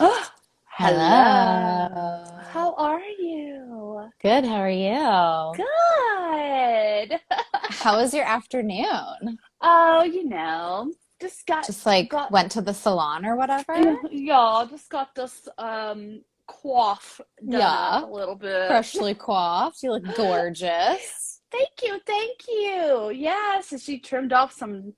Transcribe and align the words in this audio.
Hello. 0.78 2.24
How 2.52 2.74
are 2.78 3.02
you? 3.18 4.08
Good. 4.22 4.46
How 4.46 4.54
are 4.62 4.70
you? 4.70 5.52
Good. 5.56 7.20
How 7.82 7.98
was 7.98 8.14
your 8.14 8.24
afternoon? 8.24 9.38
Oh, 9.60 10.02
you 10.02 10.26
know, 10.26 10.90
just 11.20 11.46
got 11.46 11.66
Just 11.66 11.84
like 11.84 12.08
got 12.08 12.32
went 12.32 12.50
to 12.52 12.62
the 12.62 12.72
salon 12.72 13.26
or 13.26 13.36
whatever? 13.36 13.98
yeah, 14.10 14.64
just 14.70 14.88
got 14.88 15.14
this 15.14 15.46
um 15.58 16.22
coif 16.48 17.20
done 17.46 17.60
Yeah. 17.60 18.02
a 18.02 18.06
little 18.06 18.36
bit. 18.36 18.68
Freshly 18.68 19.14
coiffed. 19.26 19.82
You 19.82 19.92
look 19.92 20.16
gorgeous. 20.16 21.42
Thank 21.52 21.82
you, 21.82 22.00
thank 22.06 22.38
you. 22.48 23.10
Yes, 23.14 23.72
and 23.72 23.80
she 23.80 23.98
trimmed 23.98 24.32
off 24.32 24.54
some 24.54 24.94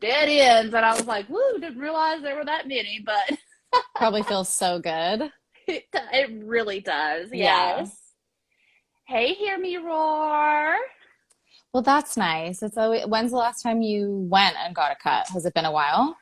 dead 0.00 0.28
ends, 0.28 0.74
and 0.74 0.84
I 0.84 0.92
was 0.94 1.06
like, 1.06 1.30
"Woo!" 1.30 1.58
Didn't 1.60 1.78
realize 1.78 2.20
there 2.20 2.36
were 2.36 2.44
that 2.44 2.68
many, 2.68 3.02
but 3.06 3.38
Probably 3.96 4.22
feels 4.22 4.48
so 4.48 4.78
good. 4.78 5.30
it, 5.66 5.84
it 5.92 6.44
really 6.44 6.80
does. 6.80 7.28
Yeah. 7.32 7.78
Yes. 7.78 7.96
Hey, 9.06 9.34
hear 9.34 9.58
me 9.58 9.76
roar. 9.76 10.76
Well, 11.72 11.82
that's 11.82 12.16
nice. 12.16 12.62
It's 12.62 12.76
always, 12.76 13.06
when's 13.06 13.32
the 13.32 13.36
last 13.36 13.62
time 13.62 13.82
you 13.82 14.26
went 14.30 14.56
and 14.56 14.74
got 14.74 14.92
a 14.92 14.96
cut? 14.96 15.28
Has 15.28 15.44
it 15.44 15.54
been 15.54 15.64
a 15.64 15.72
while? 15.72 16.16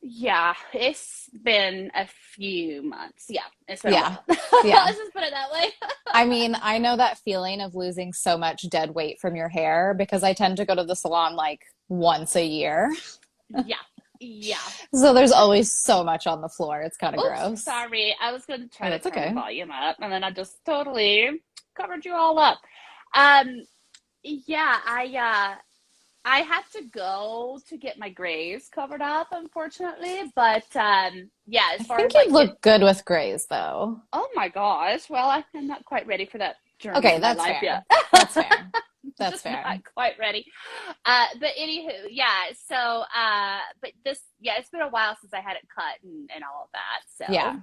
Yeah, 0.00 0.54
it's 0.72 1.30
been 1.42 1.90
a 1.94 2.06
few 2.34 2.82
months. 2.82 3.26
Yeah, 3.28 3.42
it's 3.66 3.82
been 3.82 3.94
Yeah. 3.94 4.16
Yeah. 4.64 4.84
Let's 4.84 4.98
just 4.98 5.12
put 5.12 5.22
it 5.22 5.32
that 5.32 5.50
way. 5.50 5.70
I 6.12 6.24
mean, 6.26 6.56
I 6.60 6.78
know 6.78 6.96
that 6.96 7.18
feeling 7.18 7.60
of 7.60 7.74
losing 7.74 8.12
so 8.12 8.38
much 8.38 8.68
dead 8.68 8.94
weight 8.94 9.18
from 9.18 9.34
your 9.34 9.48
hair 9.48 9.94
because 9.96 10.22
I 10.22 10.32
tend 10.32 10.58
to 10.58 10.64
go 10.64 10.74
to 10.74 10.84
the 10.84 10.94
salon 10.94 11.36
like 11.36 11.62
once 11.88 12.36
a 12.36 12.44
year. 12.44 12.94
yeah, 13.66 13.76
yeah. 14.20 14.56
So 14.94 15.12
there's 15.12 15.32
always 15.32 15.72
so 15.72 16.04
much 16.04 16.26
on 16.26 16.40
the 16.40 16.48
floor. 16.48 16.82
It's 16.82 16.96
kind 16.96 17.14
of 17.14 17.20
Oops, 17.20 17.28
gross. 17.40 17.62
sorry. 17.64 18.14
I 18.20 18.32
was 18.32 18.44
going 18.46 18.68
to 18.68 18.68
try 18.68 18.88
Oh, 18.88 18.90
to 18.90 18.98
turn 18.98 19.12
okay. 19.12 19.28
the 19.28 19.34
volume 19.34 19.70
up, 19.70 19.96
and 20.00 20.12
then 20.12 20.22
I 20.24 20.30
just 20.30 20.64
totally 20.64 21.42
covered 21.76 22.04
you 22.04 22.14
all 22.14 22.38
up. 22.38 22.58
Um, 23.14 23.62
yeah, 24.22 24.78
I 24.86 25.04
uh, 25.54 25.58
I 26.26 26.38
have 26.40 26.70
to 26.70 26.82
go 26.92 27.58
to 27.68 27.76
get 27.76 27.98
my 27.98 28.08
grays 28.08 28.68
covered 28.74 29.02
up, 29.02 29.28
unfortunately. 29.32 30.32
But 30.34 30.64
um, 30.76 31.30
yeah, 31.46 31.70
as 31.78 31.90
I 31.90 31.96
think 31.96 32.14
as 32.14 32.24
you'd 32.26 32.32
look 32.32 32.60
good 32.62 32.82
with 32.82 33.04
grays 33.04 33.46
though. 33.50 34.00
oh 34.12 34.28
my 34.34 34.48
gosh, 34.48 35.10
well, 35.10 35.28
I, 35.28 35.44
I'm 35.54 35.66
not 35.66 35.84
quite 35.84 36.06
ready 36.06 36.24
for 36.24 36.38
that 36.38 36.56
journey 36.78 36.98
Okay, 36.98 37.18
that's 37.18 37.38
life 37.38 37.56
fair. 37.60 37.84
yet. 37.90 38.00
That's 38.12 38.34
fair. 38.34 38.70
That's 39.18 39.42
fair. 39.42 39.62
not 39.64 39.84
quite 39.94 40.18
ready. 40.18 40.44
Uh, 41.04 41.26
but 41.40 41.50
anywho, 41.60 42.08
yeah. 42.10 42.50
So, 42.68 42.74
uh, 42.74 43.58
but 43.80 43.92
this, 44.04 44.20
yeah, 44.40 44.54
it's 44.58 44.70
been 44.70 44.80
a 44.82 44.88
while 44.88 45.16
since 45.20 45.32
I 45.32 45.40
had 45.40 45.56
it 45.56 45.66
cut 45.74 45.94
and, 46.02 46.28
and 46.34 46.42
all 46.44 46.64
of 46.64 46.68
that. 46.72 47.26
So, 47.26 47.32
Yeah. 47.32 47.56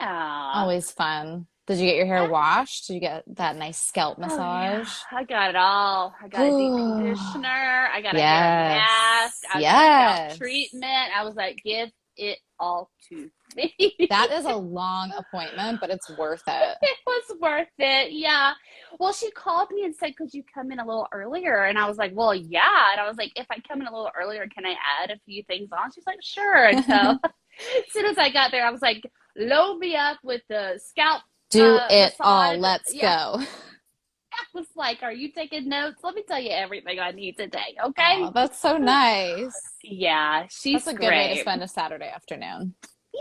yeah. 0.00 0.52
Always 0.54 0.90
fun. 0.90 1.46
Did 1.66 1.78
you 1.78 1.86
get 1.86 1.96
your 1.96 2.06
hair 2.06 2.28
washed? 2.30 2.86
Did 2.86 2.94
you 2.94 3.00
get 3.00 3.24
that 3.36 3.56
nice 3.56 3.78
scalp 3.80 4.16
Oh, 4.18 4.22
yeah. 4.22 4.26
massage? 4.28 4.94
I 5.12 5.24
got 5.24 5.50
it 5.50 5.56
all. 5.56 6.14
I 6.22 6.28
got 6.28 6.40
a 6.46 6.50
deep 6.50 6.72
conditioner. 6.72 7.88
I 7.92 8.00
got 8.02 8.14
a 8.14 8.20
hair 8.20 8.78
mask. 8.78 9.42
I 9.52 9.52
got 9.54 9.60
Yes. 9.60 10.38
treatment. 10.38 11.10
I 11.14 11.24
was 11.24 11.34
like, 11.34 11.60
give 11.62 11.90
it 12.16 12.38
all 12.58 12.90
to. 13.10 13.30
That 14.10 14.30
is 14.32 14.44
a 14.46 14.54
long 14.54 15.12
appointment, 15.16 15.80
but 15.80 15.90
it's 15.90 16.08
worth 16.16 16.42
it. 16.46 16.76
it 16.82 16.98
was 17.06 17.36
worth 17.40 17.68
it. 17.78 18.12
Yeah. 18.12 18.52
Well, 18.98 19.12
she 19.12 19.30
called 19.32 19.70
me 19.70 19.84
and 19.84 19.94
said, 19.94 20.16
Could 20.16 20.32
you 20.32 20.42
come 20.52 20.72
in 20.72 20.78
a 20.78 20.86
little 20.86 21.06
earlier? 21.12 21.64
And 21.64 21.78
I 21.78 21.86
was 21.88 21.98
like, 21.98 22.12
Well, 22.14 22.34
yeah. 22.34 22.92
And 22.92 23.00
I 23.00 23.06
was 23.08 23.16
like, 23.18 23.32
If 23.36 23.46
I 23.50 23.58
come 23.68 23.80
in 23.80 23.86
a 23.86 23.92
little 23.92 24.10
earlier, 24.18 24.46
can 24.48 24.64
I 24.66 24.74
add 25.02 25.10
a 25.10 25.18
few 25.26 25.42
things 25.44 25.68
on? 25.72 25.92
She's 25.92 26.06
like, 26.06 26.22
Sure. 26.22 26.66
And 26.68 26.84
so 26.84 26.94
as 27.24 27.92
soon 27.92 28.06
as 28.06 28.18
I 28.18 28.30
got 28.30 28.50
there, 28.50 28.66
I 28.66 28.70
was 28.70 28.82
like, 28.82 29.02
Load 29.36 29.78
me 29.78 29.94
up 29.96 30.18
with 30.22 30.42
the 30.48 30.80
scalp. 30.84 31.22
Do 31.50 31.76
Uh, 31.76 31.88
it 31.90 32.14
all. 32.20 32.56
Let's 32.58 32.94
Yeah. 32.94 33.32
go. 33.32 33.44
I 33.44 34.44
was 34.54 34.66
like, 34.76 35.02
Are 35.02 35.12
you 35.12 35.32
taking 35.32 35.68
notes? 35.68 36.00
Let 36.02 36.14
me 36.14 36.22
tell 36.26 36.40
you 36.40 36.50
everything 36.50 36.98
I 36.98 37.10
need 37.10 37.36
today. 37.36 37.76
Okay. 37.84 38.14
Oh, 38.22 38.32
that's 38.34 38.58
so 38.60 38.76
nice. 38.78 39.52
Yeah. 39.82 40.46
She's 40.50 40.84
That's 40.84 40.94
a 40.94 40.98
good 40.98 41.08
way 41.10 41.34
to 41.34 41.40
spend 41.40 41.62
a 41.62 41.68
Saturday 41.68 42.08
afternoon. 42.08 42.74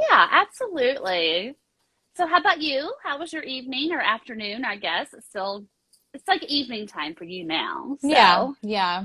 Yeah, 0.09 0.27
absolutely. 0.31 1.55
So 2.15 2.27
how 2.27 2.39
about 2.39 2.61
you? 2.61 2.93
How 3.03 3.19
was 3.19 3.31
your 3.31 3.43
evening 3.43 3.91
or 3.91 3.99
afternoon? 3.99 4.65
I 4.65 4.77
guess 4.77 5.13
it's 5.13 5.27
still 5.27 5.65
it's 6.13 6.27
like 6.27 6.43
evening 6.45 6.87
time 6.87 7.15
for 7.15 7.25
you 7.25 7.45
now. 7.45 7.97
So. 8.01 8.07
Yeah, 8.07 8.51
yeah. 8.61 9.03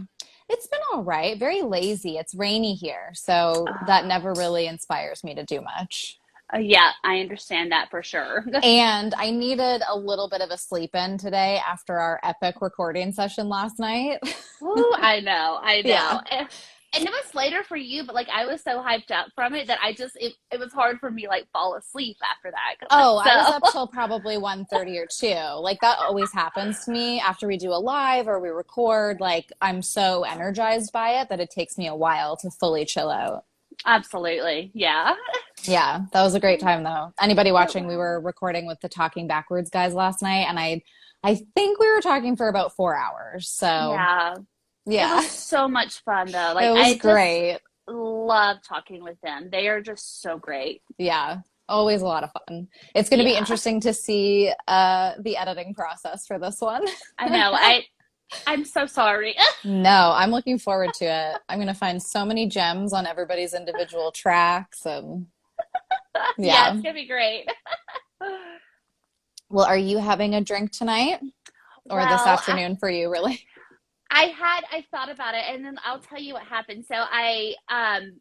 It's 0.49 0.67
been 0.67 0.81
all 0.93 1.03
right. 1.03 1.39
Very 1.39 1.63
lazy. 1.63 2.17
It's 2.17 2.35
rainy 2.35 2.75
here, 2.75 3.11
so 3.15 3.65
that 3.87 4.07
never 4.07 4.35
really 4.35 4.67
inspires 4.67 5.25
me 5.25 5.35
to 5.35 5.45
do 5.45 5.61
much. 5.61 6.19
Uh, 6.55 6.59
yeah, 6.59 6.91
I 7.03 7.21
understand 7.21 7.73
that 7.73 7.91
for 7.91 8.03
sure. 8.03 8.45
And 8.63 9.15
I 9.15 9.31
needed 9.31 9.83
a 9.89 9.97
little 9.97 10.29
bit 10.29 10.41
of 10.43 10.51
a 10.51 10.59
sleep 10.59 10.95
in 10.95 11.17
today 11.17 11.61
after 11.67 11.99
our 11.99 12.21
epic 12.23 12.57
recording 12.61 13.13
session 13.13 13.49
last 13.49 13.79
night. 13.79 14.19
Ooh, 14.63 14.93
I 14.97 15.21
know, 15.21 15.59
I 15.63 15.83
know. 15.83 16.21
Yeah. 16.31 16.47
And, 16.95 17.05
it 17.05 17.11
was 17.11 17.35
later 17.35 17.63
for 17.65 17.77
you, 17.77 18.05
but 18.05 18.15
like 18.15 18.29
I 18.29 18.45
was 18.45 18.63
so 18.63 18.83
hyped 18.83 19.11
up 19.11 19.29
from 19.35 19.55
it 19.55 19.67
that 19.67 19.79
I 19.83 19.93
just 19.93 20.17
it, 20.21 20.35
it 20.51 20.59
was 20.59 20.73
hard 20.73 20.99
for 21.01 21.11
me 21.11 21.27
like 21.27 21.49
fall 21.53 21.75
asleep 21.75 22.17
after 22.23 22.51
that. 22.51 22.87
Oh, 22.91 23.19
I'm 23.19 23.29
I 23.29 23.37
was 23.37 23.51
up 23.51 23.73
till 23.73 23.87
probably 23.87 24.37
1.30 24.37 24.99
or 24.99 25.07
2. 25.07 25.61
Like 25.61 25.81
that 25.81 25.99
always 25.99 26.33
happens 26.33 26.85
to 26.85 26.91
me 26.91 27.21
after 27.21 27.47
we 27.47 27.57
do 27.57 27.71
a 27.71 27.81
live 27.81 28.29
or 28.29 28.41
we 28.41 28.51
record. 28.51 29.21
Like 29.21 29.51
I'm 29.61 29.81
so 29.83 30.25
energized 30.25 30.93
by 30.93 31.21
it 31.21 31.29
that 31.31 31.41
it 31.41 31.51
takes 31.51 31.79
me 31.79 31.87
a 31.87 31.95
while 31.95 32.37
to 32.39 32.51
fully 32.51 32.85
chill 32.85 33.11
out. 33.11 33.45
Absolutely, 33.87 34.71
yeah. 34.75 35.15
Yeah, 35.65 36.03
that 36.13 36.23
was 36.23 36.35
a 36.35 36.41
great 36.41 36.61
time 36.61 36.83
though. 36.83 37.13
Anybody 37.21 37.53
watching, 37.53 37.87
we 37.87 37.97
were 37.97 38.21
recording 38.21 38.67
with 38.67 38.81
the 38.81 38.89
Talking 38.89 39.27
Backwards 39.27 39.71
guys 39.71 39.95
last 39.95 40.23
night, 40.23 40.47
and 40.49 40.59
I, 40.59 40.83
I 41.23 41.37
think 41.55 41.79
we 41.79 41.91
were 41.91 42.01
talking 42.01 42.37
for 42.37 42.49
about 42.49 42.75
four 42.75 42.97
hours. 42.97 43.49
So 43.49 43.67
Yeah, 43.67 44.35
it 44.87 44.93
yeah, 44.95 45.17
was 45.17 45.31
so 45.31 45.69
much 45.69 46.01
fun 46.05 46.31
though. 46.31 46.53
Like 46.55 46.65
it 46.67 46.73
was 46.73 46.87
I 46.87 46.95
great. 46.95 47.59
love 47.89 48.59
talking 48.67 49.03
with 49.03 49.21
them. 49.23 49.49
They 49.51 49.69
are 49.69 49.81
just 49.81 50.21
so 50.23 50.39
great. 50.39 50.83
Yeah, 50.99 51.39
always 51.69 52.03
a 52.03 52.07
lot 52.07 52.25
of 52.25 52.31
fun. 52.49 52.69
It's 52.95 53.09
going 53.09 53.19
to 53.19 53.25
be 53.25 53.35
interesting 53.37 53.81
to 53.81 53.93
see 53.95 54.53
uh, 54.69 55.13
the 55.21 55.37
editing 55.37 55.75
process 55.75 56.27
for 56.27 56.39
this 56.39 56.61
one. 56.61 56.85
I 57.19 57.29
know. 57.29 57.53
I 57.55 57.85
I'm 58.47 58.65
so 58.65 58.87
sorry. 58.87 59.37
no, 59.65 60.13
I'm 60.15 60.31
looking 60.31 60.59
forward 60.59 60.95
to 60.95 61.05
it. 61.05 61.37
I'm 61.49 61.59
going 61.59 61.69
to 61.69 61.75
find 61.75 62.03
so 62.03 62.25
many 62.25 62.47
gems 62.49 62.93
on 62.93 63.07
everybody's 63.07 63.53
individual 63.55 64.11
tracks, 64.11 64.87
and 64.87 65.27
yeah. 66.15 66.27
Yeah. 66.39 66.73
it's 66.73 66.83
gonna 66.83 66.95
be 66.95 67.07
great. 67.07 67.47
well, 69.49 69.67
are 69.67 69.77
you 69.79 69.99
having 69.99 70.35
a 70.35 70.41
drink 70.41 70.73
tonight 70.73 71.21
or 71.91 72.01
this 72.01 72.09
Well, 72.09 72.29
I- 72.29 72.33
afternoon 72.33 72.77
for 72.77 72.89
you? 72.91 73.11
Really? 73.11 73.45
I 74.13 74.25
had 74.25 74.63
I 74.71 74.85
thought 74.91 75.11
about 75.11 75.35
it 75.35 75.45
and 75.49 75.65
then 75.65 75.77
I'll 75.85 76.01
tell 76.01 76.21
you 76.21 76.35
what 76.35 76.45
happened. 76.45 76.85
So 76.87 76.95
I 76.97 77.55
um 77.69 78.21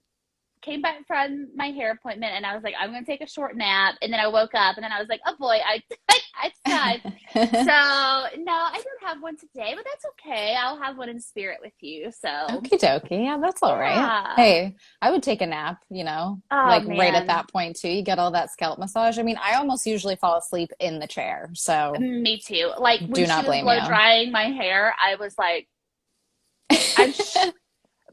came 0.62 0.82
back 0.82 1.08
from 1.08 1.48
my 1.56 1.68
hair 1.68 1.92
appointment 1.92 2.34
and 2.36 2.46
I 2.46 2.54
was 2.54 2.64
like, 2.64 2.76
I'm 2.80 2.92
gonna 2.92 3.06
take 3.06 3.22
a 3.22 3.28
short 3.28 3.56
nap 3.58 3.96
and 4.02 4.14
then 4.14 4.20
I 4.20 4.28
woke 4.28 4.54
up 4.54 4.78
and 4.78 4.84
then 4.84 4.92
I 4.92 5.00
was 5.00 5.10
like, 5.10 5.22
Oh 5.26 5.36
boy, 5.40 5.58
I 5.66 5.82
it's 6.46 6.60
time. 6.68 7.00
so 7.36 8.42
no, 8.42 8.54
I 8.54 8.82
don't 8.84 9.08
have 9.10 9.22
one 9.22 9.38
today, 9.38 9.74
but 9.76 9.86
that's 9.86 10.06
okay. 10.20 10.56
I'll 10.56 10.80
have 10.82 10.98
one 10.98 11.10
in 11.10 11.20
spirit 11.20 11.60
with 11.62 11.74
you. 11.82 12.12
So 12.12 12.28
Okie 12.30 12.80
dokie. 12.80 13.26
Yeah, 13.26 13.38
that's 13.42 13.62
all 13.64 13.78
right. 13.78 13.96
Yeah. 13.96 14.36
Hey, 14.36 14.76
I 15.02 15.12
would 15.12 15.24
take 15.24 15.42
a 15.42 15.48
nap, 15.48 15.84
you 15.90 16.04
know, 16.04 16.42
Oh, 16.52 16.68
like 16.68 16.88
right 16.88 17.14
at 17.14 17.28
that 17.28 17.50
point 17.52 17.76
too. 17.78 17.90
You 17.90 18.04
get 18.04 18.20
all 18.20 18.32
that 18.32 18.52
scalp 18.52 18.80
massage. 18.80 19.18
I 19.20 19.24
mean, 19.24 19.38
I 19.44 19.56
almost 19.56 19.86
usually 19.86 20.16
fall 20.16 20.38
asleep 20.38 20.72
in 20.80 21.00
the 21.00 21.08
chair. 21.08 21.50
So 21.54 21.94
me 22.00 22.40
too. 22.40 22.72
Like 22.78 23.02
when 23.02 23.16
Do 23.16 23.22
she 23.22 23.28
not 23.28 23.42
was 23.42 23.48
blame 23.48 23.66
blow 23.66 23.80
you. 23.80 23.86
drying 23.88 24.32
my 24.32 24.46
hair, 24.46 24.94
I 25.04 25.16
was 25.16 25.36
like 25.38 25.68
sh- 26.74 27.52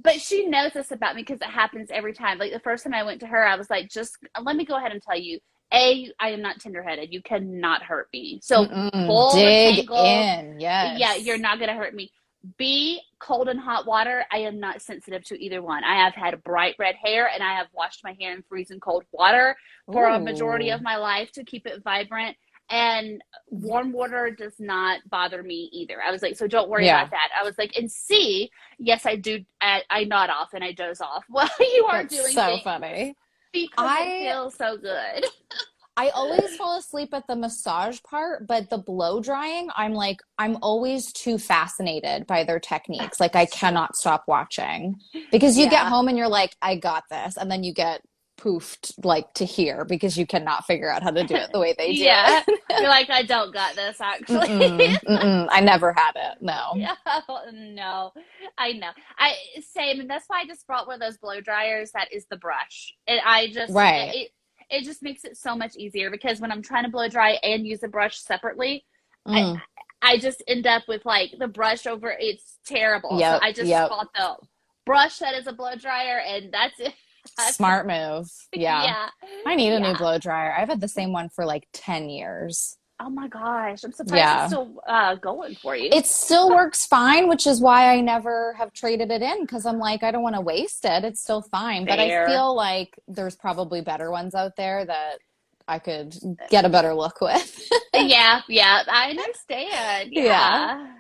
but 0.03 0.21
she 0.21 0.47
knows 0.47 0.73
this 0.73 0.91
about 0.93 1.17
me 1.17 1.23
because 1.23 1.41
it 1.41 1.49
happens 1.49 1.91
every 1.93 2.13
time. 2.13 2.39
Like 2.39 2.53
the 2.53 2.61
first 2.61 2.85
time 2.85 2.95
I 2.95 3.03
went 3.03 3.21
to 3.21 3.27
her, 3.27 3.47
I 3.47 3.57
was 3.57 3.69
like, 3.71 3.89
just 3.89 4.17
let 4.41 4.57
me 4.57 4.65
go 4.65 4.77
ahead 4.77 4.93
and 4.93 5.03
tell 5.03 5.19
you, 5.19 5.39
A, 5.73 6.11
I 6.21 6.31
am 6.31 6.41
not 6.41 6.59
tenderheaded. 6.61 7.09
You 7.11 7.23
cannot 7.23 7.83
hurt 7.83 8.09
me. 8.13 8.39
So 8.43 8.65
Mm-mm. 8.67 9.07
pull 9.07 9.33
dig 9.33 9.89
tangle. 9.89 10.05
in. 10.05 10.61
Yes. 10.61 10.99
yeah, 11.01 11.15
you're 11.17 11.39
not 11.39 11.59
gonna 11.59 11.75
hurt 11.75 11.95
me. 11.95 12.11
B, 12.57 13.01
cold 13.19 13.49
and 13.49 13.59
hot 13.59 13.85
water, 13.85 14.25
I 14.31 14.39
am 14.39 14.61
not 14.61 14.81
sensitive 14.81 15.25
to 15.25 15.45
either 15.45 15.61
one. 15.61 15.83
I 15.83 15.97
have 16.05 16.15
had 16.15 16.41
bright 16.45 16.77
red 16.79 16.95
hair 16.95 17.29
and 17.35 17.43
I 17.43 17.55
have 17.55 17.67
washed 17.75 18.05
my 18.05 18.15
hair 18.19 18.33
in 18.33 18.45
freezing 18.49 18.79
cold 18.79 19.03
water 19.11 19.57
for 19.93 20.07
a 20.07 20.21
majority 20.21 20.71
of 20.71 20.81
my 20.81 20.97
life 20.97 21.33
to 21.33 21.45
keep 21.45 21.67
it 21.67 21.83
vibrant. 21.83 22.37
And 22.71 23.23
warm 23.49 23.93
water 23.93 24.31
does 24.31 24.55
not 24.59 25.01
bother 25.09 25.43
me 25.43 25.71
either. 25.73 26.03
I 26.07 26.11
was 26.11 26.21
like, 26.23 26.37
so 26.37 26.47
don't 26.47 26.69
worry 26.69 26.85
Yeah. 26.87 27.01
about 27.01 27.11
that. 27.13 27.31
I 27.39 27.43
was 27.45 27.57
like, 27.57 27.77
and 27.77 27.91
C, 27.91 28.51
yes, 28.79 29.07
I 29.07 29.17
do. 29.17 29.45
I, 29.61 29.83
I 29.91 30.05
nod 30.05 30.29
off 30.31 30.53
and 30.53 30.63
I 30.63 30.73
doze 30.73 31.01
off 31.01 31.25
while 31.29 31.49
you 31.59 31.87
are 31.91 32.03
That's 32.03 32.15
doing 32.21 32.33
so 32.35 32.59
funny. 32.63 33.15
because 33.53 33.71
I- 33.79 34.05
it 34.05 34.31
feels 34.31 34.55
so 34.57 34.77
good. 34.77 35.25
I 35.97 36.11
always 36.11 36.55
fall 36.57 36.79
asleep 36.79 37.13
at 37.13 37.27
the 37.27 37.35
massage 37.35 37.99
part, 38.09 38.47
but 38.47 38.71
the 38.71 38.79
blow 38.79 39.21
drying, 39.21 39.69
I'm 39.75 39.95
like, 39.95 40.19
I'm 40.39 40.57
always 40.63 41.13
too 41.13 41.39
fascinated 41.39 42.25
by 42.29 42.45
their 42.45 42.61
techniques. 42.61 43.19
Like, 43.19 43.35
I 43.35 43.47
cannot 43.61 43.97
stop 43.97 44.23
watching 44.29 44.95
because 45.33 45.59
you 45.59 45.69
get 45.69 45.89
home 45.89 46.07
and 46.07 46.17
you're 46.17 46.29
like, 46.29 46.55
I 46.63 46.77
got 46.77 47.03
this. 47.11 47.37
And 47.37 47.51
then 47.51 47.65
you 47.65 47.75
get 47.75 48.03
poofed 48.39 48.93
like 49.05 49.33
to 49.35 49.45
here 49.45 49.85
because 49.85 50.17
you 50.17 50.27
cannot 50.27 50.65
figure 50.65 50.91
out 50.91 51.03
how 51.03 51.11
to 51.11 51.25
do 51.25 51.35
it 51.35 51.51
the 51.53 51.59
way 51.59 51.75
they 51.77 51.93
do 51.95 52.03
yeah. 52.03 52.43
it. 52.47 52.61
You're 52.71 52.89
like, 52.89 53.11
I 53.11 53.23
don't 53.23 53.53
got 53.53 53.75
this 53.75 54.01
actually. 54.01 54.49
Mm-mm, 54.49 54.99
mm-mm. 55.01 55.49
I 55.51 55.61
never 55.61 55.93
had 55.93 56.13
it. 56.15 56.39
No. 56.41 56.73
Yeah, 56.79 56.95
no, 57.53 58.13
I 58.57 58.73
know. 58.73 58.91
I 59.19 59.35
same, 59.61 60.01
and 60.01 60.09
that's 60.09 60.25
why 60.29 60.41
I 60.41 60.47
just 60.47 60.67
brought 60.67 60.87
one 60.87 60.95
of 60.95 61.01
those 61.01 61.19
blow 61.19 61.41
dryers 61.41 61.91
that 61.93 62.13
is 62.13 62.27
the 62.31 62.37
brush. 62.37 62.95
And 63.07 63.21
I 63.27 63.49
just 63.49 63.73
Right. 63.73 64.15
It, 64.15 64.31
it 64.71 64.85
just 64.85 65.03
makes 65.03 65.25
it 65.25 65.37
so 65.37 65.57
much 65.57 65.77
easier 65.77 66.11
because 66.11 66.41
when 66.41 66.53
I'm 66.53 66.63
trying 66.63 66.85
to 66.85 66.91
blow 66.91 67.09
dry 67.09 67.39
and 67.43 67.67
use 67.67 67.83
a 67.83 67.89
brush 67.89 68.19
separately, 68.21 68.85
Mm. 69.29 69.61
I 70.01 70.19
just 70.19 70.43
end 70.47 70.67
up 70.67 70.85
with 70.89 71.05
like 71.05 71.35
the 71.39 71.49
brush 71.49 71.87
over. 71.87 72.15
It's 72.19 72.59
terrible. 72.65 73.19
Yep, 73.19 73.41
so 73.41 73.47
I 73.47 73.53
just 73.53 73.69
yep. 73.69 73.89
bought 73.91 74.09
the 74.15 74.37
brush 74.87 75.19
that 75.19 75.35
is 75.35 75.47
a 75.47 75.53
blow 75.53 75.75
dryer, 75.77 76.21
and 76.27 76.53
that's 76.53 76.79
it. 76.81 76.95
Smart 77.51 77.87
move. 77.87 78.31
Yeah. 78.55 78.85
yeah. 78.85 79.09
I 79.47 79.55
need 79.55 79.73
a 79.73 79.81
new 79.81 79.95
blow 79.97 80.19
dryer. 80.19 80.55
I've 80.57 80.69
had 80.69 80.81
the 80.81 80.89
same 80.89 81.13
one 81.13 81.29
for 81.29 81.45
like 81.45 81.69
10 81.73 82.09
years. 82.09 82.77
Oh 83.01 83.11
my 83.11 83.29
gosh, 83.29 83.85
I'm 83.85 83.93
surprised 83.93 84.17
Yeah. 84.17 84.45
it's 84.45 84.53
still 84.53 84.83
uh, 84.89 85.15
going 85.15 85.55
for 85.55 85.77
you. 85.77 85.89
It 85.93 86.07
still 86.07 86.49
works 86.51 86.85
fine, 86.87 87.29
which 87.29 87.47
is 87.47 87.61
why 87.61 87.93
I 87.93 88.01
never 88.01 88.55
have 88.55 88.73
traded 88.73 89.13
it 89.13 89.23
in 89.23 89.43
because 89.43 89.67
I'm 89.67 89.79
like, 89.79 90.03
I 90.03 90.11
don't 90.11 90.25
want 90.25 90.35
to 90.35 90.41
waste 90.41 90.85
it. 90.85 91.05
It's 91.05 91.21
still 91.21 91.43
fine. 91.43 91.85
But 91.85 92.01
I 92.01 92.27
feel 92.27 92.57
like 92.57 92.99
there's 93.07 93.37
probably 93.37 93.83
better 93.83 94.11
ones 94.11 94.35
out 94.35 94.57
there 94.57 94.85
that 94.85 95.19
I 95.69 95.79
could 95.79 96.17
get 96.51 96.65
a 96.65 96.69
better 96.69 96.93
look 96.95 97.21
with. 97.21 97.71
yeah, 97.95 98.41
yeah, 98.49 98.83
I 98.89 99.11
understand. 99.11 100.13
Yeah. 100.13 100.23
Yeah. 100.25 100.93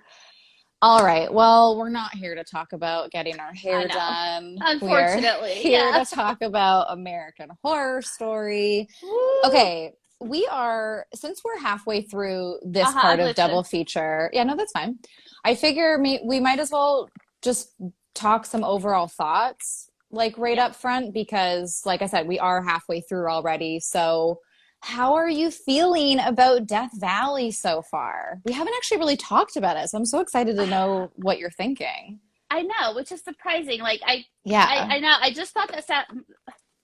All 0.80 1.04
right. 1.04 1.32
Well, 1.32 1.76
we're 1.76 1.88
not 1.88 2.14
here 2.14 2.36
to 2.36 2.44
talk 2.44 2.72
about 2.72 3.10
getting 3.10 3.40
our 3.40 3.52
hair 3.52 3.88
done. 3.88 4.58
Unfortunately, 4.60 5.48
we're 5.48 5.54
here 5.62 5.90
yeah. 5.92 6.04
to 6.04 6.14
talk 6.14 6.40
about 6.40 6.86
American 6.90 7.48
Horror 7.64 8.00
Story. 8.00 8.88
Woo. 9.02 9.40
Okay, 9.46 9.92
we 10.20 10.46
are 10.46 11.06
since 11.14 11.42
we're 11.44 11.58
halfway 11.58 12.02
through 12.02 12.60
this 12.64 12.86
Uh-huh, 12.86 13.00
part 13.00 13.20
of 13.20 13.34
double 13.34 13.64
feature. 13.64 14.30
Yeah, 14.32 14.44
no, 14.44 14.54
that's 14.56 14.70
fine. 14.70 14.98
I 15.44 15.56
figure 15.56 15.98
me, 15.98 16.20
we 16.25 16.38
might 16.38 16.60
as 16.60 16.70
well 16.70 17.08
just 17.42 17.70
talk 18.14 18.46
some 18.46 18.62
overall 18.62 19.08
thoughts, 19.08 19.90
like 20.12 20.38
right 20.38 20.58
up 20.58 20.76
front, 20.76 21.12
because, 21.12 21.82
like 21.86 22.02
I 22.02 22.06
said, 22.06 22.28
we 22.28 22.38
are 22.38 22.62
halfway 22.62 23.00
through 23.00 23.28
already. 23.28 23.81
So, 23.81 24.38
how 24.82 25.14
are 25.14 25.28
you 25.28 25.50
feeling 25.50 26.20
about 26.20 26.66
Death 26.66 26.90
Valley 26.94 27.50
so 27.50 27.82
far? 27.82 28.40
We 28.44 28.52
haven't 28.52 28.75
actually 28.76 28.98
really 28.98 29.16
talked 29.16 29.56
about 29.56 29.76
it, 29.76 29.88
so 29.90 29.98
I'm 29.98 30.04
so 30.04 30.20
excited 30.20 30.56
to 30.56 30.66
know 30.66 31.10
what 31.16 31.38
you're 31.38 31.50
thinking. 31.50 32.20
I 32.50 32.62
know, 32.62 32.94
which 32.94 33.12
is 33.12 33.22
surprising. 33.22 33.80
Like 33.80 34.00
I, 34.06 34.25
Yeah. 34.44 34.64
I, 34.69 34.96
I 34.96 34.98
know. 35.00 35.14
I 35.20 35.32
just 35.32 35.52
thought 35.52 35.70
that 35.70 36.06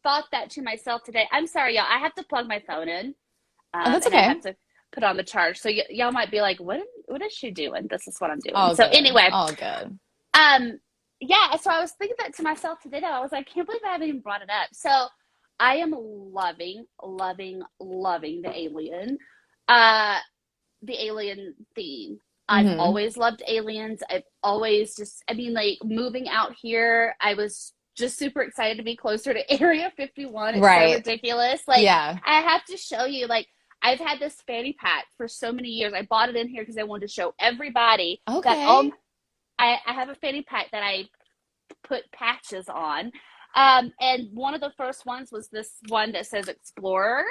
thought 0.02 0.24
that 0.32 0.50
to 0.50 0.62
myself 0.62 1.02
today. 1.04 1.26
I'm 1.32 1.46
sorry, 1.46 1.76
y'all. 1.76 1.86
I 1.88 1.98
have 1.98 2.14
to 2.16 2.24
plug 2.24 2.46
my 2.48 2.62
phone 2.66 2.88
in. 2.88 3.14
Um, 3.72 3.82
Oh, 3.86 3.90
that's 3.92 4.06
and 4.06 4.14
I 4.14 4.18
okay. 4.18 4.28
have 4.28 4.40
to 4.42 4.56
put 4.92 5.02
on 5.04 5.16
the 5.16 5.22
charge. 5.24 5.58
So 5.58 5.70
y- 5.70 5.86
y'all 5.90 6.12
might 6.12 6.30
be 6.30 6.40
like, 6.42 6.58
"What? 6.60 6.82
What 7.06 7.22
is 7.22 7.32
she 7.32 7.50
doing?" 7.50 7.86
This 7.88 8.06
is 8.06 8.16
what 8.18 8.30
I'm 8.30 8.38
doing. 8.40 8.54
All 8.54 8.76
so 8.76 8.84
good. 8.84 8.94
anyway, 8.94 9.28
all 9.32 9.52
good. 9.52 9.98
um, 10.34 10.78
yeah. 11.20 11.56
So 11.56 11.70
I 11.70 11.80
was 11.80 11.92
thinking 11.92 12.16
that 12.18 12.34
to 12.36 12.42
myself 12.42 12.80
today. 12.80 13.00
Though 13.00 13.06
I 13.06 13.20
was 13.20 13.32
like, 13.32 13.48
I 13.48 13.54
can't 13.54 13.66
believe 13.66 13.80
I 13.86 13.92
haven't 13.92 14.08
even 14.08 14.20
brought 14.20 14.42
it 14.42 14.50
up. 14.50 14.68
So 14.72 15.06
I 15.60 15.76
am 15.76 15.94
loving, 15.96 16.86
loving, 17.02 17.62
loving 17.80 18.42
the 18.42 18.56
alien, 18.56 19.18
uh, 19.68 20.18
the 20.82 21.04
alien 21.04 21.54
theme. 21.74 22.18
I've 22.48 22.66
Mhm. 22.66 22.78
always 22.78 23.16
loved 23.16 23.42
aliens. 23.48 24.02
I've 24.10 24.24
always 24.42 24.94
just, 24.96 25.22
I 25.28 25.34
mean, 25.34 25.54
like 25.54 25.78
moving 25.82 26.28
out 26.28 26.54
here, 26.60 27.16
I 27.20 27.34
was 27.34 27.72
just 27.96 28.18
super 28.18 28.42
excited 28.42 28.76
to 28.76 28.82
be 28.82 28.96
closer 28.96 29.32
to 29.32 29.50
Area 29.62 29.90
51. 29.96 30.54
It's 30.56 30.62
Right. 30.62 30.88
so 30.90 30.94
ridiculous. 30.94 31.66
Like, 31.66 31.82
yeah. 31.82 32.18
I 32.26 32.40
have 32.40 32.64
to 32.66 32.76
show 32.76 33.04
you, 33.06 33.26
like, 33.28 33.48
I've 33.82 34.00
had 34.00 34.18
this 34.18 34.40
fanny 34.46 34.72
pack 34.74 35.06
for 35.16 35.28
so 35.28 35.52
many 35.52 35.68
years. 35.68 35.92
I 35.94 36.02
bought 36.02 36.28
it 36.28 36.36
in 36.36 36.48
here 36.48 36.62
because 36.62 36.78
I 36.78 36.82
wanted 36.82 37.06
to 37.06 37.12
show 37.12 37.34
everybody 37.38 38.20
Okay. 38.28 38.50
that 38.50 38.68
um, 38.68 38.92
I, 39.58 39.78
I 39.86 39.92
have 39.92 40.08
a 40.08 40.14
fanny 40.16 40.42
pack 40.42 40.70
that 40.72 40.82
I 40.82 41.04
put 41.82 42.10
patches 42.12 42.68
on. 42.68 43.12
Um, 43.54 43.92
and 44.00 44.28
one 44.32 44.54
of 44.54 44.60
the 44.60 44.72
first 44.76 45.06
ones 45.06 45.30
was 45.30 45.48
this 45.48 45.72
one 45.88 46.12
that 46.12 46.26
says 46.26 46.48
Explorer. 46.48 47.24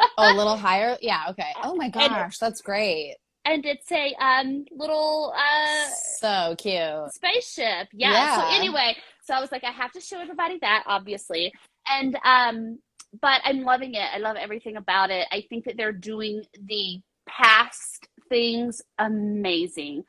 oh, 0.00 0.06
a 0.18 0.34
little 0.36 0.56
higher. 0.56 0.96
Yeah. 1.00 1.24
Okay. 1.30 1.52
Oh 1.62 1.74
my 1.74 1.88
gosh, 1.88 2.38
that's 2.38 2.60
great. 2.60 3.16
And 3.44 3.64
it's 3.64 3.90
a 3.92 4.14
um, 4.20 4.66
little 4.72 5.32
uh, 5.34 5.88
So 6.18 6.54
cute. 6.58 7.12
spaceship. 7.14 7.88
Yeah. 7.92 8.12
Yeah. 8.12 8.36
So 8.36 8.56
anyway, 8.56 8.96
so 9.24 9.34
I 9.34 9.40
was 9.40 9.50
like, 9.52 9.64
I 9.64 9.70
have 9.70 9.92
to 9.92 10.00
show 10.00 10.20
everybody 10.20 10.58
that, 10.60 10.84
obviously. 10.86 11.52
And 11.88 12.18
um, 12.24 12.78
but 13.22 13.40
I'm 13.44 13.62
loving 13.62 13.94
it. 13.94 14.06
I 14.12 14.18
love 14.18 14.36
everything 14.36 14.76
about 14.76 15.10
it. 15.10 15.26
I 15.32 15.44
think 15.48 15.64
that 15.64 15.76
they're 15.76 15.92
doing 15.92 16.42
the 16.66 17.00
past 17.26 18.08
things 18.28 18.82
amazing. 18.98 20.04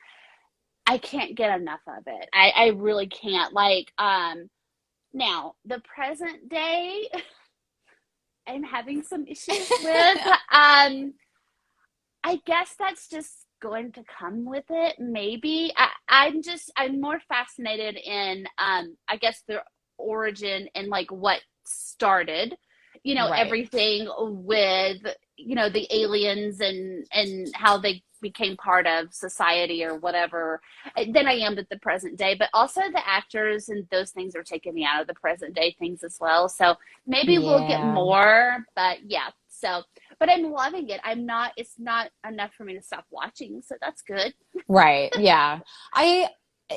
I 0.85 0.97
can't 0.97 1.35
get 1.35 1.57
enough 1.59 1.81
of 1.87 2.03
it. 2.07 2.29
I, 2.33 2.49
I 2.49 2.67
really 2.69 3.07
can't. 3.07 3.53
Like, 3.53 3.91
um, 3.97 4.49
now 5.13 5.55
the 5.65 5.81
present 5.81 6.49
day, 6.49 7.09
I'm 8.47 8.63
having 8.63 9.03
some 9.03 9.25
issues 9.27 9.69
with. 9.79 10.19
um, 10.51 11.13
I 12.23 12.39
guess 12.45 12.75
that's 12.79 13.09
just 13.09 13.45
going 13.61 13.91
to 13.93 14.03
come 14.19 14.45
with 14.45 14.65
it. 14.69 14.95
Maybe 14.99 15.73
I, 15.77 15.89
I'm 16.09 16.41
just 16.43 16.71
I'm 16.77 17.01
more 17.01 17.19
fascinated 17.27 17.97
in 17.97 18.45
um, 18.57 18.97
I 19.07 19.17
guess 19.17 19.43
the 19.47 19.61
origin 19.97 20.69
and 20.75 20.87
like 20.89 21.11
what 21.11 21.41
started. 21.65 22.55
You 23.03 23.15
know 23.15 23.29
Right. 23.29 23.39
everything 23.39 24.09
with 24.19 24.97
you 25.37 25.55
know 25.55 25.69
the 25.69 25.87
aliens 25.91 26.59
and 26.59 27.05
and 27.13 27.47
how 27.55 27.77
they 27.77 28.03
became 28.21 28.57
part 28.57 28.87
of 28.87 29.13
society 29.13 29.83
or 29.83 29.95
whatever 29.95 30.61
uh, 30.95 31.05
than 31.13 31.27
I 31.27 31.33
am 31.33 31.57
at 31.57 31.69
the 31.69 31.79
present 31.79 32.17
day. 32.17 32.35
But 32.37 32.49
also 32.53 32.81
the 32.81 33.07
actors 33.07 33.69
and 33.69 33.87
those 33.91 34.11
things 34.11 34.35
are 34.35 34.43
taking 34.43 34.73
me 34.73 34.85
out 34.85 35.01
of 35.01 35.07
the 35.07 35.13
present 35.13 35.55
day 35.55 35.75
things 35.79 36.03
as 36.03 36.17
well. 36.19 36.49
So 36.49 36.75
maybe 37.07 37.37
we'll 37.37 37.67
get 37.67 37.83
more. 37.83 38.65
But 38.75 38.99
yeah, 39.05 39.29
so 39.47 39.83
but 40.19 40.29
I'm 40.29 40.51
loving 40.51 40.89
it. 40.89 40.99
I'm 41.03 41.25
not. 41.25 41.53
It's 41.57 41.75
not 41.77 42.09
enough 42.27 42.51
for 42.57 42.63
me 42.63 42.75
to 42.75 42.81
stop 42.81 43.05
watching, 43.09 43.61
so 43.65 43.75
that's 43.81 44.01
good. 44.01 44.33
Right. 44.67 45.11
Yeah. 45.19 45.59
I 45.93 46.29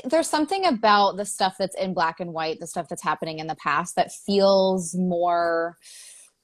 there's 0.05 0.29
something 0.29 0.67
about 0.67 1.17
the 1.17 1.25
stuff 1.25 1.57
that's 1.59 1.77
in 1.77 1.95
black 1.95 2.21
and 2.21 2.33
white, 2.33 2.61
the 2.61 2.67
stuff 2.67 2.89
that's 2.89 3.03
happening 3.03 3.39
in 3.39 3.47
the 3.47 3.55
past 3.57 3.95
that 3.97 4.11
feels 4.11 4.95
more 4.95 5.77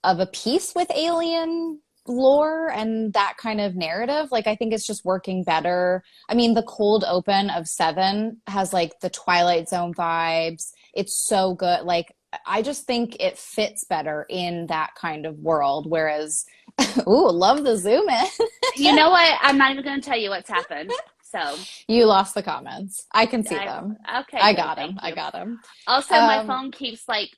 of 0.04 0.20
a 0.20 0.26
piece 0.26 0.74
with 0.74 0.90
alien 0.94 1.80
lore 2.08 2.70
and 2.72 3.12
that 3.12 3.36
kind 3.36 3.60
of 3.60 3.74
narrative. 3.76 4.28
Like 4.30 4.46
I 4.46 4.56
think 4.56 4.72
it's 4.72 4.86
just 4.86 5.04
working 5.04 5.44
better. 5.44 6.02
I 6.28 6.34
mean, 6.34 6.54
the 6.54 6.62
cold 6.62 7.04
open 7.06 7.50
of 7.50 7.68
7 7.68 8.40
has 8.46 8.72
like 8.72 8.98
the 9.00 9.10
Twilight 9.10 9.68
Zone 9.68 9.94
vibes. 9.94 10.72
It's 10.94 11.14
so 11.16 11.54
good. 11.54 11.82
Like 11.84 12.14
I 12.46 12.60
just 12.62 12.84
think 12.86 13.16
it 13.20 13.38
fits 13.38 13.84
better 13.84 14.26
in 14.28 14.66
that 14.66 14.90
kind 14.94 15.24
of 15.24 15.38
world 15.38 15.86
whereas 15.88 16.44
ooh, 17.08 17.30
love 17.30 17.64
the 17.64 17.76
zoom 17.76 18.08
in. 18.08 18.26
You 18.76 18.94
know 18.94 19.10
what? 19.10 19.38
I'm 19.40 19.56
not 19.58 19.72
even 19.72 19.82
going 19.82 20.00
to 20.00 20.06
tell 20.08 20.18
you 20.18 20.30
what's 20.30 20.48
happened. 20.50 20.92
So 21.22 21.56
You 21.88 22.04
lost 22.06 22.34
the 22.34 22.42
comments. 22.42 23.06
I 23.12 23.26
can 23.26 23.44
see 23.44 23.56
I- 23.56 23.64
them. 23.66 23.96
okay, 24.20 24.38
I 24.40 24.52
got 24.54 24.76
them 24.76 24.98
I 25.02 25.12
got 25.14 25.32
them 25.32 25.60
Also, 25.86 26.14
my 26.14 26.38
Um, 26.38 26.46
phone 26.46 26.70
keeps 26.72 27.08
like 27.08 27.30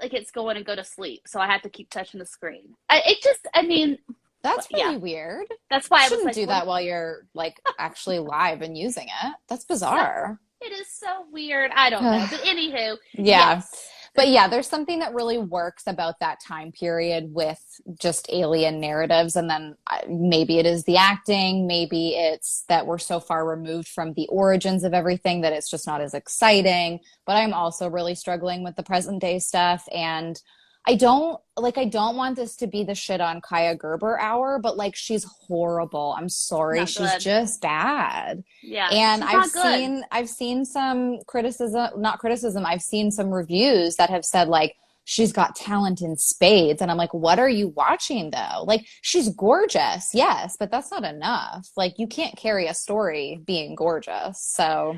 like 0.00 0.14
it's 0.14 0.30
going 0.30 0.56
to 0.56 0.64
go 0.64 0.74
to 0.76 0.84
sleep, 0.84 1.22
so 1.26 1.40
I 1.40 1.46
have 1.46 1.62
to 1.62 1.70
keep 1.70 1.90
touching 1.90 2.20
the 2.20 2.26
screen. 2.26 2.74
I, 2.88 3.02
it 3.06 3.18
just, 3.22 3.46
I 3.54 3.62
mean, 3.62 3.98
That's 4.42 4.68
Yeah. 4.70 4.84
really 4.86 4.98
weird. 4.98 5.46
that's 5.70 5.88
why 5.90 5.98
I 6.04 6.08
shouldn't 6.08 6.26
like, 6.26 6.34
do 6.34 6.46
that 6.46 6.66
while 6.66 6.80
you're 6.80 7.26
like 7.34 7.60
actually 7.78 8.18
live 8.20 8.62
and 8.62 8.76
using 8.78 9.06
it. 9.06 9.34
That's 9.48 9.64
bizarre. 9.72 10.38
It 10.60 10.72
is 10.72 10.88
so 10.88 11.24
weird. 11.32 11.70
I 11.74 11.90
don't 11.90 12.02
know, 12.02 12.26
but 12.30 12.40
anywho, 12.44 12.96
Yeah. 13.14 13.54
yes. 13.54 13.88
But 14.18 14.30
yeah, 14.30 14.48
there's 14.48 14.66
something 14.66 14.98
that 14.98 15.14
really 15.14 15.38
works 15.38 15.84
about 15.86 16.18
that 16.18 16.40
time 16.40 16.72
period 16.72 17.32
with 17.32 17.62
just 18.00 18.28
alien 18.32 18.80
narratives. 18.80 19.36
And 19.36 19.48
then 19.48 19.76
uh, 19.86 19.98
maybe 20.08 20.58
it 20.58 20.66
is 20.66 20.82
the 20.82 20.96
acting, 20.96 21.68
maybe 21.68 22.16
it's 22.16 22.64
that 22.66 22.84
we're 22.84 22.98
so 22.98 23.20
far 23.20 23.48
removed 23.48 23.86
from 23.86 24.14
the 24.14 24.26
origins 24.26 24.82
of 24.82 24.92
everything 24.92 25.42
that 25.42 25.52
it's 25.52 25.70
just 25.70 25.86
not 25.86 26.00
as 26.00 26.14
exciting. 26.14 26.98
But 27.26 27.36
I'm 27.36 27.54
also 27.54 27.88
really 27.88 28.16
struggling 28.16 28.64
with 28.64 28.74
the 28.74 28.82
present 28.82 29.20
day 29.20 29.38
stuff. 29.38 29.86
And 29.94 30.42
I 30.88 30.94
don't 30.94 31.38
like, 31.56 31.76
I 31.76 31.84
don't 31.84 32.16
want 32.16 32.36
this 32.36 32.56
to 32.56 32.66
be 32.66 32.82
the 32.82 32.94
shit 32.94 33.20
on 33.20 33.40
Kaia 33.40 33.76
Gerber 33.76 34.18
hour, 34.18 34.58
but 34.58 34.76
like, 34.76 34.96
she's 34.96 35.24
horrible. 35.24 36.14
I'm 36.16 36.28
sorry. 36.28 36.78
Not 36.78 36.88
she's 36.88 37.12
good. 37.12 37.20
just 37.20 37.60
bad 37.60 38.42
yeah, 38.62 38.88
and 38.90 39.22
i've 39.24 39.46
seen 39.46 40.02
i've 40.10 40.28
seen 40.28 40.64
some 40.64 41.18
criticism 41.26 41.90
not 41.96 42.18
criticism 42.18 42.64
i've 42.66 42.82
seen 42.82 43.10
some 43.10 43.30
reviews 43.30 43.96
that 43.96 44.10
have 44.10 44.24
said 44.24 44.48
like 44.48 44.76
she's 45.04 45.32
got 45.32 45.56
talent 45.56 46.00
in 46.00 46.16
spades 46.16 46.82
and 46.82 46.90
i'm 46.90 46.96
like 46.96 47.12
what 47.14 47.38
are 47.38 47.48
you 47.48 47.68
watching 47.68 48.30
though 48.30 48.64
like 48.64 48.86
she's 49.02 49.28
gorgeous 49.30 50.10
yes 50.12 50.56
but 50.58 50.70
that's 50.70 50.90
not 50.90 51.04
enough 51.04 51.68
like 51.76 51.98
you 51.98 52.06
can't 52.06 52.36
carry 52.36 52.66
a 52.66 52.74
story 52.74 53.40
being 53.46 53.74
gorgeous 53.74 54.40
so 54.40 54.96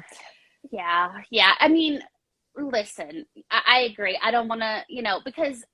Yeah, 0.70 1.12
yeah. 1.30 1.54
I 1.58 1.68
mean, 1.68 2.00
listen, 2.56 3.26
I, 3.50 3.60
I 3.66 3.78
agree. 3.80 4.18
I 4.22 4.30
don't 4.30 4.48
want 4.48 4.60
to, 4.60 4.84
you 4.88 5.02
know, 5.02 5.20
because 5.24 5.64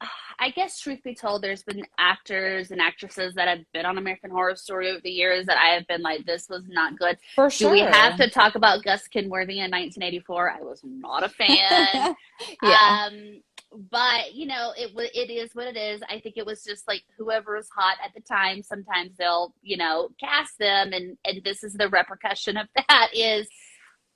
I 0.40 0.50
guess, 0.50 0.80
truth 0.80 1.02
be 1.02 1.14
told, 1.14 1.42
there's 1.42 1.64
been 1.64 1.84
actors 1.98 2.70
and 2.70 2.80
actresses 2.80 3.34
that 3.34 3.48
have 3.48 3.64
been 3.72 3.84
on 3.84 3.98
American 3.98 4.30
Horror 4.30 4.54
Story 4.54 4.90
over 4.90 5.00
the 5.02 5.10
years 5.10 5.46
that 5.46 5.58
I 5.58 5.74
have 5.74 5.86
been 5.88 6.02
like, 6.02 6.26
this 6.26 6.48
was 6.48 6.62
not 6.68 6.96
good. 6.98 7.18
For 7.34 7.50
sure. 7.50 7.68
Do 7.68 7.72
we 7.72 7.80
have 7.80 8.16
to 8.18 8.30
talk 8.30 8.54
about 8.54 8.84
Gus 8.84 9.08
Kenworthy 9.08 9.58
in 9.58 9.70
1984? 9.70 10.50
I 10.50 10.60
was 10.60 10.80
not 10.84 11.24
a 11.24 11.28
fan. 11.28 12.14
yeah. 12.62 13.08
Um, 13.08 13.42
but 13.90 14.34
you 14.34 14.46
know, 14.46 14.72
it 14.76 14.92
it 15.14 15.30
is 15.30 15.54
what 15.54 15.66
it 15.66 15.76
is. 15.76 16.00
I 16.08 16.20
think 16.20 16.36
it 16.36 16.46
was 16.46 16.64
just 16.64 16.88
like 16.88 17.02
whoever 17.16 17.56
was 17.56 17.68
hot 17.68 17.96
at 18.02 18.14
the 18.14 18.20
time. 18.20 18.62
Sometimes 18.62 19.16
they'll, 19.18 19.52
you 19.62 19.76
know, 19.76 20.08
cast 20.18 20.58
them, 20.58 20.92
and 20.92 21.18
and 21.24 21.42
this 21.44 21.62
is 21.62 21.74
the 21.74 21.88
repercussion 21.88 22.56
of 22.56 22.66
that. 22.76 23.10
Is 23.14 23.48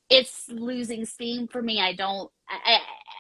it's 0.08 0.48
losing 0.48 1.04
steam 1.04 1.48
for 1.48 1.62
me. 1.62 1.80
I 1.80 1.94
don't. 1.94 2.30
I, 2.48 2.78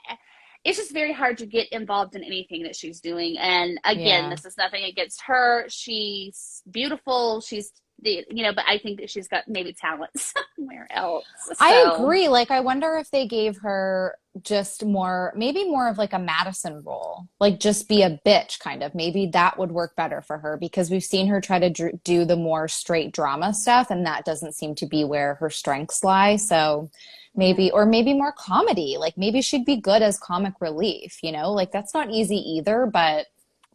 I, 0.08 0.16
it's 0.64 0.78
just 0.78 0.92
very 0.92 1.12
hard 1.12 1.38
to 1.38 1.46
get 1.46 1.68
involved 1.72 2.14
in 2.14 2.22
anything 2.22 2.62
that 2.62 2.76
she's 2.76 3.00
doing. 3.00 3.36
And 3.38 3.78
again, 3.84 4.24
Yeah. 4.24 4.30
this 4.30 4.44
is 4.44 4.56
nothing 4.56 4.84
against 4.84 5.22
her. 5.22 5.66
She's 5.68 6.62
beautiful. 6.70 7.40
She's 7.40 7.72
the 8.00 8.24
you 8.30 8.42
know, 8.42 8.52
but 8.52 8.64
I 8.66 8.78
think 8.78 8.98
that 9.00 9.10
she's 9.10 9.28
got 9.28 9.44
maybe 9.46 9.72
talent 9.72 10.10
somewhere 10.58 10.88
else. 10.90 11.24
I 11.60 11.92
agree. 11.94 12.28
Like, 12.28 12.50
I 12.50 12.60
wonder 12.60 12.96
if 12.96 13.10
they 13.10 13.26
gave 13.28 13.58
her 13.58 14.16
just 14.42 14.84
more, 14.84 15.32
maybe 15.36 15.64
more 15.64 15.88
of 15.88 15.98
like 15.98 16.12
a 16.12 16.18
Madison 16.18 16.82
role, 16.84 17.28
like 17.38 17.60
just 17.60 17.88
be 17.88 18.02
a 18.02 18.18
bitch 18.26 18.58
kind 18.58 18.82
of. 18.82 18.94
Maybe 18.94 19.26
that 19.26 19.58
would 19.58 19.70
work 19.72 19.94
better 19.94 20.20
for 20.22 20.38
her 20.38 20.56
because 20.56 20.90
we've 20.90 21.04
seen 21.04 21.28
her 21.28 21.40
try 21.40 21.58
to 21.60 21.70
dr- 21.70 22.02
do 22.02 22.24
the 22.24 22.36
more 22.36 22.66
straight 22.66 23.12
drama 23.12 23.52
stuff, 23.54 23.90
and 23.90 24.04
that 24.06 24.24
doesn't 24.24 24.54
seem 24.56 24.74
to 24.76 24.86
be 24.86 25.04
where 25.04 25.34
her 25.36 25.50
strengths 25.50 26.02
lie. 26.02 26.36
So 26.36 26.90
maybe, 27.34 27.70
or 27.70 27.86
maybe 27.86 28.14
more 28.14 28.32
comedy. 28.32 28.96
Like, 28.98 29.16
maybe 29.16 29.42
she'd 29.42 29.64
be 29.64 29.80
good 29.80 30.02
as 30.02 30.18
comic 30.18 30.54
relief, 30.60 31.18
you 31.22 31.32
know? 31.32 31.52
Like, 31.52 31.72
that's 31.72 31.94
not 31.94 32.10
easy 32.10 32.36
either, 32.36 32.86
but 32.86 33.26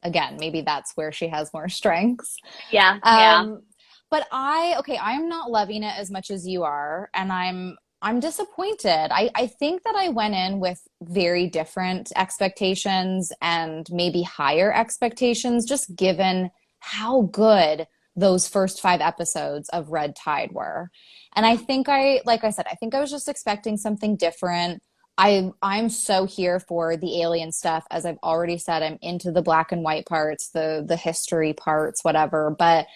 again, 0.03 0.37
maybe 0.39 0.61
that's 0.61 0.93
where 0.95 1.11
she 1.11 1.27
has 1.27 1.53
more 1.53 1.69
strengths. 1.79 2.37
Yeah, 2.71 2.99
yeah. 3.03 3.39
Um, 3.39 3.61
but 4.09 4.25
I 4.31 4.75
okay, 4.79 4.97
I'm 5.01 5.27
not 5.27 5.51
loving 5.51 5.83
it 5.83 5.93
as 5.97 6.09
much 6.09 6.31
as 6.31 6.47
you 6.47 6.63
are, 6.63 7.09
and 7.13 7.31
I'm 7.31 7.77
I'm 8.01 8.19
disappointed. 8.19 9.11
I, 9.11 9.29
I 9.33 9.47
think 9.47 9.83
that 9.83 9.95
I 9.95 10.09
went 10.09 10.35
in 10.35 10.59
with 10.59 10.87
very 11.01 11.49
different 11.49 12.11
expectations 12.15 13.33
and 13.41 13.87
maybe 13.91 14.21
higher 14.21 14.71
expectations, 14.71 15.65
just 15.65 15.95
given 15.95 16.51
how 16.79 17.23
good 17.23 17.87
those 18.17 18.47
first 18.47 18.81
five 18.81 18.99
episodes 18.99 19.69
of 19.69 19.89
Red 19.89 20.15
Tide 20.15 20.51
were. 20.51 20.89
And 21.35 21.45
I 21.45 21.55
think 21.55 21.87
I, 21.87 22.21
like 22.25 22.43
I 22.43 22.49
said, 22.49 22.65
I 22.69 22.75
think 22.75 22.95
I 22.95 22.99
was 22.99 23.11
just 23.11 23.29
expecting 23.29 23.77
something 23.77 24.17
different. 24.17 24.81
I 25.19 25.51
I'm 25.61 25.89
so 25.89 26.25
here 26.25 26.59
for 26.59 26.97
the 26.97 27.21
alien 27.21 27.51
stuff. 27.51 27.85
As 27.89 28.05
I've 28.05 28.19
already 28.23 28.57
said, 28.57 28.83
I'm 28.83 28.99
into 29.01 29.31
the 29.31 29.41
black 29.41 29.71
and 29.71 29.83
white 29.83 30.05
parts, 30.05 30.49
the 30.49 30.83
the 30.87 30.97
history 30.97 31.53
parts, 31.53 32.03
whatever. 32.03 32.55
But 32.57 32.87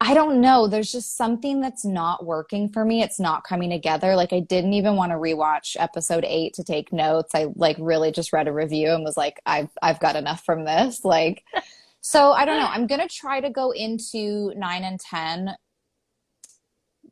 I 0.00 0.14
don't 0.14 0.40
know. 0.40 0.68
There's 0.68 0.92
just 0.92 1.16
something 1.16 1.60
that's 1.60 1.84
not 1.84 2.26
working 2.26 2.68
for 2.68 2.84
me. 2.84 3.02
It's 3.02 3.18
not 3.18 3.44
coming 3.44 3.70
together. 3.70 4.14
Like 4.14 4.32
I 4.32 4.40
didn't 4.40 4.74
even 4.74 4.96
want 4.96 5.10
to 5.12 5.16
rewatch 5.16 5.74
episode 5.78 6.24
eight 6.26 6.54
to 6.54 6.64
take 6.64 6.92
notes. 6.92 7.34
I 7.34 7.46
like 7.56 7.76
really 7.80 8.12
just 8.12 8.32
read 8.32 8.46
a 8.46 8.52
review 8.52 8.90
and 8.90 9.04
was 9.04 9.16
like, 9.16 9.40
I've 9.46 9.70
I've 9.80 10.00
got 10.00 10.16
enough 10.16 10.44
from 10.44 10.64
this. 10.64 11.04
Like, 11.04 11.44
so 12.08 12.30
I 12.30 12.44
don't 12.44 12.60
know. 12.60 12.68
I'm 12.68 12.86
gonna 12.86 13.08
try 13.08 13.40
to 13.40 13.50
go 13.50 13.72
into 13.72 14.52
nine 14.54 14.84
and 14.84 15.00
ten 15.00 15.56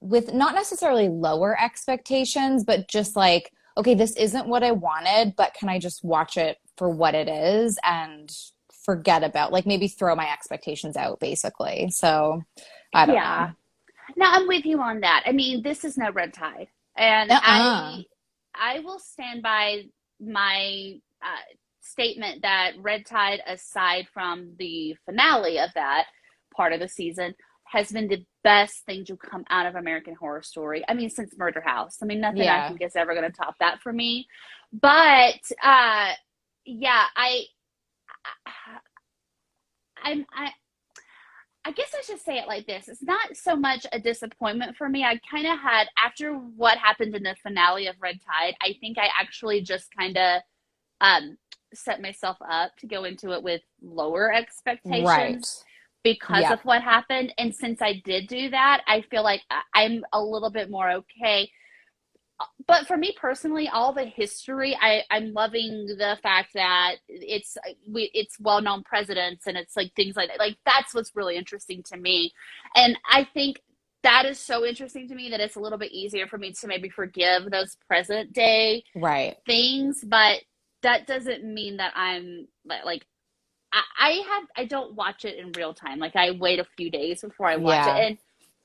with 0.00 0.32
not 0.32 0.54
necessarily 0.54 1.08
lower 1.08 1.60
expectations, 1.60 2.62
but 2.62 2.86
just 2.88 3.16
like, 3.16 3.50
okay, 3.76 3.96
this 3.96 4.14
isn't 4.14 4.46
what 4.46 4.62
I 4.62 4.70
wanted, 4.70 5.34
but 5.36 5.52
can 5.54 5.68
I 5.68 5.80
just 5.80 6.04
watch 6.04 6.36
it 6.36 6.58
for 6.78 6.88
what 6.88 7.16
it 7.16 7.28
is 7.28 7.76
and 7.82 8.30
forget 8.84 9.24
about 9.24 9.50
like 9.50 9.66
maybe 9.66 9.88
throw 9.88 10.14
my 10.14 10.30
expectations 10.32 10.96
out 10.96 11.18
basically. 11.18 11.90
So 11.90 12.42
I 12.94 13.06
don't 13.06 13.16
Yeah. 13.16 13.50
know. 14.16 14.24
No, 14.24 14.30
I'm 14.30 14.46
with 14.46 14.64
you 14.64 14.80
on 14.80 15.00
that. 15.00 15.24
I 15.26 15.32
mean, 15.32 15.60
this 15.62 15.84
is 15.84 15.98
no 15.98 16.12
red 16.12 16.32
tide, 16.32 16.68
and 16.96 17.32
Uh-uh. 17.32 17.40
I 17.42 18.04
I 18.54 18.78
will 18.78 19.00
stand 19.00 19.42
by 19.42 19.86
my 20.20 21.00
uh, 21.20 21.54
statement 21.94 22.42
that 22.42 22.72
red 22.80 23.06
tide, 23.06 23.40
aside 23.46 24.08
from 24.12 24.54
the 24.58 24.96
finale 25.04 25.60
of 25.60 25.70
that 25.74 26.06
part 26.56 26.72
of 26.72 26.80
the 26.80 26.88
season, 26.88 27.34
has 27.66 27.92
been 27.92 28.08
the 28.08 28.26
best 28.42 28.84
thing 28.84 29.04
to 29.04 29.16
come 29.16 29.44
out 29.48 29.66
of 29.66 29.76
American 29.76 30.16
Horror 30.16 30.42
Story. 30.42 30.84
I 30.88 30.94
mean, 30.94 31.08
since 31.08 31.38
Murder 31.38 31.60
House. 31.60 31.98
I 32.02 32.06
mean, 32.06 32.20
nothing 32.20 32.48
I 32.48 32.68
think 32.68 32.82
is 32.82 32.96
ever 32.96 33.14
going 33.14 33.30
to 33.30 33.36
top 33.36 33.54
that 33.60 33.80
for 33.80 33.92
me. 33.92 34.26
But 34.72 35.40
uh, 35.62 36.12
yeah, 36.64 37.04
I. 37.16 37.44
I'm 40.02 40.26
I 40.34 40.50
I 41.66 41.72
guess 41.72 41.94
I 41.98 42.02
should 42.02 42.20
say 42.20 42.38
it 42.38 42.46
like 42.46 42.66
this. 42.66 42.88
It's 42.88 43.02
not 43.02 43.36
so 43.36 43.56
much 43.56 43.86
a 43.92 43.98
disappointment 43.98 44.76
for 44.76 44.88
me. 44.88 45.02
I 45.02 45.18
kind 45.30 45.46
of 45.46 45.58
had, 45.58 45.86
after 45.96 46.34
what 46.34 46.76
happened 46.76 47.16
in 47.16 47.22
the 47.22 47.34
finale 47.42 47.86
of 47.86 47.96
Red 48.00 48.18
Tide, 48.20 48.54
I 48.60 48.74
think 48.80 48.98
I 48.98 49.08
actually 49.18 49.62
just 49.62 49.86
kind 49.98 50.18
of 50.18 50.42
um, 51.00 51.38
set 51.74 52.00
myself 52.02 52.36
up 52.48 52.76
to 52.78 52.86
go 52.86 53.04
into 53.04 53.32
it 53.32 53.42
with 53.42 53.62
lower 53.82 54.32
expectations 54.32 55.04
Right. 55.06 55.46
because 56.02 56.42
Yeah. 56.42 56.52
of 56.54 56.60
what 56.64 56.82
happened. 56.82 57.32
And 57.38 57.54
since 57.54 57.80
I 57.82 58.02
did 58.04 58.26
do 58.28 58.50
that, 58.50 58.82
I 58.86 59.02
feel 59.02 59.22
like 59.22 59.42
I'm 59.74 60.04
a 60.12 60.20
little 60.22 60.50
bit 60.50 60.70
more 60.70 60.90
okay. 60.90 61.50
But 62.66 62.86
for 62.88 62.96
me 62.96 63.14
personally, 63.18 63.68
all 63.68 63.92
the 63.92 64.04
history, 64.04 64.76
I, 64.80 65.04
I'm 65.10 65.32
loving 65.32 65.86
the 65.86 66.18
fact 66.22 66.52
that 66.54 66.96
it's 67.08 67.56
we, 67.88 68.10
it's 68.12 68.40
well-known 68.40 68.82
presidents 68.82 69.46
and 69.46 69.56
it's 69.56 69.76
like 69.76 69.92
things 69.94 70.16
like 70.16 70.28
that. 70.30 70.40
Like 70.40 70.58
that's 70.66 70.92
what's 70.94 71.14
really 71.14 71.36
interesting 71.36 71.82
to 71.92 71.96
me, 71.96 72.32
and 72.74 72.98
I 73.08 73.24
think 73.32 73.60
that 74.02 74.26
is 74.26 74.38
so 74.38 74.66
interesting 74.66 75.08
to 75.08 75.14
me 75.14 75.30
that 75.30 75.40
it's 75.40 75.56
a 75.56 75.60
little 75.60 75.78
bit 75.78 75.92
easier 75.92 76.26
for 76.26 76.36
me 76.36 76.52
to 76.52 76.66
maybe 76.66 76.90
forgive 76.90 77.50
those 77.50 77.76
present 77.88 78.32
day 78.32 78.84
Right. 78.94 79.36
things, 79.46 80.04
but 80.04 80.42
that 80.84 81.08
doesn't 81.08 81.44
mean 81.44 81.78
that 81.78 81.92
I'm 81.96 82.48
like, 82.66 82.86
like 82.86 83.06
I, 83.72 83.82
I 84.00 84.10
have 84.30 84.44
I 84.56 84.66
don't 84.66 84.94
watch 84.96 85.26
it 85.26 85.38
in 85.38 85.52
real 85.56 85.74
time. 85.74 85.98
Like 86.00 86.16
I 86.16 86.32
wait 86.32 86.60
a 86.60 86.66
few 86.76 86.90
days 86.90 87.22
before 87.22 87.48
I 87.48 87.56
watch 87.56 87.86
Yeah. 87.86 87.96
it, 87.96 88.18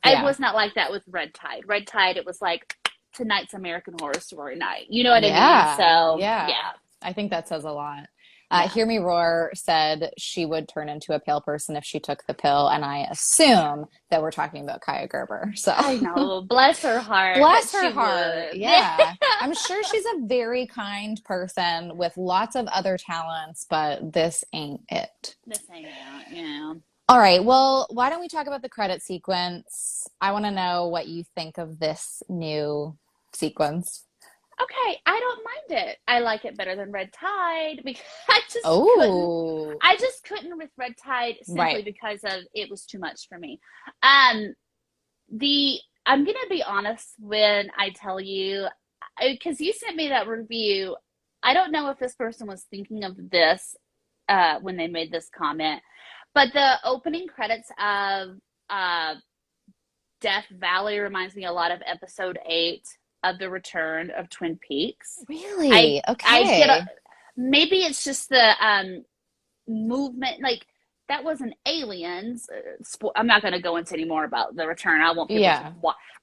and 0.04 0.14
Yeah. 0.14 0.22
I 0.22 0.24
was 0.26 0.40
not 0.40 0.56
like 0.56 0.76
that 0.76 0.92
with 0.92 1.04
Red 1.10 1.34
Tide. 1.34 1.64
Red 1.68 1.88
Tide, 1.88 2.18
it 2.18 2.26
was 2.26 2.42
like 2.42 2.76
tonight's 3.14 3.56
American 3.56 3.96
Horror 4.00 4.20
Story 4.22 4.56
night. 4.58 4.88
You 4.90 5.04
know 5.04 5.12
what 5.12 5.24
Yeah. 5.24 5.30
I 5.34 5.66
mean? 5.68 5.78
So 5.78 6.20
Yeah. 6.20 6.48
yeah, 6.50 6.72
I 7.02 7.14
think 7.14 7.32
that 7.32 7.48
says 7.50 7.66
a 7.66 7.72
lot. 7.72 8.08
Uh. 8.52 8.68
Hear 8.68 8.86
Me 8.86 8.98
Roar 8.98 9.52
said 9.54 10.12
she 10.18 10.46
would 10.46 10.68
turn 10.68 10.90
into 10.90 11.14
a 11.14 11.20
pale 11.20 11.42
person 11.42 11.76
if 11.76 11.84
she 11.86 12.00
took 12.00 12.26
the 12.26 12.34
pill, 12.34 12.68
and 12.70 12.84
I 12.84 13.08
assume 13.10 13.86
that 14.10 14.22
we're 14.22 14.32
talking 14.32 14.64
about 14.64 14.82
Kaia 14.82 15.10
Gerber. 15.10 15.54
So 15.56 15.74
I 15.76 15.98
know. 15.98 16.42
Bless 16.42 16.82
her 16.82 17.00
heart. 17.00 17.38
Bless 17.40 17.72
her 17.74 17.92
heart. 17.92 18.52
would. 18.52 18.60
Yeah. 18.60 19.14
I'm 19.40 19.54
sure 19.54 19.84
she's 19.84 20.06
a 20.06 20.26
very 20.26 20.66
kind 20.66 21.22
person 21.24 21.96
with 21.98 22.18
lots 22.18 22.56
of 22.56 22.68
other 22.68 22.98
talents, 22.98 23.66
but 23.70 24.14
this 24.14 24.44
ain't 24.54 24.82
it. 24.90 25.36
This 25.46 25.62
ain't 25.74 25.88
it. 25.88 25.94
Yeah. 26.32 26.74
All 27.08 27.20
right. 27.20 27.44
Well, 27.44 27.88
why 27.90 28.10
don't 28.10 28.20
we 28.20 28.28
talk 28.28 28.48
about 28.48 28.62
the 28.62 28.70
credit 28.70 29.02
sequence? 29.02 30.08
I 30.22 30.32
want 30.32 30.46
to 30.46 30.52
know 30.52 30.88
what 30.88 31.08
you 31.08 31.24
think 31.36 31.58
of 31.58 31.80
this 31.80 32.22
new 32.30 32.96
sequence. 33.34 34.06
Okay, 34.62 35.00
I 35.06 35.20
don't 35.20 35.46
mind 35.46 35.88
it. 35.88 35.98
I 36.08 36.20
like 36.20 36.44
it 36.44 36.58
better 36.58 36.76
than 36.76 36.92
Red 36.92 37.12
Tide 37.14 37.82
because 37.86 38.04
I 38.30 38.42
just 38.52 38.66
couldn't 38.66 39.12
Oh, 39.12 39.74
I 39.82 39.96
just 39.98 40.24
couldn't 40.26 40.58
with 40.58 40.70
Red 40.78 40.96
Tide 41.02 41.36
simply 41.44 41.62
Right. 41.64 41.86
because 41.86 42.24
of 42.26 42.44
it 42.54 42.70
was 42.70 42.86
too 42.86 43.00
much 43.00 43.28
for 43.30 43.38
me. 43.40 43.60
Um, 44.04 44.54
the 45.32 45.80
I'm 46.06 46.26
gonna 46.26 46.38
be 46.50 46.64
honest 46.64 47.14
when 47.20 47.70
I 47.78 47.92
tell 47.92 48.20
you 48.20 48.68
because 49.22 49.62
you 49.62 49.74
sent 49.74 49.96
me 49.96 50.10
that 50.10 50.28
review. 50.28 50.96
I 51.44 51.54
don't 51.54 51.72
know 51.72 51.90
if 51.90 52.00
this 52.00 52.16
person 52.16 52.48
was 52.48 52.66
thinking 52.70 53.04
of 53.06 53.16
this 53.30 53.76
uh, 54.28 54.60
when 54.60 54.76
they 54.76 54.88
made 54.88 55.12
this 55.12 55.30
comment, 55.34 55.82
but 56.34 56.52
the 56.54 56.78
opening 56.84 57.28
credits 57.28 57.70
of 57.80 58.38
uh, 58.70 59.16
Death 60.20 60.46
Valley 60.52 61.00
reminds 61.00 61.36
me 61.36 61.46
a 61.46 61.52
lot 61.52 61.72
of 61.72 61.82
episode 61.86 62.40
eight 62.46 62.84
of 63.24 63.38
The 63.40 63.50
Return 63.50 64.12
of 64.18 64.30
Twin 64.30 64.58
Peaks. 64.58 65.24
really? 65.28 66.02
okay. 66.08 66.28
I 66.28 66.44
get 66.44 66.70
a, 66.70 66.88
maybe 67.38 67.78
it's 67.80 68.04
just 68.04 68.30
the 68.30 68.54
um 68.66 69.04
movement 69.68 70.42
like 70.42 70.66
that 71.08 71.24
wasn't 71.24 71.54
aliens. 71.66 72.48
Uh, 72.56 72.82
spo- 72.84 73.12
I'm 73.16 73.26
not 73.26 73.42
going 73.42 73.54
to 73.56 73.60
go 73.62 73.78
into 73.78 73.96
any 73.96 74.06
more 74.06 74.26
about 74.26 74.56
the 74.56 74.68
return. 74.68 75.02
I 75.02 75.12
won't. 75.12 75.32
Yeah. 75.32 75.72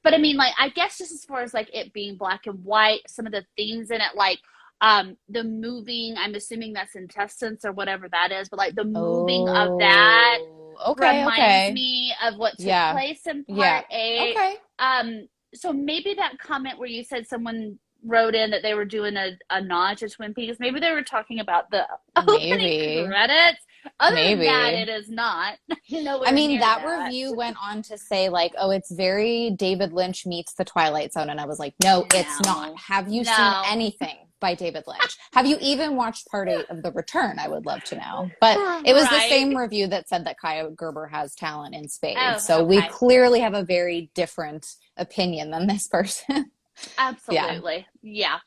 But 0.05 0.15
I 0.15 0.19
mean, 0.19 0.37
like, 0.37 0.55
I 0.61 0.69
guess 0.69 0.97
just 0.99 1.11
as 1.11 1.25
far 1.25 1.41
as 1.41 1.53
like 1.53 1.69
it 1.75 1.93
being 1.93 2.17
black 2.17 2.47
and 2.47 2.63
white, 2.65 3.01
some 3.09 3.27
of 3.27 3.33
the 3.33 3.45
themes 3.57 3.91
in 3.91 4.01
it, 4.01 4.15
like 4.15 4.39
um 4.81 5.17
the 5.29 5.43
moving. 5.43 6.15
I'm 6.17 6.35
assuming 6.35 6.73
that's 6.73 6.95
intestines 6.95 7.65
or 7.65 7.73
whatever 7.73 8.09
that 8.11 8.31
is, 8.31 8.49
but 8.49 8.59
like 8.59 8.75
the 8.77 8.85
moving 8.85 9.49
of 9.49 9.79
that 9.81 10.39
Oh, 10.41 10.93
Okay. 10.93 11.19
reminds 11.21 11.39
Okay. 11.41 11.73
me 11.73 12.13
of 12.23 12.37
what 12.37 12.53
took 12.59 12.67
Yeah. 12.67 12.93
place 12.93 13.27
in 13.27 13.45
Yeah. 13.49 13.81
part 13.81 13.87
eight. 13.91 14.37
Okay. 14.37 14.55
Um, 14.79 15.29
so 15.57 15.73
maybe 15.73 16.15
that 16.15 16.39
comment 16.39 16.79
where 16.79 16.89
you 16.89 17.03
said 17.05 17.27
someone 17.27 17.79
wrote 18.05 18.35
in 18.35 18.51
that 18.51 18.63
they 18.63 18.75
were 18.75 18.85
doing 18.85 19.17
a, 19.17 19.37
a 19.51 19.61
nod 19.61 19.99
to 19.99 20.09
Twin 20.09 20.33
Peaks. 20.35 20.59
Maybe 20.61 20.79
they 20.81 20.93
were 20.93 21.03
talking 21.03 21.41
about 21.41 21.71
the 21.71 21.87
opening 22.17 22.51
Maybe. 22.59 23.07
credits. 23.09 23.59
Other 24.01 24.15
Maybe. 24.17 24.45
than 24.47 24.47
that, 24.47 24.75
it 24.75 24.89
is 24.89 25.09
not. 25.09 25.55
no, 25.91 26.25
I 26.25 26.33
mean, 26.33 26.59
that 26.59 26.85
review 26.85 27.35
went 27.35 27.57
on 27.63 27.83
to 27.83 27.97
say, 27.97 28.29
like, 28.29 28.53
oh, 28.59 28.71
it's 28.71 28.91
very 28.91 29.51
David 29.51 29.93
Lynch 29.93 30.27
meets 30.27 30.55
the 30.55 30.65
Twilight 30.65 31.13
Zone. 31.13 31.31
And 31.31 31.41
I 31.41 31.47
was 31.47 31.59
like, 31.59 31.75
no, 31.83 32.05
it's 32.13 32.41
not. 32.45 32.77
Have 32.79 33.09
you 33.09 33.23
No. 33.23 33.33
seen 33.33 33.53
anything 33.73 34.17
by 34.41 34.55
David 34.55 34.85
Lynch? 34.89 35.17
Have 35.35 35.47
you 35.47 35.57
even 35.61 35.95
watched 35.97 36.27
part 36.29 36.49
eight 36.49 36.67
of 36.71 36.83
The 36.83 36.91
Return? 36.93 37.39
I 37.39 37.49
would 37.49 37.65
love 37.65 37.83
to 37.85 37.97
know. 37.97 38.29
But 38.41 38.59
it 38.85 38.93
was 38.93 39.09
the 39.09 39.21
same 39.21 39.57
review 39.57 39.87
that 39.89 40.09
said 40.09 40.25
that 40.27 40.37
Kaia 40.43 40.75
Gerber 40.75 41.07
has 41.07 41.35
talent 41.37 41.75
in 41.75 41.89
spades. 41.89 42.19
Oh, 42.21 42.39
so 42.39 42.65
we 42.65 42.83
clearly 42.89 43.39
have 43.41 43.55
a 43.55 43.63
very 43.63 44.11
different 44.15 44.67
opinion 44.97 45.51
than 45.51 45.67
this 45.67 45.89
person. 45.89 46.51
Absolutely. 46.99 47.87
Yeah. 48.03 48.39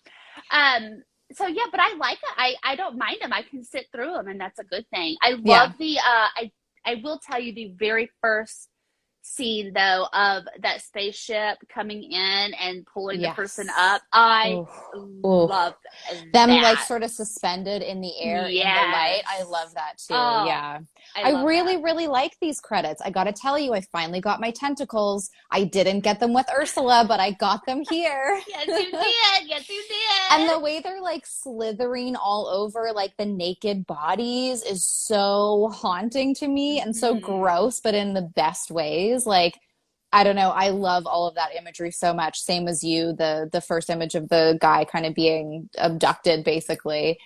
Um 0.51 1.03
so 1.31 1.47
yeah, 1.47 1.65
but 1.71 1.79
I 1.79 1.95
like 1.95 2.17
it. 2.17 2.29
I 2.37 2.55
I 2.63 2.75
don't 2.75 2.97
mind 2.97 3.17
them. 3.21 3.33
I 3.33 3.43
can 3.43 3.63
sit 3.63 3.87
through 3.93 4.13
them 4.13 4.27
and 4.27 4.39
that's 4.39 4.59
a 4.59 4.63
good 4.63 4.85
thing. 4.89 5.15
I 5.21 5.31
love 5.31 5.45
Yeah. 5.45 5.73
the 5.79 5.97
uh 5.99 6.27
I 6.37 6.51
I 6.85 6.95
will 7.03 7.19
tell 7.19 7.39
you 7.39 7.53
the 7.53 7.73
very 7.77 8.09
first 8.21 8.69
scene 9.21 9.73
though 9.73 10.07
of 10.13 10.43
that 10.61 10.81
spaceship 10.81 11.57
coming 11.73 12.03
in 12.03 12.53
and 12.53 12.85
pulling 12.91 13.21
Yes. 13.21 13.31
the 13.31 13.43
person 13.43 13.67
up. 13.77 14.01
I 14.13 14.55
Oof. 14.55 14.69
love 14.95 15.73
Them 16.33 16.49
like 16.61 16.79
sort 16.79 17.03
of 17.03 17.11
suspended 17.11 17.81
in 17.83 18.01
the 18.01 18.19
air 18.21 18.45
in 18.45 18.53
the 18.55 18.63
light. 18.63 19.21
I 19.27 19.43
love 19.43 19.73
that 19.75 19.97
too. 19.97 20.13
Oh, 20.15 20.45
yeah. 20.47 20.79
I, 21.15 21.31
love 21.31 21.45
really, 21.47 21.75
that. 21.75 21.83
really 21.83 22.07
like 22.07 22.37
these 22.41 22.59
credits. 22.59 23.01
I 23.01 23.09
got 23.09 23.25
to 23.25 23.33
tell 23.33 23.57
you, 23.57 23.73
I 23.73 23.81
finally 23.81 24.21
got 24.21 24.39
my 24.39 24.51
tentacles. 24.51 25.29
I 25.51 25.63
didn't 25.63 26.01
get 26.01 26.19
them 26.19 26.33
with 26.33 26.47
Ursula, 26.55 27.05
but 27.07 27.19
I 27.19 27.31
got 27.31 27.65
them 27.65 27.83
here. 27.89 28.41
Yes, 28.49 28.67
you 28.67 28.91
did. 28.91 29.49
Yes, 29.49 29.69
you 29.69 29.83
did. 29.87 30.31
And 30.31 30.49
the 30.49 30.59
way 30.59 30.79
they're 30.81 31.01
like 31.01 31.25
slithering 31.25 32.15
all 32.15 32.47
over 32.47 32.91
like 32.93 33.15
the 33.17 33.25
naked 33.25 33.85
bodies 33.85 34.63
is 34.63 34.85
so 34.85 35.69
haunting 35.73 36.33
to 36.35 36.47
me 36.47 36.79
and 36.79 36.95
so 36.95 37.15
Mhm. 37.15 37.21
gross, 37.21 37.79
but 37.79 37.95
in 37.95 38.13
the 38.13 38.21
best 38.21 38.71
ways. 38.71 39.25
Like, 39.25 39.59
I 40.11 40.23
don't 40.23 40.35
know. 40.35 40.49
I 40.49 40.69
love 40.69 41.05
all 41.05 41.27
of 41.27 41.35
that 41.35 41.55
imagery 41.55 41.91
so 41.91 42.13
much. 42.13 42.39
Same 42.39 42.67
as 42.67 42.83
you, 42.83 43.13
the 43.13 43.49
the 43.51 43.61
first 43.61 43.89
image 43.89 44.15
of 44.15 44.29
the 44.29 44.57
guy 44.59 44.83
kind 44.85 45.05
of 45.05 45.13
being 45.13 45.69
abducted, 45.77 46.43
basically. 46.43 47.19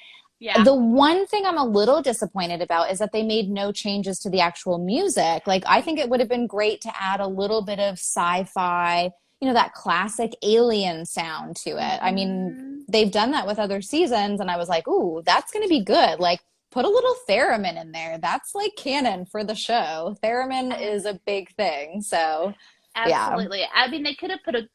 Yeah. 0.44 0.62
The 0.64 0.76
one 0.76 1.26
thing 1.26 1.46
I'm 1.46 1.58
a 1.58 1.64
little 1.64 2.02
disappointed 2.02 2.62
about 2.62 2.92
is 2.92 3.00
that 3.00 3.14
they 3.14 3.24
made 3.24 3.50
no 3.50 3.72
changes 3.72 4.20
to 4.20 4.30
the 4.30 4.42
actual 4.42 4.78
music. 4.78 5.48
Like, 5.48 5.64
I 5.66 5.80
think 5.82 6.00
it 6.00 6.10
would 6.10 6.20
have 6.20 6.28
been 6.28 6.48
great 6.48 6.82
to 6.82 6.92
add 7.00 7.22
a 7.22 7.28
little 7.28 7.62
bit 7.62 7.80
of 7.80 7.94
sci 7.94 8.44
fi, 8.44 9.12
you 9.40 9.48
know, 9.48 9.54
that 9.54 9.74
classic 9.74 10.36
alien 10.44 11.06
sound 11.06 11.56
to 11.58 11.70
it. 11.72 12.00
I 12.02 12.12
mean, 12.12 12.30
Mhm. 12.30 12.92
they've 12.92 13.10
done 13.12 13.32
that 13.32 13.48
with 13.48 13.58
other 13.58 13.82
seasons, 13.82 14.42
and 14.42 14.52
I 14.52 14.58
was 14.58 14.68
like, 14.68 14.86
ooh, 14.86 15.22
that's 15.26 15.50
going 15.52 15.64
to 15.64 15.70
be 15.70 15.82
good. 15.82 16.20
Like, 16.20 16.42
put 16.72 16.84
a 16.84 16.90
little 16.90 17.16
theremin 17.30 17.80
in 17.82 17.94
there. 17.94 18.18
That's 18.18 18.54
like 18.54 18.76
canon 18.76 19.26
for 19.26 19.46
the 19.46 19.56
show. 19.56 20.18
Theremin 20.22 20.78
is 20.78 21.06
a 21.06 21.20
big 21.26 21.56
thing. 21.56 22.02
So, 22.02 22.54
yeah. 22.96 23.30
Absolutely. 23.32 23.64
I 23.74 23.88
mean, 23.90 24.04
they 24.04 24.14
could 24.14 24.30
have 24.30 24.40
put 24.44 24.56
a. 24.56 24.68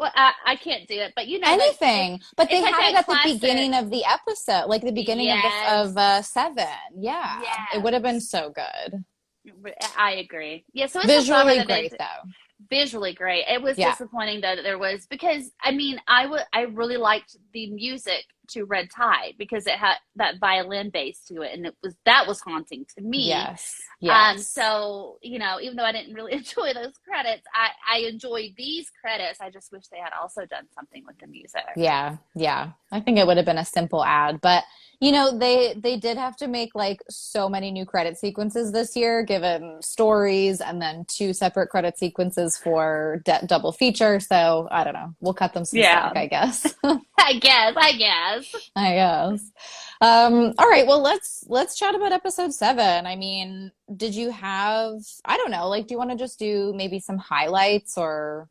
I, 0.00 0.32
I 0.46 0.56
can't 0.56 0.86
do 0.88 0.94
it, 0.94 1.12
but 1.14 1.28
you 1.28 1.38
know, 1.38 1.50
like, 1.50 1.60
anything. 1.60 2.20
But 2.36 2.48
they 2.48 2.56
it's 2.56 2.64
like 2.64 2.74
had 2.74 2.92
it 2.92 2.98
at 2.98 3.06
the 3.06 3.18
beginning 3.34 3.74
of 3.74 3.90
the 3.90 4.04
episode, 4.04 4.66
like 4.68 4.82
the 4.82 4.92
beginning 4.92 5.26
Yes. 5.26 5.44
of, 5.70 5.94
the, 5.94 6.00
of 6.00 6.18
uh, 6.18 6.22
Seven. 6.22 6.66
Yeah. 6.96 7.40
Yes. 7.42 7.58
It 7.74 7.82
would 7.82 7.92
have 7.94 8.02
been 8.02 8.20
so 8.20 8.50
good. 8.54 9.04
I 9.96 10.12
agree. 10.12 10.64
Yeah, 10.72 10.86
so 10.86 11.00
it's 11.00 11.08
Visually 11.08 11.64
great, 11.64 11.92
though. 11.98 12.30
Visually 12.70 13.12
great. 13.14 13.44
It 13.48 13.62
was 13.62 13.78
Yeah. 13.78 13.90
disappointing 13.90 14.40
though 14.40 14.56
that 14.56 14.62
there 14.62 14.78
was 14.78 15.06
because 15.06 15.50
I 15.62 15.70
mean 15.72 16.00
I 16.08 16.26
would 16.26 16.42
I 16.52 16.62
really 16.62 16.96
liked 16.96 17.36
the 17.52 17.70
music 17.70 18.24
to 18.48 18.64
Red 18.64 18.88
Tide 18.94 19.34
because 19.38 19.66
it 19.66 19.74
had 19.74 19.96
that 20.16 20.38
violin 20.38 20.90
bass 20.90 21.24
to 21.28 21.42
it 21.42 21.52
and 21.54 21.66
it 21.66 21.74
was 21.82 21.94
that 22.04 22.26
was 22.26 22.40
haunting 22.40 22.84
to 22.96 23.02
me. 23.02 23.28
Yes. 23.28 23.80
Um 24.02 24.08
Yes. 24.36 24.48
so 24.48 25.18
you 25.22 25.38
know 25.38 25.58
even 25.60 25.76
though 25.76 25.84
I 25.84 25.92
didn't 25.92 26.14
really 26.14 26.32
enjoy 26.42 26.72
those 26.74 26.94
credits 27.08 27.44
I 27.54 27.70
I 27.90 27.98
enjoyed 28.00 28.50
these 28.56 28.90
credits 29.00 29.40
I 29.40 29.50
just 29.50 29.72
wish 29.72 29.86
they 29.88 29.98
had 29.98 30.12
also 30.20 30.44
done 30.46 30.66
something 30.74 31.04
with 31.06 31.18
the 31.18 31.26
music. 31.26 31.62
Yeah, 31.76 32.16
yeah. 32.34 32.72
I 32.90 33.00
think 33.00 33.18
it 33.18 33.26
would 33.26 33.36
have 33.38 33.46
been 33.46 33.58
a 33.58 33.64
simple 33.64 34.04
ad, 34.04 34.40
but 34.40 34.64
you 35.02 35.10
know, 35.10 35.36
they 35.36 35.74
they 35.76 35.96
did 35.96 36.16
have 36.16 36.36
to 36.36 36.46
make 36.46 36.76
like 36.76 37.02
so 37.10 37.48
many 37.48 37.72
new 37.72 37.84
credit 37.84 38.16
sequences 38.16 38.70
this 38.70 38.94
year, 38.94 39.24
given 39.24 39.82
stories, 39.82 40.60
and 40.60 40.80
then 40.80 41.04
two 41.08 41.32
separate 41.32 41.70
credit 41.70 41.98
sequences 41.98 42.56
for 42.56 43.20
de- 43.24 43.44
double 43.46 43.72
feature. 43.72 44.20
So 44.20 44.68
I 44.70 44.84
don't 44.84 44.94
know. 44.94 45.12
We'll 45.18 45.34
cut 45.34 45.54
them 45.54 45.64
some 45.64 45.80
Yeah. 45.80 46.12
slack, 46.12 46.16
I 46.16 46.26
guess. 46.28 46.76
I 47.18 47.32
guess 47.40 47.74
I 47.76 47.92
guess. 47.94 48.54
I 48.76 48.92
guess. 48.94 49.50
Um, 50.00 50.54
all 50.56 50.68
right. 50.70 50.86
Well, 50.86 51.02
let's 51.02 51.42
let's 51.48 51.76
chat 51.76 51.96
about 51.96 52.12
episode 52.12 52.54
seven. 52.54 53.04
I 53.04 53.16
mean, 53.16 53.72
did 53.96 54.14
you 54.14 54.30
have? 54.30 54.94
I 55.24 55.36
don't 55.36 55.50
know. 55.50 55.68
Like, 55.68 55.88
do 55.88 55.94
you 55.94 55.98
want 55.98 56.10
to 56.10 56.16
just 56.16 56.38
do 56.38 56.72
maybe 56.76 57.00
some 57.00 57.18
highlights 57.18 57.98
or 57.98 58.48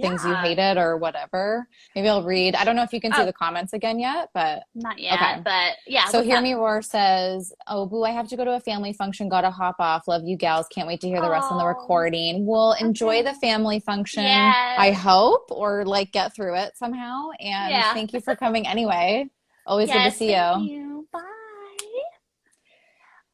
things 0.00 0.24
you 0.24 0.30
Yeah. 0.30 0.42
hated 0.42 0.76
or 0.78 0.96
whatever? 0.96 1.68
Maybe 1.94 2.08
I'll 2.08 2.22
read. 2.22 2.54
I 2.54 2.64
don't 2.64 2.76
know 2.76 2.82
if 2.82 2.92
you 2.92 3.00
can 3.00 3.12
see 3.12 3.22
Oh. 3.22 3.26
the 3.26 3.32
comments 3.32 3.72
again 3.72 3.98
yet, 3.98 4.28
but 4.34 4.62
Not 4.74 4.98
yet, 4.98 5.14
Okay. 5.14 5.40
but 5.44 5.76
yeah. 5.86 6.06
so 6.06 6.22
hear 6.22 6.36
up? 6.38 6.42
me 6.42 6.54
roar 6.54 6.82
says, 6.82 7.52
"Oh, 7.66 7.86
boo! 7.86 8.04
I 8.04 8.10
have 8.10 8.28
to 8.28 8.36
go 8.36 8.44
to 8.44 8.52
a 8.52 8.60
family 8.60 8.92
function. 8.92 9.28
Gotta 9.28 9.50
hop 9.50 9.76
off. 9.78 10.08
Love 10.08 10.22
you, 10.24 10.36
gals. 10.36 10.66
Can't 10.68 10.86
wait 10.88 11.00
to 11.02 11.08
hear 11.08 11.20
the 11.20 11.30
rest 11.30 11.50
on 11.50 11.58
the 11.58 11.66
recording. 11.66 12.46
We'll 12.46 12.72
enjoy 12.74 13.22
the 13.22 13.34
family 13.34 13.80
function. 13.80 14.22
Yes. 14.24 14.76
I 14.78 14.92
hope, 14.92 15.50
or 15.50 15.84
like 15.84 16.12
get 16.12 16.34
through 16.34 16.56
it 16.56 16.76
somehow. 16.76 17.30
And 17.40 17.70
Yeah. 17.72 17.92
thank 17.94 18.12
you 18.12 18.20
for 18.20 18.34
coming 18.36 18.66
anyway. 18.66 19.28
Always 19.66 19.90
good 19.90 20.02
to 20.04 20.10
see 20.10 20.34
you. 20.34 20.60
you. 20.62 21.08
Bye. 21.12 21.20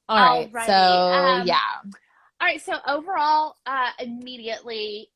All 0.08 0.16
right. 0.18 0.52
Alrighty, 0.52 0.66
So 0.66 0.72
um, 0.74 1.46
yeah, 1.46 1.60
All 2.40 2.46
right, 2.48 2.60
so 2.60 2.74
overall, 2.86 3.56
uh, 3.64 3.90
immediately, 4.00 5.10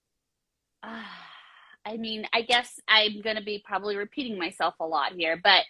uh, 0.82 1.02
I 1.88 1.96
mean, 1.96 2.26
I 2.34 2.42
guess 2.42 2.78
I'm 2.86 3.22
going 3.22 3.36
to 3.36 3.42
be 3.42 3.62
probably 3.64 3.96
repeating 3.96 4.38
myself 4.38 4.74
a 4.80 4.84
lot 4.86 5.12
here, 5.14 5.40
but 5.42 5.62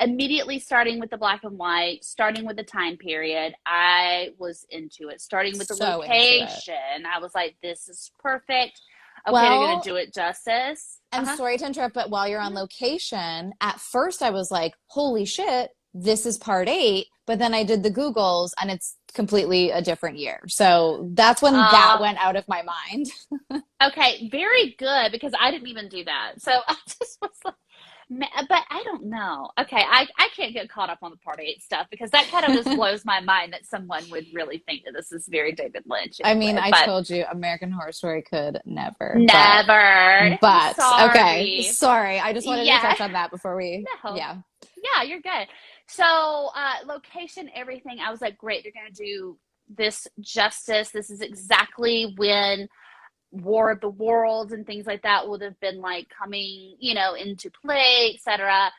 immediately 0.00 0.58
starting 0.58 1.00
with 1.00 1.10
the 1.10 1.16
black 1.16 1.44
and 1.44 1.56
white, 1.58 2.04
starting 2.04 2.44
with 2.44 2.56
the 2.56 2.62
time 2.62 2.96
period, 2.98 3.54
I 3.64 4.30
was 4.38 4.66
into 4.70 5.08
it. 5.08 5.20
Starting 5.20 5.56
with 5.58 5.68
the 5.68 5.76
So 5.76 5.98
location, 5.98 7.06
I 7.10 7.18
was 7.20 7.34
like, 7.34 7.56
this 7.62 7.88
is 7.88 8.10
perfect. 8.18 8.80
Okay, 9.26 9.32
Well- 9.32 9.42
they're 9.60 9.68
going 9.68 9.80
to 9.82 9.88
do 9.88 9.96
it 9.96 10.12
justice. 10.12 10.98
and 11.12 11.24
Uh-huh. 11.26 11.36
sorry 11.36 11.56
to 11.58 11.66
interrupt, 11.66 11.94
but 11.94 12.10
while 12.10 12.26
you're 12.28 12.40
on 12.40 12.54
location, 12.54 13.52
at 13.60 13.80
first 13.80 14.22
I 14.22 14.30
was 14.30 14.50
like, 14.50 14.74
"Holy 14.88 15.24
shit, 15.24 15.70
this 15.94 16.26
is 16.26 16.38
part 16.38 16.68
eight. 16.68 17.06
But 17.24 17.38
then 17.38 17.54
I 17.54 17.62
did 17.62 17.84
the 17.84 17.90
Googles, 17.90 18.50
and 18.60 18.68
it's 18.68 18.96
completely 19.12 19.70
a 19.70 19.80
different 19.82 20.18
year. 20.18 20.40
So 20.48 21.08
that's 21.14 21.40
when 21.42 21.52
that 21.54 21.70
Ah. 21.72 21.98
went 22.00 22.18
out 22.18 22.36
of 22.36 22.46
my 22.48 22.62
mind. 22.62 23.06
Okay, 23.82 24.28
very 24.30 24.76
good 24.78 25.10
because 25.10 25.32
I 25.40 25.50
didn't 25.50 25.66
even 25.66 25.88
do 25.88 26.04
that. 26.04 26.34
So 26.40 26.52
I 26.68 26.76
just 26.86 27.18
was 27.20 27.32
like, 27.44 27.54
but 28.48 28.62
I 28.70 28.82
don't 28.84 29.06
know. 29.06 29.50
Okay, 29.58 29.82
I, 29.84 30.06
I 30.16 30.28
can't 30.36 30.52
get 30.52 30.68
caught 30.70 30.88
up 30.88 30.98
on 31.02 31.10
the 31.10 31.16
part 31.16 31.40
eight 31.40 31.60
stuff 31.64 31.88
because 31.90 32.08
that 32.12 32.28
kind 32.30 32.44
of 32.44 32.52
just 32.64 32.76
blows 32.76 33.04
my 33.04 33.18
mind 33.18 33.52
that 33.54 33.66
someone 33.66 34.04
would 34.12 34.26
really 34.32 34.58
think 34.68 34.84
that 34.84 34.92
this 34.94 35.10
is 35.10 35.26
very 35.28 35.50
David 35.50 35.82
Lynch. 35.86 36.18
I 36.22 36.34
mean, 36.34 36.58
I 36.58 36.70
but 36.70 36.84
told 36.84 37.10
you, 37.10 37.24
American 37.28 37.72
Horror 37.72 37.90
Story 37.90 38.22
could 38.22 38.60
never. 38.64 39.14
but- 39.26 39.66
never. 39.66 40.38
But, 40.40 40.76
Sorry. 40.76 41.08
okay, 41.10 41.62
sorry. 41.62 42.20
I 42.20 42.32
just 42.32 42.46
wanted 42.46 42.66
Yeah. 42.66 42.80
to 42.82 42.86
touch 42.86 43.00
on 43.00 43.12
that 43.14 43.32
before 43.32 43.56
we. 43.56 43.84
No. 44.04 44.14
Yeah, 44.14 44.36
Yeah, 44.96 45.02
you're 45.02 45.20
good. 45.20 45.48
So, 45.88 46.50
uh, 46.54 46.86
location, 46.86 47.50
everything. 47.54 47.98
I 48.00 48.10
was 48.10 48.20
like, 48.20 48.38
great, 48.38 48.62
they're 48.62 48.72
going 48.72 48.92
to 48.92 49.04
do 49.04 49.38
this 49.68 50.06
justice. 50.20 50.90
This 50.90 51.10
is 51.10 51.20
exactly 51.20 52.14
when 52.16 52.68
War 53.30 53.70
of 53.70 53.80
the 53.80 53.88
Worlds 53.88 54.52
and 54.52 54.66
things 54.66 54.86
like 54.86 55.02
that 55.02 55.28
would 55.28 55.42
have 55.42 55.58
been 55.60 55.80
like 55.80 56.08
coming, 56.16 56.76
you 56.78 56.94
know, 56.94 57.14
into 57.14 57.50
play, 57.50 58.12
etc. 58.14 58.70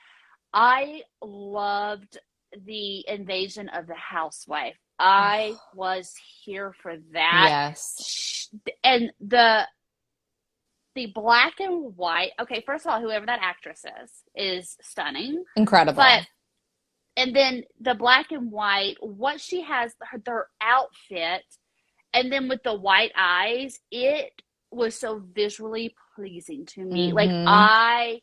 I 0.53 1.01
loved 1.21 2.19
the 2.65 3.07
invasion 3.07 3.69
of 3.69 3.87
the 3.87 3.95
housewife. 3.95 4.77
I 4.99 5.55
was 5.73 6.13
here 6.43 6.73
for 6.81 6.95
that 7.13 7.45
yes, 7.73 8.49
and 8.83 9.11
the 9.19 9.67
the 10.95 11.07
black 11.07 11.53
and 11.59 11.97
white 11.97 12.31
okay 12.39 12.63
first 12.65 12.85
of 12.85 12.91
all 12.91 13.01
whoever 13.01 13.25
that 13.25 13.39
actress 13.41 13.83
is 14.03 14.11
is 14.35 14.77
stunning 14.81 15.43
incredible. 15.55 15.95
but 15.95 16.27
and 17.17 17.35
then 17.35 17.63
the 17.79 17.93
black 17.95 18.31
and 18.31 18.51
white 18.51 18.95
what 19.01 19.39
she 19.39 19.61
has 19.61 19.93
her, 20.11 20.19
their 20.25 20.47
outfit 20.61 21.43
and 22.13 22.31
then 22.31 22.47
with 22.49 22.61
the 22.63 22.73
white 22.73 23.11
eyes 23.17 23.79
it 23.91 24.31
was 24.71 24.95
so 24.95 25.21
visually 25.33 25.93
pleasing 26.15 26.65
to 26.65 26.83
me. 26.85 27.13
Like 27.13 27.33
Mhm. 27.33 27.45
i 27.45 28.21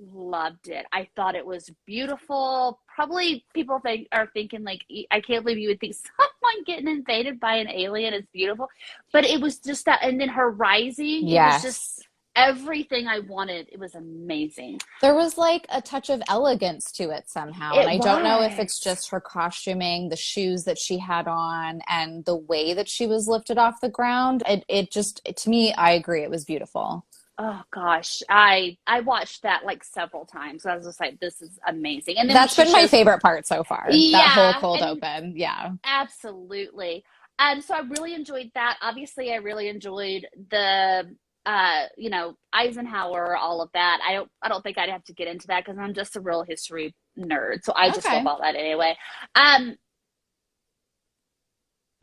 loved 0.00 0.68
it. 0.68 0.86
I 0.92 1.08
thought 1.14 1.36
it 1.36 1.46
was 1.46 1.70
beautiful. 1.86 2.80
Probably 2.94 3.44
people 3.54 3.78
think 3.80 4.08
are 4.12 4.28
thinking 4.34 4.64
like 4.64 4.80
"E, 4.90 5.06
i 5.10 5.20
can't 5.20 5.44
believe 5.44 5.58
you 5.58 5.68
would 5.68 5.80
think 5.80 5.94
someone 6.18 6.64
getting 6.66 6.88
invaded 6.88 7.40
by 7.40 7.56
an 7.56 7.68
alien 7.68 8.14
is 8.14 8.26
beautiful. 8.32 8.68
But 9.12 9.24
it 9.24 9.40
was 9.40 9.58
just 9.60 9.84
that 9.86 10.00
and 10.02 10.20
then 10.20 10.28
her 10.30 10.50
rising 10.50 11.28
yes, 11.28 11.30
it 11.30 11.42
was 11.42 11.60
just 11.60 12.08
everything 12.36 13.06
I 13.06 13.20
wanted. 13.20 13.68
It 13.70 13.78
was 13.78 13.94
amazing. 13.94 14.80
There 15.00 15.14
was 15.14 15.36
like 15.36 15.66
a 15.68 15.82
touch 15.82 16.10
of 16.10 16.22
elegance 16.28 16.90
to 16.92 17.10
it 17.10 17.28
somehow. 17.28 17.74
It 17.74 17.80
and 17.80 17.90
I 17.90 17.98
don't 17.98 18.24
know 18.24 18.42
if 18.42 18.58
it's 18.58 18.80
just 18.80 19.10
her 19.10 19.20
costuming, 19.20 20.08
the 20.08 20.16
shoes 20.16 20.64
that 20.64 20.78
she 20.78 20.98
had 20.98 21.28
on, 21.28 21.80
and 21.88 22.24
the 22.24 22.36
way 22.36 22.74
that 22.74 22.88
she 22.88 23.06
was 23.06 23.28
lifted 23.28 23.58
off 23.58 23.80
the 23.80 23.88
ground. 23.88 24.42
It, 24.46 24.64
it 24.68 24.90
just, 24.90 25.24
to 25.24 25.50
me, 25.50 25.72
I 25.74 25.92
agree. 25.92 26.22
It 26.22 26.30
was 26.30 26.44
beautiful. 26.44 27.04
Oh 27.38 27.62
gosh, 27.72 28.22
I 28.28 28.76
I 28.86 29.00
watched 29.00 29.42
that 29.42 29.64
like 29.64 29.82
several 29.82 30.26
times. 30.26 30.66
I 30.66 30.76
was 30.76 30.84
just 30.84 31.00
like, 31.00 31.18
this 31.18 31.40
is 31.40 31.58
amazing. 31.66 32.16
And 32.18 32.30
That's 32.30 32.54
been 32.54 32.70
my 32.70 32.86
favorite 32.86 33.22
part 33.22 33.46
so 33.46 33.64
far. 33.64 33.86
that 33.88 33.96
Yeah, 33.96 34.52
whole 34.52 34.52
cold 34.60 34.82
open. 34.82 35.32
Yeah. 35.34 35.72
Absolutely. 35.82 37.04
Um, 37.38 37.62
so 37.62 37.74
I 37.74 37.80
really 37.80 38.14
enjoyed 38.14 38.50
that. 38.54 38.76
Obviously, 38.82 39.32
I 39.32 39.36
really 39.36 39.68
enjoyed 39.68 40.26
the 40.50 41.16
uh, 41.46 41.84
you 41.96 42.10
know, 42.10 42.36
Eisenhower, 42.52 43.36
all 43.36 43.60
of 43.62 43.70
that. 43.74 44.00
I 44.06 44.12
don't 44.14 44.30
I 44.42 44.48
don't 44.48 44.62
think 44.62 44.78
I'd 44.78 44.88
have 44.90 45.04
to 45.04 45.12
get 45.14 45.28
into 45.28 45.46
that 45.48 45.64
because 45.64 45.78
I'm 45.78 45.94
just 45.94 46.16
a 46.16 46.20
real 46.20 46.42
history 46.42 46.94
nerd. 47.18 47.64
So 47.64 47.72
I 47.76 47.90
just 47.90 48.06
Okay. 48.06 48.22
love 48.22 48.26
all 48.26 48.40
that 48.42 48.54
anyway. 48.56 48.96
Um 49.34 49.76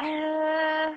uh, 0.02 0.95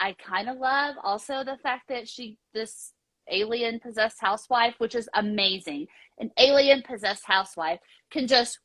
I 0.00 0.14
kind 0.18 0.48
of 0.48 0.58
love 0.58 0.96
also 1.04 1.44
the 1.44 1.58
fact 1.62 1.88
that 1.88 2.08
she 2.08 2.38
this 2.54 2.92
alien 3.30 3.80
possessed 3.80 4.18
housewife, 4.20 4.74
which 4.78 4.94
is 4.94 5.08
amazing. 5.14 5.86
An 6.18 6.30
alien 6.38 6.82
possessed 6.82 7.24
housewife 7.26 7.80
can 8.10 8.26
just 8.26 8.58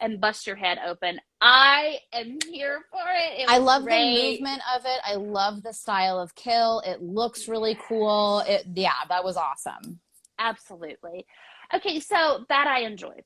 and 0.00 0.20
bust 0.20 0.46
your 0.46 0.56
head 0.56 0.78
open. 0.86 1.20
I 1.44 1.98
am 2.12 2.38
here 2.48 2.84
for 2.92 3.00
it. 3.00 3.40
It 3.40 3.48
I 3.48 3.58
love 3.58 3.82
great. 3.82 4.14
the 4.14 4.30
movement 4.30 4.62
of 4.76 4.82
it. 4.86 5.00
I 5.04 5.16
love 5.16 5.64
the 5.64 5.72
style 5.72 6.20
of 6.20 6.32
kill. 6.36 6.80
It 6.86 7.02
looks 7.02 7.48
really 7.48 7.76
cool. 7.88 8.44
It 8.46 8.64
yeah, 8.74 8.92
that 9.08 9.24
was 9.24 9.36
awesome. 9.36 9.98
Absolutely. 10.38 11.26
Okay, 11.74 11.98
so 11.98 12.44
that 12.48 12.68
I 12.68 12.82
enjoyed. 12.82 13.24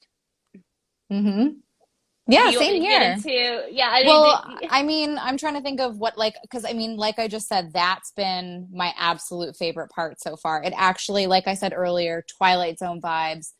Mm-hmm. 1.12 1.58
Yeah, 2.28 2.48
you 2.48 2.58
same 2.58 2.72
me 2.72 2.80
to 2.80 2.86
get 2.86 3.18
here. 3.22 3.60
Into, 3.60 3.74
yeah, 3.74 3.90
I 3.92 4.02
well, 4.04 4.58
I 4.70 4.82
mean, 4.82 5.18
I'm 5.18 5.36
trying 5.36 5.54
to 5.54 5.60
think 5.60 5.80
of 5.80 5.98
what 5.98 6.16
like 6.16 6.36
because 6.40 6.64
I 6.64 6.72
mean, 6.72 6.96
like 6.96 7.18
I 7.18 7.28
just 7.28 7.48
said, 7.48 7.70
that's 7.74 8.12
been 8.12 8.66
my 8.72 8.94
absolute 8.98 9.56
favorite 9.56 9.90
part 9.90 10.22
so 10.22 10.36
far. 10.36 10.62
It 10.62 10.72
actually, 10.74 11.26
like 11.26 11.46
I 11.46 11.54
said 11.54 11.74
earlier, 11.76 12.24
Twilight 12.38 12.78
Zone 12.78 13.00
vibes. 13.00 13.52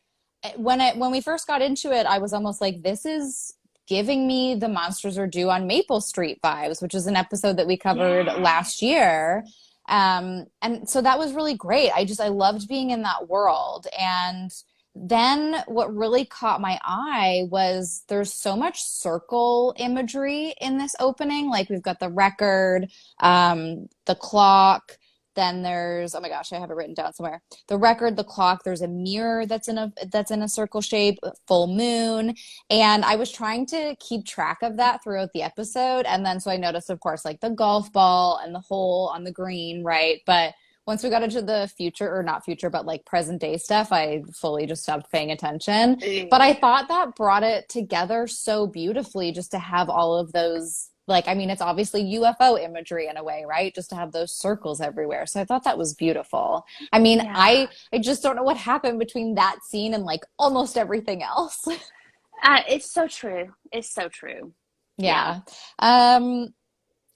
When 0.57 0.81
it 0.81 0.97
when 0.97 1.11
we 1.11 1.21
first 1.21 1.47
got 1.47 1.61
into 1.61 1.92
it, 1.92 2.07
I 2.07 2.19
was 2.19 2.33
almost 2.33 2.62
like, 2.62 2.83
this 2.83 3.05
is 3.05 3.53
giving 3.87 4.27
me 4.27 4.55
the 4.55 4.68
Monsters 4.68 5.18
Are 5.18 5.27
Due 5.27 5.51
on 5.51 5.66
Maple 5.66 6.01
Street 6.01 6.40
vibes, 6.42 6.83
which 6.83 6.94
is 6.94 7.07
an 7.07 7.16
episode 7.16 7.57
that 7.57 7.66
we 7.66 7.77
covered 7.77 8.27
Yes. 8.27 8.38
last 8.38 8.83
year. 8.83 9.44
Um, 9.88 10.46
and 10.62 10.88
so 10.88 11.01
that 11.03 11.18
was 11.18 11.33
really 11.33 11.55
great. 11.55 11.92
I 11.92 12.05
just 12.05 12.20
I 12.20 12.29
loved 12.29 12.66
being 12.68 12.90
in 12.90 13.03
that 13.03 13.29
world 13.29 13.87
and 13.99 14.51
then 14.99 15.62
what 15.66 15.94
really 15.94 16.25
caught 16.25 16.59
my 16.61 16.81
eye 16.83 17.42
was 17.51 18.03
there's 18.09 18.33
so 18.33 18.57
much 18.57 18.83
circle 18.83 19.75
imagery 19.79 20.55
in 20.59 20.79
this 20.79 20.96
opening 20.99 21.51
like 21.51 21.68
we've 21.68 21.83
got 21.83 22.01
the 22.01 22.09
record 22.09 22.88
um 23.20 23.88
the 24.07 24.14
clock 24.14 24.96
then 25.37 25.62
there's 25.62 26.14
oh 26.14 26.20
my 26.20 26.29
gosh 26.29 26.53
i 26.53 26.59
have 26.59 26.70
it 26.70 26.75
written 26.75 26.94
down 26.94 27.12
somewhere. 27.12 27.42
The 27.68 27.79
record 27.79 28.16
the 28.16 28.25
clock 28.25 28.64
there's 28.64 28.83
a 28.83 28.88
mirror 28.88 29.46
that's 29.46 29.68
in 29.68 29.79
a 29.79 29.92
that's 30.11 30.31
in 30.31 30.42
a 30.42 30.49
circle 30.49 30.81
shape 30.81 31.18
full 31.46 31.68
moon. 31.68 32.35
And 32.70 33.05
i 33.05 33.16
was 33.16 33.31
trying 33.31 33.66
to 33.66 33.94
keep 34.01 34.25
track 34.27 34.59
of 34.62 34.77
that 34.79 35.05
throughout 35.05 35.31
the 35.33 35.42
episode. 35.42 36.07
And 36.07 36.27
then 36.27 36.40
so 36.40 36.51
i 36.51 36.57
noticed 36.57 36.90
of 36.90 37.01
course 37.01 37.25
like 37.25 37.40
the 37.40 37.51
golf 37.51 37.92
ball 37.92 38.40
and 38.42 38.55
the 38.55 38.61
hole 38.61 39.12
on 39.14 39.25
the 39.25 39.33
green 39.33 39.85
right? 39.85 40.20
But 40.27 40.55
once 40.87 41.03
we 41.03 41.11
got 41.11 41.22
into 41.22 41.42
the 41.42 41.70
future 41.77 42.16
or 42.16 42.22
not 42.22 42.44
future 42.44 42.70
but 42.70 42.87
like 42.87 43.05
present 43.05 43.40
day 43.40 43.57
stuff 43.57 43.90
i 43.90 44.22
fully 44.33 44.66
just 44.66 44.85
stopped 44.85 45.11
paying 45.11 45.31
attention. 45.31 45.96
Mm. 45.96 46.31
But 46.31 46.40
i 46.40 46.55
thought 46.55 46.88
that 46.88 47.14
brought 47.14 47.42
it 47.42 47.68
together 47.68 48.27
so 48.27 48.66
beautifully 48.66 49.33
just 49.33 49.51
to 49.51 49.59
have 49.59 49.90
all 49.90 50.16
of 50.16 50.33
those 50.33 50.90
like 51.07 51.29
i 51.29 51.35
mean 51.35 51.51
it's 51.51 51.62
obviously 51.62 52.03
ufo 52.19 52.61
imagery 52.62 53.07
in 53.09 53.16
a 53.16 53.25
way 53.25 53.45
right 53.47 53.75
just 53.75 53.90
to 53.90 53.97
have 53.97 54.12
those 54.12 54.33
circles 54.33 54.81
everywhere 54.81 55.27
so 55.27 55.40
i 55.40 55.45
thought 55.45 55.64
that 55.64 55.79
was 55.79 55.95
beautiful 55.95 56.64
i 56.92 56.99
mean 56.99 57.19
Yeah. 57.19 57.33
i 57.35 57.69
i 57.92 57.99
just 57.99 58.23
don't 58.23 58.37
know 58.37 58.42
what 58.42 58.57
happened 58.57 58.99
between 58.99 59.35
that 59.37 59.59
scene 59.64 59.95
and 59.95 60.05
like 60.05 60.23
almost 60.38 60.77
everything 60.77 61.23
else 61.23 61.66
uh, 62.42 62.61
it's 62.69 62.90
so 62.90 63.07
true. 63.09 63.53
It's 63.73 63.90
so 63.90 64.09
true. 64.09 64.53
Yeah. 64.99 65.40
Um 65.79 66.49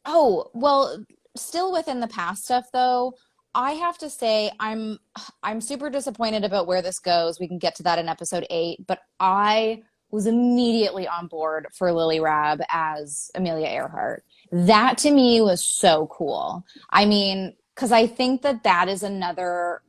oh, 0.04 0.50
well, 0.54 1.04
still 1.36 1.72
within 1.72 2.00
the 2.00 2.08
past 2.08 2.44
stuff 2.44 2.66
though, 2.72 3.14
I 3.54 3.72
have 3.72 3.98
to 3.98 4.10
say 4.10 4.50
I'm 4.60 4.98
I'm 5.42 5.60
super 5.60 5.90
disappointed 5.90 6.44
about 6.44 6.66
where 6.66 6.82
this 6.82 6.98
goes. 6.98 7.40
We 7.40 7.48
can 7.48 7.58
get 7.58 7.74
to 7.76 7.82
that 7.84 7.98
in 7.98 8.08
episode 8.08 8.46
8, 8.50 8.86
but 8.86 9.00
I 9.18 9.82
was 10.10 10.26
immediately 10.26 11.06
on 11.06 11.26
board 11.26 11.68
for 11.72 11.92
Lily 11.92 12.18
Rabe 12.18 12.60
as 12.68 13.30
Amelia 13.34 13.68
Earhart. 13.68 14.24
That 14.52 14.98
to 14.98 15.10
me 15.10 15.40
was 15.40 15.62
so 15.62 16.08
cool. 16.08 16.64
I 16.90 17.06
mean, 17.06 17.54
cuz 17.76 17.92
I 17.92 18.06
think 18.06 18.42
that 18.42 18.64
that 18.64 18.88
is 18.88 19.02
another 19.02 19.82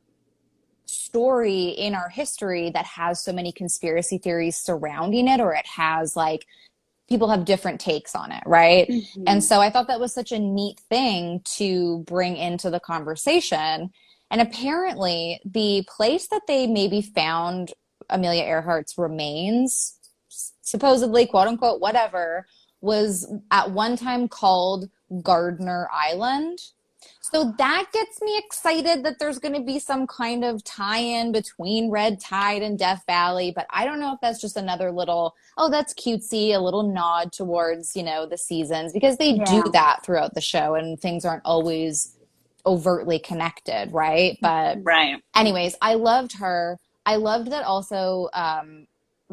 story 0.86 1.68
in 1.68 1.94
our 1.94 2.08
history 2.08 2.70
that 2.70 2.84
has 2.84 3.22
so 3.22 3.32
many 3.32 3.52
conspiracy 3.52 4.18
theories 4.18 4.56
surrounding 4.56 5.28
it 5.28 5.40
or 5.40 5.54
it 5.54 5.66
has 5.66 6.16
like 6.16 6.46
people 7.08 7.28
have 7.28 7.44
different 7.44 7.80
takes 7.80 8.14
on 8.14 8.32
it, 8.32 8.42
right? 8.46 8.88
Mm-hmm. 8.88 9.24
And 9.26 9.44
so 9.44 9.60
I 9.60 9.70
thought 9.70 9.88
that 9.88 10.00
was 10.00 10.14
such 10.14 10.32
a 10.32 10.38
neat 10.38 10.80
thing 10.88 11.42
to 11.56 11.98
bring 12.06 12.36
into 12.36 12.70
the 12.70 12.80
conversation. 12.80 13.90
And 14.30 14.40
apparently, 14.40 15.40
the 15.44 15.84
place 15.94 16.28
that 16.28 16.46
they 16.48 16.66
maybe 16.66 17.02
found 17.02 17.72
Amelia 18.08 18.44
Earhart's 18.44 18.96
remains, 18.96 19.98
supposedly, 20.72 21.26
quote 21.26 21.46
unquote, 21.46 21.80
whatever, 21.80 22.46
was 22.80 23.32
at 23.50 23.70
one 23.70 23.96
time 23.96 24.26
called 24.26 24.88
Gardner 25.22 25.88
Island. 25.92 26.58
So 27.20 27.52
that 27.58 27.86
gets 27.92 28.20
me 28.22 28.38
excited 28.38 29.04
that 29.04 29.18
there's 29.18 29.38
going 29.38 29.54
to 29.54 29.60
be 29.62 29.78
some 29.78 30.06
kind 30.06 30.44
of 30.44 30.62
tie 30.64 30.98
in 30.98 31.32
between 31.32 31.90
Red 31.90 32.20
Tide 32.20 32.62
and 32.62 32.78
Death 32.78 33.02
Valley. 33.06 33.52
But 33.54 33.66
I 33.70 33.84
don't 33.84 34.00
know 34.00 34.12
if 34.12 34.20
that's 34.20 34.40
just 34.40 34.56
another 34.56 34.90
little, 34.90 35.34
oh, 35.58 35.68
that's 35.70 35.94
cutesy, 35.94 36.54
a 36.54 36.58
little 36.58 36.84
nod 36.84 37.32
towards, 37.32 37.94
you 37.96 38.02
know, 38.02 38.24
the 38.26 38.38
seasons 38.38 38.92
because 38.92 39.16
they 39.18 39.32
Yeah. 39.32 39.44
do 39.44 39.70
that 39.72 40.04
throughout 40.04 40.34
the 40.34 40.40
show 40.40 40.74
and 40.74 40.98
things 40.98 41.24
aren't 41.24 41.44
always 41.44 42.16
overtly 42.66 43.18
connected, 43.18 43.92
right? 43.92 44.38
But 44.40 44.78
right. 44.82 45.16
anyways, 45.34 45.74
I 45.82 45.94
loved 45.94 46.38
her. 46.38 46.78
I 47.04 47.16
loved 47.16 47.50
that 47.50 47.64
also 47.64 48.28
um, 48.32 48.86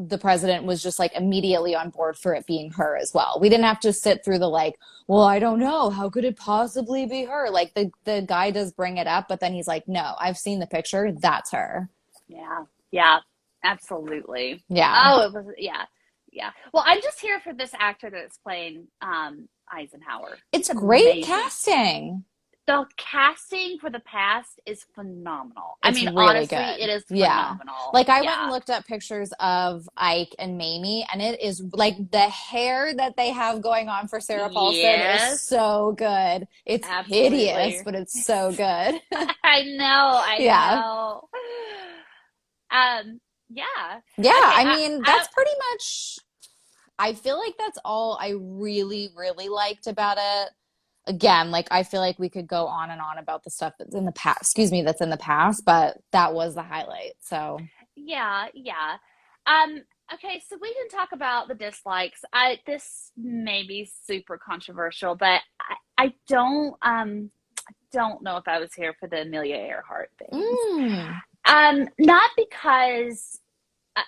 the 0.07 0.17
president 0.17 0.65
was 0.65 0.81
just 0.81 0.99
like 0.99 1.13
immediately 1.15 1.75
on 1.75 1.89
board 1.89 2.17
for 2.17 2.33
it 2.33 2.45
being 2.45 2.71
her 2.71 2.97
as 2.97 3.13
well. 3.13 3.37
We 3.41 3.49
didn't 3.49 3.65
have 3.65 3.79
to 3.81 3.93
sit 3.93 4.23
through 4.23 4.39
the 4.39 4.49
like, 4.49 4.75
well, 5.07 5.23
I 5.23 5.39
don't 5.39 5.59
know, 5.59 5.89
how 5.89 6.09
could 6.09 6.25
it 6.25 6.37
possibly 6.37 7.05
be 7.05 7.25
her? 7.25 7.49
Like 7.49 7.73
the 7.73 7.91
the 8.05 8.23
guy 8.27 8.51
does 8.51 8.71
bring 8.71 8.97
it 8.97 9.07
up, 9.07 9.27
but 9.27 9.39
then 9.39 9.53
he's 9.53 9.67
like, 9.67 9.87
no, 9.87 10.15
I've 10.19 10.37
seen 10.37 10.59
the 10.59 10.67
picture, 10.67 11.11
that's 11.11 11.51
her. 11.51 11.89
Yeah. 12.27 12.65
Yeah. 12.91 13.19
Absolutely. 13.63 14.63
Yeah. 14.69 15.03
Oh, 15.05 15.21
it 15.27 15.33
was 15.33 15.45
yeah. 15.57 15.85
Yeah. 16.31 16.51
Well, 16.73 16.83
I'm 16.85 17.01
just 17.01 17.19
here 17.19 17.39
for 17.39 17.53
this 17.53 17.71
actor 17.77 18.09
that's 18.09 18.37
playing 18.37 18.87
um 19.01 19.49
Eisenhower. 19.71 20.37
it's 20.51 20.69
it's 20.69 20.79
great 20.79 21.05
amazing. 21.05 21.23
casting. 21.23 22.23
The 22.69 22.85
casting 22.97 23.79
for 23.79 23.89
the 23.89 23.99
past 24.01 24.59
is 24.67 24.85
phenomenal. 24.93 25.79
I 25.81 25.89
mean, 25.89 26.13
really 26.15 26.29
honestly, 26.37 26.55
good. 26.55 26.79
it 26.79 26.89
is 26.89 27.03
Yeah. 27.09 27.53
phenomenal. 27.57 27.89
Like 27.93 28.09
I 28.09 28.21
went 28.21 28.39
and 28.41 28.51
looked 28.51 28.69
up 28.69 28.85
pictures 28.85 29.31
of 29.39 29.89
Ike 29.97 30.35
and 30.37 30.55
Mamie, 30.55 31.03
and 31.11 31.19
it 31.19 31.41
is 31.41 31.63
like 31.73 31.95
the 32.11 32.29
hair 32.29 32.93
that 32.93 33.17
they 33.17 33.31
have 33.31 33.63
going 33.63 33.89
on 33.89 34.07
for 34.07 34.19
Sarah 34.19 34.51
Paulson 34.51 34.81
Yes. 34.81 35.31
is 35.33 35.41
so 35.41 35.95
good. 35.97 36.47
It's 36.63 36.87
Absolutely. 36.87 37.47
hideous, 37.47 37.81
but 37.83 37.95
it's 37.95 38.23
so 38.23 38.51
good. 38.51 39.01
I 39.43 39.63
know. 39.63 40.21
I 40.23 40.37
Yeah. 40.39 40.75
know. 40.75 41.29
Um. 42.69 43.19
Yeah. 43.49 43.65
Yeah, 44.19 44.29
Okay, 44.29 44.39
I 44.45 44.61
I- 44.67 44.75
mean, 44.75 45.01
I- 45.03 45.11
that's 45.11 45.27
pretty 45.33 45.55
much. 45.71 46.19
I 46.99 47.13
feel 47.13 47.39
like 47.39 47.55
that's 47.57 47.79
all 47.83 48.15
I 48.21 48.33
really, 48.37 49.09
really 49.15 49.49
liked 49.49 49.87
about 49.87 50.17
it. 50.19 50.49
Again, 51.09 51.51
like 51.51 51.67
I 51.71 51.83
feel 51.83 52.01
like 52.01 52.19
we 52.19 52.29
could 52.29 52.47
go 52.47 52.67
on 52.67 52.91
and 52.91 53.01
on 53.01 53.19
about 53.19 53.43
the 53.43 53.51
stuff 53.51 53.73
that's 53.79 53.95
in 53.95 54.05
the 54.05 54.13
past. 54.13 54.41
Excuse 54.43 54.71
me, 54.71 54.83
that's 54.83 55.01
in 55.01 55.11
the 55.11 55.17
past, 55.17 55.65
but 55.65 55.97
that 56.13 56.33
was 56.35 56.55
the 56.55 56.63
highlight. 56.63 57.15
So 57.21 57.59
Yeah, 57.97 58.47
yeah. 58.55 58.97
Um, 59.47 59.83
okay, 60.13 60.41
so 60.49 60.57
we 60.61 60.73
can 60.73 60.89
talk 60.89 61.09
about 61.13 61.49
the 61.49 61.55
dislikes. 61.55 62.21
I 62.33 62.59
this 62.67 63.11
may 63.17 63.63
be 63.67 63.89
super 64.05 64.37
controversial, 64.39 65.15
but 65.15 65.41
I, 65.61 65.75
I 66.05 66.13
don't 66.29 66.75
um 66.83 67.31
I 67.69 67.73
don't 67.93 68.23
know 68.23 68.37
if 68.37 68.47
I 68.47 68.59
was 68.59 68.73
here 68.75 68.95
for 68.99 69.09
the 69.09 69.23
Amelia 69.23 69.57
Earhart 69.57 70.11
thing. 70.19 70.29
mm, 70.33 71.21
Um, 71.45 71.87
not 71.99 72.31
because 72.37 73.39
I, 73.95 74.03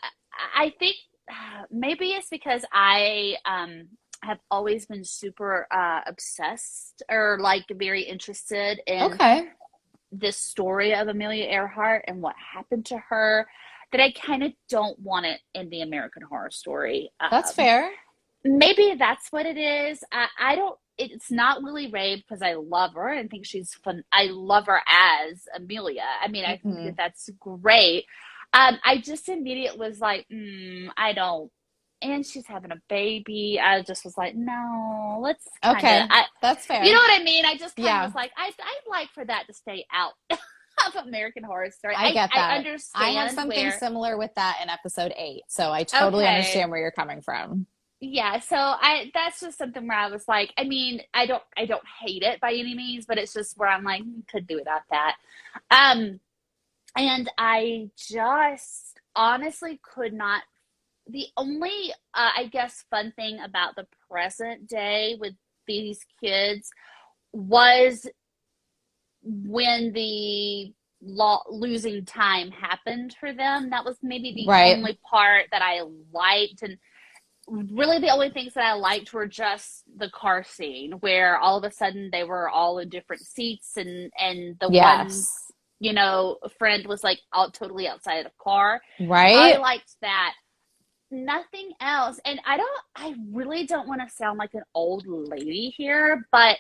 I 0.56 0.74
think 0.80 0.98
uh, 1.32 1.64
maybe 1.72 2.12
it's 2.12 2.30
because 2.30 2.66
I 2.74 3.36
um 3.46 3.90
have 4.24 4.40
always 4.50 4.86
been 4.86 5.04
super 5.04 5.68
uh 5.72 6.02
obsessed 6.06 7.04
or 7.10 7.38
like 7.42 7.66
very 7.74 8.04
interested 8.04 8.80
in 8.86 9.02
okay, 9.02 9.50
this 10.12 10.38
story 10.38 10.94
of 10.94 11.08
Amelia 11.08 11.46
Earhart 11.46 12.06
and 12.08 12.22
what 12.22 12.36
happened 12.54 12.86
to 12.88 12.98
her 12.98 13.48
that 13.92 14.02
I 14.02 14.12
kind 14.12 14.44
of 14.44 14.52
don't 14.70 14.98
want 15.00 15.26
it 15.26 15.40
in 15.54 15.70
the 15.70 15.82
American 15.82 16.24
Horror 16.24 16.52
Story. 16.52 17.12
That's 17.20 17.50
um, 17.50 17.56
fair. 17.56 17.92
Maybe 18.44 18.96
that's 18.98 19.32
what 19.32 19.46
it 19.46 19.58
is. 19.58 20.04
I, 20.12 20.28
I 20.40 20.56
don't. 20.56 20.78
It's 20.98 21.32
not 21.32 21.64
Lily 21.64 21.90
Ray 21.90 22.18
because 22.18 22.42
I 22.42 22.54
love 22.54 22.94
her 22.94 23.12
and 23.12 23.30
think 23.30 23.46
she's 23.46 23.74
fun. 23.74 24.04
I 24.12 24.26
love 24.26 24.68
her 24.68 24.82
as 24.88 25.48
Amelia. 25.56 26.04
I 26.22 26.28
mean, 26.28 26.46
I 26.46 26.58
mm-hmm. 26.58 26.74
think 26.74 26.86
that 26.86 26.98
that's 26.98 27.30
great. 27.40 28.06
Um, 28.54 28.78
I 28.84 28.98
just 28.98 29.30
immediately 29.30 29.88
was 29.88 30.00
like, 30.00 30.28
mm, 30.32 30.90
I 30.98 31.14
don't 31.14 31.52
and 32.02 32.26
she's 32.26 32.48
having 32.48 32.72
a 32.72 32.82
baby. 32.90 33.60
I 33.62 33.82
just 33.82 34.04
was 34.04 34.18
like, 34.18 34.36
no, 34.36 35.20
let's. 35.22 35.48
Kinda, 35.64 35.78
okay, 35.78 36.08
I, 36.10 36.26
that's 36.42 36.66
fair. 36.66 36.84
You 36.84 36.94
know 36.94 37.00
what 37.00 37.20
I 37.20 37.24
mean? 37.24 37.46
I 37.46 37.56
just 37.58 37.76
kind 37.76 37.88
of 37.88 37.94
yeah. 37.94 38.06
was 38.06 38.16
like, 38.16 38.32
I, 38.38 38.48
I'd 38.48 38.90
like 38.90 39.10
for 39.14 39.26
that 39.26 39.46
to 39.48 39.54
stay 39.54 39.86
out 39.92 40.14
of 40.30 41.08
American 41.08 41.44
Horror 41.44 41.72
Story. 41.72 41.96
I, 41.96 42.08
I 42.08 42.14
get 42.14 42.32
that. 42.34 42.52
I 42.52 42.58
understand. 42.58 43.06
I 43.06 43.10
have 43.22 43.32
something 43.32 43.58
where... 43.58 43.78
similar 43.78 44.18
with 44.18 44.34
that 44.36 44.60
in 44.62 44.70
episode 44.70 45.14
eight, 45.18 45.44
so 45.48 45.72
I 45.72 45.84
totally 45.84 46.24
okay. 46.24 46.36
understand 46.36 46.72
where 46.72 46.80
you're 46.80 46.92
coming 46.92 47.22
from. 47.22 47.68
Yeah, 48.04 48.40
so 48.40 48.56
I 48.58 49.12
that's 49.14 49.40
just 49.42 49.60
something 49.60 49.88
where 49.88 49.98
I 49.98 50.10
was 50.10 50.28
like, 50.28 50.52
I 50.58 50.64
mean, 50.64 51.02
I 51.14 51.28
don't 51.28 51.44
I 51.56 51.66
don't 51.66 51.84
hate 52.04 52.24
it 52.24 52.40
by 52.40 52.52
any 52.52 52.74
means, 52.74 53.06
but 53.06 53.20
it's 53.20 53.34
just 53.34 53.58
where 53.60 53.70
I'm 53.70 53.84
like, 53.84 54.02
could 54.28 54.48
do 54.48 54.56
without 54.56 54.82
that. 54.90 55.18
Um, 55.70 56.20
and 56.98 57.30
I 57.38 57.90
just 57.96 59.00
honestly 59.16 59.80
could 59.84 60.14
not 60.14 60.42
the 61.08 61.26
only 61.38 61.94
uh, 62.14 62.32
i 62.38 62.48
guess 62.52 62.86
fun 62.90 63.12
thing 63.16 63.40
about 63.40 63.76
the 63.76 63.88
present 64.10 64.68
day 64.68 65.18
with 65.20 65.34
these 65.68 66.06
kids 66.22 66.70
was 67.34 68.08
when 69.24 69.94
the 69.94 70.74
law 71.02 71.42
losing 71.50 72.06
time 72.06 72.52
happened 72.52 73.16
for 73.20 73.34
them. 73.34 73.70
That 73.70 73.86
was 73.86 73.98
maybe 74.02 74.34
the 74.34 74.48
right. 74.48 74.78
only 74.78 75.00
part 75.10 75.48
that 75.52 75.62
i 75.62 75.82
liked. 76.14 76.64
And 76.64 76.78
really 77.48 78.00
the 78.00 78.10
only 78.10 78.30
things 78.30 78.54
that 78.54 78.64
i 78.64 78.74
liked 78.74 79.14
were 79.14 79.28
just 79.28 79.84
the 79.98 80.10
car 80.10 80.44
scene 80.44 80.92
where 81.00 81.38
all 81.38 81.58
of 81.58 81.64
a 81.64 81.74
sudden 81.74 82.10
they 82.12 82.24
were 82.24 82.48
all 82.48 82.78
in 82.78 82.88
different 82.88 83.24
seats 83.24 83.78
and 83.78 84.12
and 84.18 84.56
the 84.60 84.70
yes. 84.72 85.10
one 85.10 85.26
you 85.80 85.92
know 85.92 86.38
friend 86.60 86.86
was 86.86 87.04
like 87.04 87.20
out 87.34 87.54
totally 87.54 87.88
outside 87.88 88.18
of 88.20 88.26
the 88.26 88.32
car. 88.40 88.80
Right 89.00 89.56
i 89.56 89.58
liked 89.58 89.96
that 90.02 90.34
nothing 91.12 91.72
else. 91.80 92.20
And 92.26 92.40
I 92.46 92.58
don't, 92.58 92.82
I 92.96 93.16
really 93.32 93.66
don't 93.66 93.88
want 93.88 94.02
to 94.02 94.14
sound 94.14 94.38
like 94.40 94.54
an 94.54 94.64
old 94.74 95.06
lady 95.06 95.74
here, 95.76 96.28
but 96.32 96.58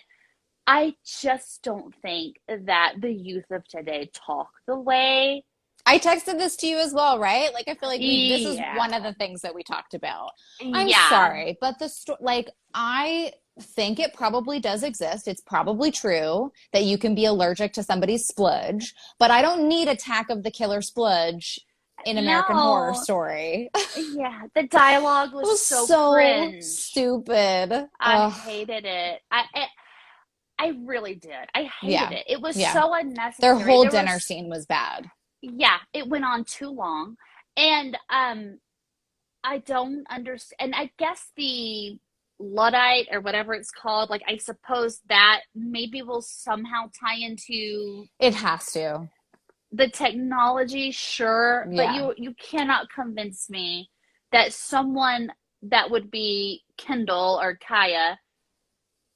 I 0.67 0.95
just 1.05 1.63
don't 1.63 1.93
think 2.01 2.37
that 2.47 2.95
the 3.01 3.11
youth 3.11 3.49
of 3.51 3.67
today 3.67 4.09
talk 4.13 4.49
the 4.67 4.79
way. 4.79 5.43
I 5.85 5.97
texted 5.97 6.37
this 6.37 6.55
to 6.57 6.67
you 6.67 6.77
as 6.77 6.93
well, 6.93 7.17
right? 7.19 7.51
Like, 7.53 7.67
I 7.67 7.73
feel 7.73 7.89
like 7.89 7.99
we, 7.99 8.29
this 8.29 8.45
is 8.45 8.59
one 8.75 8.93
of 8.93 9.01
the 9.01 9.13
things 9.13 9.41
that 9.41 9.55
we 9.55 9.63
talked 9.63 9.95
about. 9.95 10.29
I'm 10.61 10.87
yeah. 10.87 11.09
sorry, 11.09 11.57
but 11.59 11.79
the 11.79 11.91
like, 12.19 12.51
I 12.75 13.33
think 13.59 13.99
it 13.99 14.13
probably 14.13 14.59
does 14.59 14.83
exist. 14.83 15.27
It's 15.27 15.41
probably 15.41 15.91
true 15.91 16.51
that 16.71 16.83
you 16.83 16.97
can 16.97 17.15
be 17.15 17.25
allergic 17.25 17.73
to 17.73 17.83
somebody's 17.83 18.27
spludge, 18.27 18.93
but 19.19 19.31
I 19.31 19.41
don't 19.41 19.67
need 19.67 19.87
attack 19.87 20.29
of 20.29 20.43
the 20.43 20.51
killer 20.51 20.81
spludge 20.81 21.59
in 22.05 22.17
American 22.17 22.55
no. 22.55 22.61
Horror 22.61 22.93
Story. 22.93 23.69
yeah, 23.97 24.43
the 24.55 24.63
dialogue 24.63 25.33
was, 25.33 25.43
was 25.47 25.65
so, 25.65 25.85
so 25.85 26.59
stupid. 26.59 27.87
I 27.99 28.15
Ugh. 28.15 28.31
hated 28.31 28.85
it. 28.85 29.21
I, 29.31 29.43
I, 29.53 29.67
I 30.59 30.73
really 30.83 31.15
did. 31.15 31.49
I 31.55 31.69
hated 31.81 31.93
yeah. 31.93 32.09
it. 32.11 32.25
It 32.27 32.41
was 32.41 32.57
yeah. 32.57 32.73
so 32.73 32.93
unnecessary. 32.93 33.55
Their 33.57 33.65
whole 33.65 33.83
there 33.83 33.91
dinner 33.91 34.13
was, 34.13 34.25
scene 34.25 34.49
was 34.49 34.65
bad. 34.65 35.09
Yeah, 35.41 35.77
it 35.93 36.07
went 36.07 36.25
on 36.25 36.43
too 36.43 36.69
long, 36.69 37.15
and 37.57 37.97
um, 38.09 38.59
I 39.43 39.59
don't 39.59 40.05
understand. 40.09 40.73
And 40.73 40.75
I 40.75 40.91
guess 40.97 41.31
the 41.35 41.97
luddite 42.41 43.07
or 43.11 43.21
whatever 43.21 43.53
it's 43.53 43.69
called 43.69 44.09
like 44.09 44.23
i 44.27 44.35
suppose 44.35 44.99
that 45.09 45.41
maybe 45.53 46.01
will 46.01 46.23
somehow 46.23 46.89
tie 46.99 47.17
into 47.19 48.05
it 48.19 48.33
has 48.33 48.71
to 48.71 49.07
the 49.71 49.89
technology, 49.89 50.91
sure, 50.91 51.67
yeah. 51.69 51.85
but 51.85 51.95
you 51.95 52.13
you 52.29 52.35
cannot 52.35 52.89
convince 52.89 53.49
me 53.49 53.89
that 54.31 54.53
someone 54.53 55.31
that 55.63 55.89
would 55.89 56.09
be 56.09 56.63
Kendall 56.77 57.39
or 57.41 57.57
Kaia 57.57 58.15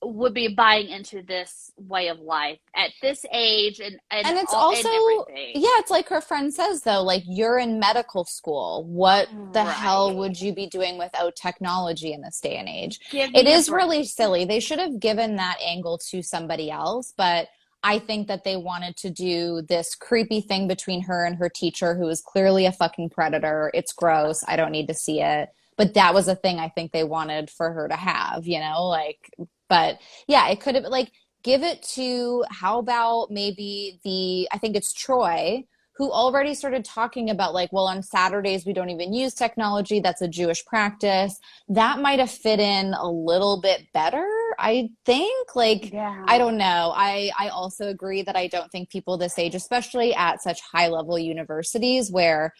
would 0.04 0.34
be 0.34 0.54
buying 0.54 0.89
into 0.89 1.24
this 1.24 1.72
way 1.78 2.10
of 2.10 2.20
life 2.20 2.60
at 2.76 2.91
this 3.02 3.26
age 3.32 3.80
and 3.80 3.98
and, 4.12 4.28
and 4.28 4.38
it's 4.38 4.54
all, 4.54 4.76
also 4.76 4.88
and 4.89 5.56
yeah 5.56 5.70
it's 5.78 5.89
like 5.89 6.08
her 6.08 6.22
friend 6.22 6.54
says 6.54 6.84
though 6.84 7.02
like 7.02 7.24
you're 7.26 7.58
in 7.58 7.80
medical 7.80 8.24
school. 8.24 8.86
What 8.86 9.30
the 9.54 9.62
right. 9.62 9.68
hell 9.74 10.15
would 10.15 10.39
you 10.39 10.54
be 10.54 10.68
doing 10.68 10.98
without 10.98 11.36
technology 11.36 12.13
in 12.13 12.22
this 12.22 12.39
day 12.39 12.58
and 12.58 12.70
age? 12.70 13.00
It 13.12 13.48
is 13.48 13.70
really 13.70 14.04
silly. 14.04 14.46
They 14.46 14.60
should 14.60 14.80
have 14.80 15.00
given 15.00 15.38
that 15.38 15.58
angle 15.65 15.98
to 16.10 16.22
somebody 16.22 16.70
else 16.70 17.13
but 17.18 17.48
I 17.86 18.00
think 18.00 18.28
that 18.30 18.43
they 18.43 18.58
wanted 18.58 18.98
to 18.98 19.12
do 19.12 19.62
this 19.62 19.93
creepy 19.93 20.41
thing 20.41 20.67
between 20.67 21.04
her 21.04 21.24
and 21.24 21.36
her 21.38 21.50
teacher, 21.50 21.93
who 21.93 22.10
is 22.10 22.19
clearly 22.19 22.65
a 22.65 22.71
fucking 22.71 23.12
predator. 23.12 23.69
It's 23.76 23.93
gross. 23.93 24.43
I 24.48 24.56
don't 24.56 24.71
need 24.71 24.88
to 24.88 24.95
see 24.95 25.21
it. 25.21 25.50
But 25.78 25.93
that 25.93 26.15
was 26.15 26.28
a 26.28 26.36
thing 26.36 26.58
I 26.58 26.69
think 26.69 26.91
they 26.91 27.04
wanted 27.04 27.52
for 27.52 27.71
her 27.71 27.88
to 27.88 27.95
have, 27.95 28.48
you 28.48 28.60
know, 28.60 28.88
like, 28.88 29.30
but 29.69 30.00
yeah, 30.28 30.48
it 30.50 30.62
could 30.62 30.74
have, 30.74 30.86
like, 30.86 31.12
give 31.43 31.62
it 31.62 31.84
to, 31.93 32.43
how 32.50 32.80
about 32.80 33.30
maybe 33.30 34.00
the, 34.04 34.48
I 34.52 34.58
think 34.58 34.76
it's 34.76 34.91
Troy, 34.91 35.63
who 35.98 36.12
already 36.12 36.56
started 36.56 36.84
talking 36.84 37.30
about 37.30 37.54
like 37.54 37.71
well 37.71 37.88
on 37.88 38.04
saturdays 38.04 38.65
we 38.65 38.74
don't 38.74 38.89
even 38.89 39.13
use 39.13 39.34
technology 39.34 40.02
that's 40.02 40.21
a 40.21 40.28
jewish 40.28 40.65
practice 40.65 41.39
that 41.69 42.00
might 42.00 42.19
have 42.19 42.30
fit 42.30 42.60
in 42.60 42.93
a 42.93 43.10
little 43.10 43.62
bit 43.62 43.86
better 43.93 44.28
i 44.60 44.89
think 45.06 45.56
like 45.56 45.91
yeah. 45.91 46.24
i 46.28 46.38
don't 46.38 46.58
know 46.58 46.94
i 46.96 47.32
i 47.39 47.50
also 47.50 47.88
agree 47.88 48.22
that 48.22 48.36
i 48.36 48.48
don't 48.48 48.72
think 48.72 48.89
people 48.89 49.18
this 49.18 49.38
age 49.39 49.56
especially 49.56 50.13
at 50.15 50.41
such 50.41 50.62
high 50.62 50.88
level 50.88 51.18
universities 51.18 52.12
where 52.12 52.54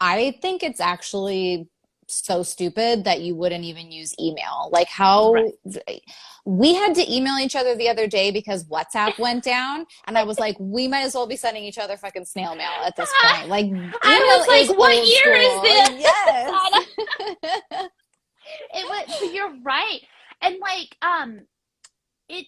i 0.00 0.36
think 0.42 0.62
it's 0.62 0.80
actually 0.80 1.68
so 2.08 2.42
stupid 2.42 3.04
that 3.04 3.20
you 3.20 3.34
wouldn't 3.34 3.64
even 3.64 3.92
use 3.92 4.14
email. 4.18 4.70
Like 4.72 4.88
how 4.88 5.32
right. 5.32 5.52
we 6.44 6.74
had 6.74 6.94
to 6.94 7.12
email 7.14 7.38
each 7.38 7.54
other 7.54 7.76
the 7.76 7.88
other 7.88 8.06
day 8.06 8.30
because 8.30 8.64
WhatsApp 8.64 9.18
went 9.18 9.44
down, 9.44 9.86
and 10.06 10.16
I 10.16 10.24
was 10.24 10.38
like, 10.38 10.56
we 10.58 10.88
might 10.88 11.02
as 11.02 11.14
well 11.14 11.26
be 11.26 11.36
sending 11.36 11.64
each 11.64 11.78
other 11.78 11.96
fucking 11.96 12.24
snail 12.24 12.54
mail 12.54 12.70
at 12.84 12.96
this 12.96 13.12
point. 13.22 13.48
Like, 13.48 13.66
I 14.02 14.38
was 14.38 14.48
like, 14.48 14.78
what 14.78 14.94
year 14.94 15.50
school. 15.50 15.62
is 15.62 15.62
this? 15.62 15.90
Yes. 16.00 16.86
it 18.74 18.88
was. 18.88 19.32
You're 19.34 19.54
right, 19.62 20.00
and 20.42 20.56
like, 20.60 20.96
um, 21.02 21.40
it 22.28 22.46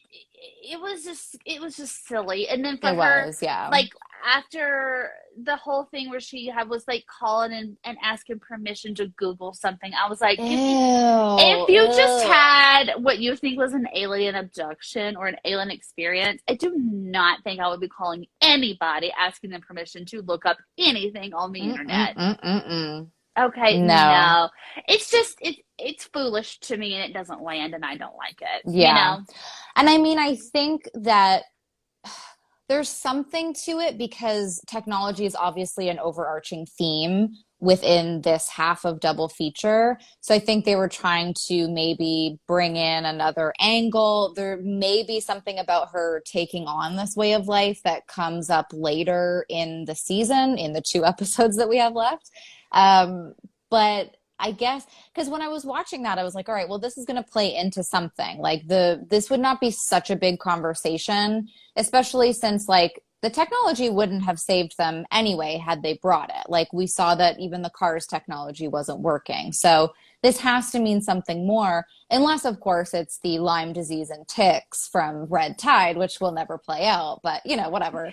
it 0.62 0.80
was 0.80 1.04
just 1.04 1.36
it 1.46 1.60
was 1.60 1.76
just 1.76 2.06
silly. 2.06 2.48
And 2.48 2.64
then 2.64 2.78
for 2.78 2.90
it 2.90 2.96
her 2.96 3.26
was, 3.26 3.42
yeah. 3.42 3.68
like 3.70 3.90
after 4.24 5.10
the 5.42 5.56
whole 5.56 5.84
thing 5.84 6.10
where 6.10 6.20
she 6.20 6.46
had 6.46 6.68
was 6.68 6.86
like 6.86 7.04
calling 7.06 7.52
and, 7.52 7.76
and 7.84 7.96
asking 8.02 8.38
permission 8.40 8.94
to 8.94 9.06
google 9.16 9.54
something 9.54 9.92
i 9.94 10.08
was 10.08 10.20
like 10.20 10.38
ew, 10.38 10.44
if 10.46 11.68
you 11.68 11.86
just 11.96 12.24
had 12.26 12.92
what 12.98 13.18
you 13.18 13.34
think 13.36 13.58
was 13.58 13.72
an 13.72 13.86
alien 13.94 14.34
abduction 14.34 15.16
or 15.16 15.26
an 15.26 15.36
alien 15.44 15.70
experience 15.70 16.42
i 16.48 16.54
do 16.54 16.72
not 16.76 17.42
think 17.44 17.60
i 17.60 17.68
would 17.68 17.80
be 17.80 17.88
calling 17.88 18.26
anybody 18.40 19.12
asking 19.18 19.50
them 19.50 19.60
permission 19.60 20.04
to 20.04 20.20
look 20.22 20.44
up 20.44 20.58
anything 20.78 21.32
on 21.32 21.52
the 21.52 21.60
mm 21.60 21.70
internet. 21.70 22.16
mm 22.16 23.08
Okay, 23.38 23.80
no. 23.80 23.86
no. 23.86 24.48
It's 24.88 25.10
just 25.10 25.38
it's 25.40 25.60
it's 25.78 26.04
foolish 26.04 26.58
to 26.60 26.76
me 26.76 26.94
and 26.94 27.10
it 27.10 27.14
doesn't 27.14 27.42
land 27.42 27.74
and 27.74 27.84
I 27.84 27.96
don't 27.96 28.16
like 28.16 28.40
it. 28.40 28.62
Yeah. 28.66 28.88
You 28.88 28.94
know? 29.18 29.24
And 29.76 29.88
I 29.88 29.98
mean 29.98 30.18
I 30.18 30.36
think 30.52 30.88
that 30.94 31.44
there's 32.68 32.88
something 32.88 33.54
to 33.64 33.80
it 33.80 33.98
because 33.98 34.60
technology 34.68 35.26
is 35.26 35.34
obviously 35.34 35.88
an 35.88 35.98
overarching 35.98 36.66
theme 36.66 37.30
within 37.60 38.22
this 38.22 38.48
half 38.48 38.84
of 38.84 39.00
double 39.00 39.28
feature. 39.28 39.98
So 40.20 40.34
I 40.34 40.38
think 40.38 40.64
they 40.64 40.76
were 40.76 40.88
trying 40.88 41.34
to 41.48 41.68
maybe 41.68 42.38
bring 42.48 42.76
in 42.76 43.04
another 43.04 43.52
angle. 43.60 44.32
There 44.34 44.58
may 44.62 45.02
be 45.02 45.20
something 45.20 45.58
about 45.58 45.90
her 45.92 46.22
taking 46.24 46.66
on 46.66 46.96
this 46.96 47.14
way 47.14 47.34
of 47.34 47.48
life 47.48 47.82
that 47.84 48.06
comes 48.06 48.48
up 48.48 48.66
later 48.72 49.44
in 49.48 49.84
the 49.84 49.94
season, 49.94 50.56
in 50.58 50.72
the 50.72 50.82
two 50.82 51.04
episodes 51.12 51.56
that 51.58 51.68
we 51.68 51.76
have 51.78 51.94
left. 51.94 52.30
Um, 52.72 53.34
but 53.70 54.16
I 54.40 54.52
guess 54.52 54.86
because 55.14 55.28
when 55.28 55.42
I 55.42 55.48
was 55.48 55.66
watching 55.66 56.02
that, 56.04 56.18
I 56.18 56.24
was 56.24 56.34
like, 56.34 56.48
all 56.48 56.54
right, 56.54 56.68
well, 56.68 56.78
this 56.78 56.96
is 56.96 57.04
going 57.04 57.22
to 57.22 57.30
play 57.30 57.54
into 57.54 57.84
something. 57.84 58.38
Like 58.38 58.66
the 58.66 59.06
this 59.08 59.28
would 59.28 59.40
not 59.40 59.60
be 59.60 59.70
such 59.70 60.10
a 60.10 60.16
big 60.16 60.38
conversation, 60.38 61.48
especially 61.76 62.32
since 62.32 62.68
like 62.68 63.02
the 63.22 63.30
technology 63.30 63.90
wouldn't 63.90 64.24
have 64.24 64.38
saved 64.38 64.76
them 64.78 65.04
anyway 65.12 65.58
had 65.58 65.82
they 65.82 65.98
brought 66.00 66.30
it. 66.30 66.48
Like 66.48 66.72
we 66.72 66.86
saw 66.86 67.14
that 67.16 67.38
even 67.38 67.62
the 67.62 67.70
car's 67.70 68.06
technology 68.06 68.66
wasn't 68.66 69.00
working. 69.00 69.52
So 69.52 69.92
this 70.22 70.38
has 70.40 70.70
to 70.72 70.78
mean 70.78 71.00
something 71.00 71.46
more, 71.46 71.86
unless 72.10 72.44
of 72.44 72.60
course 72.60 72.94
it's 72.94 73.18
the 73.18 73.38
Lyme 73.38 73.72
disease 73.72 74.10
and 74.10 74.26
ticks 74.26 74.88
from 74.88 75.24
Red 75.24 75.58
Tide, 75.58 75.96
which 75.96 76.20
will 76.20 76.32
never 76.32 76.58
play 76.58 76.86
out. 76.86 77.20
But 77.22 77.44
you 77.44 77.56
know, 77.56 77.68
whatever. 77.68 78.12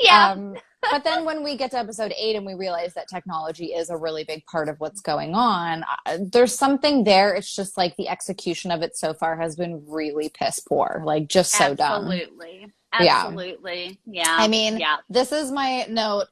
yeah. 0.00 0.30
Um, 0.30 0.56
but 0.90 1.04
then 1.04 1.24
when 1.24 1.42
we 1.42 1.56
get 1.56 1.72
to 1.72 1.78
episode 1.78 2.12
eight 2.16 2.36
and 2.36 2.46
we 2.46 2.54
realize 2.54 2.94
that 2.94 3.08
technology 3.08 3.66
is 3.66 3.90
a 3.90 3.96
really 3.96 4.24
big 4.24 4.44
part 4.46 4.68
of 4.68 4.78
what's 4.78 5.00
going 5.00 5.34
on, 5.34 5.84
uh, 6.06 6.18
there's 6.32 6.56
something 6.56 7.04
there. 7.04 7.34
It's 7.34 7.54
just 7.54 7.76
like 7.76 7.96
the 7.96 8.08
execution 8.08 8.70
of 8.70 8.82
it 8.82 8.96
so 8.96 9.12
far 9.12 9.36
has 9.36 9.56
been 9.56 9.82
really 9.86 10.28
piss 10.28 10.60
poor, 10.60 11.02
like 11.04 11.28
just 11.28 11.52
so 11.52 11.74
dumb. 11.74 12.04
Absolutely. 12.04 12.72
Yeah. 13.00 13.24
Absolutely. 13.26 13.98
Yeah. 14.06 14.36
I 14.38 14.48
mean, 14.48 14.78
yeah. 14.78 14.96
this 15.08 15.32
is 15.32 15.50
my 15.50 15.86
note. 15.88 16.26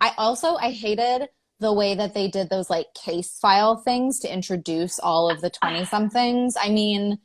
I 0.00 0.12
also 0.18 0.56
I 0.56 0.70
hated 0.70 1.28
the 1.60 1.72
way 1.72 1.94
that 1.94 2.14
they 2.14 2.28
did 2.28 2.50
those 2.50 2.70
like 2.70 2.86
case 2.94 3.38
file 3.38 3.76
things 3.76 4.20
to 4.20 4.32
introduce 4.32 4.98
all 4.98 5.30
of 5.30 5.40
the 5.40 5.50
20 5.50 5.84
somethings. 5.84 6.56
I 6.60 6.70
mean, 6.70 7.18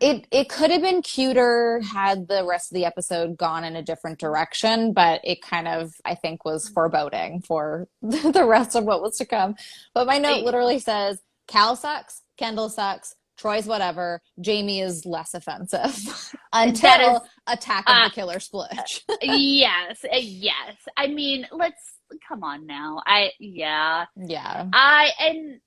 it 0.00 0.26
it 0.30 0.48
could 0.48 0.70
have 0.70 0.82
been 0.82 1.02
cuter 1.02 1.80
had 1.80 2.28
the 2.28 2.44
rest 2.46 2.70
of 2.70 2.76
the 2.76 2.84
episode 2.84 3.36
gone 3.36 3.64
in 3.64 3.74
a 3.74 3.82
different 3.82 4.18
direction, 4.18 4.92
but 4.92 5.20
it 5.24 5.42
kind 5.42 5.66
of 5.66 5.92
I 6.04 6.14
think 6.14 6.44
was 6.44 6.66
mm-hmm. 6.66 6.74
foreboding 6.74 7.42
for 7.42 7.88
the 8.02 8.44
rest 8.46 8.76
of 8.76 8.84
what 8.84 9.02
was 9.02 9.16
to 9.18 9.26
come. 9.26 9.56
But 9.92 10.06
my 10.06 10.18
note 10.18 10.44
literally 10.44 10.78
says 10.78 11.20
Cal 11.48 11.74
sucks, 11.74 12.22
Kendall 12.36 12.68
sucks, 12.68 13.16
Troy's 13.40 13.66
whatever, 13.66 14.20
Jamie 14.40 14.80
is 14.80 15.06
less 15.06 15.32
offensive 15.32 15.96
until 16.52 17.16
is- 17.16 17.20
Attack 17.46 17.88
of 17.88 17.96
uh, 17.96 18.04
the 18.08 18.14
Killer 18.14 18.38
Splitch. 18.38 19.02
yes. 19.22 20.04
uh, 20.04 20.16
Yes. 20.18 20.76
I 20.96 21.06
mean, 21.06 21.46
let's 21.50 21.94
come 22.28 22.44
on 22.44 22.66
now. 22.66 23.00
I, 23.06 23.30
yeah. 23.40 24.04
yeah. 24.16 24.66
I, 24.74 25.10
and 25.20 25.58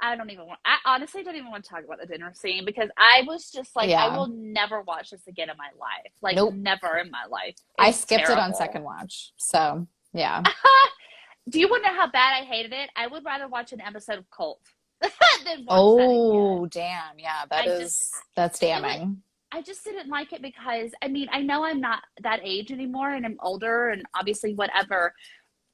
I 0.00 0.14
don't 0.14 0.30
even 0.30 0.46
want, 0.46 0.58
I 0.66 0.76
honestly 0.84 1.22
don't 1.24 1.36
even 1.36 1.50
want 1.50 1.64
to 1.64 1.70
talk 1.70 1.84
about 1.84 2.00
the 2.00 2.06
dinner 2.06 2.32
scene 2.34 2.66
because 2.66 2.90
I 2.98 3.22
was 3.26 3.50
just 3.50 3.74
like, 3.74 3.88
Yeah. 3.88 4.04
I 4.04 4.16
will 4.16 4.28
never 4.28 4.82
watch 4.82 5.08
this 5.10 5.26
again 5.26 5.48
in 5.48 5.56
my 5.56 5.70
life. 5.80 6.12
Like, 6.20 6.36
Nope. 6.36 6.52
never 6.54 6.98
in 6.98 7.10
my 7.10 7.24
life. 7.30 7.54
I 7.78 7.88
It's 7.88 8.00
skipped 8.00 8.28
it 8.28 8.38
on 8.38 8.52
second 8.54 8.82
watch. 8.84 9.32
So 9.38 9.86
yeah. 10.12 10.42
Do 11.48 11.60
you 11.60 11.68
want 11.68 11.84
to 11.84 11.90
know 11.92 11.96
how 11.96 12.10
bad 12.10 12.42
I 12.42 12.44
hated 12.44 12.72
it? 12.72 12.90
I 12.96 13.06
would 13.06 13.24
rather 13.24 13.46
watch 13.48 13.72
an 13.72 13.80
episode 13.80 14.18
of 14.18 14.28
Cult 14.30 14.60
than 15.00 15.10
watch 15.10 15.18
that 15.18 15.38
again. 15.44 15.66
Oh 15.68 16.66
damn. 16.66 17.18
Yeah, 17.18 17.44
that 17.50 17.66
I 17.66 17.70
is 17.70 17.80
just- 17.98 18.14
that's 18.34 18.58
damning. 18.58 19.22
I 19.52 19.62
just 19.62 19.84
didn't 19.84 20.08
like 20.10 20.32
it 20.32 20.42
because 20.42 20.90
I 21.02 21.08
mean 21.08 21.28
I 21.32 21.40
know 21.40 21.64
I'm 21.64 21.80
not 21.80 22.02
that 22.22 22.40
age 22.42 22.72
anymore 22.72 23.10
and 23.10 23.24
I'm 23.24 23.36
older 23.40 23.90
and 23.90 24.02
obviously 24.14 24.54
whatever. 24.54 25.14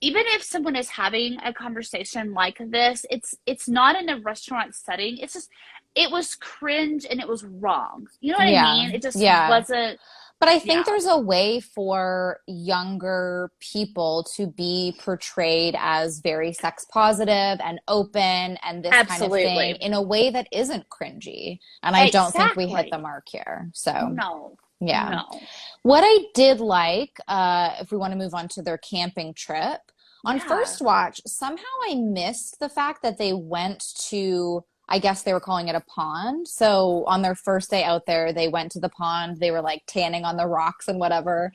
Even 0.00 0.24
if 0.26 0.42
someone 0.42 0.76
is 0.76 0.88
having 0.90 1.38
a 1.44 1.52
conversation 1.54 2.34
like 2.34 2.58
this, 2.58 3.06
it's 3.10 3.34
it's 3.46 3.68
not 3.68 3.96
in 4.00 4.08
a 4.08 4.18
restaurant 4.20 4.74
setting. 4.74 5.16
It's 5.18 5.32
just 5.32 5.48
it 5.94 6.10
was 6.10 6.34
cringe 6.36 7.06
and 7.08 7.20
it 7.20 7.28
was 7.28 7.44
wrong. 7.44 8.06
You 8.20 8.32
know 8.32 8.38
what 8.38 8.48
Yeah. 8.48 8.66
I 8.66 8.72
mean? 8.86 8.94
It 8.94 9.02
just 9.02 9.16
Yeah. 9.18 9.48
wasn't. 9.48 9.98
But 10.42 10.48
I 10.48 10.58
think 10.58 10.78
Yeah. 10.78 10.82
there's 10.86 11.06
a 11.06 11.18
way 11.18 11.60
for 11.60 12.40
younger 12.48 13.52
people 13.60 14.24
to 14.34 14.48
be 14.48 14.98
portrayed 14.98 15.76
as 15.78 16.18
very 16.18 16.52
sex 16.52 16.84
positive 16.92 17.60
and 17.64 17.80
open 17.86 18.58
and 18.64 18.84
this 18.84 18.90
kind 18.90 19.22
of 19.22 19.30
thing 19.30 19.76
in 19.76 19.92
a 19.94 20.02
way 20.02 20.30
that 20.30 20.48
isn't 20.50 20.88
cringy. 20.88 21.60
And 21.84 21.94
I 21.94 22.10
don't 22.10 22.32
think 22.32 22.56
we 22.56 22.66
hit 22.66 22.90
the 22.90 22.98
mark 22.98 23.28
here. 23.30 23.70
So 23.72 23.92
No. 24.08 24.56
yeah. 24.80 25.10
No. 25.30 25.40
What 25.84 26.02
I 26.04 26.24
did 26.34 26.58
like, 26.58 27.20
uh, 27.28 27.76
if 27.78 27.92
we 27.92 27.96
want 27.98 28.10
to 28.12 28.18
move 28.18 28.34
on 28.34 28.48
to 28.48 28.62
their 28.62 28.78
camping 28.78 29.34
trip, 29.34 29.80
on 30.24 30.38
Yeah. 30.38 30.48
first 30.48 30.80
watch, 30.82 31.20
somehow 31.24 31.62
I 31.88 31.94
missed 31.94 32.58
the 32.58 32.68
fact 32.68 33.02
that 33.04 33.16
they 33.16 33.32
went 33.32 33.94
to, 34.08 34.64
I 34.92 34.98
guess 34.98 35.22
they 35.22 35.32
were 35.32 35.40
calling 35.40 35.68
it 35.68 35.74
a 35.74 35.80
pond. 35.80 36.46
So 36.46 37.04
on 37.06 37.22
their 37.22 37.34
first 37.34 37.70
day 37.70 37.82
out 37.82 38.04
there, 38.04 38.30
they 38.30 38.46
went 38.46 38.72
to 38.72 38.78
the 38.78 38.90
pond. 38.90 39.38
They 39.38 39.50
were 39.50 39.62
like 39.62 39.84
tanning 39.86 40.26
on 40.26 40.36
the 40.36 40.46
rocks 40.46 40.86
and 40.86 41.00
whatever. 41.00 41.50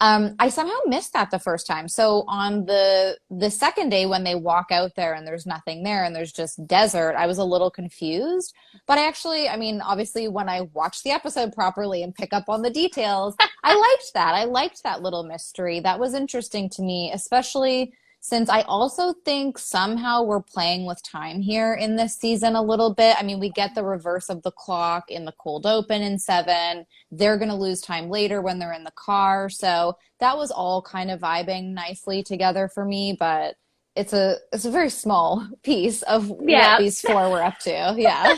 Um, 0.00 0.34
I 0.40 0.48
somehow 0.48 0.74
missed 0.86 1.12
that 1.12 1.30
the 1.30 1.38
first 1.38 1.68
time. 1.68 1.86
So 1.86 2.24
on 2.26 2.64
the 2.64 3.16
the 3.30 3.50
second 3.50 3.90
day 3.90 4.06
when 4.06 4.24
they 4.24 4.34
walk 4.34 4.72
out 4.72 4.96
there 4.96 5.12
and 5.14 5.24
there's 5.24 5.46
nothing 5.46 5.84
there 5.84 6.02
and 6.02 6.16
there's 6.16 6.32
just 6.32 6.66
desert, 6.66 7.14
I 7.16 7.26
was 7.26 7.38
a 7.38 7.44
little 7.44 7.70
confused. 7.70 8.54
But 8.88 8.98
I 8.98 9.06
actually, 9.06 9.48
I 9.48 9.56
mean, 9.56 9.80
obviously 9.80 10.26
when 10.26 10.48
I 10.48 10.62
watch 10.72 11.04
the 11.04 11.10
episode 11.10 11.52
properly 11.52 12.02
and 12.02 12.12
pick 12.12 12.32
up 12.32 12.48
on 12.48 12.62
the 12.62 12.70
details, 12.70 13.36
I 13.62 13.76
liked 13.76 14.14
that. 14.14 14.34
I 14.34 14.44
liked 14.44 14.82
that 14.82 15.02
little 15.02 15.22
mystery. 15.22 15.78
That 15.78 16.00
was 16.00 16.14
interesting 16.14 16.68
to 16.70 16.82
me, 16.82 17.12
especially 17.14 17.92
since 18.20 18.50
I 18.50 18.60
also 18.62 19.14
think 19.24 19.56
somehow 19.58 20.22
we're 20.22 20.42
playing 20.42 20.86
with 20.86 21.02
time 21.02 21.40
here 21.40 21.74
in 21.74 21.96
this 21.96 22.16
season 22.16 22.54
a 22.54 22.62
little 22.62 22.94
bit. 22.94 23.16
I 23.18 23.22
mean, 23.22 23.40
we 23.40 23.50
get 23.50 23.74
the 23.74 23.82
reverse 23.84 24.28
of 24.28 24.42
the 24.42 24.50
clock 24.52 25.10
in 25.10 25.24
the 25.24 25.32
cold 25.40 25.64
open 25.66 26.02
in 26.02 26.18
seven. 26.18 26.84
They're 27.10 27.38
going 27.38 27.48
to 27.48 27.54
lose 27.54 27.80
time 27.80 28.10
later 28.10 28.42
when 28.42 28.58
they're 28.58 28.74
in 28.74 28.84
the 28.84 28.92
car. 28.92 29.48
So 29.48 29.96
that 30.20 30.36
was 30.36 30.50
all 30.50 30.82
kind 30.82 31.10
of 31.10 31.20
vibing 31.20 31.72
nicely 31.72 32.22
together 32.22 32.68
for 32.68 32.84
me, 32.84 33.16
but 33.18 33.56
it's 33.96 34.12
a 34.12 34.36
it's 34.52 34.66
a 34.66 34.70
very 34.70 34.90
small 34.90 35.48
piece 35.62 36.02
of 36.02 36.30
Yeah. 36.44 36.74
what 36.74 36.80
these 36.80 37.00
four 37.00 37.30
were 37.30 37.42
up 37.42 37.58
to. 37.60 37.94
Yeah. 37.98 38.36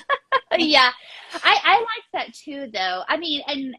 yeah 0.58 0.90
i 1.44 1.58
i 1.64 1.76
like 1.78 2.04
that 2.12 2.34
too 2.34 2.68
though 2.74 3.02
i 3.08 3.16
mean 3.16 3.40
and 3.46 3.74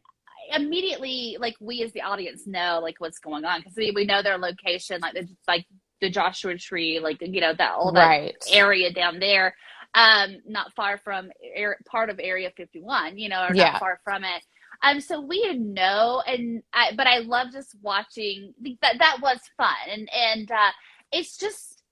immediately 0.56 1.38
like 1.40 1.56
we 1.60 1.84
as 1.84 1.92
the 1.94 2.02
audience 2.02 2.48
know 2.48 2.80
like 2.82 2.96
what's 3.00 3.20
going 3.20 3.46
on 3.46 3.60
because 3.60 3.74
we, 3.76 3.92
we 3.92 4.06
know 4.06 4.22
their 4.22 4.38
location 4.38 5.00
like 5.02 5.14
the 5.14 5.28
like 5.48 5.66
the 6.04 6.12
joshua 6.12 6.58
tree 6.58 7.00
like 7.02 7.18
you 7.22 7.42
know 7.42 7.54
that 7.58 7.74
all 7.74 7.94
that 7.94 8.12
right. 8.12 8.44
area 8.52 8.94
down 8.94 9.20
there 9.20 9.56
um 9.96 10.38
not 10.48 10.74
far 10.76 10.98
from 10.98 11.32
air, 11.56 11.78
part 11.86 12.10
of 12.10 12.20
area 12.22 12.52
51 12.58 13.18
you 13.18 13.30
know 13.30 13.44
or 13.46 13.54
Yeah. 13.54 13.66
not 13.66 13.78
far 13.80 14.02
from 14.04 14.26
it 14.26 14.44
um 14.84 15.00
so 15.00 15.22
we 15.22 15.42
didn't 15.44 15.74
know 15.74 16.22
and 16.28 16.62
i 16.74 16.92
but 16.98 17.08
i 17.08 17.20
love 17.20 17.48
just 17.54 17.76
watching 17.82 18.54
that 18.82 19.00
that 19.00 19.18
was 19.22 19.40
fun 19.58 19.76
and 19.90 20.10
and 20.14 20.52
uh 20.52 20.72
it's 21.14 21.38
just 21.38 21.84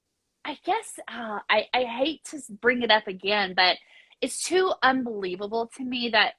i 0.46 0.58
guess 0.66 1.00
uh 1.08 1.40
i 1.50 1.66
i 1.74 1.84
hate 1.84 2.24
to 2.26 2.40
bring 2.62 2.84
it 2.84 2.92
up 2.92 3.08
again 3.08 3.54
but 3.56 3.78
it's 4.22 4.44
too 4.44 4.74
unbelievable 4.84 5.72
to 5.78 5.86
me 5.86 6.10
that 6.12 6.34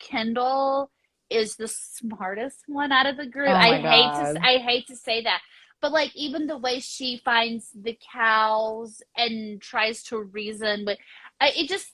kendall 0.00 0.90
is 1.30 1.56
the 1.56 1.68
smartest 1.68 2.64
one 2.68 2.92
out 2.92 3.06
of 3.06 3.18
the 3.18 3.26
group 3.26 3.56
Oh 3.56 3.60
i 3.60 3.74
my 3.74 3.78
hate 3.78 4.14
to 4.14 4.26
i 4.42 4.58
hate 4.58 4.86
to 4.86 4.96
say 4.96 5.22
that 5.22 5.40
but 5.80 5.92
like 5.92 6.14
even 6.16 6.46
the 6.46 6.58
way 6.58 6.80
she 6.80 7.20
finds 7.24 7.70
the 7.74 7.96
cows 8.12 9.02
and 9.16 9.60
tries 9.60 10.02
to 10.04 10.18
reason 10.22 10.84
with 10.86 10.98
it 11.40 11.68
just 11.68 11.92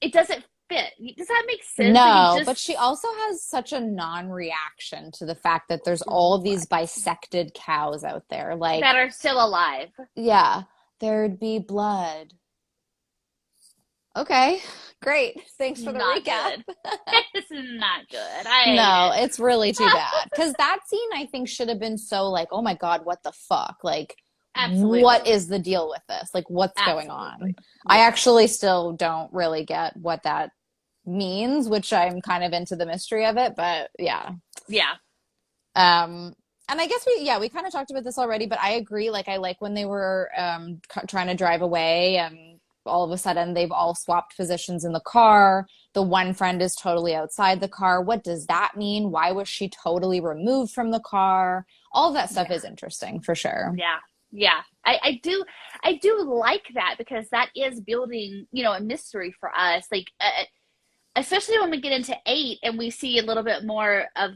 it 0.00 0.12
doesn't 0.12 0.44
fit 0.68 0.92
does 1.16 1.28
that 1.28 1.44
make 1.46 1.62
sense 1.62 1.94
No, 1.94 2.34
just- 2.38 2.46
but 2.46 2.58
she 2.58 2.74
also 2.76 3.08
has 3.26 3.42
such 3.42 3.72
a 3.72 3.80
non-reaction 3.80 5.10
to 5.12 5.26
the 5.26 5.34
fact 5.34 5.68
that 5.68 5.84
there's 5.84 6.02
all 6.02 6.38
these 6.38 6.66
bisected 6.66 7.54
cows 7.54 8.02
out 8.04 8.24
there. 8.30 8.56
Like, 8.56 8.82
that 8.82 8.96
are 8.96 9.10
still 9.10 9.44
alive 9.44 9.90
yeah, 10.14 10.62
there'd 11.00 11.38
be 11.38 11.58
blood. 11.58 12.32
Okay, 14.16 14.60
great. 15.02 15.40
Thanks 15.58 15.84
for 15.84 15.92
the 15.92 15.98
Not 15.98 16.22
recap. 16.24 16.56
good. 16.56 16.64
it's 17.34 17.50
not 17.50 18.08
good 18.10 18.46
I 18.46 18.74
No, 18.74 19.12
it. 19.14 19.24
it's 19.24 19.38
really 19.38 19.72
too 19.72 19.84
bad 19.84 20.24
because 20.30 20.54
that 20.54 20.78
scene 20.86 21.10
I 21.14 21.26
think 21.26 21.48
should 21.48 21.68
have 21.68 21.78
been 21.78 21.98
so 21.98 22.28
like, 22.30 22.48
oh 22.50 22.62
my 22.62 22.74
god, 22.74 23.04
what 23.04 23.22
the 23.22 23.32
fuck? 23.32 23.76
Like, 23.82 24.16
Absolutely. 24.56 25.02
what 25.02 25.26
is 25.26 25.48
the 25.48 25.58
deal 25.58 25.88
with 25.90 26.00
this? 26.08 26.30
Like, 26.32 26.48
what's 26.48 26.80
going 26.82 27.10
on? 27.10 27.32
Absolutely. 27.34 27.56
I 27.86 27.98
actually 28.00 28.46
still 28.46 28.92
don't 28.92 29.30
really 29.34 29.64
get 29.64 29.94
what 29.98 30.22
that 30.22 30.50
means, 31.04 31.68
which 31.68 31.92
I'm 31.92 32.22
kind 32.22 32.42
of 32.42 32.52
into 32.54 32.74
the 32.74 32.86
mystery 32.86 33.26
of 33.26 33.36
it, 33.36 33.54
but 33.54 33.90
yeah. 33.98 34.30
yeah 34.66 34.94
Um, 35.74 36.34
and 36.68 36.80
I 36.80 36.86
guess 36.86 37.04
we, 37.06 37.18
yeah, 37.22 37.38
we 37.38 37.50
kind 37.50 37.66
of 37.66 37.72
talked 37.72 37.90
about 37.90 38.02
this 38.02 38.18
already, 38.18 38.46
but 38.46 38.58
I 38.60 38.72
agree. 38.72 39.10
Like, 39.10 39.28
I 39.28 39.36
like 39.36 39.60
when 39.60 39.74
they 39.74 39.84
were 39.84 40.30
um, 40.36 40.80
c- 40.92 41.06
trying 41.06 41.26
to 41.28 41.34
drive 41.34 41.60
away, 41.62 42.16
and 42.16 42.55
all 42.86 43.04
of 43.04 43.10
a 43.10 43.18
sudden 43.18 43.54
they've 43.54 43.72
all 43.72 43.94
swapped 43.94 44.36
positions 44.36 44.84
in 44.84 44.92
the 44.92 45.00
car. 45.00 45.66
The 45.94 46.02
one 46.02 46.34
friend 46.34 46.60
is 46.62 46.74
totally 46.74 47.14
outside 47.14 47.60
the 47.60 47.68
car. 47.68 48.02
What 48.02 48.22
does 48.24 48.46
that 48.46 48.76
mean? 48.76 49.10
Why 49.10 49.32
was 49.32 49.48
she 49.48 49.68
totally 49.68 50.20
removed 50.20 50.72
from 50.72 50.90
the 50.90 51.00
car? 51.00 51.66
All 51.92 52.12
that 52.12 52.30
stuff 52.30 52.48
Yeah. 52.50 52.56
is 52.56 52.64
interesting 52.64 53.20
for 53.20 53.34
sure. 53.34 53.74
yeah 53.76 53.98
yeah 54.32 54.60
I, 54.84 54.98
I 55.04 55.20
do 55.22 55.44
i 55.84 55.94
do 56.02 56.20
like 56.20 56.66
that 56.74 56.96
because 56.98 57.28
that 57.30 57.48
is 57.54 57.80
building 57.80 58.46
you 58.50 58.64
know 58.64 58.72
a 58.72 58.80
mystery 58.80 59.30
for 59.38 59.56
us 59.56 59.86
like 59.92 60.08
uh, 60.18 60.42
especially 61.14 61.58
when 61.60 61.70
we 61.70 61.80
get 61.80 61.92
into 61.92 62.14
eight 62.26 62.58
and 62.64 62.76
we 62.76 62.90
see 62.90 63.18
a 63.20 63.22
little 63.22 63.44
bit 63.44 63.64
more 63.64 64.06
of 64.16 64.32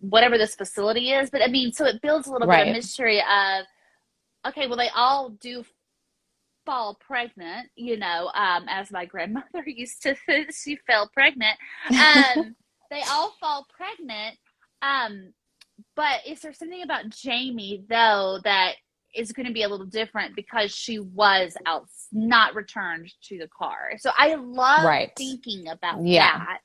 whatever 0.00 0.36
this 0.36 0.56
facility 0.56 1.12
is 1.12 1.30
but 1.30 1.40
i 1.40 1.46
mean 1.46 1.72
so 1.72 1.84
it 1.86 2.02
builds 2.02 2.26
a 2.26 2.32
little 2.32 2.48
bit 2.48 2.68
of 2.68 2.72
mystery 2.74 3.20
of 3.20 3.64
okay 4.46 4.66
well 4.66 4.76
they 4.76 4.90
all 4.94 5.30
do 5.40 5.64
fall 6.66 6.98
pregnant 7.00 7.68
you 7.76 7.96
know 7.96 8.30
um 8.34 8.64
as 8.68 8.90
my 8.90 9.04
grandmother 9.04 9.62
used 9.66 10.02
to 10.02 10.14
she 10.50 10.76
fell 10.86 11.08
pregnant 11.12 11.56
um 12.00 12.54
they 12.90 13.02
all 13.10 13.34
fall 13.40 13.66
pregnant 13.76 14.36
um 14.82 15.32
but 15.96 16.20
is 16.26 16.40
there 16.40 16.52
something 16.52 16.82
about 16.82 17.08
Jamie 17.08 17.84
though 17.88 18.38
that 18.44 18.74
is 19.14 19.32
going 19.32 19.46
to 19.46 19.52
be 19.52 19.62
a 19.62 19.68
little 19.68 19.86
different 19.86 20.34
because 20.34 20.74
she 20.74 20.98
was 20.98 21.56
out, 21.66 21.86
not 22.12 22.54
returned 22.54 23.12
to 23.24 23.38
the 23.38 23.48
car? 23.48 23.92
So 23.98 24.10
I 24.16 24.34
love 24.34 24.84
Right. 24.84 25.12
thinking 25.16 25.68
about 25.68 26.04
Yeah. 26.04 26.38
that. 26.38 26.60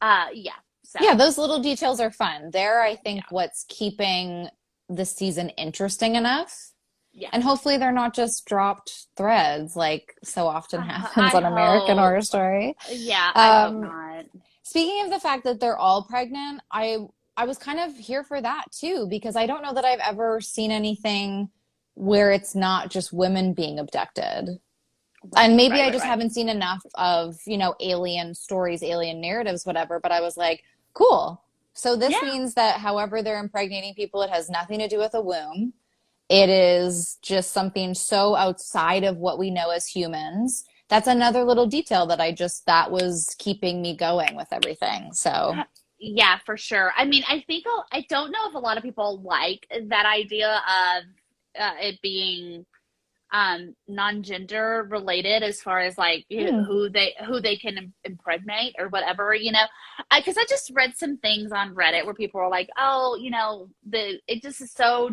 Uh, 0.00 0.30
yeah. 0.32 0.52
So 0.84 0.98
Yeah, 1.02 1.14
those 1.14 1.38
little 1.38 1.60
details 1.60 2.00
are 2.00 2.10
fun. 2.10 2.50
They're, 2.52 2.80
I 2.82 2.96
think, 2.96 3.18
Yeah. 3.18 3.26
what's 3.30 3.64
keeping 3.68 4.48
the 4.88 5.04
season 5.04 5.50
interesting 5.50 6.14
enough. 6.14 6.72
Yeah. 7.20 7.28
And 7.32 7.42
hopefully 7.42 7.76
they're 7.78 7.92
not 7.92 8.14
just 8.14 8.44
dropped 8.46 9.06
threads 9.16 9.76
like 9.76 10.14
so 10.22 10.46
often 10.46 10.80
Uh, 10.80 10.84
happens 10.84 11.34
I 11.34 11.34
on 11.34 11.44
American 11.44 11.96
hope. 11.96 11.98
Horror 11.98 12.20
Story. 12.22 12.76
yeah, 12.90 13.32
I 13.34 13.48
Um, 13.50 13.72
hope 13.82 13.82
not. 13.82 14.24
Speaking 14.62 15.04
of 15.04 15.10
the 15.10 15.20
fact 15.20 15.44
that 15.44 15.60
they're 15.60 15.78
all 15.78 16.04
pregnant, 16.04 16.60
I 16.70 16.98
I 17.36 17.44
was 17.46 17.58
kind 17.58 17.78
of 17.80 17.96
here 17.96 18.24
for 18.24 18.40
that 18.40 18.64
too 18.72 19.06
because 19.08 19.36
I 19.36 19.46
don't 19.46 19.62
know 19.62 19.72
that 19.74 19.84
I've 19.84 20.00
ever 20.00 20.40
seen 20.40 20.70
anything 20.72 21.50
where 21.94 22.32
it's 22.32 22.54
not 22.54 22.90
just 22.90 23.12
women 23.12 23.54
being 23.54 23.78
abducted. 23.78 24.58
And 25.36 25.56
maybe 25.56 25.74
Right, 25.74 25.80
I 25.80 25.82
right, 25.86 25.92
just 25.92 26.04
right. 26.04 26.10
haven't 26.10 26.30
seen 26.32 26.48
enough 26.48 26.82
of, 26.94 27.36
you 27.46 27.58
know, 27.58 27.74
alien 27.80 28.34
stories, 28.34 28.82
alien 28.82 29.20
narratives, 29.20 29.66
whatever, 29.66 30.00
but 30.00 30.12
I 30.12 30.20
was 30.20 30.36
like, 30.36 30.62
cool. 30.94 31.42
So 31.74 31.96
this 31.96 32.12
Yeah. 32.12 32.20
means 32.22 32.54
that 32.54 32.80
however 32.80 33.22
they're 33.22 33.38
impregnating 33.40 33.94
people, 33.94 34.22
it 34.22 34.30
has 34.30 34.50
nothing 34.50 34.78
to 34.80 34.88
do 34.88 34.98
with 34.98 35.14
a 35.14 35.20
womb. 35.20 35.74
It 36.28 36.48
is 36.50 37.18
just 37.22 37.52
something 37.52 37.94
so 37.94 38.36
outside 38.36 39.04
of 39.04 39.16
what 39.16 39.38
we 39.38 39.50
know 39.50 39.70
as 39.70 39.86
humans. 39.86 40.64
That's 40.88 41.06
another 41.08 41.44
little 41.44 41.66
detail 41.66 42.06
that 42.06 42.20
I 42.20 42.32
just 42.32 42.66
that 42.66 42.90
was 42.90 43.34
keeping 43.38 43.82
me 43.82 43.96
going 43.96 44.36
with 44.36 44.48
everything. 44.52 45.12
So 45.12 45.54
Yeah, 45.98 46.38
for 46.46 46.56
sure. 46.56 46.92
I 46.96 47.04
mean, 47.04 47.24
I 47.28 47.40
think 47.46 47.64
I'll- 47.66 47.86
I 47.92 48.06
don't 48.08 48.30
know 48.30 48.48
if 48.48 48.54
a 48.54 48.58
lot 48.58 48.76
of 48.76 48.82
people 48.84 49.20
like 49.22 49.66
that 49.88 50.06
idea 50.06 50.62
of 50.68 51.04
uh, 51.60 51.74
it 51.80 52.00
being 52.02 52.64
um 53.32 53.74
non-gender 53.88 54.86
related 54.90 55.42
as 55.42 55.60
far 55.60 55.80
as 55.80 55.98
like 55.98 56.24
you 56.30 56.46
know, 56.46 56.52
Hmm. 56.60 56.64
who 56.64 56.88
they 56.88 57.14
who 57.26 57.40
they 57.40 57.56
can 57.56 57.92
impregnate 58.04 58.74
or 58.78 58.88
whatever 58.88 59.34
you 59.34 59.52
know 59.52 59.66
because 60.16 60.38
I, 60.38 60.46
just 60.48 60.70
read 60.74 60.96
some 60.96 61.18
things 61.18 61.52
on 61.52 61.74
reddit 61.74 62.06
where 62.06 62.14
people 62.14 62.40
were 62.40 62.48
like 62.48 62.70
oh 62.78 63.18
you 63.20 63.30
know 63.30 63.68
the 63.86 64.18
it 64.28 64.42
just 64.42 64.62
is 64.62 64.72
so 64.72 65.10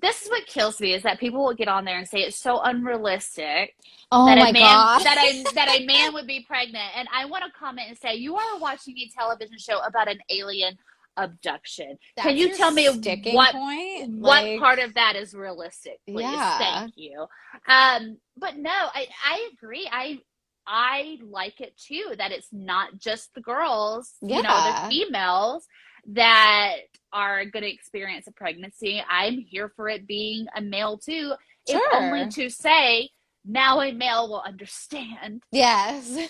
this 0.00 0.22
is 0.22 0.30
what 0.30 0.46
kills 0.46 0.80
me 0.80 0.94
is 0.94 1.02
that 1.02 1.20
people 1.20 1.44
will 1.44 1.54
get 1.54 1.68
on 1.68 1.84
there 1.84 1.98
and 1.98 2.08
say 2.08 2.20
it's 2.20 2.38
so 2.38 2.60
unrealistic 2.62 3.74
Oh 4.10 4.26
that 4.26 4.38
my 4.38 4.50
a 4.50 4.52
man 4.52 4.62
god. 4.62 5.02
that 5.04 5.18
a 5.18 5.44
that 5.54 5.68
a 5.80 5.86
man 5.86 6.14
would 6.14 6.26
be 6.26 6.44
pregnant. 6.46 6.96
And 6.96 7.08
I 7.14 7.24
want 7.26 7.44
to 7.44 7.50
comment 7.58 7.88
and 7.88 7.98
say 7.98 8.14
you 8.14 8.36
are 8.36 8.58
watching 8.58 8.96
a 8.98 9.08
television 9.18 9.58
show 9.58 9.80
about 9.80 10.08
an 10.08 10.18
alien 10.30 10.76
abduction. 11.16 11.98
Can 12.18 12.36
you 12.36 12.56
tell 12.56 12.70
me 12.70 12.86
what 13.34 13.52
point? 13.52 14.10
what 14.18 14.42
Like, 14.44 14.58
part 14.60 14.78
of 14.78 14.94
that 14.94 15.16
is 15.16 15.34
realistic? 15.34 15.98
Please, 16.06 16.22
Yeah. 16.22 16.58
thank 16.58 16.92
you. 16.96 17.26
Um, 17.68 18.18
but 18.36 18.56
no, 18.56 18.70
I 18.70 19.06
I 19.24 19.48
agree. 19.52 19.88
I 19.90 20.18
I 20.66 21.18
like 21.22 21.60
it 21.60 21.76
too 21.78 22.14
that 22.18 22.32
it's 22.32 22.48
not 22.52 22.98
just 22.98 23.34
the 23.34 23.40
girls, 23.40 24.12
you 24.22 24.42
know, 24.42 24.60
the 24.60 24.88
females 24.88 25.66
that 26.12 26.76
are 27.12 27.44
going 27.44 27.62
to 27.62 27.72
experience 27.72 28.26
a 28.26 28.32
pregnancy. 28.32 29.02
I'm 29.08 29.38
here 29.38 29.72
for 29.74 29.88
it 29.88 30.06
being 30.06 30.46
a 30.56 30.60
male 30.60 30.98
too, 30.98 31.34
if 31.66 31.82
only 31.92 32.28
to 32.30 32.50
say 32.50 33.10
now 33.48 33.80
a 33.80 33.92
male 33.92 34.28
will 34.28 34.42
understand. 34.42 35.42
Yes. 35.50 36.28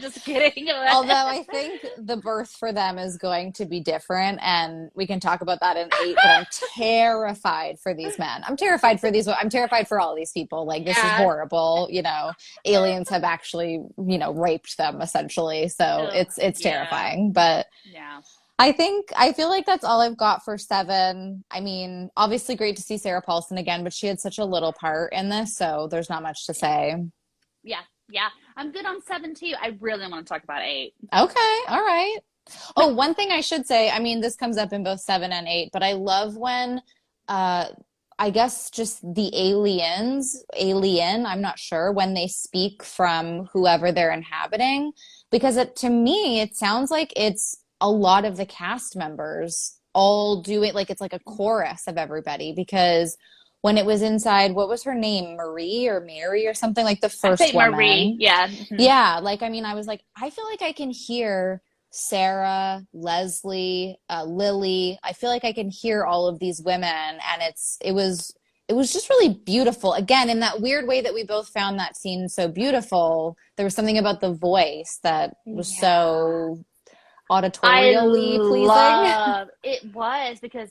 just 0.00 0.24
kidding. 0.24 0.68
Although 0.92 1.12
I 1.12 1.44
think 1.50 1.82
the 1.98 2.16
birth 2.16 2.50
for 2.50 2.72
them 2.72 2.96
is 2.96 3.18
going 3.18 3.52
to 3.54 3.66
be 3.66 3.80
different, 3.80 4.38
and 4.40 4.90
we 4.94 5.06
can 5.06 5.18
talk 5.20 5.40
about 5.40 5.60
that 5.60 5.76
in 5.76 5.90
eight. 6.04 6.14
But 6.14 6.24
I'm 6.24 6.46
terrified 6.76 7.80
for 7.80 7.92
these 7.92 8.18
men. 8.18 8.42
I'm 8.46 8.56
terrified 8.56 9.00
for 9.00 9.10
these. 9.10 9.26
I'm 9.26 9.50
terrified 9.50 9.88
for 9.88 10.00
all 10.00 10.14
these 10.14 10.30
people. 10.30 10.64
Like 10.64 10.84
this 10.84 10.96
is 10.96 11.02
horrible. 11.02 11.88
You 11.90 12.02
know, 12.02 12.32
aliens 12.64 13.08
have 13.08 13.24
actually, 13.24 13.82
you 13.98 14.18
know, 14.18 14.32
raped 14.32 14.78
them 14.78 15.02
essentially. 15.02 15.68
So 15.68 15.84
Ugh, 15.84 16.12
it's 16.14 16.38
it's 16.38 16.64
yeah. 16.64 16.72
terrifying. 16.72 17.32
But 17.32 17.66
yeah. 17.84 18.20
I 18.58 18.72
think 18.72 19.10
I 19.16 19.32
feel 19.32 19.48
like 19.48 19.66
that's 19.66 19.84
all 19.84 20.00
I've 20.00 20.16
got 20.16 20.44
for 20.44 20.58
seven. 20.58 21.44
I 21.50 21.60
mean, 21.60 22.10
obviously 22.16 22.56
great 22.56 22.76
to 22.76 22.82
see 22.82 22.98
Sarah 22.98 23.22
Paulson 23.22 23.56
again, 23.56 23.84
but 23.84 23.92
she 23.92 24.08
had 24.08 24.20
such 24.20 24.38
a 24.38 24.44
little 24.44 24.72
part 24.72 25.12
in 25.12 25.28
this, 25.28 25.56
so 25.56 25.86
there's 25.90 26.10
not 26.10 26.24
much 26.24 26.44
to 26.46 26.54
say. 26.54 26.96
Yeah. 27.62 27.82
Yeah. 28.10 28.28
I'm 28.56 28.72
good 28.72 28.84
on 28.84 29.00
seven 29.02 29.34
too. 29.34 29.52
I 29.60 29.76
really 29.80 30.08
want 30.08 30.26
to 30.26 30.32
talk 30.32 30.42
about 30.42 30.62
eight. 30.62 30.94
Okay, 31.14 31.58
all 31.68 31.84
right. 31.84 32.18
Oh, 32.76 32.88
one 32.88 33.14
thing 33.14 33.30
I 33.30 33.42
should 33.42 33.66
say, 33.66 33.90
I 33.90 34.00
mean, 34.00 34.20
this 34.20 34.34
comes 34.34 34.56
up 34.56 34.72
in 34.72 34.82
both 34.82 35.00
seven 35.00 35.32
and 35.32 35.46
eight, 35.46 35.70
but 35.72 35.82
I 35.82 35.92
love 35.92 36.36
when 36.36 36.82
uh 37.28 37.66
I 38.18 38.30
guess 38.30 38.70
just 38.70 39.00
the 39.14 39.30
aliens, 39.32 40.42
alien, 40.56 41.24
I'm 41.24 41.40
not 41.40 41.60
sure, 41.60 41.92
when 41.92 42.14
they 42.14 42.26
speak 42.26 42.82
from 42.82 43.48
whoever 43.52 43.92
they're 43.92 44.10
inhabiting. 44.10 44.90
Because 45.30 45.56
it, 45.56 45.76
to 45.76 45.90
me, 45.90 46.40
it 46.40 46.56
sounds 46.56 46.90
like 46.90 47.12
it's 47.14 47.56
a 47.80 47.90
lot 47.90 48.24
of 48.24 48.36
the 48.36 48.46
cast 48.46 48.96
members 48.96 49.78
all 49.94 50.42
do 50.42 50.62
it 50.62 50.74
like 50.74 50.90
it's 50.90 51.00
like 51.00 51.12
a 51.12 51.18
chorus 51.20 51.86
of 51.86 51.96
everybody 51.96 52.52
because 52.52 53.16
when 53.62 53.76
it 53.78 53.84
was 53.86 54.02
inside 54.02 54.52
what 54.52 54.68
was 54.68 54.84
her 54.84 54.94
name 54.94 55.36
marie 55.36 55.88
or 55.88 56.00
mary 56.00 56.46
or 56.46 56.54
something 56.54 56.84
like 56.84 57.00
the 57.00 57.06
I 57.06 57.10
first 57.10 57.42
say 57.42 57.52
woman 57.52 57.72
Marie. 57.72 58.16
Yeah. 58.18 58.48
mhm. 58.48 58.76
yeah 58.78 59.18
like 59.22 59.42
i 59.42 59.48
mean 59.48 59.64
i 59.64 59.74
was 59.74 59.86
like 59.86 60.02
i 60.20 60.30
feel 60.30 60.44
like 60.46 60.62
i 60.62 60.72
can 60.72 60.90
hear 60.90 61.62
sarah 61.90 62.86
leslie 62.92 63.98
uh, 64.10 64.24
lily 64.24 64.98
i 65.02 65.12
feel 65.12 65.30
like 65.30 65.44
i 65.44 65.52
can 65.52 65.70
hear 65.70 66.04
all 66.04 66.28
of 66.28 66.38
these 66.38 66.60
women 66.62 66.84
and 67.32 67.42
it's 67.42 67.78
it 67.82 67.92
was 67.92 68.34
it 68.68 68.74
was 68.74 68.92
just 68.92 69.08
really 69.08 69.30
beautiful 69.46 69.94
again 69.94 70.28
in 70.28 70.40
that 70.40 70.60
weird 70.60 70.86
way 70.86 71.00
that 71.00 71.14
we 71.14 71.24
both 71.24 71.48
found 71.48 71.78
that 71.78 71.96
scene 71.96 72.28
so 72.28 72.46
beautiful 72.46 73.36
there 73.56 73.64
was 73.64 73.74
something 73.74 73.98
about 73.98 74.20
the 74.20 74.32
voice 74.34 75.00
that 75.02 75.36
was 75.46 75.72
Yeah. 75.74 75.80
so 75.80 76.64
auditorially 77.30 78.38
pleasing 78.48 78.66
love 78.66 79.48
it 79.62 79.84
was 79.94 80.38
because 80.40 80.70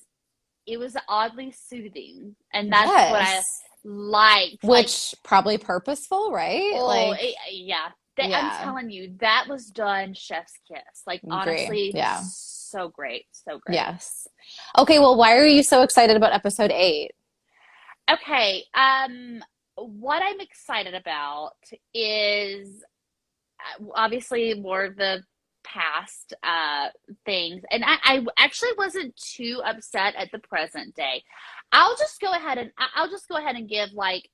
it 0.66 0.78
was 0.78 0.98
oddly 1.08 1.52
soothing, 1.52 2.36
and 2.54 2.72
that's 2.72 2.88
what 2.90 2.98
I 3.22 3.34
Yes. 3.36 3.62
liked. 3.86 4.64
which 4.64 5.16
probably 5.24 5.58
purposeful 5.58 6.32
right 6.32 6.74
oh, 6.76 6.86
like 6.86 7.24
it- 7.24 7.36
yeah. 7.52 7.90
That, 8.18 8.30
Yeah. 8.30 8.50
I'm 8.60 8.64
telling 8.64 8.90
you, 8.90 9.14
that 9.20 9.46
was 9.48 9.68
done 9.68 10.16
chef's 10.16 10.54
kiss. 10.68 11.04
Like 11.06 11.22
honestly, 11.30 11.92
Yeah. 11.94 12.20
so 12.26 12.90
great, 12.90 13.26
so 13.32 13.60
great. 13.60 13.76
yes 13.76 14.28
okay 14.78 15.00
well 15.00 15.16
why 15.16 15.38
are 15.38 15.46
you 15.46 15.62
so 15.64 15.84
excited 15.84 16.18
about 16.18 16.34
episode 16.34 16.72
eight 16.72 17.12
Okay. 18.10 18.64
Um, 18.74 19.44
what 19.76 20.22
I'm 20.24 20.40
excited 20.40 20.94
about 20.94 21.52
is 21.94 22.82
uh, 23.60 23.84
obviously 23.96 24.54
more 24.54 24.86
of 24.86 24.96
the 24.96 25.22
past 25.74 26.34
uh 26.44 26.88
things, 27.26 27.64
and 27.72 27.84
I, 27.84 27.98
I 28.04 28.26
actually 28.40 28.72
wasn't 28.78 29.16
too 29.16 29.62
upset 29.66 30.16
at 30.16 30.30
the 30.32 30.40
present 30.40 30.96
day. 30.96 31.24
I'll 31.72 31.98
just 31.98 32.20
go 32.22 32.32
ahead 32.34 32.58
and 32.58 32.72
I'll 32.96 33.10
just 33.10 33.28
go 33.28 33.36
ahead 33.38 33.56
and 33.56 33.68
give 33.70 33.90
like 33.94 34.28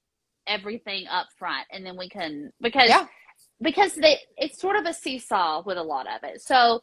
everything 0.47 1.05
up 1.07 1.27
front, 1.38 1.65
and 1.71 1.86
then 1.86 1.97
we 1.97 2.09
can 2.09 2.51
because 2.61 2.89
Yeah. 2.89 3.07
because 3.61 3.95
they 3.95 4.19
it's 4.38 4.59
sort 4.59 4.75
of 4.75 4.86
a 4.86 4.93
seesaw 4.93 5.63
with 5.65 5.77
a 5.77 5.84
lot 5.84 6.07
of 6.07 6.23
it. 6.23 6.41
So 6.41 6.81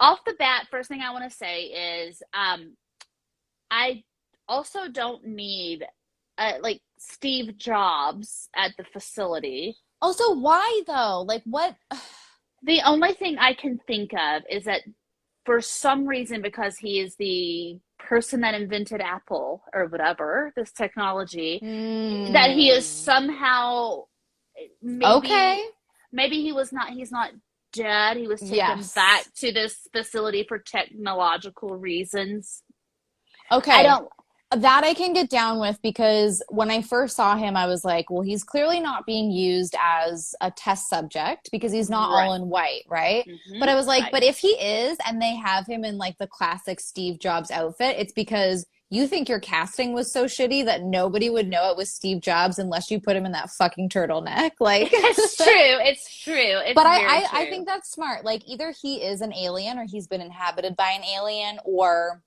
off 0.00 0.20
the 0.24 0.34
bat, 0.38 0.66
first 0.70 0.88
thing 0.88 1.00
I 1.00 1.12
want 1.12 1.28
to 1.30 1.36
say 1.36 1.62
is 1.64 2.22
um, 2.34 2.76
I 3.70 4.04
also 4.48 4.88
don't 4.88 5.24
need 5.26 5.84
uh, 6.38 6.54
like 6.60 6.80
Steve 6.98 7.58
Jobs 7.58 8.48
at 8.54 8.72
the 8.78 8.84
facility. 8.84 9.76
also 10.00 10.34
why 10.34 10.82
though 10.86 11.24
like 11.26 11.42
what 11.44 11.74
The 12.62 12.80
only 12.84 13.12
thing 13.12 13.38
I 13.38 13.54
can 13.54 13.78
think 13.86 14.12
of 14.14 14.42
is 14.50 14.64
that 14.64 14.82
for 15.44 15.60
some 15.60 16.06
reason, 16.06 16.42
because 16.42 16.76
he 16.76 17.00
is 17.00 17.16
the 17.16 17.78
person 17.98 18.40
that 18.40 18.54
invented 18.54 19.00
Apple 19.00 19.62
or 19.72 19.86
whatever, 19.86 20.52
this 20.56 20.72
technology, 20.72 21.58
hmm. 21.58 22.32
that 22.32 22.50
he 22.50 22.70
is 22.70 22.84
somehow 22.86 24.04
maybe, 24.82 25.06
okay 25.06 25.64
maybe 26.12 26.42
he 26.42 26.52
was 26.52 26.72
not 26.72 26.90
he's 26.90 27.12
not 27.12 27.30
dead. 27.72 28.16
He 28.16 28.26
was 28.26 28.40
taken 28.40 28.56
Yes. 28.56 28.94
back 28.94 29.26
to 29.36 29.52
this 29.52 29.86
facility 29.92 30.44
for 30.48 30.58
technological 30.58 31.76
reasons. 31.76 32.62
okay 33.52 33.72
I 33.72 33.82
don't 33.82 34.08
that 34.56 34.82
I 34.82 34.94
can 34.94 35.12
get 35.12 35.28
down 35.28 35.60
with 35.60 35.78
because 35.82 36.42
when 36.48 36.70
I 36.70 36.80
first 36.80 37.16
saw 37.16 37.36
him, 37.36 37.54
I 37.56 37.66
was 37.66 37.84
like, 37.84 38.08
well, 38.10 38.22
he's 38.22 38.42
clearly 38.44 38.80
not 38.80 39.04
being 39.04 39.30
used 39.30 39.74
as 39.78 40.34
a 40.40 40.50
test 40.50 40.88
subject 40.88 41.50
because 41.52 41.70
he's 41.70 41.90
not 41.90 42.10
Right. 42.10 42.24
all 42.26 42.32
in 42.34 42.48
white, 42.48 42.84
right? 42.88 43.26
Mhm. 43.26 43.60
But 43.60 43.68
I 43.68 43.74
was 43.74 43.86
like, 43.86 44.04
Right. 44.04 44.12
but 44.12 44.22
if 44.22 44.38
he 44.38 44.48
is 44.48 44.96
and 45.06 45.20
they 45.20 45.34
have 45.36 45.66
him 45.66 45.84
in 45.84 45.98
like 45.98 46.16
the 46.18 46.26
classic 46.26 46.80
Steve 46.80 47.18
Jobs 47.18 47.50
outfit, 47.50 47.96
it's 47.98 48.12
because 48.14 48.64
you 48.90 49.06
think 49.06 49.28
your 49.28 49.38
casting 49.40 49.92
was 49.92 50.10
so 50.10 50.24
shitty 50.24 50.64
that 50.64 50.82
nobody 50.82 51.28
would 51.28 51.46
know 51.46 51.70
it 51.70 51.76
was 51.76 51.90
Steve 51.94 52.22
Jobs 52.22 52.58
unless 52.58 52.90
you 52.90 52.98
put 52.98 53.16
him 53.16 53.26
in 53.26 53.32
that 53.32 53.50
fucking 53.50 53.90
turtleneck. 53.90 54.52
Like, 54.60 54.88
it's 54.90 55.36
true. 55.36 55.44
It's 55.50 56.22
true. 56.24 56.34
It's 56.64 56.74
but 56.74 56.86
I, 56.86 57.04
I, 57.04 57.26
I 57.32 57.50
think 57.50 57.66
that's 57.66 57.90
smart. 57.90 58.24
Like 58.24 58.42
either 58.46 58.72
he 58.80 59.02
is 59.02 59.20
an 59.20 59.34
alien 59.34 59.78
or 59.78 59.84
he's 59.84 60.06
been 60.06 60.22
inhabited 60.22 60.74
by 60.74 60.88
an 60.92 61.04
alien 61.04 61.58
or 61.66 62.22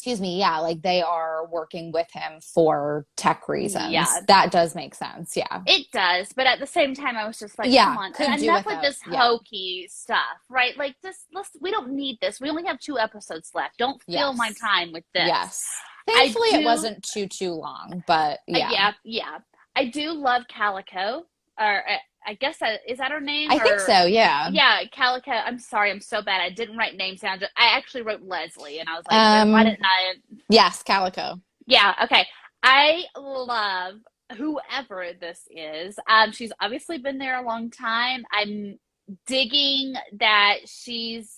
excuse 0.00 0.18
me, 0.18 0.38
yeah, 0.38 0.58
like 0.60 0.80
they 0.80 1.02
are 1.02 1.46
working 1.48 1.92
with 1.92 2.06
him 2.10 2.40
for 2.40 3.04
tech 3.18 3.50
reasons. 3.50 3.92
Yeah. 3.92 4.06
That 4.28 4.50
does 4.50 4.74
make 4.74 4.94
sense. 4.94 5.36
Yeah. 5.36 5.60
It 5.66 5.88
does, 5.92 6.32
but 6.34 6.46
at 6.46 6.58
the 6.58 6.66
same 6.66 6.94
time, 6.94 7.18
I 7.18 7.26
was 7.26 7.38
just 7.38 7.58
like, 7.58 7.70
Yeah, 7.70 7.94
come 8.14 8.32
on, 8.32 8.42
enough 8.42 8.64
with 8.64 8.76
without- 8.76 8.82
this 8.82 8.98
yeah. 9.10 9.18
hokey 9.20 9.88
stuff, 9.90 10.38
right? 10.48 10.74
Like 10.78 10.96
this, 11.02 11.26
let's. 11.34 11.50
We 11.60 11.70
don't 11.70 11.90
need 11.92 12.16
this. 12.22 12.40
We 12.40 12.48
only 12.48 12.64
have 12.64 12.78
two 12.80 12.98
episodes 12.98 13.50
left. 13.54 13.76
Don't 13.76 14.00
fill 14.04 14.14
Yes. 14.30 14.38
my 14.38 14.52
time 14.58 14.90
with 14.92 15.04
this. 15.12 15.26
Yes. 15.26 15.62
Thankfully, 16.06 16.48
it 16.48 16.64
wasn't 16.64 17.02
too, 17.12 17.26
too 17.28 17.52
long, 17.52 18.02
but 18.06 18.38
Uh, 18.48 18.56
yeah. 18.56 18.70
yeah, 18.72 18.92
yeah. 19.04 19.38
I 19.76 19.84
do 19.90 20.12
love 20.12 20.44
Calico, 20.48 21.24
or 21.60 21.88
uh, 21.90 21.96
I 22.30 22.34
guess 22.34 22.58
that 22.58 22.80
is 22.86 22.98
that 22.98 23.10
her 23.10 23.20
name? 23.20 23.50
I 23.50 23.58
think 23.58 23.80
so. 23.80 24.04
Yeah. 24.04 24.50
Yeah, 24.52 24.82
Calico. 24.92 25.32
I'm 25.32 25.58
sorry, 25.58 25.90
I'm 25.90 26.00
so 26.00 26.22
bad. 26.22 26.40
I 26.40 26.48
didn't 26.48 26.76
write 26.76 26.94
names 26.96 27.22
down. 27.22 27.40
I 27.56 27.76
actually 27.76 28.02
wrote 28.02 28.22
Leslie, 28.22 28.78
and 28.78 28.88
I 28.88 28.94
was 28.94 29.04
like, 29.10 29.18
Um, 29.18 29.50
why 29.50 29.64
didn't 29.64 29.84
I? 29.84 30.14
Yes. 30.48 30.84
Calico. 30.84 31.40
Yeah, 31.66 31.92
okay. 32.04 32.24
I 32.62 33.02
love 33.16 33.94
whoever 34.36 35.06
this 35.20 35.48
is. 35.50 35.98
Um, 36.08 36.30
she's 36.30 36.52
obviously 36.60 36.98
been 36.98 37.18
there 37.18 37.42
a 37.42 37.44
long 37.44 37.68
time. 37.68 38.24
I'm 38.32 38.78
digging 39.26 39.94
that 40.20 40.58
she's, 40.66 41.34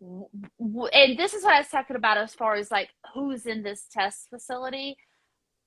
and 0.00 1.16
this 1.16 1.32
is 1.32 1.44
what 1.44 1.54
I 1.54 1.58
was 1.60 1.68
talking 1.68 1.94
about 1.94 2.18
as 2.18 2.34
far 2.34 2.56
as 2.56 2.72
like 2.72 2.88
who's 3.14 3.46
in 3.46 3.62
this 3.62 3.86
test 3.88 4.30
facility. 4.30 4.96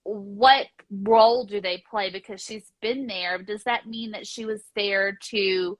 What 0.04 0.68
role 0.91 1.45
do 1.45 1.62
they 1.62 1.84
play? 1.89 2.10
Because 2.10 2.41
she's 2.41 2.72
been 2.82 3.08
there. 3.08 3.41
Does 3.41 3.64
that 3.64 3.88
mean 3.88 4.12
that 4.12 4.28
she 4.28 4.45
was 4.45 4.64
there 4.76 5.18
to 5.30 5.78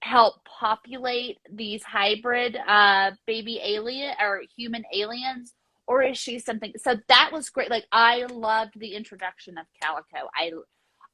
help 0.00 0.44
populate 0.44 1.38
these 1.50 1.82
hybrid 1.82 2.56
uh, 2.68 3.12
baby 3.26 3.60
alien 3.62 4.14
or 4.20 4.42
human 4.56 4.84
aliens? 4.92 5.54
or 5.86 6.02
is 6.02 6.18
she 6.18 6.38
something 6.38 6.72
so 6.76 6.96
that 7.08 7.30
was 7.32 7.50
great 7.50 7.70
like 7.70 7.84
i 7.92 8.24
loved 8.30 8.78
the 8.78 8.94
introduction 8.94 9.58
of 9.58 9.66
calico 9.80 10.28
i 10.34 10.50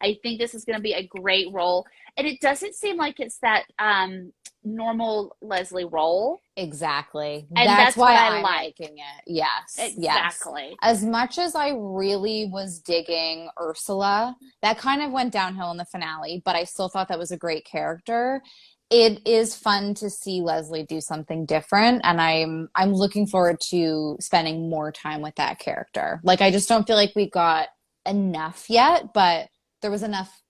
i 0.02 0.16
think 0.22 0.38
this 0.38 0.54
is 0.54 0.64
going 0.64 0.76
to 0.76 0.82
be 0.82 0.92
a 0.92 1.06
great 1.06 1.46
role 1.52 1.86
and 2.16 2.26
it 2.26 2.40
doesn't 2.40 2.74
seem 2.74 2.96
like 2.96 3.18
it's 3.18 3.38
that 3.38 3.64
um 3.78 4.32
normal 4.62 5.36
leslie 5.40 5.86
role 5.86 6.40
Exactly. 6.60 7.46
And 7.56 7.68
that's, 7.68 7.78
that's 7.78 7.96
why 7.96 8.12
what 8.12 8.20
I 8.20 8.36
I'm 8.36 8.42
like. 8.42 8.78
liking 8.78 8.98
it. 8.98 9.22
Yes. 9.26 9.76
Yes. 9.78 9.96
exactly 9.96 10.76
As 10.82 11.02
much 11.02 11.38
as 11.38 11.54
I 11.54 11.70
really 11.74 12.50
was 12.52 12.80
digging 12.80 13.48
Ursula, 13.60 14.36
that 14.62 14.76
kind 14.76 15.02
of 15.02 15.10
went 15.10 15.32
downhill 15.32 15.70
in 15.70 15.78
the 15.78 15.86
finale, 15.86 16.42
but 16.44 16.56
I 16.56 16.64
still 16.64 16.88
thought 16.88 17.08
that 17.08 17.18
was 17.18 17.30
a 17.30 17.36
great 17.38 17.64
character. 17.64 18.42
It 18.90 19.26
is 19.26 19.54
fun 19.54 19.94
to 19.94 20.10
see 20.10 20.42
Leslie 20.42 20.84
do 20.84 21.00
something 21.00 21.46
different, 21.46 22.00
and 22.02 22.20
I'm 22.20 22.68
I'm 22.74 22.92
looking 22.92 23.26
forward 23.26 23.58
to 23.70 24.16
spending 24.20 24.68
more 24.68 24.90
time 24.90 25.22
with 25.22 25.36
that 25.36 25.60
character. 25.60 26.20
Like 26.24 26.40
I 26.40 26.50
just 26.50 26.68
don't 26.68 26.86
feel 26.86 26.96
like 26.96 27.12
we 27.14 27.30
got 27.30 27.68
enough 28.04 28.66
yet, 28.68 29.14
but 29.14 29.48
there 29.82 29.90
was 29.90 30.02
enough 30.02 30.42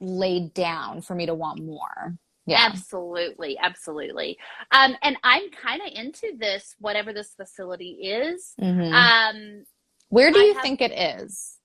laid 0.00 0.54
down 0.54 1.02
for 1.02 1.14
me 1.14 1.26
to 1.26 1.34
want 1.34 1.62
more. 1.62 2.16
Yeah. 2.46 2.66
absolutely 2.66 3.56
absolutely 3.58 4.36
um 4.72 4.96
and 5.02 5.16
i'm 5.22 5.50
kind 5.50 5.80
of 5.82 5.88
into 5.94 6.32
this 6.36 6.74
whatever 6.80 7.12
this 7.12 7.32
facility 7.34 7.90
is 8.02 8.54
Mhm. 8.60 8.92
um 8.92 9.64
Where 10.08 10.32
do 10.32 10.40
I 10.40 10.44
you 10.44 10.54
have- 10.54 10.62
think 10.62 10.80
it 10.80 10.90
is? 10.90 11.58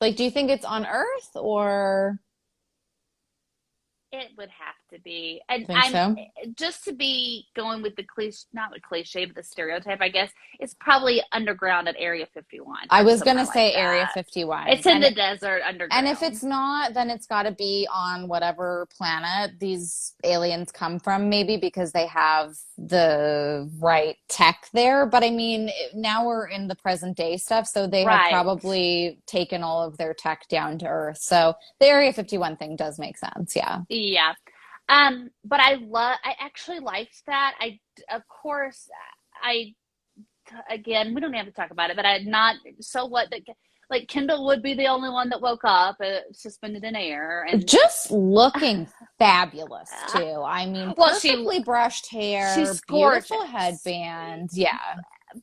Like, 0.00 0.16
do 0.16 0.22
you 0.24 0.30
think 0.30 0.50
it's 0.50 0.64
on 0.64 0.86
Earth 0.86 1.30
or? 1.34 2.20
It 4.12 4.28
would 4.36 4.50
have 4.50 4.74
to 4.92 5.00
be 5.02 5.40
and 5.48 5.66
i'm 5.70 5.92
so? 5.92 6.16
Eh, 6.18 6.46
just 6.56 6.84
to 6.84 6.92
be 6.92 7.46
going 7.54 7.82
with 7.82 7.94
the 7.96 8.02
cliche 8.02 8.44
not 8.52 8.70
the 8.72 8.80
cliche 8.80 9.24
but 9.24 9.34
the 9.36 9.42
stereotype 9.42 10.00
i 10.00 10.08
guess 10.08 10.30
it's 10.58 10.74
probably 10.80 11.22
underground 11.32 11.88
at 11.88 11.94
area 11.98 12.26
51 12.34 12.76
I 12.90 13.02
was 13.02 13.22
gonna 13.22 13.46
say. 13.46 13.72
Area 13.74 14.08
51. 14.14 14.68
it's 14.68 14.86
in 14.86 14.94
and, 14.96 15.04
the 15.04 15.10
desert 15.12 15.62
underground 15.66 16.06
and 16.06 16.08
if 16.08 16.22
it's 16.22 16.42
not, 16.42 16.94
then 16.94 17.10
it's 17.10 17.26
got 17.26 17.44
to 17.44 17.52
be 17.52 17.86
on 17.92 18.28
whatever 18.28 18.86
planet 18.96 19.58
these 19.60 20.14
aliens 20.24 20.72
come 20.72 20.98
from, 20.98 21.28
maybe 21.28 21.56
because 21.56 21.92
they 21.92 22.06
have 22.06 22.56
the 22.78 23.70
right 23.78 24.16
tech 24.28 24.66
there. 24.72 25.06
But 25.06 25.22
I 25.22 25.30
mean, 25.30 25.68
eh, 25.68 25.72
now 25.94 26.26
we're 26.26 26.46
in 26.48 26.68
the 26.68 26.74
present 26.74 27.16
day 27.16 27.36
stuff, 27.36 27.66
so 27.66 27.86
they 27.86 28.04
Right. 28.04 28.18
have 28.22 28.30
probably 28.30 29.18
taken 29.26 29.62
all 29.62 29.82
of 29.82 29.98
their 29.98 30.14
tech 30.14 30.48
down 30.48 30.78
to 30.78 30.86
Earth. 30.86 31.18
So 31.18 31.54
the 31.78 31.86
Area 31.86 32.12
51 32.12 32.56
thing 32.56 32.76
does 32.76 32.98
make 32.98 33.18
sense. 33.18 33.54
Yeah. 33.54 33.80
yeah 33.88 33.99
um 34.88 35.30
but 35.44 35.60
i 35.60 35.74
love 35.74 36.16
i 36.24 36.34
actually 36.40 36.80
liked 36.80 37.22
that 37.26 37.54
i 37.60 37.78
of 38.10 38.22
course 38.28 38.88
i 39.42 39.72
again 40.68 41.14
we 41.14 41.20
don't 41.20 41.32
have 41.34 41.46
to 41.46 41.52
talk 41.52 41.70
about 41.70 41.90
it 41.90 41.96
but 41.96 42.04
i 42.06 42.18
not 42.18 42.56
so 42.80 43.06
what 43.06 43.30
that 43.30 43.40
like 43.88 44.08
kendall 44.08 44.46
would 44.46 44.62
be 44.62 44.74
the 44.74 44.86
only 44.86 45.08
one 45.10 45.28
that 45.28 45.40
woke 45.40 45.60
up 45.64 45.96
uh, 46.04 46.18
suspended 46.32 46.82
in 46.84 46.96
air 46.96 47.46
and 47.48 47.68
just 47.68 48.10
looking 48.10 48.88
fabulous 49.18 49.90
too. 50.12 50.42
I 50.44 50.66
mean, 50.66 50.94
Well, 50.96 51.18
she- 51.18 51.62
brushed 51.64 52.08
hair, 52.10 52.54
she's 52.54 52.80
beautiful 52.88 53.38
gorgeous. 53.38 53.50
headband. 53.52 54.50
Yeah, 54.52 54.78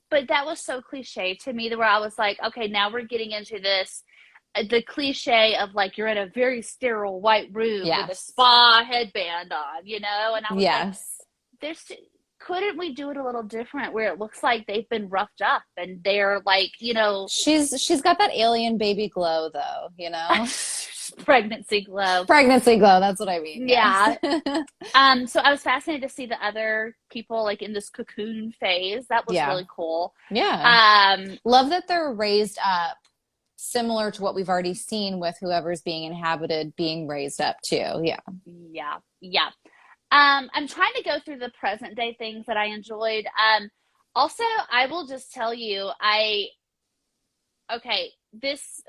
but 0.10 0.28
that 0.30 0.46
was 0.46 0.60
so 0.62 0.82
cliche 0.82 1.36
to 1.44 1.54
me 1.54 1.74
where 1.76 1.88
I 1.88 2.00
was 2.00 2.18
like, 2.18 2.38
okay, 2.44 2.68
now 2.68 2.90
we're 2.92 3.04
getting 3.04 3.32
into 3.32 3.60
this 3.60 4.04
the 4.70 4.82
cliche 4.84 5.56
of 5.56 5.74
like 5.74 5.98
you're 5.98 6.08
in 6.08 6.18
a 6.18 6.28
very 6.28 6.62
sterile 6.62 7.22
white 7.22 7.50
room 7.54 7.88
with 7.88 8.10
a 8.12 8.16
spa 8.16 8.84
headband 8.88 9.52
on, 9.52 9.86
you 9.86 10.00
know? 10.00 10.34
And 10.36 10.46
I 10.50 10.54
was 10.54 10.64
like, 10.64 10.72
yes, 10.74 11.22
there's 11.62 11.84
couldn't 12.40 12.78
we 12.78 12.94
do 12.94 13.10
it 13.10 13.18
a 13.18 13.24
little 13.24 13.42
different 13.44 13.94
where 13.94 14.14
it 14.14 14.20
looks 14.20 14.44
like 14.44 14.66
they've 14.68 14.88
been 14.90 15.10
roughed 15.10 15.42
up 15.42 15.64
and 15.76 16.00
they're 16.04 16.40
like, 16.46 16.70
you 16.80 16.94
know, 16.94 17.28
she's 17.30 17.74
she's 17.82 18.02
got 18.02 18.20
that 18.20 18.32
alien 18.34 18.78
baby 18.78 19.08
glow 19.10 19.50
though. 19.52 19.88
You 19.98 20.12
know, 20.12 20.46
pregnancy 21.26 21.82
glow. 21.82 22.26
pregnancy 22.26 22.78
glow. 22.78 23.00
That's 23.00 23.20
what 23.20 23.30
I 23.30 23.40
mean. 23.40 23.68
yes. 23.68 24.18
Um, 24.96 25.28
so 25.28 25.40
I 25.42 25.52
was 25.52 25.62
fascinated 25.62 26.08
to 26.08 26.14
see 26.14 26.26
the 26.28 26.44
other 26.44 26.96
people 27.12 27.44
like 27.44 27.62
in 27.62 27.74
this 27.74 27.90
cocoon 27.90 28.54
phase. 28.60 29.08
That 29.08 29.26
was 29.28 29.36
Yeah. 29.36 29.48
really 29.50 29.68
cool. 29.70 30.14
yeah. 30.32 31.16
Um, 31.18 31.38
Love 31.44 31.70
that 31.70 31.88
they're 31.88 32.14
raised 32.14 32.58
up, 32.64 32.98
similar 33.58 34.12
to 34.12 34.22
what 34.22 34.36
we've 34.36 34.50
already 34.50 34.74
seen 34.74 35.20
with 35.20 35.36
whoever's 35.42 35.82
being 35.82 36.04
inhabited 36.06 36.76
being 36.76 37.08
raised 37.08 37.42
up 37.42 37.58
too. 37.62 38.02
Yeah. 38.04 38.20
Yeah, 38.46 38.98
yeah. 39.20 39.50
Um, 40.12 40.50
I'm 40.54 40.68
trying 40.68 40.94
to 40.96 41.04
go 41.04 41.20
through 41.20 41.40
the 41.40 41.52
present 41.60 41.96
day 41.98 42.16
things 42.18 42.46
that 42.46 42.56
I 42.56 42.68
enjoyed. 42.68 43.26
Um, 43.26 43.70
also, 44.16 44.44
I 44.72 44.86
will 44.86 45.06
just 45.06 45.34
tell 45.34 45.54
you, 45.54 45.90
I 46.00 46.46
okay, 47.74 48.12
this 48.32 48.82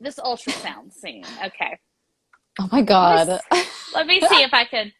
this 0.00 0.18
ultrasound 0.18 0.92
scene. 1.00 1.24
Okay, 1.46 1.78
Oh 2.60 2.68
my 2.70 2.82
god. 2.82 3.40
let 3.94 4.06
me 4.06 4.20
see 4.20 4.42
if 4.42 4.54
I 4.54 4.64
can. 4.64 4.92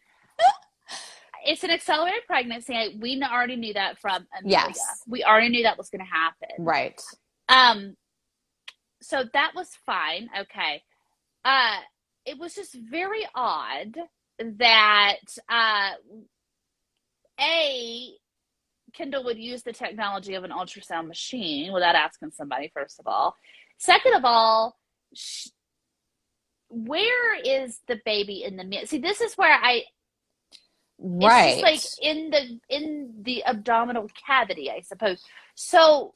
It's 1.47 1.63
an 1.63 1.69
accelerated 1.69 2.21
pregnancy. 2.25 2.97
We 2.99 3.21
already 3.21 3.55
knew 3.55 3.73
that 3.75 3.99
from 3.99 4.25
Amelia. 4.39 4.65
Yes. 4.67 4.79
We 5.07 5.23
already 5.23 5.49
knew 5.49 5.63
that 5.63 5.77
was 5.77 5.89
going 5.89 6.03
to 6.03 6.11
happen. 6.11 6.49
right. 6.57 6.99
Um, 7.49 7.95
so 9.01 9.23
that 9.33 9.51
was 9.55 9.69
fine. 9.85 10.29
Okay. 10.39 10.81
Uh, 11.43 11.77
it 12.25 12.37
was 12.39 12.55
just 12.55 12.75
very 12.89 13.25
odd 13.35 13.95
that 14.39 15.17
uh, 15.49 15.91
a 17.39 18.09
Kendall 18.93 19.23
would 19.25 19.37
use 19.37 19.61
the 19.61 19.73
technology 19.73 20.35
of 20.35 20.43
an 20.43 20.51
ultrasound 20.51 21.07
machine 21.07 21.71
without 21.73 21.95
asking 21.95 22.31
somebody. 22.31 22.71
First 22.73 22.99
of 22.99 23.07
all, 23.07 23.35
second 23.77 24.13
of 24.15 24.23
all, 24.25 24.77
sh- 25.13 25.49
where 26.69 27.35
is 27.43 27.79
the 27.87 27.99
baby 28.05 28.43
in 28.43 28.57
the 28.57 28.63
mid? 28.63 28.89
See, 28.89 28.97
this 28.99 29.21
is 29.21 29.35
where 29.35 29.53
I 29.61 29.83
Right. 30.97 31.61
like 31.61 31.81
in 32.01 32.29
the 32.29 32.59
in 32.69 33.13
the 33.21 33.43
abdominal 33.45 34.09
cavity, 34.25 34.71
I 34.71 34.79
suppose. 34.79 35.21
So 35.55 36.15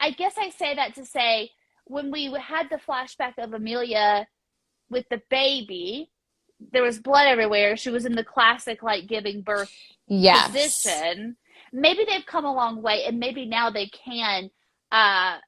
I 0.00 0.10
guess 0.10 0.34
I 0.38 0.50
say 0.50 0.74
that 0.74 0.94
to 0.96 1.04
say 1.04 1.50
when 1.86 2.10
we 2.10 2.32
had 2.40 2.68
the 2.70 2.76
flashback 2.76 3.34
of 3.38 3.52
Amelia 3.52 4.26
with 4.90 5.06
the 5.10 5.22
baby, 5.30 6.10
there 6.72 6.82
was 6.82 6.98
blood 6.98 7.26
everywhere. 7.26 7.76
She 7.76 7.90
was 7.90 8.06
in 8.06 8.14
the 8.14 8.24
classic 8.24 8.82
like 8.82 9.06
giving 9.06 9.42
birth 9.42 9.72
yes. 10.06 10.50
position. 10.50 11.36
Maybe 11.72 12.04
they've 12.04 12.26
come 12.26 12.44
a 12.44 12.54
long 12.54 12.82
way 12.82 13.04
and 13.04 13.18
maybe 13.18 13.46
now 13.46 13.70
they 13.70 13.88
can 13.88 14.50
uh 14.92 15.38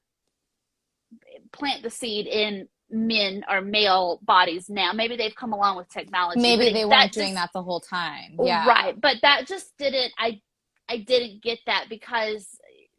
plant 1.53 1.83
the 1.83 1.89
seed 1.89 2.27
in 2.27 2.67
men 2.89 3.43
or 3.49 3.61
male 3.61 4.19
bodies 4.23 4.69
now. 4.69 4.91
Maybe 4.93 5.15
they've 5.15 5.35
come 5.35 5.53
along 5.53 5.77
with 5.77 5.89
technology. 5.89 6.39
Maybe 6.39 6.71
they 6.71 6.85
weren't 6.85 7.13
just- 7.13 7.13
doing 7.13 7.35
that 7.35 7.51
the 7.53 7.63
whole 7.63 7.79
time. 7.79 8.37
Yeah. 8.41 8.67
Right. 8.67 8.99
But 8.99 9.17
that 9.21 9.47
just 9.47 9.77
didn't 9.77 10.13
I 10.17 10.41
I 10.89 10.97
didn't 10.97 11.41
get 11.41 11.59
that 11.65 11.85
because 11.89 12.56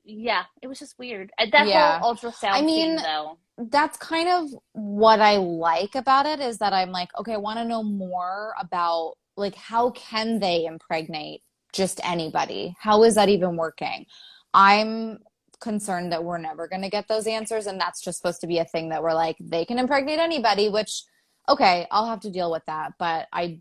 yeah, 0.08 0.44
it 0.62 0.66
was 0.66 0.78
just 0.78 0.98
weird. 0.98 1.30
Uh, 1.38 1.46
That 1.52 1.68
Yeah. 1.68 1.98
whole 2.00 2.14
ultrasound 2.14 2.54
I 2.54 2.62
mean, 2.62 2.96
though. 2.96 3.38
That's 3.58 3.96
kind 3.98 4.28
of 4.28 4.50
what 4.72 5.20
I 5.20 5.36
like 5.36 5.94
about 5.96 6.26
it 6.26 6.40
is 6.40 6.58
that 6.58 6.72
I'm 6.72 6.92
like, 6.92 7.10
okay, 7.18 7.34
I 7.34 7.38
want 7.38 7.58
to 7.58 7.64
know 7.64 7.82
more 7.82 8.54
about 8.58 9.14
like 9.36 9.54
how 9.54 9.90
can 9.90 10.38
they 10.38 10.64
impregnate 10.64 11.42
just 11.72 12.00
anybody? 12.04 12.76
How 12.80 13.02
is 13.02 13.16
that 13.16 13.28
even 13.28 13.56
working? 13.56 14.06
I'm 14.54 15.18
concerned 15.60 16.12
that 16.12 16.22
we're 16.24 16.38
never 16.38 16.68
going 16.68 16.82
to 16.82 16.88
get 16.88 17.08
those 17.08 17.26
answers 17.26 17.66
and 17.66 17.80
that's 17.80 18.00
just 18.00 18.18
supposed 18.18 18.40
to 18.40 18.46
be 18.46 18.58
a 18.58 18.64
thing 18.64 18.90
that 18.90 19.02
we're 19.02 19.12
like 19.14 19.36
they 19.40 19.64
can 19.64 19.78
impregnate 19.78 20.20
anybody 20.20 20.68
which 20.68 21.02
okay 21.48 21.84
i'll 21.90 22.06
have 22.06 22.20
to 22.20 22.30
deal 22.30 22.50
with 22.52 22.62
that 22.66 22.92
but 22.98 23.26
i 23.32 23.60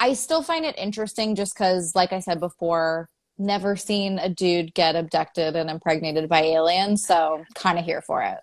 i 0.00 0.12
still 0.12 0.42
find 0.42 0.64
it 0.64 0.76
interesting 0.76 1.36
just 1.36 1.54
because 1.54 1.94
like 1.94 2.12
i 2.12 2.18
said 2.18 2.40
before 2.40 3.08
never 3.38 3.76
seen 3.76 4.18
a 4.18 4.28
dude 4.28 4.74
get 4.74 4.96
abducted 4.96 5.56
and 5.56 5.68
impregnated 5.70 6.28
by 6.28 6.42
aliens 6.42 7.04
so 7.06 7.44
kind 7.54 7.78
of 7.78 7.84
here 7.84 8.00
for 8.02 8.22
it 8.22 8.38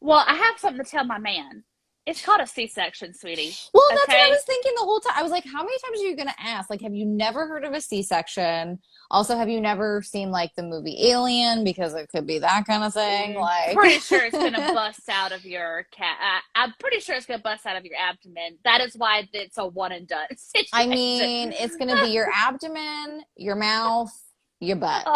Well, 0.00 0.24
I 0.26 0.34
have 0.34 0.58
something 0.58 0.84
to 0.84 0.90
tell 0.90 1.04
my 1.04 1.18
man. 1.18 1.64
It's 2.06 2.24
called 2.24 2.40
a 2.40 2.46
C-section, 2.46 3.12
sweetie. 3.12 3.52
well 3.74 3.84
that's 3.90 4.08
what 4.08 4.16
i 4.16 4.30
was 4.30 4.42
thinking 4.44 4.72
the 4.76 4.82
whole 4.82 4.98
time 5.00 5.12
i 5.16 5.22
was 5.22 5.30
like 5.30 5.44
how 5.44 5.62
many 5.62 5.76
times 5.84 6.00
are 6.00 6.04
you 6.06 6.16
going 6.16 6.28
to 6.28 6.40
ask 6.42 6.70
like 6.70 6.80
have 6.80 6.94
you 6.94 7.04
never 7.04 7.46
heard 7.46 7.64
of 7.64 7.74
a 7.74 7.82
c-section 7.82 8.78
also 9.10 9.36
have 9.36 9.50
you 9.50 9.60
never 9.60 10.00
seen 10.00 10.30
like 10.30 10.54
the 10.54 10.62
movie 10.62 10.96
alien 11.10 11.64
because 11.64 11.92
it 11.92 12.08
could 12.08 12.26
be 12.26 12.38
that 12.38 12.64
kind 12.66 12.82
of 12.82 12.94
thing 12.94 13.34
like 13.34 13.74
pretty 13.76 13.98
sure 13.98 14.24
it's 14.24 14.36
gonna 14.38 14.72
bust 14.74 15.06
out 15.10 15.32
of 15.32 15.44
your 15.44 15.86
cat. 15.90 16.16
Uh, 16.22 16.40
I'm 16.54 16.72
pretty 16.80 17.00
sure 17.00 17.14
it's 17.14 17.26
gonna 17.26 17.42
bust 17.42 17.66
out 17.66 17.76
of 17.76 17.84
your 17.84 17.96
abdomen. 17.98 18.56
That 18.64 18.80
is 18.80 18.94
why 18.96 19.28
it's 19.34 19.58
a 19.58 19.66
one 19.66 19.92
and 19.92 20.06
done 20.08 20.28
situation. 20.36 20.70
I 20.72 20.86
mean, 20.86 21.52
it's 21.52 21.76
to 21.76 22.02
be 22.04 22.10
your 22.12 22.30
abdomen, 22.34 23.22
your 23.36 23.56
mouth, 23.56 24.10
your 24.60 24.76
butt. 24.76 25.04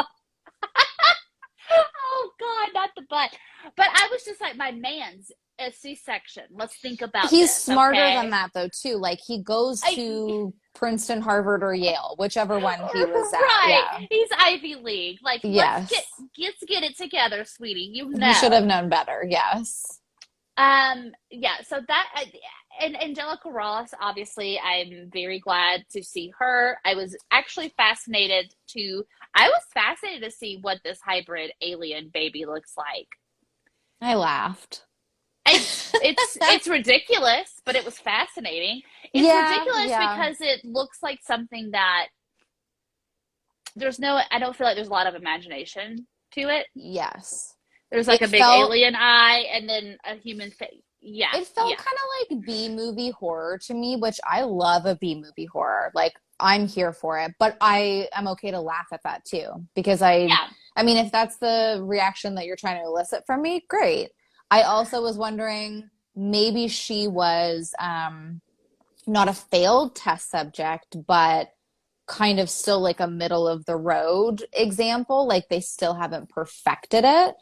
oh 1.70 2.30
god, 2.40 2.68
not 2.74 2.90
the 2.96 3.02
butt. 3.08 3.30
But 3.76 3.86
I 3.92 4.08
was 4.10 4.24
just 4.24 4.40
like, 4.40 4.56
my 4.56 4.72
man's 4.72 5.30
a 5.58 5.70
C-section. 5.70 6.44
Let's 6.50 6.76
think 6.80 7.02
about. 7.02 7.28
He's 7.28 7.48
this, 7.48 7.56
smarter 7.56 8.00
okay? 8.00 8.14
than 8.16 8.30
that, 8.30 8.50
though, 8.54 8.68
too. 8.68 8.96
Like, 8.96 9.20
he 9.24 9.42
goes 9.42 9.82
I- 9.84 9.94
to 9.94 10.52
Princeton, 10.74 11.20
Harvard, 11.20 11.62
or 11.62 11.74
Yale, 11.74 12.14
whichever 12.18 12.58
one 12.58 12.78
he 12.94 13.04
was 13.04 13.32
at. 13.32 13.40
Right, 13.40 13.84
Yeah. 14.00 14.06
he's 14.10 14.28
Ivy 14.38 14.74
League. 14.76 15.18
Like, 15.22 15.40
Yes. 15.44 15.90
let's 15.90 15.92
get 15.92 16.04
let's 16.38 16.64
get 16.66 16.82
it 16.82 16.96
together, 16.96 17.44
sweetie. 17.44 17.90
You 17.92 18.08
know, 18.10 18.26
He 18.28 18.34
should 18.34 18.52
have 18.52 18.64
known 18.64 18.88
better. 18.88 19.24
Yes. 19.28 20.00
Um, 20.56 21.12
yeah, 21.30 21.62
so 21.66 21.80
that 21.88 22.08
and 22.80 23.00
Angelica 23.00 23.50
Ross, 23.50 23.90
obviously, 24.00 24.58
I'm 24.58 25.10
very 25.12 25.38
glad 25.38 25.84
to 25.92 26.02
see 26.02 26.32
her. 26.38 26.78
I 26.84 26.94
was 26.94 27.16
actually 27.30 27.72
fascinated 27.76 28.54
to 28.68 29.04
I 29.34 29.48
was 29.48 29.62
fascinated 29.72 30.22
to 30.24 30.30
see 30.36 30.58
what 30.60 30.78
this 30.84 31.00
hybrid 31.04 31.52
alien 31.62 32.10
baby 32.12 32.44
looks 32.46 32.74
like. 32.76 33.08
I 34.00 34.14
laughed. 34.14 34.84
It's 35.46 35.92
it's 35.96 36.38
it's 36.42 36.68
ridiculous, 36.68 37.60
but 37.64 37.76
it 37.76 37.84
was 37.84 37.98
fascinating. 37.98 38.82
It's 39.12 39.26
Yeah, 39.26 39.50
ridiculous 39.50 39.88
yeah. 39.90 40.16
because 40.16 40.36
it 40.40 40.64
looks 40.64 40.98
like 41.02 41.18
something 41.22 41.70
that 41.72 42.06
there's 43.76 43.98
no 43.98 44.20
I 44.30 44.38
don't 44.38 44.54
feel 44.56 44.66
like 44.66 44.76
there's 44.76 44.88
a 44.88 44.92
lot 44.92 45.06
of 45.06 45.14
imagination 45.14 46.06
to 46.34 46.40
it. 46.42 46.66
Yes. 46.74 47.54
There's 47.90 48.08
like 48.08 48.22
It 48.22 48.28
a 48.28 48.32
big 48.32 48.40
felt- 48.40 48.68
alien 48.70 48.94
eye 48.94 49.44
and 49.52 49.68
then 49.68 49.98
a 50.04 50.14
human 50.16 50.50
face. 50.50 50.82
Yeah. 51.02 51.36
It 51.36 51.46
felt 51.48 51.70
yeah. 51.70 51.76
kind 51.76 51.96
of 51.96 52.36
like 52.38 52.46
B 52.46 52.68
movie 52.68 53.10
horror 53.10 53.58
to 53.66 53.74
me, 53.74 53.96
which 53.96 54.20
I 54.24 54.42
love 54.42 54.86
a 54.86 54.94
B 54.94 55.16
movie 55.16 55.46
horror. 55.46 55.90
Like, 55.94 56.14
I'm 56.38 56.66
here 56.66 56.92
for 56.92 57.18
it, 57.18 57.32
but 57.38 57.56
I 57.60 58.08
am 58.14 58.28
okay 58.28 58.50
to 58.50 58.60
laugh 58.60 58.86
at 58.92 59.02
that 59.04 59.24
too 59.24 59.66
because 59.74 60.02
I 60.02 60.14
yeah. 60.26 60.48
I 60.74 60.82
mean, 60.82 60.96
if 60.96 61.12
that's 61.12 61.36
the 61.36 61.80
reaction 61.82 62.34
that 62.34 62.46
you're 62.46 62.56
trying 62.56 62.80
to 62.80 62.86
elicit 62.86 63.24
from 63.26 63.42
me, 63.42 63.64
great. 63.68 64.10
I 64.50 64.62
also 64.62 65.02
was 65.02 65.16
wondering 65.16 65.90
maybe 66.16 66.68
she 66.68 67.08
was 67.08 67.74
um, 67.78 68.40
not 69.06 69.28
a 69.28 69.32
failed 69.32 69.94
test 69.94 70.30
subject, 70.30 70.96
but 71.06 71.50
kind 72.06 72.40
of 72.40 72.50
still 72.50 72.80
like 72.80 73.00
a 73.00 73.06
middle 73.06 73.46
of 73.46 73.64
the 73.64 73.76
road 73.76 74.44
example. 74.52 75.26
Like 75.26 75.48
they 75.48 75.60
still 75.60 75.94
haven't 75.94 76.28
perfected 76.28 77.04
it. 77.04 77.34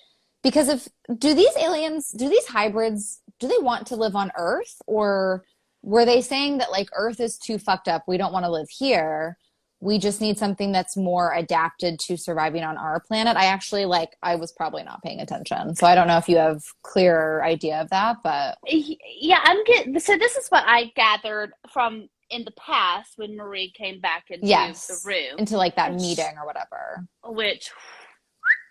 Because 0.42 0.68
if, 0.68 0.88
do 1.18 1.34
these 1.34 1.54
aliens, 1.58 2.11
do 2.11 2.28
these 2.28 2.46
hybrids, 2.46 3.20
do 3.41 3.49
they 3.49 3.59
want 3.59 3.86
to 3.88 3.97
live 3.97 4.14
on 4.14 4.30
Earth? 4.38 4.76
Or 4.86 5.45
were 5.82 6.05
they 6.05 6.20
saying 6.20 6.59
that 6.59 6.70
like 6.70 6.88
Earth 6.95 7.20
is 7.20 7.36
too 7.38 7.59
fucked 7.59 7.88
up? 7.88 8.05
We 8.07 8.16
don't 8.18 8.32
want 8.32 8.45
to 8.45 8.51
live 8.51 8.68
here 8.70 9.36
we 9.80 9.99
just 9.99 10.20
need 10.20 10.38
something 10.38 10.72
that's 10.72 10.97
more 10.97 11.32
adapted 11.34 11.99
to 11.99 12.16
surviving 12.16 12.62
on 12.62 12.76
our 12.76 13.01
planet. 13.01 13.36
I 13.36 13.47
actually 13.47 13.86
like 13.86 14.11
I 14.22 14.36
was 14.36 14.53
probably 14.53 14.82
not 14.82 15.03
paying 15.03 15.20
attention. 15.20 15.74
So 15.74 15.86
I 15.86 15.95
don't 15.95 16.07
know 16.07 16.18
if 16.18 16.28
you 16.28 16.36
have 16.36 16.61
clearer 16.82 17.43
idea 17.43 17.80
of 17.80 17.88
that, 17.91 18.18
but 18.22 18.59
Yeah, 18.66 19.41
I'm 19.43 19.64
getting. 19.64 19.99
So 19.99 20.16
this 20.18 20.36
is 20.36 20.49
what 20.51 20.64
I 20.66 20.93
gathered 20.97 21.53
from 21.72 22.09
in 22.28 22.45
the 22.45 22.53
past 22.53 23.14
when 23.16 23.36
Marie 23.36 23.72
came 23.72 24.01
back 24.01 24.26
into 24.28 24.47
Yes. 24.47 24.86
the 24.86 25.09
room, 25.09 25.38
into 25.38 25.57
like 25.57 25.76
that 25.76 25.95
meeting 25.95 26.34
or 26.38 26.47
whatever. 26.47 27.07
which 27.24 27.70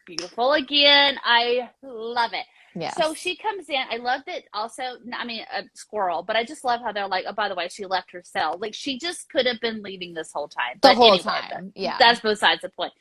beautiful 0.06 0.54
again. 0.54 1.18
I 1.24 1.70
love 1.84 2.34
it. 2.34 2.46
Yeah. 2.76 2.92
So 2.92 3.14
she 3.14 3.36
comes 3.36 3.70
in. 3.70 3.84
I 3.92 3.98
love 3.98 4.22
that. 4.28 4.44
Also, 4.54 4.84
I 5.14 5.26
mean, 5.26 5.44
a 5.54 5.64
squirrel, 5.74 6.24
but 6.24 6.36
I 6.36 6.44
just 6.44 6.64
love 6.64 6.82
how 6.82 6.92
they're 6.92 7.08
like, 7.08 7.26
oh, 7.28 7.34
by 7.34 7.50
the 7.50 7.56
way, 7.56 7.68
she 7.70 7.86
left 7.86 8.12
her 8.12 8.22
cell. 8.24 8.58
Like 8.60 8.74
she 8.74 9.00
just 9.00 9.30
could 9.30 9.46
have 9.46 9.60
been 9.62 9.82
leaving 9.84 10.14
this 10.14 10.32
whole 10.34 10.48
time. 10.48 10.80
the 10.82 10.90
But 10.90 10.96
whole 10.96 11.14
anyway, 11.16 11.24
time. 11.24 11.72
Yeah. 11.76 11.98
that's 12.00 12.20
besides 12.22 12.62
the 12.62 12.70
point. 12.70 12.94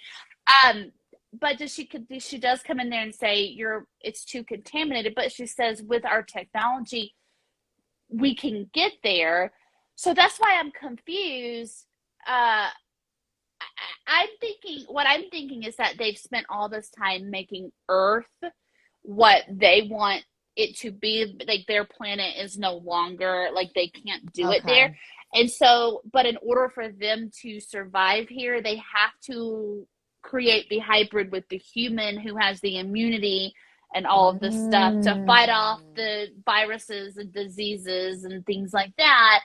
Um, 0.66 0.92
but 1.38 1.58
does 1.58 1.74
she 1.74 1.84
could 1.86 2.06
she 2.20 2.38
does 2.38 2.62
come 2.62 2.80
in 2.80 2.90
there 2.90 3.02
and 3.02 3.14
say 3.14 3.42
you're 3.42 3.86
it's 4.00 4.24
too 4.24 4.44
contaminated, 4.44 5.14
but 5.14 5.30
she 5.32 5.46
says 5.46 5.82
with 5.82 6.04
our 6.06 6.22
technology 6.22 7.14
we 8.08 8.34
can 8.34 8.70
get 8.72 8.92
there. 9.04 9.52
So 9.96 10.14
that's 10.14 10.38
why 10.38 10.58
I'm 10.58 10.70
confused. 10.72 11.84
Uh, 12.26 12.68
I, 13.60 13.66
I'm 14.06 14.28
thinking 14.40 14.86
what 14.88 15.06
I'm 15.06 15.28
thinking 15.30 15.64
is 15.64 15.76
that 15.76 15.94
they've 15.98 16.18
spent 16.18 16.46
all 16.50 16.68
this 16.68 16.90
time 16.90 17.30
making 17.30 17.72
Earth 17.88 18.26
what 19.02 19.42
they 19.50 19.88
want 19.90 20.24
it 20.56 20.76
to 20.78 20.90
be. 20.90 21.38
Like 21.46 21.66
their 21.66 21.84
planet 21.84 22.34
is 22.38 22.58
no 22.58 22.74
longer 22.76 23.48
like 23.52 23.72
they 23.74 23.88
can't 23.88 24.32
do 24.32 24.50
it 24.50 24.62
there. 24.66 24.96
And 25.34 25.50
so, 25.50 26.02
but 26.12 26.26
in 26.26 26.38
order 26.42 26.68
for 26.70 26.88
them 26.88 27.30
to 27.42 27.60
survive 27.60 28.28
here, 28.28 28.62
they 28.62 28.76
have 28.76 29.12
to 29.26 29.86
create 30.22 30.68
the 30.68 30.78
hybrid 30.78 31.30
with 31.30 31.44
the 31.48 31.58
human 31.58 32.18
who 32.18 32.36
has 32.36 32.60
the 32.60 32.78
immunity 32.78 33.54
and 33.94 34.06
all 34.06 34.28
of 34.30 34.40
this 34.40 34.54
stuff 34.54 34.94
to 35.02 35.24
fight 35.26 35.48
off 35.48 35.80
Mm. 35.82 35.94
the 35.96 36.26
viruses 36.44 37.16
and 37.16 37.32
diseases 37.32 38.24
and 38.24 38.44
things 38.46 38.72
like 38.74 38.94
that. 38.96 39.40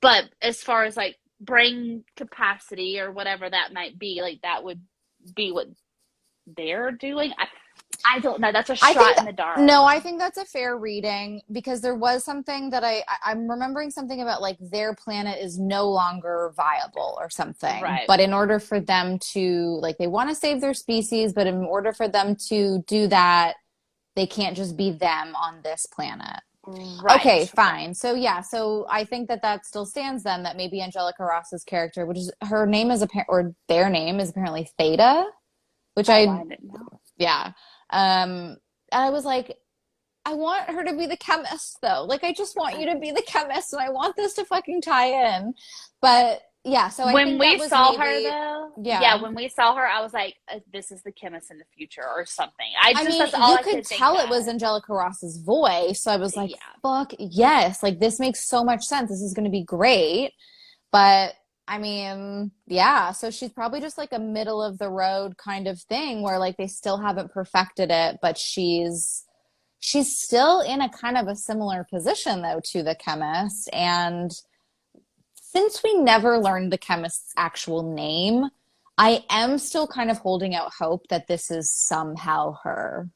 But 0.00 0.30
as 0.40 0.62
far 0.62 0.84
as 0.84 0.96
like 0.96 1.18
brain 1.40 2.04
capacity 2.16 2.98
or 3.00 3.10
whatever 3.10 3.48
that 3.50 3.72
might 3.72 3.98
be, 3.98 4.20
like 4.22 4.40
that 4.42 4.64
would 4.64 4.80
be 5.34 5.50
what 5.52 5.68
they're 6.46 6.92
doing. 6.92 7.32
I, 7.38 7.46
I 8.04 8.18
don't 8.18 8.40
know. 8.40 8.52
That's 8.52 8.70
a 8.70 8.76
shot 8.76 8.94
think 8.94 9.18
in 9.18 9.24
the 9.24 9.32
dark. 9.32 9.58
No, 9.58 9.84
I 9.84 10.00
think 10.00 10.18
that's 10.18 10.38
a 10.38 10.44
fair 10.44 10.76
reading 10.76 11.42
because 11.52 11.80
there 11.80 11.94
was 11.94 12.24
something 12.24 12.70
that 12.70 12.84
I, 12.84 13.02
I 13.08 13.30
I'm 13.32 13.48
remembering 13.48 13.90
something 13.90 14.20
about 14.20 14.42
like 14.42 14.56
their 14.60 14.94
planet 14.94 15.38
is 15.40 15.58
no 15.58 15.88
longer 15.88 16.52
viable 16.56 17.16
or 17.20 17.30
something. 17.30 17.82
Right. 17.82 18.04
But 18.06 18.20
in 18.20 18.32
order 18.32 18.58
for 18.58 18.80
them 18.80 19.18
to 19.32 19.78
like 19.80 19.98
they 19.98 20.06
want 20.06 20.28
to 20.30 20.34
save 20.34 20.60
their 20.60 20.74
species, 20.74 21.32
but 21.32 21.46
in 21.46 21.64
order 21.64 21.92
for 21.92 22.08
them 22.08 22.36
to 22.48 22.82
do 22.86 23.06
that, 23.08 23.54
they 24.16 24.26
can't 24.26 24.56
just 24.56 24.76
be 24.76 24.90
them 24.90 25.34
on 25.36 25.60
this 25.62 25.86
planet. 25.86 26.40
Right. 26.64 27.18
Okay, 27.18 27.46
fine. 27.46 27.92
So 27.92 28.14
yeah, 28.14 28.40
so 28.40 28.86
I 28.88 29.04
think 29.04 29.28
that 29.28 29.42
that 29.42 29.66
still 29.66 29.84
stands 29.84 30.22
then 30.22 30.44
that 30.44 30.56
maybe 30.56 30.80
Angelica 30.80 31.24
Ross's 31.24 31.64
character, 31.64 32.06
which 32.06 32.18
is 32.18 32.30
her 32.42 32.66
name 32.66 32.90
is 32.90 33.02
apparent 33.02 33.28
or 33.28 33.54
their 33.68 33.90
name 33.90 34.20
is 34.20 34.30
apparently 34.30 34.70
Theta, 34.78 35.24
which 35.94 36.08
oh, 36.08 36.12
I 36.12 36.26
Oh, 36.26 36.30
I 36.30 36.44
didn't 36.44 36.64
know. 36.64 37.00
yeah. 37.16 37.52
Um, 37.92 38.56
and 38.90 39.02
I 39.02 39.10
was 39.10 39.24
like, 39.24 39.56
I 40.24 40.34
want 40.34 40.68
her 40.70 40.84
to 40.84 40.96
be 40.96 41.06
the 41.06 41.16
chemist 41.16 41.78
though. 41.82 42.04
Like, 42.04 42.24
I 42.24 42.32
just 42.32 42.56
want 42.56 42.78
you 42.78 42.86
to 42.92 42.98
be 42.98 43.10
the 43.10 43.22
chemist, 43.26 43.72
and 43.72 43.82
I 43.82 43.90
want 43.90 44.16
this 44.16 44.34
to 44.34 44.44
fucking 44.44 44.82
tie 44.82 45.36
in. 45.36 45.54
But 46.00 46.40
yeah, 46.64 46.90
so 46.90 47.02
I 47.04 47.12
when 47.12 47.38
we 47.38 47.58
saw 47.66 47.90
maybe- 47.90 48.02
her 48.04 48.22
though, 48.30 48.72
Yeah. 48.80 49.00
yeah, 49.00 49.20
when 49.20 49.34
we 49.34 49.48
saw 49.48 49.74
her, 49.74 49.84
I 49.84 50.00
was 50.00 50.12
like, 50.12 50.36
uh, 50.48 50.60
"This 50.72 50.92
is 50.92 51.02
the 51.02 51.10
chemist 51.10 51.50
in 51.50 51.58
the 51.58 51.64
future" 51.76 52.04
or 52.06 52.24
something. 52.24 52.70
I 52.80 52.92
just 52.92 53.04
I 53.04 53.08
mean, 53.08 53.18
that's 53.18 53.34
all 53.34 53.50
you 53.52 53.58
I 53.58 53.62
could 53.62 53.86
think 53.86 53.98
tell 54.00 54.16
it 54.20 54.28
was 54.28 54.46
Angelica 54.46 54.92
Ross's 54.92 55.38
voice. 55.38 56.00
So 56.02 56.12
I 56.12 56.16
was 56.18 56.36
like, 56.36 56.50
Yeah. 56.50 56.56
fuck 56.80 57.14
yes. 57.18 57.82
Like, 57.82 57.98
this 57.98 58.20
makes 58.20 58.46
so 58.48 58.62
much 58.62 58.84
sense. 58.84 59.10
This 59.10 59.22
is 59.22 59.34
going 59.34 59.44
to 59.46 59.50
be 59.50 59.64
great. 59.64 60.34
But 60.92 61.34
I 61.68 61.78
mean, 61.78 62.50
yeah. 62.66 63.12
So 63.12 63.30
she's 63.30 63.52
probably 63.52 63.80
just 63.80 63.98
like 63.98 64.12
a 64.12 64.18
middle 64.18 64.62
of 64.62 64.78
the 64.78 64.90
road 64.90 65.36
kind 65.36 65.68
of 65.68 65.80
thing 65.80 66.22
where 66.22 66.38
like 66.38 66.56
they 66.56 66.66
still 66.66 66.98
haven't 66.98 67.32
perfected 67.32 67.90
it, 67.90 68.18
but 68.20 68.36
she's 68.36 69.24
she's 69.78 70.18
still 70.18 70.60
in 70.60 70.80
a 70.80 70.88
kind 70.88 71.16
of 71.16 71.28
a 71.28 71.36
similar 71.36 71.84
position 71.88 72.42
though 72.42 72.60
to 72.72 72.82
the 72.82 72.94
chemist. 72.94 73.68
And 73.72 74.30
since 75.34 75.82
we 75.84 75.94
never 75.94 76.38
learned 76.38 76.72
the 76.72 76.78
chemist's 76.78 77.32
actual 77.36 77.82
name, 77.94 78.44
I 78.98 79.24
am 79.30 79.58
still 79.58 79.86
kind 79.86 80.10
of 80.10 80.18
holding 80.18 80.54
out 80.54 80.72
hope 80.78 81.06
that 81.08 81.26
this 81.26 81.50
is 81.50 81.72
somehow 81.72 82.56
her. 82.64 83.08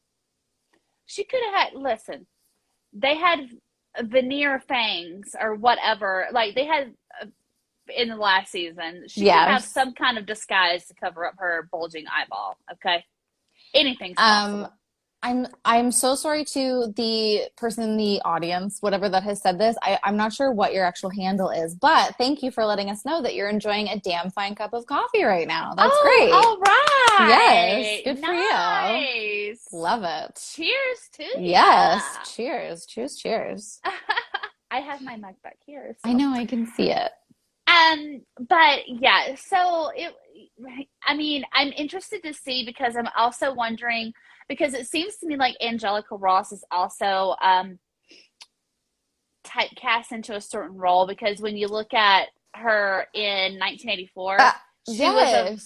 she 1.07 1.25
could 1.25 1.41
have 1.45 1.73
had. 1.73 1.75
Listen, 1.75 2.27
they 2.93 3.17
had 3.17 3.49
veneer 4.03 4.61
fangs 4.61 5.35
or 5.41 5.55
whatever. 5.55 6.27
Like 6.33 6.55
they 6.55 6.67
had 6.67 6.95
in 7.95 8.09
the 8.09 8.17
last 8.17 8.51
season. 8.53 9.05
She 9.09 9.25
Yes. 9.27 9.37
can 9.45 9.53
have 9.53 9.65
some 9.65 9.93
kind 9.95 10.19
of 10.19 10.27
disguise 10.27 10.87
to 10.87 10.95
cover 10.95 11.27
up 11.27 11.35
her 11.39 11.69
bulging 11.71 12.05
eyeball. 12.09 12.57
Okay, 12.73 13.05
anything's 13.75 14.17
Um, 14.19 14.25
possible. 14.63 14.73
I'm 15.23 15.47
I'm 15.65 15.91
so 15.93 16.15
sorry 16.15 16.45
to 16.53 16.93
the 16.95 17.49
person 17.57 17.83
in 17.83 17.97
the 17.97 18.21
audience, 18.25 18.79
whatever 18.81 19.09
that 19.09 19.23
has 19.25 19.41
said 19.41 19.59
this. 19.59 19.75
I, 19.83 19.99
I'm 20.05 20.17
not 20.17 20.33
sure 20.33 20.53
what 20.53 20.73
your 20.75 20.85
actual 20.85 21.11
handle 21.11 21.49
is, 21.51 21.75
but 21.75 22.15
thank 22.17 22.43
you 22.43 22.51
for 22.53 22.65
letting 22.65 22.91
us 22.91 23.05
know 23.05 23.23
that 23.23 23.35
you're 23.35 23.49
enjoying 23.49 23.89
a 23.89 23.99
damn 23.99 24.31
fine 24.31 24.55
cup 24.55 24.73
of 24.73 24.87
coffee 24.87 25.25
right 25.25 25.49
now. 25.49 25.73
That's 25.75 25.91
oh, 25.93 26.03
great. 26.05 26.33
All 26.33 26.59
right. 26.61 26.93
Yes, 27.29 28.03
good 28.05 28.19
for 28.25 28.33
you. 28.33 28.51
nice. 28.51 29.67
Love 29.73 30.03
it. 30.05 30.37
Cheers 30.55 31.09
to 31.15 31.23
ya. 31.25 31.39
Yes. 31.41 32.35
Cheers. 32.37 32.87
Cheers. 32.87 33.17
Cheers. 33.17 33.81
I 34.71 34.81
have 34.81 35.01
my 35.01 35.17
mug 35.17 35.35
back 35.43 35.57
here. 35.65 35.97
so- 36.05 36.11
I 36.11 36.13
know 36.13 36.33
I 36.35 36.45
can 36.45 36.67
see 36.77 36.91
it. 36.91 37.11
Um, 37.77 38.23
but 38.49 38.81
yeah, 38.89 39.35
so 39.37 39.91
it, 39.95 40.15
I 41.07 41.17
mean, 41.17 41.45
I'm 41.53 41.73
interested 41.77 42.23
to 42.25 42.33
see 42.35 42.65
because 42.65 42.97
I'm 42.97 43.09
also 43.17 43.53
wondering 43.53 44.13
because 44.49 44.75
it 44.75 44.87
seems 44.87 45.17
to 45.19 45.27
me 45.27 45.37
like 45.37 45.57
Angelica 45.61 46.17
Ross 46.17 46.53
is 46.53 46.65
also 46.71 47.35
um 47.43 47.79
typecast 49.45 50.13
into 50.13 50.35
a 50.35 50.41
certain 50.41 50.77
role 50.77 51.07
because 51.07 51.41
when 51.41 51.57
you 51.57 51.69
look 51.69 51.95
at 51.95 52.29
her 52.55 53.07
in 53.15 53.59
1984, 53.59 54.41
Uh, 54.41 54.53
she 54.89 55.11
was 55.15 55.33
a 55.35 55.59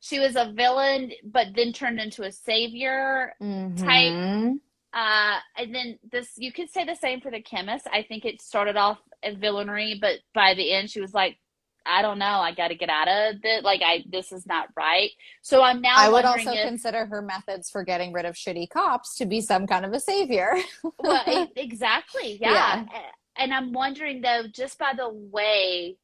she 0.00 0.18
was 0.20 0.36
a 0.36 0.52
villain, 0.52 1.12
but 1.24 1.48
then 1.54 1.72
turned 1.72 1.98
into 2.00 2.24
a 2.24 2.32
savior. 2.32 3.34
Mhm. 3.42 4.60
Uh, 4.92 5.38
and 5.56 5.74
then 5.74 5.98
this, 6.12 6.32
you 6.36 6.52
could 6.52 6.70
say 6.70 6.84
the 6.84 6.94
same 6.94 7.20
for 7.20 7.30
the 7.30 7.40
chemist. 7.40 7.86
I 7.92 8.02
think 8.02 8.24
it 8.24 8.40
started 8.42 8.76
off 8.76 8.98
as 9.22 9.36
villainy, 9.36 9.98
but 10.00 10.20
by 10.34 10.54
the 10.54 10.72
end, 10.72 10.90
she 10.90 11.00
was 11.00 11.14
like, 11.14 11.38
I 11.86 12.02
don't 12.02 12.18
know, 12.18 12.26
I 12.26 12.52
got 12.54 12.68
to 12.68 12.74
get 12.74 12.88
out 12.88 13.08
of 13.08 13.40
it. 13.42 13.64
Like, 13.64 13.80
I 13.84 14.04
this 14.10 14.32
is 14.32 14.46
not 14.46 14.68
right. 14.76 15.10
So 15.42 15.62
I'm 15.62 15.80
now 15.80 15.94
I 15.96 16.08
would 16.08 16.24
also 16.24 16.52
if, 16.52 16.66
consider 16.66 17.06
her 17.06 17.22
methods 17.22 17.70
for 17.70 17.84
getting 17.84 18.12
rid 18.12 18.24
of 18.24 18.34
shitty 18.34 18.70
cops 18.70 19.16
to 19.16 19.26
be 19.26 19.40
some 19.40 19.66
kind 19.66 19.84
of 19.84 19.92
a 19.92 20.00
savior. 20.00 20.56
well, 20.98 21.50
exactly, 21.56 22.38
yeah. 22.40 22.84
And 23.36 23.52
I'm 23.52 23.72
wondering 23.72 24.20
though, 24.20 24.44
just 24.50 24.78
by 24.78 24.92
the 24.96 25.10
way 25.10 25.96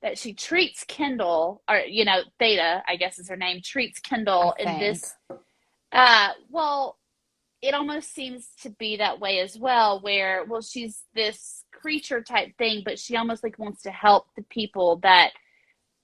that 0.00 0.18
she 0.18 0.34
treats 0.34 0.84
Kendall, 0.84 1.62
or 1.68 1.78
you 1.78 2.04
know, 2.04 2.20
Theta, 2.38 2.82
I 2.86 2.96
guess 2.96 3.18
is 3.18 3.28
her 3.28 3.36
name, 3.36 3.60
treats 3.62 4.00
Kendall 4.00 4.54
in 4.58 4.78
this. 4.78 5.14
Uh, 5.92 6.30
well, 6.48 6.98
it 7.62 7.74
almost 7.74 8.12
seems 8.12 8.48
to 8.62 8.70
be 8.70 8.96
that 8.96 9.20
way 9.20 9.38
as 9.38 9.56
well, 9.56 10.00
where 10.00 10.44
well, 10.44 10.60
she's 10.60 11.04
this 11.14 11.64
creature 11.72 12.20
type 12.20 12.56
thing, 12.58 12.82
but 12.84 12.98
she 12.98 13.16
almost 13.16 13.42
like 13.42 13.58
wants 13.58 13.82
to 13.82 13.90
help 13.90 14.26
the 14.36 14.42
people 14.44 14.96
that 15.02 15.30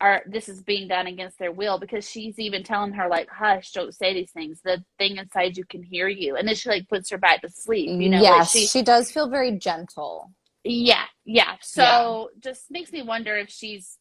are 0.01 0.23
this 0.27 0.49
is 0.49 0.63
being 0.63 0.87
done 0.87 1.09
against 1.09 1.41
their 1.41 1.51
will 1.51 1.77
because 1.77 2.09
she's 2.09 2.39
even 2.39 2.63
telling 2.63 2.93
her 2.93 3.09
like 3.09 3.29
hush 3.29 3.73
don't 3.73 3.93
say 3.93 4.15
these 4.15 4.31
things 4.31 4.61
the 4.63 4.81
thing 4.97 5.17
inside 5.17 5.57
you 5.57 5.65
can 5.65 5.83
hear 5.83 6.07
you 6.07 6.37
and 6.37 6.47
then 6.47 6.55
she 6.55 6.69
like 6.69 6.89
puts 6.89 7.11
her 7.11 7.19
back 7.19 7.41
to 7.41 7.49
sleep 7.49 7.89
you 8.01 8.09
know 8.09 8.19
like 8.19 8.23
yes, 8.23 8.53
she 8.53 8.65
she 8.67 8.81
does 8.81 9.11
feel 9.11 9.29
very 9.29 9.59
gentle. 9.59 10.31
yeah, 10.63 11.03
yeah. 11.25 11.57
So 11.61 12.31
just 12.39 12.71
makes 12.71 12.93
me 12.93 13.03
wonder 13.03 13.37
if 13.37 13.51
she's 13.51 13.99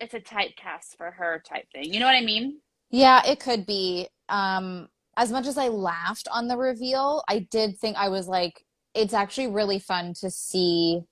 it's 0.00 0.14
a 0.14 0.20
typecast 0.20 0.96
for 0.96 1.10
her 1.10 1.42
type 1.46 1.66
thing. 1.72 1.92
You 1.92 2.00
know 2.00 2.06
what 2.06 2.16
I 2.16 2.24
mean? 2.24 2.60
Yeah, 2.90 3.22
it 3.24 3.38
could 3.38 3.66
be. 3.66 4.08
Um, 4.28 4.88
as 5.16 5.30
much 5.30 5.46
as 5.46 5.58
I 5.58 5.68
laughed 5.68 6.28
on 6.32 6.48
the 6.48 6.56
reveal, 6.56 7.22
I 7.28 7.40
did 7.50 7.78
think 7.78 7.96
I 7.96 8.08
was 8.08 8.28
like, 8.28 8.64
it's 8.94 9.14
actually 9.14 9.48
really 9.48 9.78
fun 9.78 10.14
to 10.20 10.30
see 10.30 11.02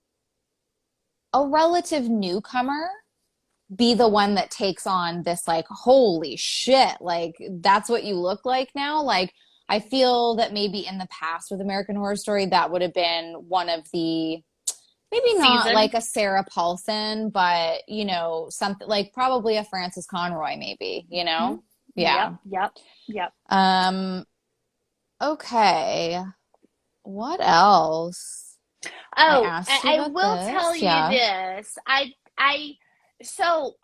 a 1.32 1.46
relative 1.46 2.08
newcomer 2.08 2.88
be 3.74 3.92
the 3.94 4.08
one 4.08 4.34
that 4.34 4.50
takes 4.50 4.86
on 4.86 5.22
this 5.24 5.46
like 5.46 5.66
holy 5.68 6.36
shit 6.36 6.96
like 7.02 7.34
that's 7.60 7.90
what 7.90 8.02
you 8.02 8.14
look 8.14 8.46
like 8.46 8.70
now. 8.74 9.02
Like 9.02 9.32
i 9.68 9.78
feel 9.78 10.34
that 10.36 10.52
maybe 10.52 10.86
in 10.86 10.98
the 10.98 11.08
past 11.10 11.50
with 11.50 11.60
american 11.60 11.96
horror 11.96 12.16
story 12.16 12.46
that 12.46 12.70
would 12.70 12.82
have 12.82 12.94
been 12.94 13.34
one 13.48 13.68
of 13.68 13.84
the 13.92 14.42
maybe 15.12 15.34
not 15.34 15.62
Season. 15.62 15.74
like 15.74 15.94
a 15.94 16.00
sarah 16.00 16.44
paulson 16.52 17.30
but 17.30 17.82
you 17.86 18.04
know 18.04 18.46
something 18.50 18.88
like 18.88 19.12
probably 19.12 19.56
a 19.56 19.64
frances 19.64 20.06
conroy 20.06 20.56
maybe 20.56 21.06
you 21.08 21.24
know 21.24 21.30
mm-hmm. 21.32 21.56
Yeah 21.98 22.30
Yep. 22.44 22.72
Yep. 23.08 23.32
Yep. 23.48 23.58
um 23.58 24.24
okay 25.22 26.22
what 27.02 27.40
else 27.42 28.44
Oh, 29.16 29.42
I, 29.44 29.80
I 29.84 30.06
will 30.08 30.36
this, 30.36 30.46
tell 30.46 30.76
you 30.76 30.84
yeah. 30.84 31.10
this. 31.56 31.76
I 31.84 32.12
I 32.38 32.74
so 33.22 33.74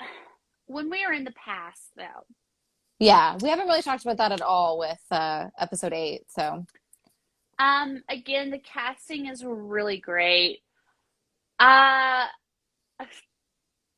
when 0.66 0.88
we 0.88 1.04
were 1.04 1.12
in 1.12 1.24
the 1.24 1.32
past 1.32 1.90
though, 1.96 2.24
yeah 3.00 3.36
we 3.42 3.48
haven't 3.48 3.66
really 3.66 3.82
talked 3.82 4.04
about 4.04 4.18
that 4.18 4.30
at 4.30 4.40
all 4.40 4.78
with 4.78 5.00
uh 5.10 5.46
episode 5.58 5.92
eight 5.92 6.22
so 6.28 6.64
um 7.58 8.04
again 8.08 8.50
the 8.50 8.60
casting 8.60 9.26
is 9.26 9.42
really 9.44 9.98
great. 9.98 10.60
Uh 11.58 12.26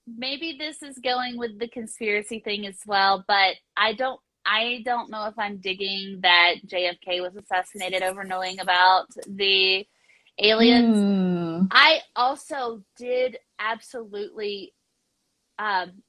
maybe 0.06 0.56
this 0.58 0.82
is 0.82 0.98
going 0.98 1.36
with 1.38 1.58
the 1.58 1.68
conspiracy 1.68 2.40
thing 2.40 2.66
as 2.66 2.78
well, 2.86 3.24
but 3.28 3.56
I 3.76 3.94
don't 3.94 4.20
I 4.46 4.82
don't 4.84 5.10
know 5.10 5.26
if 5.26 5.34
I'm 5.38 5.58
digging 5.58 6.20
that 6.22 6.56
JFK 6.66 7.20
was 7.22 7.36
assassinated 7.36 8.02
over 8.02 8.24
knowing 8.24 8.60
about 8.60 9.06
the 9.26 9.86
aliens. 10.40 10.98
Hmm. 10.98 11.62
I 11.70 12.00
also 12.16 12.82
did 12.98 13.38
absolutely 13.60 14.72
um 15.58 16.02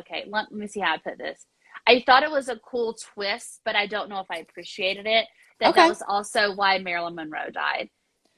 okay, 0.00 0.24
let, 0.28 0.46
let 0.50 0.52
me 0.52 0.66
see 0.68 0.80
how 0.80 0.94
I 0.94 0.98
put 0.98 1.18
this. 1.18 1.46
I 1.86 2.02
thought 2.06 2.22
it 2.22 2.30
was 2.30 2.48
a 2.48 2.58
cool 2.58 2.94
twist, 3.14 3.60
but 3.64 3.76
I 3.76 3.86
don't 3.86 4.08
know 4.08 4.20
if 4.20 4.26
I 4.30 4.38
appreciated 4.38 5.06
it. 5.06 5.26
That 5.60 5.70
Okay. 5.70 5.80
that 5.82 5.88
was 5.88 6.02
also 6.08 6.54
why 6.54 6.78
Marilyn 6.78 7.14
Monroe 7.14 7.50
died. 7.52 7.88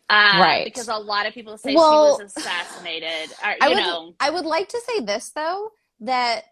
Uh, 0.09 0.39
Right. 0.41 0.65
Because 0.65 0.89
a 0.89 0.97
lot 0.97 1.27
of 1.27 1.35
people 1.35 1.57
say 1.59 1.75
Well, 1.75 2.17
she 2.17 2.25
was 2.25 2.37
assassinated. 2.37 3.35
Or, 3.45 3.51
you 3.51 3.57
I 3.61 3.69
would 3.69 3.77
know, 3.77 4.15
I 4.21 4.31
would 4.31 4.45
like 4.45 4.69
to 4.69 4.81
say 4.87 5.01
this 5.01 5.31
though 5.31 5.71
that 6.01 6.45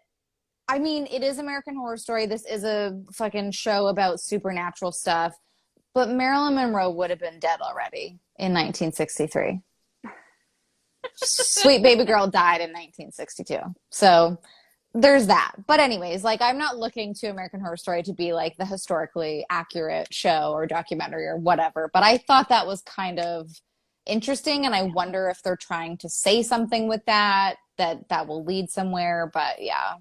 I 0.67 0.79
mean 0.79 1.07
it 1.09 1.23
is 1.23 1.39
American 1.39 1.75
Horror 1.75 1.97
Story. 1.97 2.25
This 2.25 2.45
is 2.45 2.63
a 2.63 2.99
fucking 3.13 3.51
show 3.51 3.87
about 3.87 4.19
supernatural 4.19 4.91
stuff, 4.91 5.35
but 5.93 6.09
Marilyn 6.09 6.55
Monroe 6.55 6.91
would 6.91 7.09
have 7.11 7.19
been 7.19 7.39
dead 7.39 7.61
already 7.61 8.19
in 8.37 8.53
1963. 8.53 9.61
Sweet 11.15 11.81
baby 11.83 12.03
girl 12.03 12.27
died 12.27 12.61
in 12.61 12.71
1962. 12.71 13.59
So 13.91 14.37
there's 14.95 15.27
that. 15.27 15.51
But 15.67 15.81
anyways, 15.81 16.23
like 16.23 16.41
I'm 16.41 16.57
not 16.57 16.77
looking 16.77 17.13
to 17.15 17.27
American 17.27 17.59
Horror 17.59 17.75
Story 17.75 18.01
to 18.03 18.13
be 18.13 18.31
like 18.31 18.55
the 18.55 18.65
historically 18.65 19.45
accurate 19.49 20.13
show 20.13 20.53
or 20.53 20.65
documentary 20.65 21.27
or 21.27 21.35
whatever, 21.35 21.89
but 21.93 22.01
I 22.01 22.17
thought 22.17 22.49
that 22.49 22.65
was 22.65 22.81
kind 22.83 23.19
of 23.19 23.49
interesting 24.05 24.65
and 24.65 24.73
I 24.73 24.83
wonder 24.83 25.27
if 25.29 25.41
they're 25.43 25.57
trying 25.57 25.97
to 25.97 26.09
say 26.09 26.43
something 26.43 26.87
with 26.87 27.03
that 27.07 27.55
that 27.77 28.07
that 28.07 28.25
will 28.27 28.45
lead 28.45 28.69
somewhere, 28.69 29.29
but 29.33 29.61
yeah. 29.61 29.95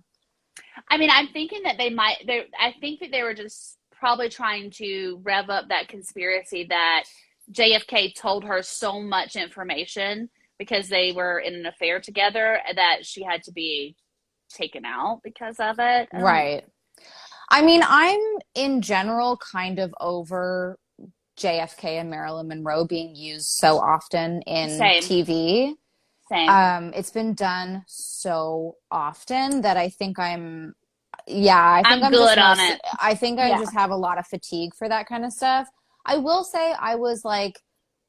I 0.88 0.96
mean, 0.96 1.10
I'm 1.10 1.28
thinking 1.28 1.62
that 1.64 1.76
they 1.76 1.90
might. 1.90 2.18
They, 2.26 2.46
I 2.58 2.74
think 2.80 3.00
that 3.00 3.10
they 3.10 3.24
were 3.24 3.34
just 3.34 3.78
probably 3.90 4.28
trying 4.28 4.70
to 4.72 5.20
rev 5.24 5.50
up 5.50 5.68
that 5.68 5.88
conspiracy 5.88 6.66
that 6.68 7.04
JFK 7.52 8.14
told 8.14 8.44
her 8.44 8.62
so 8.62 9.00
much 9.00 9.34
information 9.34 10.30
because 10.58 10.88
they 10.88 11.10
were 11.10 11.40
in 11.40 11.54
an 11.54 11.66
affair 11.66 11.98
together 12.00 12.60
that 12.76 13.04
she 13.04 13.24
had 13.24 13.42
to 13.42 13.52
be 13.52 13.96
taken 14.54 14.84
out 14.84 15.20
because 15.22 15.56
of 15.60 15.76
it. 15.78 16.08
Um, 16.12 16.22
Right. 16.22 16.64
I 17.50 17.62
mean, 17.62 17.82
I'm 17.86 18.20
in 18.54 18.80
general 18.80 19.36
kind 19.36 19.78
of 19.78 19.94
over 20.00 20.78
JFK 21.38 22.00
and 22.00 22.10
Marilyn 22.10 22.48
Monroe 22.48 22.84
being 22.86 23.14
used 23.14 23.48
so 23.48 23.78
often 23.78 24.40
in 24.42 24.70
Same. 24.78 25.02
TV. 25.02 25.74
Same. 26.28 26.48
Um, 26.48 26.92
it's 26.94 27.10
been 27.10 27.34
done 27.34 27.84
so 27.86 28.76
often 28.90 29.60
that 29.60 29.76
I 29.76 29.90
think 29.90 30.18
I'm, 30.18 30.74
yeah, 31.26 31.72
I 31.72 31.82
think 31.82 31.96
I'm 31.98 32.04
I'm, 32.04 32.12
good 32.12 32.38
on 32.38 32.56
most- 32.56 32.70
it. 32.70 32.80
I 33.00 33.14
think 33.14 33.38
I 33.38 33.48
Yeah. 33.50 33.58
just 33.58 33.74
have 33.74 33.90
a 33.90 33.96
lot 33.96 34.18
of 34.18 34.26
fatigue 34.26 34.74
for 34.74 34.88
that 34.88 35.06
kind 35.06 35.24
of 35.24 35.32
stuff. 35.32 35.68
I 36.06 36.16
will 36.16 36.44
say 36.44 36.72
I 36.72 36.94
was 36.94 37.24
like, 37.24 37.60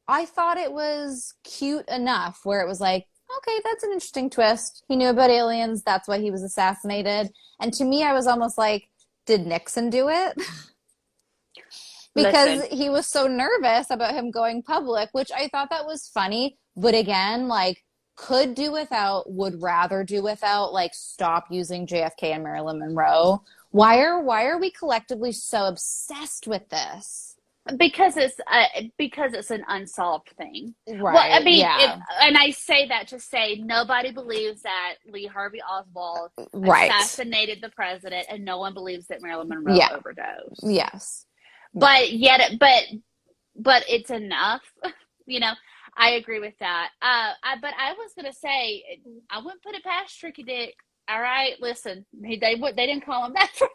I 0.07 0.25
thought 0.25 0.57
it 0.57 0.71
was 0.71 1.33
cute 1.43 1.87
enough 1.89 2.39
where 2.43 2.61
it 2.61 2.67
was 2.67 2.79
like, 2.79 3.05
okay, 3.37 3.59
that's 3.63 3.83
an 3.83 3.91
interesting 3.91 4.29
twist. 4.29 4.83
He 4.87 4.95
knew 4.95 5.09
about 5.09 5.29
aliens. 5.29 5.83
That's 5.83 6.07
why 6.07 6.19
he 6.19 6.31
was 6.31 6.43
assassinated. 6.43 7.31
And 7.59 7.73
to 7.73 7.85
me, 7.85 8.03
I 8.03 8.13
was 8.13 8.27
almost 8.27 8.57
like, 8.57 8.89
did 9.25 9.45
Nixon 9.45 9.89
do 9.89 10.09
it? 10.09 10.35
because 12.15 12.59
Listen. 12.59 12.77
he 12.77 12.89
was 12.89 13.07
so 13.07 13.27
nervous 13.27 13.89
about 13.89 14.13
him 14.13 14.31
going 14.31 14.63
public, 14.63 15.09
which 15.11 15.31
I 15.35 15.47
thought 15.49 15.69
that 15.69 15.85
was 15.85 16.09
funny. 16.13 16.57
But 16.75 16.95
again, 16.95 17.47
like, 17.47 17.83
could 18.15 18.55
do 18.55 18.71
without, 18.71 19.29
would 19.31 19.61
rather 19.61 20.03
do 20.03 20.23
without, 20.23 20.71
like, 20.71 20.93
stop 20.93 21.47
using 21.49 21.85
JFK 21.85 22.33
and 22.33 22.43
Marilyn 22.43 22.79
Monroe. 22.79 23.43
Why 23.71 23.99
are 23.99 24.21
why 24.21 24.45
are 24.45 24.57
we 24.57 24.71
collectively 24.71 25.33
so 25.33 25.65
obsessed 25.65 26.47
with 26.47 26.69
this? 26.69 27.34
Because 27.77 28.15
it's 28.15 28.35
uh, 28.51 28.65
because 28.97 29.33
it's 29.33 29.49
an 29.49 29.63
unsolved 29.67 30.29
thing. 30.37 30.75
Right. 30.87 31.01
Well, 31.01 31.17
I 31.17 31.43
mean, 31.43 31.59
yeah. 31.59 31.95
if, 31.95 31.99
and 32.21 32.37
I 32.37 32.51
say 32.51 32.87
that 32.87 33.07
to 33.09 33.19
say 33.19 33.55
nobody 33.55 34.11
believes 34.11 34.61
that 34.61 34.95
Lee 35.07 35.25
Harvey 35.25 35.61
Oswald 35.61 36.31
right. 36.53 36.91
assassinated 36.91 37.59
the 37.61 37.69
president, 37.69 38.27
and 38.29 38.45
no 38.45 38.59
one 38.59 38.73
believes 38.73 39.07
that 39.07 39.21
Marilyn 39.21 39.49
Monroe 39.49 39.75
Yeah. 39.75 39.89
overdosed. 39.95 40.61
Yes. 40.63 41.25
But 41.73 42.13
yet, 42.13 42.51
but 42.59 42.83
but 43.55 43.83
it's 43.89 44.11
enough. 44.11 44.61
you 45.25 45.39
know, 45.39 45.53
I 45.97 46.11
agree 46.11 46.39
with 46.39 46.53
that. 46.59 46.89
Uh, 47.01 47.33
I, 47.43 47.55
but 47.61 47.73
I 47.79 47.93
was 47.93 48.11
gonna 48.15 48.33
say 48.33 48.83
I 49.29 49.39
wouldn't 49.39 49.63
put 49.63 49.75
it 49.75 49.83
past 49.83 50.19
Tricky 50.19 50.43
Dick. 50.43 50.75
All 51.07 51.21
right, 51.21 51.53
listen, 51.61 52.03
they 52.13 52.37
they 52.37 52.55
didn't 52.87 53.05
call 53.05 53.25
him 53.25 53.33
that 53.35 53.51
for 53.53 53.67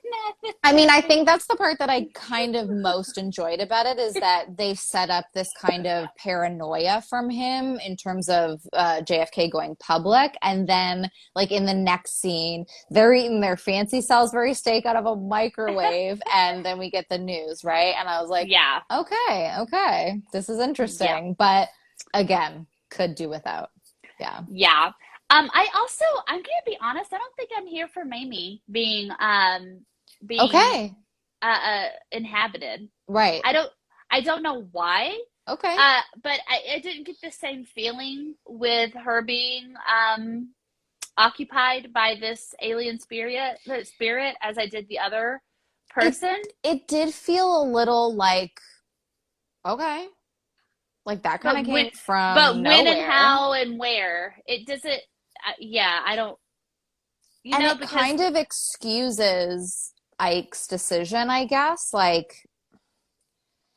nothing. 0.43 0.57
I 0.65 0.73
mean, 0.73 0.91
I 0.91 1.01
think 1.01 1.27
that's 1.27 1.47
the 1.47 1.55
part 1.55 1.79
that 1.79 1.89
I 1.89 2.09
kind 2.13 2.57
of 2.57 2.69
most 2.69 3.19
enjoyed 3.19 3.61
about 3.61 3.87
it 3.87 3.99
is 3.99 4.15
that 4.15 4.57
they 4.57 4.75
set 4.75 5.11
up 5.11 5.27
this 5.33 5.49
kind 5.59 5.87
of 5.87 6.09
paranoia 6.17 7.03
from 7.09 7.31
him 7.31 7.79
in 7.87 7.97
terms 7.97 8.29
of 8.29 8.61
uh, 8.73 9.03
JFK 9.03 9.51
going 9.51 9.77
public. 9.77 10.37
And 10.43 10.69
then, 10.69 11.09
like, 11.37 11.53
in 11.53 11.67
the 11.67 11.75
next 11.75 12.21
scene, 12.21 12.67
they're 12.91 13.13
eating 13.13 13.41
their 13.41 13.57
fancy 13.57 14.01
Salisbury 14.01 14.55
steak 14.55 14.85
out 14.85 14.97
of 14.97 15.07
a 15.07 15.15
microwave. 15.15 16.21
and 16.35 16.65
then 16.65 16.79
we 16.79 16.91
get 16.91 17.07
the 17.09 17.19
news, 17.19 17.63
right? 17.63 17.95
And 17.97 18.09
I 18.09 18.21
was 18.21 18.29
like, 18.29 18.49
yeah, 18.51 18.81
okay, 18.91 19.55
okay, 19.61 20.21
this 20.33 20.49
is 20.49 20.59
interesting. 20.59 21.37
But 21.39 21.69
again, 22.13 22.67
could 22.91 23.15
do 23.15 23.29
without. 23.29 23.71
Yeah. 24.19 24.41
yeah. 24.51 24.91
Um, 25.31 25.51
I 25.55 25.69
also 25.77 26.05
I'm 26.29 26.39
gonna 26.39 26.67
be 26.67 26.77
honest. 26.81 27.13
I 27.13 27.19
don't 27.19 27.35
think 27.37 27.51
I'm 27.57 27.67
here 27.67 27.89
for 27.89 28.05
Mamie 28.05 28.63
being 28.71 29.11
um 29.21 29.85
being 30.27 30.41
Okay. 30.41 30.95
uh, 31.43 31.47
uh 31.47 31.89
inhabited. 32.13 32.89
Right. 33.09 33.41
I 33.45 33.53
don't 33.53 33.71
I 34.11 34.21
don't 34.21 34.43
know 34.43 34.67
why. 34.73 35.17
Okay. 35.49 35.75
Uh, 35.77 36.01
but 36.23 36.39
I, 36.49 36.75
I 36.77 36.79
didn't 36.81 37.07
get 37.07 37.21
the 37.23 37.31
same 37.31 37.65
feeling 37.65 38.35
with 38.47 38.93
her 38.95 39.23
being 39.23 39.75
um, 39.89 40.51
occupied 41.17 41.93
by 41.93 42.17
this 42.21 42.55
alien 42.63 43.01
spirit, 43.01 43.59
the 43.67 43.85
spirit, 43.85 44.37
as 44.43 44.59
I 44.59 44.67
did 44.67 44.87
the 44.89 44.99
other 45.01 45.41
person. 45.89 46.37
it 46.63 46.87
did 46.87 47.13
feel 47.13 47.63
a 47.63 47.65
little 47.65 48.15
like 48.15 48.61
okay 49.67 50.07
like 51.07 51.23
that 51.25 51.41
kind 51.41 51.57
But 51.57 51.61
of 51.61 51.67
came 51.67 51.75
when- 51.75 51.91
from 51.93 52.35
but 52.37 52.55
when 52.57 52.87
and 52.87 53.11
how 53.11 53.53
and 53.55 53.79
where 53.79 54.37
it 54.47 54.67
doesn't. 54.67 55.01
Yeah, 55.59 56.01
I 56.07 56.17
don't. 56.17 56.39
You 57.43 57.57
and 57.57 57.65
know, 57.65 57.73
it 57.73 57.81
because 57.81 57.93
kind 57.93 58.21
of 58.21 58.35
excuses 58.37 59.93
ike's 60.19 60.67
decision 60.67 61.31
i 61.31 61.47
guess 61.47 61.91
like 61.95 62.47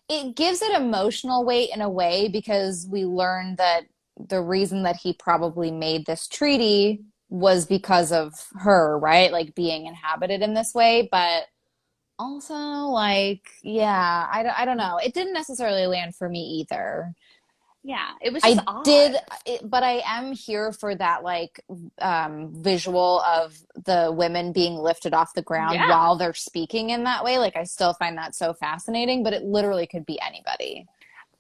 it 0.09 0.35
gives 0.35 0.61
it 0.61 0.75
emotional 0.75 1.45
weight 1.45 1.69
in 1.73 1.81
a 1.81 1.89
way 1.89 2.27
because 2.27 2.87
we 2.91 3.05
learned 3.05 3.57
that 3.57 3.83
the 4.29 4.41
reason 4.41 4.83
that 4.83 4.97
he 4.97 5.13
probably 5.13 5.71
made 5.71 6.05
this 6.05 6.27
treaty 6.27 7.01
was 7.29 7.65
because 7.65 8.11
of 8.11 8.33
her 8.59 8.99
right? 8.99 9.31
Like 9.31 9.55
being 9.55 9.87
inhabited 9.87 10.41
in 10.41 10.53
this 10.53 10.73
way. 10.75 11.07
But 11.11 11.45
also 12.19 12.53
like 12.55 13.41
yeah 13.63 14.27
I, 14.31 14.43
don't- 14.43 14.59
I 14.59 14.65
don't 14.65 14.77
know. 14.77 14.97
It 15.03 15.13
didn't 15.13 15.33
necessarily 15.33 15.87
land 15.87 16.15
for 16.15 16.29
me 16.29 16.65
either 16.69 17.13
yeah, 17.83 18.11
it 18.21 18.31
was 18.31 18.43
I 18.43 18.53
just 18.55 18.63
odd. 18.67 18.85
did, 18.85 19.15
it, 19.45 19.69
but 19.69 19.83
I 19.83 20.01
am 20.05 20.31
here 20.31 20.71
for 20.71 20.95
that 20.95 21.23
like 21.23 21.59
um, 21.99 22.53
visual 22.63 23.21
of 23.21 23.57
the 23.85 24.11
women 24.15 24.53
being 24.53 24.75
lifted 24.75 25.13
off 25.13 25.33
the 25.33 25.41
ground 25.41 25.75
Yeah. 25.75 25.89
while 25.89 26.15
they're 26.15 26.33
speaking 26.33 26.91
in 26.91 27.03
that 27.03 27.23
way. 27.23 27.39
Like 27.39 27.57
I 27.57 27.63
still 27.65 27.93
find 27.93 28.17
that 28.17 28.35
so 28.35 28.53
fascinating, 28.53 29.23
but 29.23 29.33
it 29.33 29.43
literally 29.43 29.85
could 29.87 30.05
be 30.05 30.19
anybody. 30.21 30.85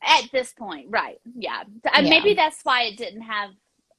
at 0.05 0.29
this 0.33 0.51
point, 0.51 0.87
right? 0.89 1.17
Yeah, 1.33 1.63
Uh, 1.85 2.01
Yeah. 2.01 2.09
maybe 2.09 2.33
that's 2.33 2.59
why 2.63 2.83
it 2.83 2.97
didn't 2.97 3.21
have. 3.21 3.51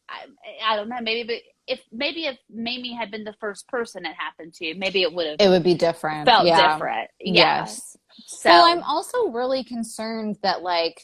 I, 0.06 0.26
I 0.62 0.76
don't 0.76 0.90
know. 0.90 1.00
Maybe, 1.00 1.26
but 1.26 1.40
if 1.66 1.80
maybe 1.90 2.26
if 2.26 2.36
Mamie 2.50 2.92
had 2.92 3.10
been 3.10 3.24
the 3.24 3.32
first 3.40 3.66
person 3.68 4.04
it 4.04 4.14
happened 4.18 4.52
to, 4.56 4.74
maybe 4.74 5.00
it 5.00 5.14
would 5.14 5.26
have 5.26 5.36
It 5.40 5.48
would 5.48 5.62
be 5.62 5.72
different. 5.74 6.26
felt 6.26 6.46
yeah. 6.46 6.74
different. 6.74 7.08
Yeah. 7.20 7.64
Yes. 7.64 7.96
So 8.26 8.50
well, 8.50 8.66
I'm 8.66 8.82
also 8.82 9.28
really 9.28 9.64
concerned 9.64 10.36
that 10.42 10.60
like, 10.62 11.00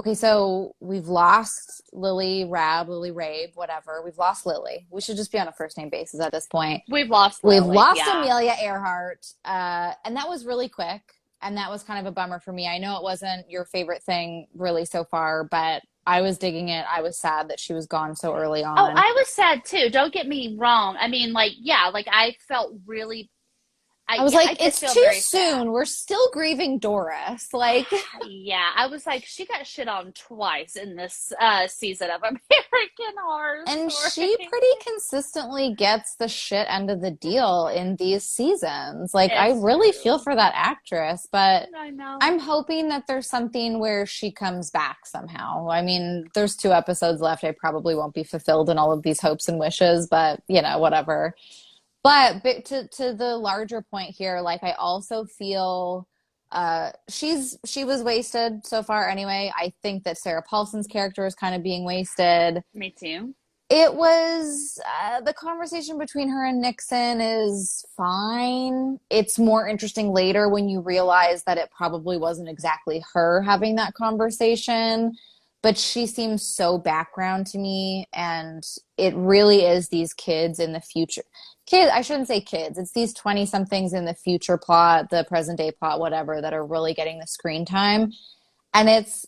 okay, 0.00 0.14
so 0.14 0.74
we've 0.80 1.08
lost 1.08 1.82
Lily 1.92 2.44
Rab, 2.44 2.88
Lily 2.88 3.12
Rabe, 3.12 3.54
whatever. 3.54 4.02
We've 4.04 4.18
lost 4.18 4.46
Lily. 4.46 4.86
We 4.90 5.00
should 5.00 5.16
just 5.16 5.32
be 5.32 5.38
on 5.38 5.48
a 5.48 5.52
first 5.52 5.78
name 5.78 5.88
basis 5.88 6.20
at 6.20 6.32
this 6.32 6.46
point. 6.46 6.82
we've 6.88 7.08
lost. 7.08 7.42
We've 7.42 7.64
lost 7.64 8.00
yeah. 8.04 8.22
Amelia 8.22 8.54
Earhart, 8.62 9.26
uh, 9.44 9.92
and 10.04 10.16
that 10.16 10.28
was 10.28 10.46
really 10.46 10.68
quick, 10.68 11.02
and 11.42 11.56
that 11.56 11.70
was 11.70 11.82
kind 11.82 12.00
of 12.00 12.10
a 12.10 12.14
bummer 12.14 12.40
for 12.40 12.52
me. 12.52 12.66
I 12.66 12.78
know 12.78 12.96
it 12.96 13.02
wasn't 13.02 13.50
your 13.50 13.64
favorite 13.64 14.02
thing 14.02 14.46
really 14.54 14.84
so 14.84 15.04
far, 15.04 15.44
but 15.44 15.82
I 16.06 16.20
was 16.20 16.38
digging 16.38 16.68
it. 16.68 16.84
I 16.90 17.00
was 17.00 17.18
sad 17.18 17.48
that 17.48 17.58
she 17.58 17.72
was 17.72 17.86
gone 17.86 18.14
so 18.14 18.34
early 18.34 18.62
on. 18.62 18.78
Oh, 18.78 18.92
I 18.94 19.14
was 19.16 19.28
sad 19.28 19.64
too. 19.64 19.88
Don't 19.90 20.12
get 20.12 20.26
me 20.26 20.56
wrong. 20.58 20.96
I 21.00 21.08
mean, 21.08 21.32
like, 21.32 21.52
yeah, 21.58 21.90
like 21.92 22.06
I 22.10 22.36
felt 22.46 22.74
really. 22.86 23.30
I, 24.06 24.18
I 24.18 24.22
was 24.22 24.32
yeah, 24.34 24.38
like, 24.40 24.58
did 24.58 24.66
it's 24.66 24.80
too 24.80 24.88
soon. 24.88 25.14
sad. 25.22 25.66
We're 25.68 25.86
still 25.86 26.30
grieving 26.32 26.78
Doris. 26.78 27.54
Like, 27.54 27.86
Yeah, 28.28 28.70
I 28.76 28.86
was 28.86 29.06
like, 29.06 29.24
she 29.24 29.46
got 29.46 29.66
shit 29.66 29.88
on 29.88 30.12
twice 30.12 30.76
in 30.76 30.94
this 30.94 31.32
uh, 31.40 31.66
season 31.68 32.10
of 32.10 32.22
American 32.22 33.14
Horror 33.22 33.64
and 33.66 33.90
Story. 33.90 34.28
she 34.28 34.48
pretty 34.48 34.66
consistently 34.82 35.74
gets 35.74 36.16
the 36.16 36.28
shit 36.28 36.66
end 36.68 36.90
of 36.90 37.00
the 37.00 37.12
deal 37.12 37.68
in 37.68 37.96
these 37.96 38.24
seasons. 38.24 39.14
Like, 39.14 39.32
I 39.32 39.52
really 39.52 39.92
true. 39.92 40.00
feel 40.02 40.18
for 40.18 40.34
that 40.34 40.52
actress, 40.54 41.26
but 41.32 41.68
I 41.74 41.88
know. 41.90 42.18
I'm 42.20 42.38
hoping 42.38 42.88
that 42.88 43.06
there's 43.06 43.28
something 43.28 43.78
where 43.78 44.04
she 44.04 44.30
comes 44.30 44.70
back 44.70 45.06
somehow. 45.06 45.70
I 45.70 45.80
mean, 45.80 46.28
there's 46.34 46.56
two 46.56 46.72
episodes 46.72 47.22
left. 47.22 47.42
I 47.42 47.52
probably 47.52 47.94
won't 47.94 48.14
be 48.14 48.24
fulfilled 48.24 48.68
in 48.68 48.76
all 48.76 48.92
of 48.92 49.02
these 49.02 49.20
hopes 49.20 49.48
and 49.48 49.58
wishes, 49.58 50.06
but 50.08 50.40
you 50.46 50.60
know, 50.60 50.78
whatever. 50.78 51.34
But, 52.04 52.42
but 52.44 52.66
to 52.66 52.88
to 52.88 53.14
the 53.14 53.36
larger 53.38 53.82
point 53.82 54.14
here, 54.16 54.40
like 54.42 54.62
I 54.64 54.72
also 54.74 55.24
feel 55.26 56.08
uh 56.52 56.92
she's 57.08 57.58
she 57.66 57.84
was 57.84 58.02
wasted 58.04 58.66
so 58.66 58.82
far 58.84 59.08
anyway. 59.08 59.52
I 59.56 59.72
think 59.82 60.04
that 60.04 60.18
Sarah 60.18 60.42
Paulson's 60.42 60.86
character 60.86 61.26
is 61.26 61.34
kind 61.34 61.54
of 61.56 61.62
being 61.64 61.84
wasted 61.84 62.62
Me 62.74 62.90
too. 62.90 63.34
it 63.70 63.94
was 63.94 64.78
uh, 65.02 65.20
the 65.22 65.32
conversation 65.34 65.98
between 65.98 66.28
her 66.28 66.44
and 66.46 66.60
Nixon 66.60 67.20
is 67.20 67.84
fine. 67.96 68.98
It's 69.10 69.38
more 69.38 69.66
interesting 69.68 70.10
later 70.12 70.48
when 70.48 70.68
you 70.68 70.80
realize 70.80 71.44
that 71.44 71.58
it 71.58 71.70
probably 71.76 72.18
wasn't 72.18 72.48
exactly 72.50 73.02
her 73.14 73.42
having 73.42 73.76
that 73.76 73.94
conversation, 73.94 75.14
but 75.62 75.78
she 75.78 76.06
seems 76.06 76.42
so 76.46 76.78
background 76.78 77.46
to 77.48 77.58
me 77.58 78.06
and 78.12 78.64
it 78.98 79.14
really 79.16 79.62
is 79.64 79.88
these 79.88 80.12
kids 80.14 80.60
in 80.60 80.72
the 80.72 80.80
future. 80.80 81.24
Kids, 81.66 81.90
I 81.94 82.02
shouldn't 82.02 82.28
say 82.28 82.40
kids. 82.40 82.78
It's 82.78 82.92
these 82.92 83.14
20 83.14 83.46
somethings 83.46 83.94
in 83.94 84.04
the 84.04 84.14
future 84.14 84.58
plot, 84.58 85.08
the 85.10 85.24
present 85.24 85.56
day 85.58 85.72
plot, 85.72 85.98
whatever, 85.98 86.40
that 86.42 86.52
are 86.52 86.66
really 86.66 86.92
getting 86.92 87.18
the 87.18 87.26
screen 87.26 87.64
time. 87.64 88.12
And 88.74 88.88
it's 88.88 89.24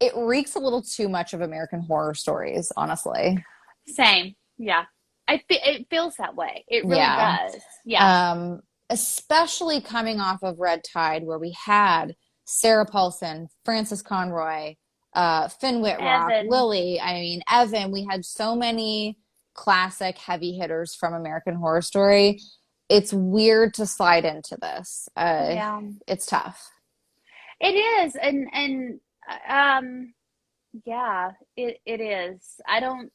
it 0.00 0.12
reeks 0.16 0.54
a 0.54 0.60
little 0.60 0.80
too 0.80 1.08
much 1.08 1.34
of 1.34 1.40
American 1.40 1.80
horror 1.80 2.14
stories, 2.14 2.70
honestly. 2.76 3.44
Same. 3.88 4.34
Yeah. 4.56 4.84
I 5.26 5.38
fe- 5.48 5.60
it 5.64 5.86
feels 5.90 6.14
that 6.16 6.36
way. 6.36 6.64
It 6.68 6.84
really 6.84 6.98
Yeah. 6.98 7.38
does. 7.48 7.56
Yeah. 7.84 8.30
Um, 8.30 8.60
especially 8.90 9.80
coming 9.80 10.20
off 10.20 10.42
of 10.42 10.58
Red 10.60 10.82
Tide, 10.84 11.24
where 11.24 11.38
we 11.38 11.54
had 11.64 12.14
Sarah 12.44 12.86
Paulson, 12.86 13.48
Frances 13.64 14.00
Conroy, 14.00 14.76
uh, 15.14 15.48
Finn 15.48 15.80
Wittrock, 15.82 16.30
Evan. 16.30 16.48
Lily. 16.48 17.00
I 17.00 17.14
mean, 17.14 17.42
Evan. 17.50 17.90
We 17.90 18.06
had 18.08 18.24
so 18.24 18.54
many 18.54 19.18
classic 19.58 20.16
heavy 20.18 20.52
hitters 20.52 20.94
from 20.94 21.14
American 21.14 21.56
Horror 21.56 21.82
Story. 21.82 22.40
It's 22.88 23.12
weird 23.12 23.74
to 23.74 23.86
slide 23.86 24.24
into 24.24 24.56
this. 24.62 25.08
Uh, 25.16 25.48
yeah. 25.50 25.80
It's 26.06 26.26
tough. 26.26 26.70
It 27.60 27.74
is. 27.74 28.14
And, 28.14 28.46
and, 28.52 29.00
um, 29.48 30.14
yeah, 30.86 31.32
it, 31.56 31.78
it 31.84 32.00
is. 32.00 32.40
I 32.68 32.78
don't, 32.78 33.10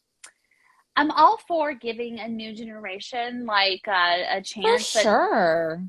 I'm 0.97 1.11
all 1.11 1.39
for 1.47 1.73
giving 1.73 2.19
a 2.19 2.27
new 2.27 2.53
generation 2.53 3.45
like 3.45 3.87
uh, 3.87 4.17
a 4.29 4.39
For 4.39 4.43
chance, 4.43 4.93
but, 4.93 5.03
sure. 5.03 5.83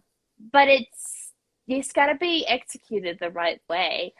but 0.53 0.69
it's, 0.69 1.33
it's 1.67 1.93
got 1.93 2.07
to 2.07 2.15
be 2.15 2.47
executed 2.47 3.19
the 3.21 3.31
right 3.31 3.61
way. 3.69 4.15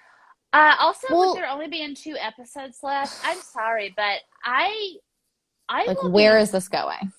Uh, 0.53 0.75
also, 0.81 1.07
Well- 1.11 1.31
with 1.31 1.37
there 1.39 1.49
only 1.49 1.69
being 1.69 1.95
two 1.95 2.17
episodes 2.21 2.81
left, 2.83 3.21
I'm 3.23 3.39
sorry, 3.39 3.95
but 3.97 4.19
I, 4.45 4.97
I 5.69 5.87
Like, 5.87 6.03
where 6.03 6.37
be- 6.37 6.43
is 6.43 6.51
this 6.51 6.69
going? 6.69 7.13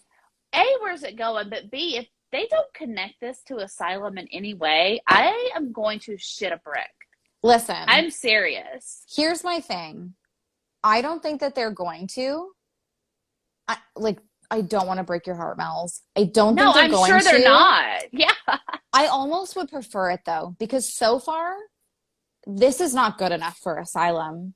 A, 0.53 0.63
where's 0.81 1.03
it 1.03 1.17
going? 1.17 1.49
But 1.49 1.69
B, 1.71 1.97
if 1.97 2.07
they 2.31 2.47
don't 2.49 2.73
connect 2.73 3.15
this 3.21 3.41
to 3.47 3.57
Asylum 3.57 4.17
in 4.17 4.27
any 4.31 4.53
way, 4.53 5.01
I 5.07 5.51
am 5.55 5.71
going 5.71 5.99
to 6.01 6.17
shit 6.17 6.51
a 6.51 6.57
brick. 6.63 6.89
Listen, 7.43 7.75
I'm 7.87 8.09
serious. 8.09 9.03
here's 9.15 9.43
my 9.43 9.59
thing. 9.59 10.15
I 10.83 11.01
don't 11.01 11.21
think 11.21 11.41
that 11.41 11.55
they're 11.55 11.71
going 11.71 12.07
to. 12.13 12.51
I 13.67 13.77
like 13.95 14.19
I 14.51 14.61
don't 14.61 14.85
want 14.87 14.99
to 14.99 15.03
break 15.03 15.25
your 15.25 15.35
heart, 15.35 15.57
Mel's. 15.57 16.01
I 16.15 16.25
don't 16.25 16.53
No, 16.55 16.71
think 16.71 16.75
they're 16.75 16.89
going. 16.89 17.11
I'm 17.11 17.19
going 17.19 17.21
sure 17.21 17.31
they're 17.31 17.39
to. 17.41 17.45
not. 17.45 18.03
Yeah. 18.11 18.57
I 18.93 19.07
almost 19.07 19.55
would 19.55 19.69
prefer 19.69 20.11
it 20.11 20.21
though, 20.25 20.55
because 20.59 20.91
so 20.93 21.19
far 21.19 21.55
this 22.47 22.79
is 22.79 22.93
not 22.93 23.17
good 23.17 23.31
enough 23.31 23.57
for 23.57 23.77
Asylum. 23.79 24.53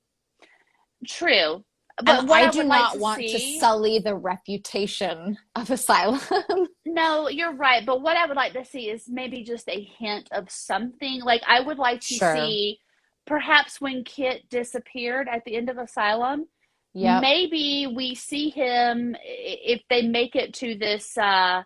True. 1.07 1.63
But 2.03 2.29
I, 2.29 2.47
I 2.47 2.49
do 2.49 2.63
not 2.63 2.93
like 2.93 3.01
want 3.01 3.21
see... 3.21 3.55
to 3.55 3.59
sully 3.59 3.99
the 3.99 4.15
reputation 4.15 5.37
of 5.55 5.69
Asylum. 5.69 6.19
no, 6.85 7.27
you're 7.29 7.55
right. 7.55 7.85
But 7.85 8.01
what 8.01 8.17
I 8.17 8.25
would 8.25 8.37
like 8.37 8.53
to 8.53 8.65
see 8.65 8.89
is 8.89 9.05
maybe 9.07 9.43
just 9.43 9.67
a 9.69 9.89
hint 9.99 10.29
of 10.31 10.49
something. 10.49 11.21
Like 11.21 11.41
I 11.47 11.61
would 11.61 11.77
like 11.77 12.01
to 12.01 12.13
sure. 12.15 12.35
see 12.35 12.79
perhaps 13.25 13.79
when 13.79 14.03
Kit 14.03 14.49
disappeared 14.49 15.27
at 15.31 15.43
the 15.45 15.55
end 15.55 15.69
of 15.69 15.77
Asylum. 15.77 16.45
Yeah. 16.93 17.19
Maybe 17.19 17.87
we 17.93 18.15
see 18.15 18.49
him 18.49 19.15
if 19.21 19.81
they 19.89 20.01
make 20.01 20.35
it 20.35 20.53
to 20.55 20.75
this 20.75 21.17
uh, 21.17 21.63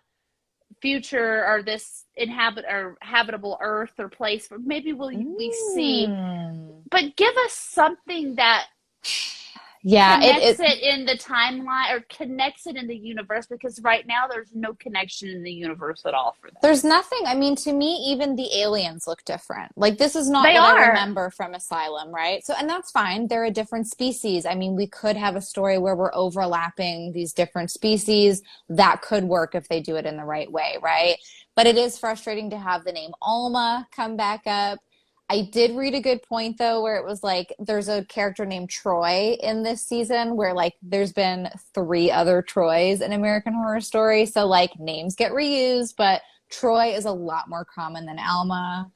future 0.82 1.46
or 1.46 1.62
this 1.62 2.04
inhabit 2.16 2.66
or 2.68 2.96
habitable 3.00 3.56
Earth 3.60 3.92
or 3.98 4.08
place. 4.08 4.48
Maybe 4.58 4.92
we'll, 4.92 5.08
mm. 5.10 5.36
we 5.36 5.52
see, 5.74 6.06
mm. 6.06 6.82
but 6.90 7.16
give 7.16 7.34
us 7.46 7.52
something 7.52 8.34
that 8.34 8.66
yeah 9.84 10.18
connects 10.18 10.60
it, 10.60 10.60
it, 10.60 10.82
it, 10.82 10.98
in 10.98 11.04
the 11.04 11.16
timeline 11.18 11.94
or 11.94 12.00
connects 12.08 12.66
it 12.66 12.74
in 12.76 12.86
the 12.86 12.96
universe 12.96 13.46
because 13.46 13.78
right 13.82 14.06
now 14.06 14.26
there's 14.26 14.48
no 14.54 14.72
connection 14.74 15.28
in 15.28 15.42
the 15.42 15.52
universe 15.52 16.02
at 16.06 16.14
all 16.14 16.34
for 16.40 16.48
them. 16.48 16.56
There's 16.62 16.84
nothing. 16.84 17.20
I 17.26 17.34
mean 17.34 17.54
to 17.56 17.72
me 17.72 17.94
even 18.08 18.34
the 18.34 18.48
aliens 18.60 19.06
look 19.06 19.22
different. 19.24 19.72
Like 19.76 19.98
this 19.98 20.16
is 20.16 20.30
not 20.30 20.44
they 20.44 20.54
what 20.54 20.76
are. 20.76 20.84
i 20.84 20.88
remember 20.88 21.28
from 21.28 21.54
asylum 21.54 22.14
right? 22.14 22.44
So 22.44 22.54
and 22.58 22.68
that's 22.68 22.90
fine. 22.90 23.28
They're 23.28 23.44
a 23.44 23.50
different 23.50 23.86
species. 23.86 24.46
I 24.46 24.54
mean 24.54 24.74
we 24.74 24.86
could 24.86 25.16
have 25.16 25.36
a 25.36 25.42
story 25.42 25.76
where 25.76 25.94
we're 25.94 26.14
overlapping 26.14 27.12
these 27.12 27.34
different 27.34 27.70
species. 27.70 28.42
That 28.70 29.02
could 29.02 29.24
work 29.24 29.54
if 29.54 29.68
they 29.68 29.80
do 29.80 29.96
it 29.96 30.06
in 30.06 30.16
the 30.16 30.24
right 30.24 30.50
way 30.50 30.78
right? 30.82 31.16
But 31.54 31.66
it 31.66 31.76
is 31.76 31.98
frustrating 31.98 32.50
to 32.50 32.58
have 32.58 32.84
the 32.84 32.92
name 32.92 33.12
alma 33.20 33.86
come 33.94 34.16
back 34.16 34.42
up 34.46 34.78
I 35.30 35.48
did 35.52 35.76
read 35.76 35.94
a 35.94 36.00
good 36.00 36.22
point 36.22 36.58
though, 36.58 36.82
where 36.82 36.96
it 36.96 37.04
was 37.04 37.22
like 37.22 37.54
there's 37.58 37.88
a 37.88 38.04
character 38.04 38.44
named 38.44 38.70
Troy 38.70 39.36
in 39.42 39.62
this 39.62 39.82
season 39.82 40.36
where 40.36 40.54
like 40.54 40.74
there's 40.82 41.12
been 41.12 41.48
three 41.74 42.10
other 42.10 42.42
Troys 42.42 43.00
in 43.00 43.12
American 43.12 43.54
Horror 43.54 43.80
Story. 43.80 44.26
So 44.26 44.46
like 44.46 44.78
names 44.78 45.14
get 45.14 45.32
reused, 45.32 45.94
but 45.96 46.22
Troy 46.50 46.94
is 46.94 47.06
a 47.06 47.10
lot 47.10 47.48
more 47.48 47.64
common 47.64 48.04
than 48.06 48.18
Alma. 48.18 48.90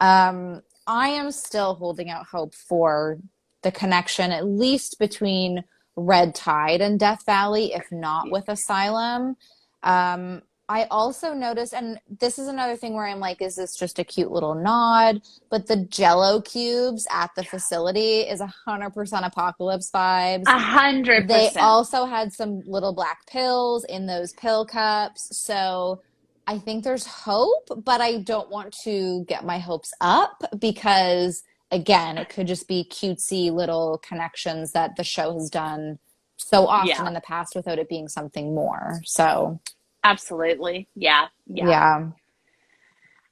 Um, 0.00 0.62
I 0.86 1.08
am 1.08 1.30
still 1.30 1.74
holding 1.74 2.10
out 2.10 2.26
hope 2.26 2.54
for 2.54 3.18
the 3.62 3.72
connection, 3.72 4.32
at 4.32 4.46
least 4.46 4.98
between 4.98 5.62
Red 5.96 6.34
Tide 6.34 6.80
and 6.80 6.98
Death 6.98 7.24
Valley, 7.26 7.72
if 7.74 7.90
not 7.90 8.30
with 8.30 8.48
Asylum. 8.48 9.36
Um, 9.82 10.42
I 10.68 10.84
also 10.90 11.32
noticed, 11.32 11.72
and 11.74 12.00
this 12.18 12.40
is 12.40 12.48
another 12.48 12.76
thing 12.76 12.94
where 12.94 13.06
I'm 13.06 13.20
like, 13.20 13.40
is 13.40 13.54
this 13.54 13.76
just 13.76 14.00
a 14.00 14.04
cute 14.04 14.32
little 14.32 14.54
nod? 14.54 15.22
But 15.48 15.68
the 15.68 15.76
Jello 15.76 16.40
cubes 16.40 17.06
at 17.10 17.30
the 17.36 17.44
facility 17.44 18.20
is 18.22 18.40
a 18.40 18.46
hundred 18.46 18.90
percent 18.90 19.24
apocalypse 19.24 19.90
vibes. 19.92 20.42
A 20.46 20.58
hundred. 20.58 21.28
They 21.28 21.50
also 21.56 22.04
had 22.04 22.32
some 22.32 22.62
little 22.66 22.92
black 22.92 23.26
pills 23.26 23.84
in 23.84 24.06
those 24.06 24.32
pill 24.32 24.66
cups, 24.66 25.36
so 25.36 26.02
I 26.48 26.58
think 26.58 26.82
there's 26.82 27.06
hope. 27.06 27.68
But 27.84 28.00
I 28.00 28.18
don't 28.18 28.50
want 28.50 28.76
to 28.82 29.24
get 29.28 29.44
my 29.44 29.60
hopes 29.60 29.92
up 30.00 30.42
because, 30.58 31.44
again, 31.70 32.18
it 32.18 32.28
could 32.28 32.48
just 32.48 32.66
be 32.66 32.88
cutesy 32.90 33.52
little 33.52 33.98
connections 33.98 34.72
that 34.72 34.96
the 34.96 35.04
show 35.04 35.32
has 35.34 35.48
done 35.48 36.00
so 36.38 36.66
often 36.66 36.88
yeah. 36.88 37.06
in 37.06 37.14
the 37.14 37.20
past 37.20 37.54
without 37.54 37.78
it 37.78 37.88
being 37.88 38.08
something 38.08 38.52
more. 38.54 39.00
So 39.04 39.60
Absolutely. 40.04 40.88
Yeah. 40.94 41.28
Yeah. 41.46 41.68
Yeah. 41.68 42.10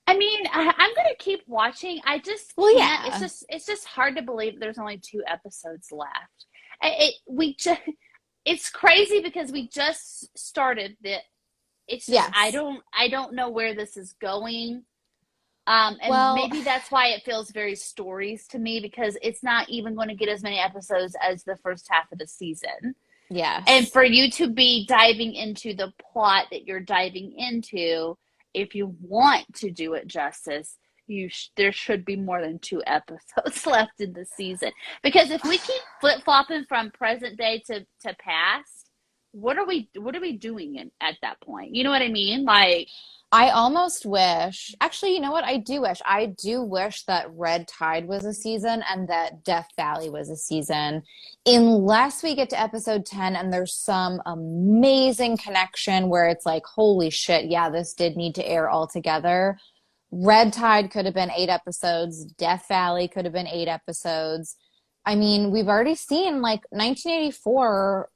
I 0.07 0.17
mean, 0.19 0.47
I, 0.53 0.63
am 0.67 0.95
gonna 0.95 1.15
keep 1.19 1.43
watching. 1.47 2.01
I 2.05 2.19
just 2.19 2.53
well, 2.57 2.77
yeah. 2.77 3.07
It's 3.07 3.21
just 3.21 3.45
it's 3.49 3.67
just 3.67 3.87
hard 3.87 4.17
to 4.17 4.23
believe 4.23 4.61
there's 4.61 4.79
only 4.79 4.99
two 4.99 5.23
episodes 5.27 5.91
left. 5.91 6.47
It, 6.83 7.15
we 7.27 7.55
just 7.55 7.81
it's 8.45 8.69
crazy 8.71 9.21
because 9.21 9.51
we 9.51 9.69
just 9.69 10.37
started 10.37 10.97
the. 11.03 11.17
It's 11.87 12.07
just, 12.07 12.15
yes. 12.15 12.31
I 12.35 12.51
don't 12.51 12.83
I 12.93 13.09
don't 13.09 13.35
know 13.35 13.51
where 13.51 13.75
this 13.75 13.97
is 13.97 14.15
going. 14.21 14.85
Um, 15.67 15.97
and 16.03 16.11
well, 16.11 16.35
maybe 16.35 16.63
that's 16.63 16.91
why 16.91 17.09
it 17.09 17.25
feels 17.25 17.51
very 17.51 17.75
stories 17.75 18.47
to 18.49 18.59
me 18.59 18.81
because 18.81 19.17
it's 19.23 19.43
not 19.43 19.69
even 19.71 19.95
going 19.95 20.09
to 20.09 20.15
get 20.15 20.29
as 20.29 20.43
many 20.43 20.59
episodes 20.59 21.17
as 21.23 21.43
the 21.43 21.57
first 21.57 21.89
half 21.91 22.13
of 22.13 22.19
the 22.19 22.27
season. 22.27 22.95
Yeah. 23.31 23.63
And 23.67 23.89
for 23.89 24.05
you 24.05 24.31
to 24.33 24.49
be 24.49 24.87
diving 24.87 25.35
into 25.35 25.75
the 25.75 25.93
plot 26.13 26.47
that 26.51 26.67
you're 26.67 26.81
diving 26.81 27.33
into, 27.33 28.17
if 28.53 28.75
you 28.75 28.95
want 29.01 29.53
to 29.57 29.71
do 29.71 29.95
it 29.95 30.07
justice, 30.07 30.79
you 31.07 31.29
sh- 31.29 31.49
there 31.57 31.73
should 31.73 32.05
be 32.05 32.17
more 32.17 32.41
than 32.41 32.59
two 32.59 32.83
episodes 32.87 33.67
left 33.67 34.01
in 34.01 34.13
the 34.13 34.25
season. 34.25 34.73
Because 35.03 35.31
if 35.31 35.43
we 35.45 35.59
keep 35.59 35.83
flip 36.01 36.23
flopping 36.25 36.65
from 36.69 36.91
present 36.91 37.37
day 37.37 37.63
to 37.67 37.81
to 38.03 38.15
past, 38.19 38.91
what 39.33 39.59
are 39.59 39.67
we 39.67 39.89
what 39.97 40.15
are 40.15 40.21
we 40.21 40.37
doing 40.37 40.77
in, 40.77 40.91
at 41.01 41.17
that 41.23 41.41
point? 41.41 41.75
You 41.75 41.85
know 41.85 41.91
what 41.91 42.03
I 42.03 42.09
mean? 42.09 42.45
Like 42.45 42.89
I 43.33 43.51
almost 43.51 44.07
wish, 44.07 44.73
actually, 44.81 45.15
you 45.15 45.21
know 45.21 45.33
what? 45.33 45.43
I 45.43 45.57
do 45.57 45.81
wish. 45.81 46.01
I 46.05 46.27
do 46.27 46.63
wish 46.63 47.03
that 47.07 47.27
Red 47.33 47.67
Tide 47.67 48.07
was 48.07 48.25
a 48.25 48.33
season 48.33 48.85
and 48.89 49.09
that 49.09 49.43
Death 49.43 49.69
Valley 49.77 50.09
was 50.09 50.31
a 50.31 50.37
season. 50.37 51.03
Unless 51.47 52.23
we 52.23 52.35
get 52.35 52.49
to 52.51 52.61
episode 52.61 53.05
10 53.05 53.37
and 53.37 53.53
there's 53.53 53.75
some 53.75 54.23
amazing 54.25 55.37
connection 55.37 56.09
where 56.09 56.27
it's 56.27 56.47
like, 56.47 56.65
holy 56.65 57.11
shit, 57.11 57.47
yeah, 57.47 57.69
this 57.69 57.93
did 57.93 58.17
need 58.17 58.35
to 58.37 58.49
air 58.49 58.71
all 58.71 58.87
together. 58.87 59.59
Red 60.11 60.55
Tide 60.55 60.91
could 60.91 61.05
have 61.05 61.15
been 61.15 61.31
eight 61.31 61.51
episodes, 61.51 62.25
Death 62.25 62.67
Valley 62.69 63.09
could 63.09 63.27
have 63.27 63.35
been 63.35 63.47
eight 63.47 63.69
episodes. 63.69 64.57
I 65.05 65.17
mean, 65.17 65.51
we've 65.51 65.69
already 65.69 65.97
seen 65.97 66.41
like 66.41 66.63
1984. 66.71 68.09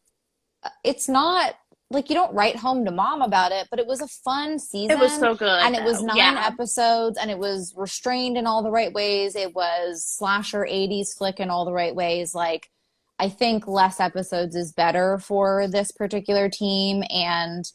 Uh, 0.62 0.68
it's 0.82 1.08
not 1.08 1.54
like 1.90 2.08
you 2.08 2.14
don't 2.14 2.34
write 2.34 2.56
home 2.56 2.84
to 2.84 2.90
mom 2.90 3.20
about 3.20 3.52
it, 3.52 3.66
but 3.70 3.78
it 3.78 3.86
was 3.86 4.00
a 4.00 4.08
fun 4.08 4.58
season. 4.58 4.90
It 4.90 4.98
was 4.98 5.18
so 5.18 5.34
good. 5.34 5.48
And 5.48 5.74
it 5.74 5.84
was 5.84 6.02
nine 6.02 6.16
yeah. 6.16 6.46
episodes 6.46 7.18
and 7.18 7.30
it 7.30 7.38
was 7.38 7.74
restrained 7.76 8.36
in 8.36 8.46
all 8.46 8.62
the 8.62 8.70
right 8.70 8.92
ways. 8.92 9.36
It 9.36 9.54
was 9.54 10.04
slasher 10.04 10.66
80s 10.70 11.16
flick 11.16 11.40
in 11.40 11.50
all 11.50 11.64
the 11.64 11.72
right 11.72 11.94
ways. 11.94 12.34
Like 12.34 12.70
I 13.18 13.28
think 13.28 13.66
less 13.66 14.00
episodes 14.00 14.54
is 14.54 14.72
better 14.72 15.18
for 15.18 15.66
this 15.68 15.90
particular 15.90 16.48
team 16.48 17.02
and 17.10 17.70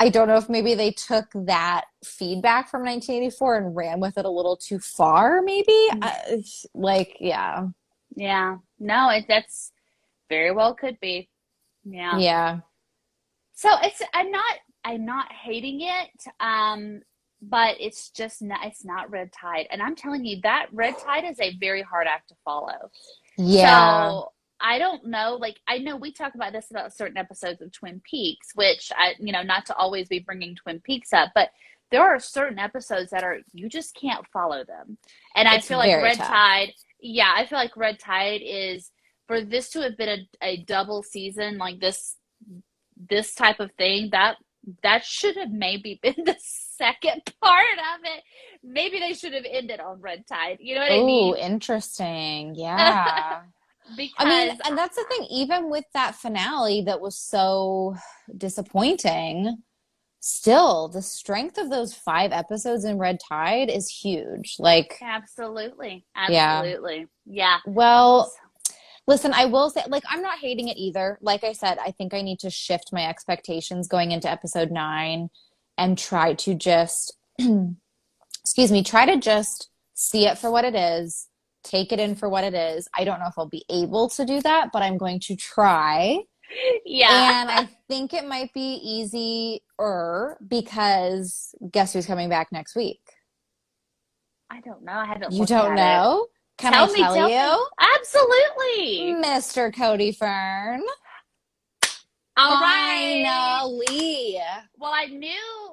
I 0.00 0.08
don't 0.08 0.26
know 0.26 0.36
if 0.36 0.48
maybe 0.48 0.74
they 0.74 0.90
took 0.90 1.26
that 1.34 1.84
feedback 2.04 2.68
from 2.68 2.82
1984 2.82 3.56
and 3.58 3.76
ran 3.76 4.00
with 4.00 4.18
it 4.18 4.24
a 4.24 4.30
little 4.30 4.56
too 4.56 4.78
far 4.80 5.40
maybe. 5.42 5.72
Mm-hmm. 5.72 6.02
Uh, 6.02 6.42
like 6.74 7.16
yeah. 7.20 7.68
Yeah. 8.16 8.58
No, 8.80 9.10
it 9.10 9.26
that's 9.28 9.72
very 10.28 10.50
well 10.50 10.74
could 10.74 10.98
be. 11.00 11.28
Yeah. 11.84 12.18
Yeah. 12.18 12.60
So 13.54 13.70
it's 13.82 14.02
I'm 14.12 14.30
not 14.30 14.56
I'm 14.84 15.04
not 15.04 15.30
hating 15.32 15.82
it. 15.82 16.26
Um, 16.40 17.02
but 17.48 17.76
it's 17.78 18.10
just 18.10 18.42
not 18.42 18.64
it's 18.64 18.84
not 18.84 19.10
red 19.10 19.30
tide 19.32 19.66
and 19.70 19.82
i'm 19.82 19.94
telling 19.94 20.24
you 20.24 20.40
that 20.42 20.66
red 20.72 20.96
tide 20.98 21.24
is 21.24 21.38
a 21.40 21.56
very 21.58 21.82
hard 21.82 22.06
act 22.06 22.28
to 22.28 22.34
follow 22.44 22.90
yeah 23.36 24.08
so 24.08 24.32
i 24.60 24.78
don't 24.78 25.04
know 25.04 25.36
like 25.40 25.58
i 25.68 25.78
know 25.78 25.96
we 25.96 26.12
talk 26.12 26.34
about 26.34 26.52
this 26.52 26.70
about 26.70 26.94
certain 26.94 27.16
episodes 27.16 27.60
of 27.60 27.72
twin 27.72 28.00
peaks 28.08 28.48
which 28.54 28.90
i 28.96 29.14
you 29.18 29.32
know 29.32 29.42
not 29.42 29.66
to 29.66 29.74
always 29.74 30.08
be 30.08 30.18
bringing 30.18 30.54
twin 30.54 30.80
peaks 30.80 31.12
up 31.12 31.30
but 31.34 31.50
there 31.90 32.02
are 32.02 32.18
certain 32.18 32.58
episodes 32.58 33.10
that 33.10 33.22
are 33.22 33.38
you 33.52 33.68
just 33.68 33.94
can't 33.94 34.26
follow 34.32 34.64
them. 34.64 34.98
And 35.36 35.46
it's 35.46 35.66
i 35.66 35.68
feel 35.68 35.78
like 35.78 36.02
red 36.02 36.16
tough. 36.16 36.26
tide 36.26 36.72
yeah 37.00 37.32
i 37.36 37.46
feel 37.46 37.58
like 37.58 37.76
red 37.76 37.98
tide 37.98 38.40
is 38.44 38.90
for 39.26 39.40
this 39.40 39.70
to 39.70 39.82
have 39.82 39.96
been 39.96 40.26
a, 40.42 40.46
a 40.46 40.56
double 40.64 41.02
season 41.02 41.58
like 41.58 41.80
this 41.80 42.16
this 43.10 43.34
type 43.34 43.60
of 43.60 43.70
thing 43.72 44.08
that 44.12 44.36
that 44.82 45.04
should 45.04 45.36
have 45.36 45.50
maybe 45.50 46.00
been 46.02 46.24
the 46.24 46.36
second 46.40 47.22
part 47.40 47.78
of 47.94 48.00
it. 48.04 48.22
Maybe 48.62 48.98
they 48.98 49.12
should 49.12 49.34
have 49.34 49.44
ended 49.48 49.78
on 49.80 50.00
red 50.00 50.26
tide 50.26 50.58
you 50.60 50.74
know 50.74 50.80
what 50.80 50.92
Ooh, 50.92 51.02
i 51.02 51.06
mean? 51.06 51.34
Oh, 51.34 51.38
interesting 51.38 52.54
yeah 52.56 53.42
because 53.96 54.14
I 54.18 54.28
mean, 54.28 54.58
and 54.64 54.78
that's 54.78 54.96
the 54.96 55.04
thing. 55.08 55.26
Even 55.30 55.70
with 55.70 55.84
that 55.94 56.14
finale 56.14 56.82
that 56.82 57.00
was 57.00 57.18
so 57.18 57.96
disappointing, 58.36 59.58
still 60.20 60.88
the 60.88 61.02
strength 61.02 61.58
of 61.58 61.70
those 61.70 61.94
five 61.94 62.32
episodes 62.32 62.84
in 62.84 62.98
Red 62.98 63.18
Tide 63.28 63.70
is 63.70 63.88
huge. 63.88 64.56
Like, 64.58 64.98
absolutely, 65.02 66.06
absolutely, 66.16 67.06
yeah. 67.26 67.58
yeah. 67.66 67.72
Well, 67.72 68.32
Listen, 69.06 69.34
I 69.34 69.44
will 69.44 69.68
say, 69.68 69.82
like, 69.86 70.04
I'm 70.08 70.22
not 70.22 70.38
hating 70.38 70.68
it 70.68 70.78
either. 70.78 71.18
Like 71.20 71.44
I 71.44 71.52
said, 71.52 71.78
I 71.78 71.90
think 71.90 72.14
I 72.14 72.22
need 72.22 72.38
to 72.40 72.48
shift 72.48 72.90
my 72.92 73.06
expectations 73.06 73.86
going 73.86 74.12
into 74.12 74.30
episode 74.30 74.70
nine 74.70 75.28
and 75.76 75.98
try 75.98 76.32
to 76.34 76.54
just, 76.54 77.14
excuse 78.40 78.72
me, 78.72 78.82
try 78.82 79.04
to 79.04 79.18
just 79.18 79.68
see 79.92 80.26
it 80.26 80.38
for 80.38 80.50
what 80.50 80.64
it 80.64 80.74
is, 80.74 81.28
take 81.64 81.92
it 81.92 81.98
in 81.98 82.14
for 82.14 82.28
what 82.28 82.44
it 82.44 82.54
is. 82.54 82.88
I 82.94 83.04
don't 83.04 83.18
know 83.18 83.26
if 83.26 83.34
I'll 83.36 83.48
be 83.48 83.64
able 83.70 84.08
to 84.10 84.24
do 84.24 84.40
that, 84.42 84.70
but 84.72 84.82
I'm 84.82 84.96
going 84.96 85.18
to 85.20 85.36
try. 85.36 86.18
Yeah. 86.84 87.40
And 87.42 87.50
I 87.50 87.68
think 87.88 88.14
it 88.14 88.26
might 88.28 88.52
be 88.52 88.74
easier 88.82 90.38
because 90.46 91.54
guess 91.72 91.92
who's 91.92 92.06
coming 92.06 92.28
back 92.28 92.52
next 92.52 92.76
week? 92.76 93.00
I 94.50 94.60
don't 94.60 94.84
know. 94.84 94.92
I 94.92 95.06
haven't. 95.06 95.32
You 95.32 95.46
don't 95.46 95.74
know? 95.74 96.26
It. 96.28 96.62
Can 96.62 96.72
Tell 96.72 96.88
I 96.88 96.92
me, 96.92 97.00
tell, 97.00 97.14
tell 97.14 97.28
you? 97.28 97.56
me. 97.56 97.88
Absolutely. 97.98 99.28
Mr. 99.28 99.74
Cody 99.74 100.12
Fern. 100.12 100.82
All 102.36 102.60
right. 102.60 103.24
Finally. 103.26 104.38
Well, 104.78 104.92
I 104.94 105.06
knew 105.06 105.72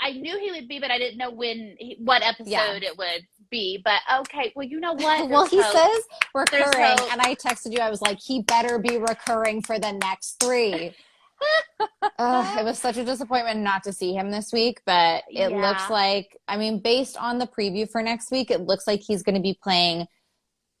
I 0.00 0.12
knew 0.12 0.38
he 0.38 0.50
would 0.52 0.68
be, 0.68 0.80
but 0.80 0.90
I 0.90 0.98
didn't 0.98 1.18
know 1.18 1.30
when 1.30 1.76
what 1.98 2.22
episode 2.22 2.48
Yeah. 2.48 2.72
it 2.74 2.96
would 2.96 3.26
be. 3.50 3.80
But 3.84 4.00
okay, 4.20 4.52
well, 4.56 4.66
you 4.66 4.80
know 4.80 4.92
what? 4.94 5.28
well, 5.30 5.46
he 5.46 5.60
hope. 5.62 5.72
says 5.72 6.02
recurring, 6.34 6.98
and 7.10 7.20
I 7.20 7.34
texted 7.34 7.72
you. 7.72 7.80
I 7.80 7.90
was 7.90 8.02
like, 8.02 8.18
he 8.20 8.42
better 8.42 8.78
be 8.78 8.98
recurring 8.98 9.62
for 9.62 9.78
the 9.78 9.92
next 9.92 10.38
three. 10.40 10.94
Ugh, 12.18 12.58
it 12.58 12.64
was 12.64 12.78
such 12.78 12.96
a 12.96 13.04
disappointment 13.04 13.60
not 13.60 13.82
to 13.84 13.92
see 13.92 14.14
him 14.14 14.30
this 14.30 14.52
week, 14.52 14.80
but 14.86 15.24
it 15.28 15.50
Yeah. 15.50 15.60
looks 15.60 15.90
like, 15.90 16.36
I 16.48 16.56
mean, 16.56 16.80
based 16.80 17.16
on 17.18 17.38
the 17.38 17.46
preview 17.46 17.90
for 17.90 18.02
next 18.02 18.30
week, 18.30 18.50
it 18.50 18.62
looks 18.62 18.86
like 18.86 19.00
he's 19.06 19.22
going 19.22 19.34
to 19.34 19.40
be 19.42 19.58
playing 19.62 20.06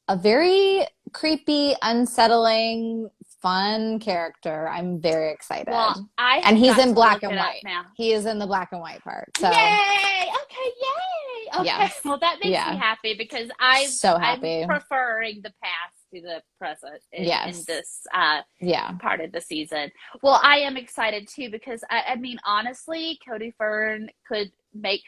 a 0.08 0.16
very 0.16 0.86
creepy, 1.12 1.74
unsettling, 1.82 3.10
fun 3.42 3.98
character. 3.98 4.68
I'm 4.68 5.00
very 5.00 5.30
excited. 5.32 5.68
Well, 5.68 6.08
I 6.16 6.38
And 6.44 6.56
he's 6.56 6.78
in 6.78 6.94
black 6.94 7.22
and 7.22 7.36
white. 7.36 7.60
now. 7.64 7.86
he 7.96 8.12
is 8.12 8.24
in 8.24 8.38
the 8.38 8.46
black 8.46 8.70
and 8.72 8.80
white 8.80 9.02
part. 9.02 9.30
So, 9.36 9.50
Yay! 9.50 9.56
Okay, 9.56 10.70
yay! 10.80 11.35
Okay, 11.54 11.64
Yes. 11.64 12.00
well 12.04 12.18
that 12.18 12.38
makes 12.42 12.50
Yeah. 12.52 12.72
me 12.72 12.76
happy 12.78 13.14
because 13.14 13.50
I 13.60 13.86
so 13.86 14.18
happy. 14.18 14.62
I'm 14.62 14.68
preferring 14.68 15.42
the 15.42 15.52
past 15.62 15.94
to 16.14 16.20
the 16.20 16.42
present 16.58 17.02
in, 17.12 17.24
in 17.24 17.54
this 17.66 18.06
uh, 18.14 18.42
yeah. 18.60 18.92
part 19.00 19.20
of 19.20 19.32
the 19.32 19.40
season. 19.40 19.90
Well, 20.22 20.40
I 20.42 20.58
am 20.58 20.76
excited 20.76 21.28
too 21.28 21.50
because 21.50 21.82
I, 21.90 22.02
I 22.10 22.16
mean, 22.16 22.38
honestly, 22.44 23.18
Cody 23.28 23.52
Fern 23.58 24.08
could 24.26 24.50
make 24.74 25.02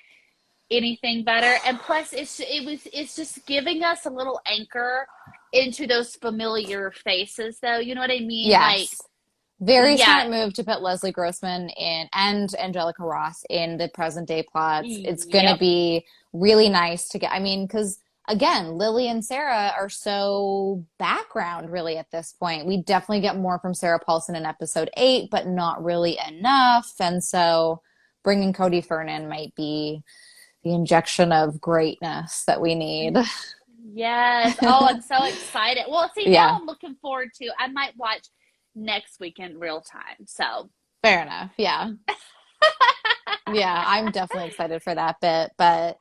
anything 0.71 1.25
better, 1.25 1.59
and 1.65 1.79
plus, 1.81 2.13
it's 2.13 2.41
it 2.41 2.65
was 2.67 2.87
it's 2.93 3.17
just 3.17 3.47
giving 3.47 3.83
us 3.83 4.07
a 4.07 4.11
little 4.11 4.41
anchor 4.47 5.07
into 5.53 5.87
those 5.87 6.15
familiar 6.17 6.91
faces, 6.91 7.59
though. 7.61 7.79
You 7.79 7.95
know 7.95 8.01
what 8.03 8.11
I 8.11 8.21
mean? 8.21 8.49
Yes. 8.49 9.01
Very 9.61 9.97
Yeah. 9.97 10.05
smart 10.05 10.31
move 10.31 10.55
to 10.55 10.63
put 10.65 10.83
Leslie 10.83 11.11
Grossman 11.11 11.69
in 11.71 12.09
and 12.13 12.55
Angelica 12.61 13.03
Ross 13.03 13.45
in 13.51 13.77
the 13.77 13.89
present 13.89 14.29
day 14.29 14.43
plots. 14.45 14.87
It's 14.89 15.25
going 15.25 15.47
to 15.47 15.51
Yep. 15.53 15.59
be 15.61 16.07
really 16.33 16.69
nice 16.69 17.09
to 17.09 17.19
get. 17.19 17.33
I 17.33 17.39
mean, 17.41 17.67
because 17.67 17.99
again, 18.29 18.77
Lily 18.77 19.09
and 19.09 19.25
Sarah 19.25 19.73
are 19.79 19.89
so 19.89 20.85
background 20.99 21.71
really 21.71 21.97
at 21.97 22.11
this 22.11 22.33
point. 22.33 22.67
We 22.67 22.83
definitely 22.83 23.21
get 23.21 23.37
more 23.39 23.59
from 23.59 23.75
Sarah 23.75 23.99
Paulson 24.01 24.37
in 24.37 24.45
episode 24.47 24.91
eight, 24.97 25.31
but 25.31 25.47
not 25.47 25.83
really 25.83 26.19
enough. 26.29 26.93
And 27.01 27.23
so 27.25 27.81
bringing 28.25 28.53
Cody 28.53 28.81
Fern 28.81 29.09
in 29.09 29.29
might 29.29 29.55
be 29.55 30.03
the 30.65 30.75
injection 30.75 31.33
of 31.33 31.61
greatness 31.61 32.45
that 32.47 32.61
we 32.61 32.75
need. 32.75 33.17
Yes. 33.91 34.59
Oh, 34.63 34.87
I'm 34.87 35.01
so 35.01 35.25
excited. 35.25 35.85
Well, 35.89 36.11
see, 36.15 36.31
Yeah. 36.31 36.49
now 36.49 36.57
I'm 36.61 36.67
looking 36.67 36.95
forward 37.01 37.31
to. 37.41 37.49
I 37.59 37.69
might 37.69 37.97
watch 37.97 38.27
next 38.75 39.19
week 39.19 39.39
in 39.39 39.59
real 39.59 39.81
time. 39.81 40.27
So 40.27 40.69
Fair 41.03 41.23
enough. 41.23 41.53
Yeah. 41.57 41.93
yeah, 43.53 43.85
I'm 43.87 44.11
definitely 44.11 44.49
excited 44.49 44.83
for 44.83 44.95
that 44.95 45.17
bit. 45.21 45.53
But 45.57 45.97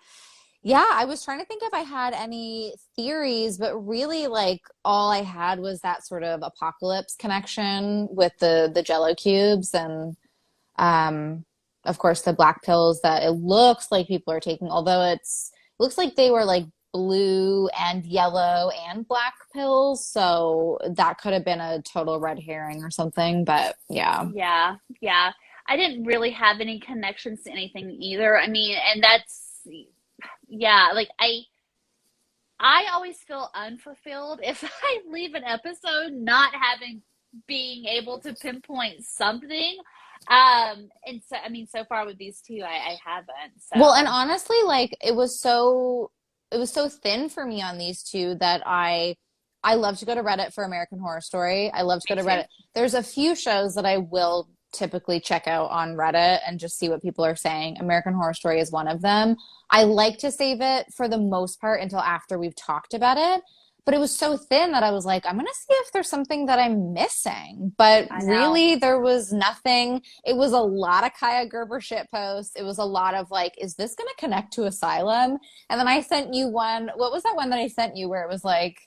yeah, 0.64 0.86
I 0.92 1.06
was 1.06 1.24
trying 1.24 1.40
to 1.40 1.46
think 1.46 1.64
if 1.64 1.74
I 1.74 1.80
had 1.82 2.14
any 2.14 2.74
theories, 2.96 3.58
but 3.58 3.78
really 3.78 4.28
like 4.28 4.62
all 4.84 5.12
I 5.12 5.22
had 5.22 5.60
was 5.60 5.82
that 5.82 6.06
sort 6.06 6.24
of 6.24 6.42
apocalypse 6.44 7.16
connection 7.16 8.08
with 8.12 8.34
the 8.40 8.72
the 8.74 8.84
jello 8.84 9.16
cubes 9.16 9.74
and 9.74 10.18
um 10.78 11.46
of 11.86 11.98
course 12.00 12.22
the 12.24 12.34
black 12.34 12.64
pills 12.64 13.02
that 13.02 13.24
it 13.24 13.32
looks 13.32 13.92
like 13.92 14.08
people 14.08 14.34
are 14.34 14.40
taking, 14.40 14.70
although 14.70 15.04
it's 15.04 15.52
it 15.80 15.84
looks 15.84 15.98
like 15.98 16.16
they 16.16 16.32
were 16.32 16.44
like 16.44 16.66
blue 16.92 17.70
and 17.80 18.06
yellow 18.06 18.72
and 18.90 19.08
black 19.08 19.36
pills, 19.54 20.08
so 20.08 20.80
that 20.96 21.20
could 21.20 21.34
have 21.34 21.46
been 21.46 21.62
a 21.62 21.82
total 21.82 22.20
red 22.20 22.40
herring 22.40 22.84
or 22.84 22.90
something, 22.90 23.46
but 23.46 23.76
yeah. 23.90 24.28
yeah, 24.34 24.76
yeah. 25.02 25.32
I 25.68 25.76
didn't 25.76 26.06
really 26.06 26.32
have 26.32 26.60
any 26.62 26.80
connections 26.80 27.44
to 27.44 27.52
anything 27.52 27.92
either. 28.02 28.38
I 28.38 28.48
mean, 28.48 28.78
and 28.94 29.04
that's 29.04 29.68
yeah, 30.48 30.92
like 30.94 31.10
I 31.20 31.42
I 32.60 32.86
always 32.94 33.18
feel 33.18 33.50
unfulfilled 33.54 34.42
if 34.44 34.64
I 34.64 35.00
leave 35.10 35.34
an 35.34 35.44
episode 35.44 36.14
not 36.14 36.54
having 36.54 37.02
being 37.48 37.86
able 37.86 38.20
to 38.22 38.34
pinpoint 38.34 39.04
something. 39.04 39.78
Um, 40.30 40.90
and 41.06 41.22
so 41.28 41.36
I 41.44 41.50
mean, 41.50 41.68
so 41.68 41.84
far 41.86 42.06
with 42.06 42.18
these 42.18 42.42
two, 42.42 42.62
I, 42.64 42.94
I 42.94 42.98
haven't. 43.06 43.62
So. 43.62 43.80
Well, 43.80 43.94
and 43.94 44.08
honestly, 44.08 44.58
like 44.66 44.96
it 45.02 45.16
was 45.16 45.40
so 45.40 46.12
it 46.52 46.58
was 46.58 46.72
so 46.72 46.90
thin 46.90 47.30
for 47.30 47.46
me 47.46 47.62
on 47.62 47.78
these 47.78 48.04
two 48.04 48.36
that 48.36 48.64
I 48.66 49.16
I 49.64 49.76
love 49.76 49.98
to 50.00 50.06
go 50.06 50.16
to 50.16 50.24
Reddit 50.24 50.54
for 50.54 50.64
American 50.64 51.00
Horror 51.00 51.22
Story. 51.22 51.72
I 51.72 51.82
love 51.82 52.02
to 52.02 52.16
go 52.16 52.22
to. 52.22 52.28
Reddit. 52.28 52.46
There's 52.74 52.94
a 52.94 53.04
few 53.04 53.36
shows 53.36 53.76
that 53.76 53.86
I 53.86 53.98
will 53.98 54.50
typically 54.74 55.20
check 55.20 55.48
out 55.48 55.70
on 55.72 55.96
Reddit 55.96 56.40
and 56.46 56.60
just 56.60 56.78
see 56.78 56.90
what 56.90 57.02
people 57.02 57.26
are 57.26 57.36
saying. 57.36 57.78
American 57.80 58.14
Horror 58.14 58.34
Story 58.34 58.60
is 58.60 58.72
one 58.72 58.88
of 58.88 59.02
them. 59.02 59.36
I 59.70 59.84
like 59.84 60.18
to 60.20 60.32
save 60.32 60.62
it 60.62 60.88
for 60.96 61.08
the 61.08 61.18
most 61.18 61.60
part 61.60 61.82
until 61.82 62.00
after 62.00 62.38
we've 62.38 62.56
talked 62.56 62.94
about 62.94 63.18
it. 63.18 63.42
But 63.86 63.94
it 63.94 64.00
was 64.00 64.14
so 64.14 64.36
thin 64.36 64.74
that 64.74 64.84
I 64.84 64.92
was 64.92 65.06
like, 65.06 65.26
I'm 65.26 65.36
going 65.36 65.46
to 65.46 65.54
see 65.54 65.74
if 65.76 65.94
there's 65.94 66.10
something 66.10 66.48
that 66.48 66.60
I'm 66.60 66.92
missing. 66.92 67.72
But 67.78 68.10
really, 68.26 68.76
there 68.76 69.00
was 69.00 69.32
nothing. 69.32 70.02
It 70.26 70.36
was 70.36 70.52
a 70.52 70.60
lot 70.60 71.06
of 71.06 71.14
Kaia 71.14 71.50
Gerber 71.50 71.80
shit 71.80 72.12
posts. 72.12 72.58
It 72.58 72.64
was 72.64 72.80
a 72.80 72.84
lot 72.84 73.14
of 73.14 73.32
like, 73.32 73.54
is 73.58 73.76
this 73.76 73.96
going 73.96 74.10
to 74.10 74.20
connect 74.20 74.52
to 74.54 74.66
Asylum? 74.66 75.38
And 75.70 75.80
then 75.80 75.88
I 75.88 76.02
sent 76.02 76.34
you 76.34 76.50
one. 76.50 76.92
What 76.98 77.14
was 77.14 77.24
that 77.24 77.38
one 77.38 77.50
that 77.52 77.60
I 77.60 77.70
sent 77.70 77.96
you 77.96 78.10
where 78.10 78.24
it 78.24 78.30
was 78.30 78.44
like, 78.44 78.78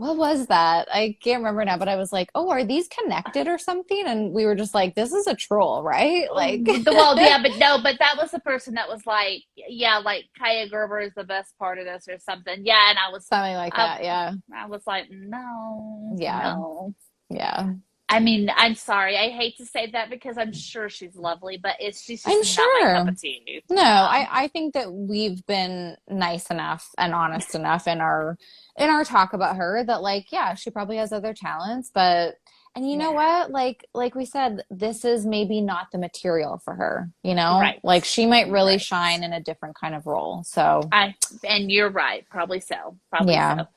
what 0.00 0.16
was 0.16 0.46
that? 0.46 0.88
I 0.90 1.16
can't 1.22 1.40
remember 1.40 1.62
now, 1.64 1.76
but 1.76 1.88
I 1.88 1.96
was 1.96 2.10
like, 2.10 2.30
oh, 2.34 2.48
are 2.50 2.64
these 2.64 2.88
connected 2.88 3.46
or 3.46 3.58
something? 3.58 4.04
And 4.06 4.32
we 4.32 4.46
were 4.46 4.54
just 4.54 4.74
like, 4.74 4.94
this 4.94 5.12
is 5.12 5.26
a 5.26 5.34
troll, 5.34 5.82
right? 5.82 6.26
Like, 6.32 6.62
well, 6.86 7.16
yeah, 7.20 7.40
but 7.42 7.58
no, 7.58 7.78
but 7.82 7.96
that 7.98 8.16
was 8.16 8.30
the 8.30 8.40
person 8.40 8.74
that 8.74 8.88
was 8.88 9.04
like, 9.06 9.42
yeah, 9.56 9.98
like 9.98 10.24
Kaia 10.40 10.70
Gerber 10.70 11.00
is 11.00 11.12
the 11.14 11.24
best 11.24 11.56
part 11.58 11.78
of 11.78 11.84
this 11.84 12.08
or 12.08 12.18
something. 12.18 12.62
Yeah, 12.64 12.88
and 12.88 12.98
I 12.98 13.12
was, 13.12 13.26
something 13.26 13.54
like 13.54 13.78
Um, 13.78 13.78
that. 13.78 14.02
Yeah. 14.02 14.32
I 14.56 14.66
was 14.66 14.82
like, 14.86 15.06
no, 15.10 16.16
Yeah. 16.18 16.54
no. 16.54 16.94
Yeah. 17.28 17.72
I 18.10 18.20
mean, 18.20 18.50
I'm 18.56 18.74
sorry. 18.74 19.16
I 19.16 19.30
hate 19.30 19.56
to 19.58 19.64
say 19.66 19.90
that 19.92 20.10
because 20.10 20.36
I'm 20.36 20.52
sure 20.52 20.88
she's 20.88 21.16
lovely, 21.16 21.56
but 21.56 21.76
it's 21.80 22.02
she's 22.02 22.22
just 22.24 22.28
I'm 22.28 22.38
not 22.40 22.46
sure. 22.46 22.92
my 22.94 22.98
cup 23.00 23.08
of 23.08 23.20
tea. 23.20 23.62
No, 23.70 23.82
I, 23.82 24.26
I 24.30 24.48
think 24.48 24.74
that 24.74 24.92
we've 24.92 25.46
been 25.46 25.96
nice 26.08 26.50
enough 26.50 26.88
and 26.98 27.14
honest 27.14 27.54
enough 27.54 27.86
in 27.86 28.00
our 28.00 28.36
in 28.76 28.90
our 28.90 29.04
talk 29.04 29.32
about 29.32 29.56
her 29.56 29.84
that 29.84 30.02
like 30.02 30.32
yeah 30.32 30.54
she 30.54 30.70
probably 30.70 30.96
has 30.96 31.12
other 31.12 31.34
talents 31.34 31.90
but 31.92 32.36
and 32.76 32.88
you 32.88 32.96
know 32.96 33.10
what 33.12 33.50
like 33.50 33.84
like 33.94 34.14
we 34.14 34.24
said 34.24 34.64
this 34.70 35.04
is 35.04 35.26
maybe 35.26 35.60
not 35.60 35.88
the 35.92 35.98
material 35.98 36.58
for 36.64 36.74
her 36.74 37.10
you 37.22 37.34
know 37.34 37.58
Right. 37.60 37.80
like 37.84 38.04
she 38.04 38.26
might 38.26 38.48
really 38.48 38.74
Right. 38.74 38.80
shine 38.80 39.22
in 39.24 39.32
a 39.32 39.40
different 39.40 39.74
kind 39.78 39.94
of 39.94 40.06
role 40.06 40.44
so 40.44 40.88
I 40.92 41.14
and 41.44 41.70
you're 41.70 41.90
right. 41.90 42.24
Probably 42.30 42.60
so. 42.60 42.96
Probably 43.10 43.34
Yeah. 43.34 43.58
so. 43.58 43.68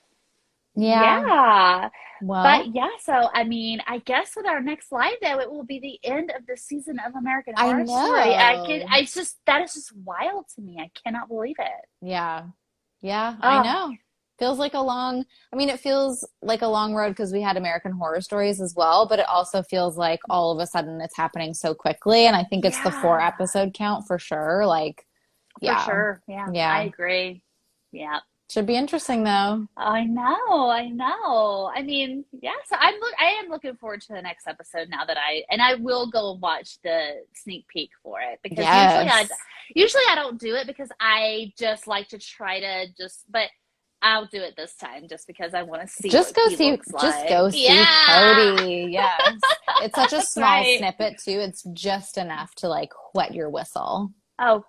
Yeah, 0.75 1.21
Yeah. 1.25 1.89
well 2.21 2.43
But 2.43 2.73
yeah, 2.75 2.89
so 2.99 3.29
I 3.33 3.43
mean, 3.43 3.79
I 3.87 3.99
guess 3.99 4.33
with 4.35 4.45
our 4.47 4.61
next 4.61 4.91
live 4.91 5.13
though, 5.21 5.39
it 5.39 5.49
will 5.51 5.65
be 5.65 5.79
the 5.79 5.99
end 6.09 6.31
of 6.37 6.45
the 6.47 6.57
season 6.57 6.97
of 7.05 7.15
American 7.15 7.53
I 7.57 7.63
Horror 7.65 7.85
Story. 7.85 8.33
I 8.35 8.63
can 8.65 8.79
know. 8.79 8.85
I 8.89 9.03
just 9.03 9.37
that 9.45 9.61
is 9.61 9.73
just 9.73 9.95
wild 9.97 10.45
to 10.55 10.61
me. 10.61 10.77
I 10.79 10.89
cannot 11.03 11.27
believe 11.27 11.55
it. 11.59 11.85
yeah 12.01 12.43
yeah 13.01 13.35
Oh. 13.43 13.47
i 13.49 13.63
know 13.63 13.95
feels 14.39 14.57
like 14.57 14.73
a 14.73 14.79
long 14.79 15.23
i 15.51 15.55
mean 15.55 15.69
it 15.69 15.79
feels 15.79 16.25
like 16.41 16.61
a 16.63 16.67
long 16.67 16.95
road 16.95 17.09
because 17.09 17.31
we 17.33 17.41
had 17.41 17.55
american 17.57 17.91
horror 17.91 18.19
stories 18.21 18.59
as 18.61 18.73
well 18.75 19.05
but 19.07 19.19
it 19.19 19.27
also 19.27 19.61
feels 19.61 19.97
like 19.97 20.19
all 20.29 20.51
of 20.51 20.59
a 20.59 20.65
sudden 20.65 20.99
it's 21.01 21.15
happening 21.15 21.53
so 21.53 21.73
quickly 21.75 22.25
and 22.27 22.35
i 22.35 22.43
think 22.43 22.63
it's 22.65 22.81
the 22.83 22.91
four 22.91 23.19
episode 23.21 23.73
count 23.73 24.07
for 24.07 24.17
sure 24.17 24.65
like 24.65 25.05
yeah 25.61 25.83
For 25.83 25.91
sure. 25.91 26.21
Yeah. 26.27 26.47
Yeah. 26.51 26.73
I 26.73 26.83
agree. 26.83 27.43
Yeah. 27.91 28.19
Should 28.53 28.65
be 28.67 28.75
interesting 28.75 29.23
though 29.23 29.67
I 29.77 30.03
know, 30.05 30.69
I 30.69 30.87
know. 30.89 31.71
I 31.75 31.81
mean, 31.81 32.23
yeah. 32.41 32.51
So 32.65 32.75
I'm 32.79 32.93
look. 32.93 33.13
I 33.19 33.25
am 33.43 33.49
looking 33.49 33.75
forward 33.75 34.01
to 34.01 34.13
the 34.13 34.21
next 34.21 34.47
episode 34.47 34.89
now 34.89 35.03
that 35.05 35.17
I 35.17 35.43
and 35.49 35.61
I 35.61 35.75
will 35.75 36.07
go 36.09 36.31
and 36.33 36.41
watch 36.41 36.77
the 36.83 37.23
sneak 37.33 37.67
peek 37.67 37.89
for 38.01 38.21
it 38.21 38.39
because 38.43 38.59
usually 38.59 38.69
I 39.09 39.27
usually 39.75 40.03
I 40.09 40.15
don't 40.15 40.39
do 40.39 40.55
it 40.55 40.67
because 40.67 40.89
I 40.99 41.51
just 41.57 41.87
like 41.87 42.07
to 42.09 42.19
try 42.19 42.59
to 42.59 42.85
just. 42.97 43.23
But 43.29 43.49
I'll 44.01 44.25
do 44.27 44.41
it 44.41 44.55
this 44.57 44.75
time 44.75 45.07
just 45.09 45.27
because 45.27 45.53
I 45.53 45.63
want 45.63 45.81
to 45.81 45.87
see. 45.87 46.09
just 46.09 46.35
go 46.35 46.47
see 46.49 46.77
just 47.01 47.27
go 47.29 47.49
see 47.49 47.65
Yeah. 47.67 47.85
cody 48.07 48.87
yes 48.91 49.39
it's 49.81 49.95
such 49.95 50.11
a 50.11 50.21
small 50.21 50.45
right. 50.59 50.77
snippet 50.77 51.19
too 51.23 51.39
it's 51.39 51.63
just 51.71 52.17
enough 52.17 52.53
to 52.55 52.67
like 52.67 52.91
wet 53.15 53.33
your 53.33 53.49
whistle 53.49 54.11
Oh, 54.39 54.63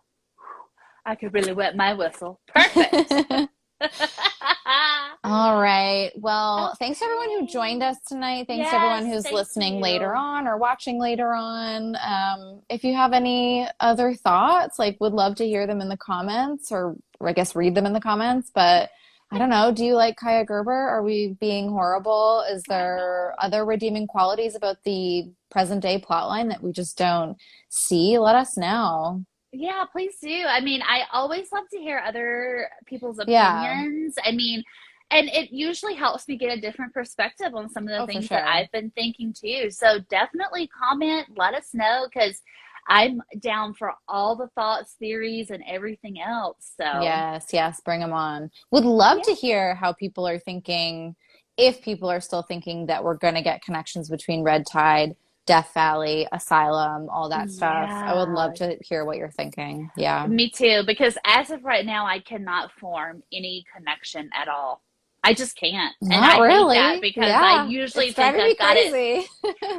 I 1.07 1.15
could 1.17 1.35
really 1.35 1.53
wet 1.53 1.77
my 1.77 1.95
whistle. 1.95 2.41
Perfect. 2.47 3.51
All 5.25 5.61
right. 5.61 6.11
Well, 6.17 6.75
thanks 6.79 7.01
everyone 7.01 7.31
who 7.31 7.47
joined 7.47 7.83
us 7.83 7.97
tonight. 8.07 8.47
Thanks 8.47 8.69
to 8.71 8.77
everyone 8.77 9.07
who's 9.07 9.23
thank 9.23 9.35
listening 9.35 9.77
you. 9.77 9.81
later 9.81 10.15
on 10.15 10.47
or 10.47 10.59
watching 10.59 11.01
later 11.01 11.33
on. 11.33 11.97
Um, 11.97 12.61
if 12.69 12.85
you 12.85 12.95
have 12.95 13.13
any 13.13 13.67
other 13.81 14.15
thoughts, 14.15 14.79
like 14.79 14.99
would 15.01 15.13
love 15.13 15.37
to 15.37 15.47
hear 15.47 15.67
them 15.67 15.81
in 15.81 15.89
the 15.89 15.97
comments 15.97 16.71
or, 16.71 16.97
or 17.21 17.29
I 17.29 17.33
guess 17.33 17.57
read 17.57 17.75
them 17.75 17.87
in 17.87 17.93
the 17.93 18.01
comments. 18.01 18.51
But 18.55 18.91
I 19.31 19.39
don't 19.39 19.51
know. 19.51 19.73
Do 19.73 19.85
you 19.85 19.95
like 19.95 20.17
Kaia 20.17 20.47
Gerber? 20.47 20.71
Are 20.71 21.03
we 21.03 21.37
being 21.41 21.69
horrible? 21.69 22.45
Is 22.49 22.63
there 22.69 23.35
other 23.39 23.65
redeeming 23.65 24.07
qualities 24.07 24.55
about 24.55 24.77
the 24.85 25.33
present 25.51 25.83
day 25.83 25.99
plotline 25.99 26.51
that 26.51 26.63
we 26.63 26.71
just 26.71 26.97
don't 26.97 27.37
see? 27.69 28.19
Let 28.19 28.37
us 28.37 28.57
know. 28.57 29.25
Yeah, 29.57 29.85
please 29.91 30.17
do. 30.21 30.45
I 30.49 30.61
mean, 30.61 30.83
I 30.83 31.03
always 31.13 31.53
love 31.53 31.65
to 31.73 31.79
hear 31.79 31.99
other 32.05 32.69
people's 32.87 33.21
Yeah. 33.25 33.63
opinions. 33.63 34.17
I 34.25 34.33
mean, 34.33 34.65
and 35.11 35.29
it 35.29 35.53
usually 35.53 35.95
helps 35.95 36.27
me 36.27 36.37
get 36.37 36.57
a 36.59 36.61
different 36.61 36.93
perspective 36.93 37.55
on 37.55 37.69
some 37.71 37.85
of 37.85 37.91
the 37.91 38.03
Oh, 38.03 38.07
things 38.07 38.27
sure. 38.27 38.39
that 38.39 38.49
I've 38.49 38.71
been 38.73 38.91
thinking 38.91 39.33
too. 39.33 39.71
So 39.71 40.01
definitely 40.11 40.67
comment, 40.69 41.29
let 41.37 41.55
us 41.55 41.69
know 41.73 42.09
because 42.13 42.43
I'm 42.89 43.23
down 43.39 43.75
for 43.75 43.95
all 44.09 44.35
the 44.35 44.49
thoughts, 44.57 44.97
theories, 44.99 45.51
and 45.51 45.63
everything 45.69 46.21
else. 46.21 46.73
So 46.77 47.01
Yes, 47.03 47.47
yes, 47.53 47.81
bring 47.85 48.01
them 48.01 48.13
on. 48.13 48.51
Would 48.73 48.85
love 48.85 49.19
Yeah. 49.19 49.25
to 49.25 49.33
hear 49.35 49.75
how 49.77 49.93
people 49.93 50.27
are 50.27 50.39
thinking, 50.39 51.15
if 51.57 51.81
people 51.81 52.11
are 52.11 52.21
still 52.21 52.43
thinking 52.43 52.87
that 52.87 53.05
we're 53.05 53.17
going 53.17 53.35
to 53.35 53.43
get 53.43 53.63
connections 53.63 54.11
between 54.11 54.43
Red 54.43 54.67
Tide, 54.67 55.15
Death 55.47 55.73
Valley, 55.75 56.27
Asylum, 56.33 57.09
all 57.11 57.29
that 57.29 57.51
stuff. 57.51 57.91
I 57.91 58.15
would 58.15 58.31
love 58.31 58.55
to 58.55 58.77
hear 58.81 59.05
what 59.05 59.19
you're 59.19 59.31
thinking. 59.31 59.91
Yeah. 59.97 60.27
Me 60.27 60.51
too, 60.51 60.83
because 60.87 61.19
as 61.25 61.51
of 61.51 61.65
right 61.65 61.85
now, 61.85 62.07
I 62.07 62.21
cannot 62.21 62.73
form 62.73 63.23
any 63.33 63.65
connection 63.75 64.31
at 64.35 64.49
all. 64.49 64.83
I 65.23 65.33
just 65.35 65.57
can't. 65.57 65.95
and 66.01 66.11
Not 66.11 66.41
I 66.41 66.47
really. 66.47 67.01
because 67.01 67.27
Yeah. 67.27 67.43
I 67.43 67.67
usually 67.67 68.07
It's 68.07 68.17
think 68.17 68.37
I've 68.37 68.59
got 68.59 68.77
it 68.77 69.27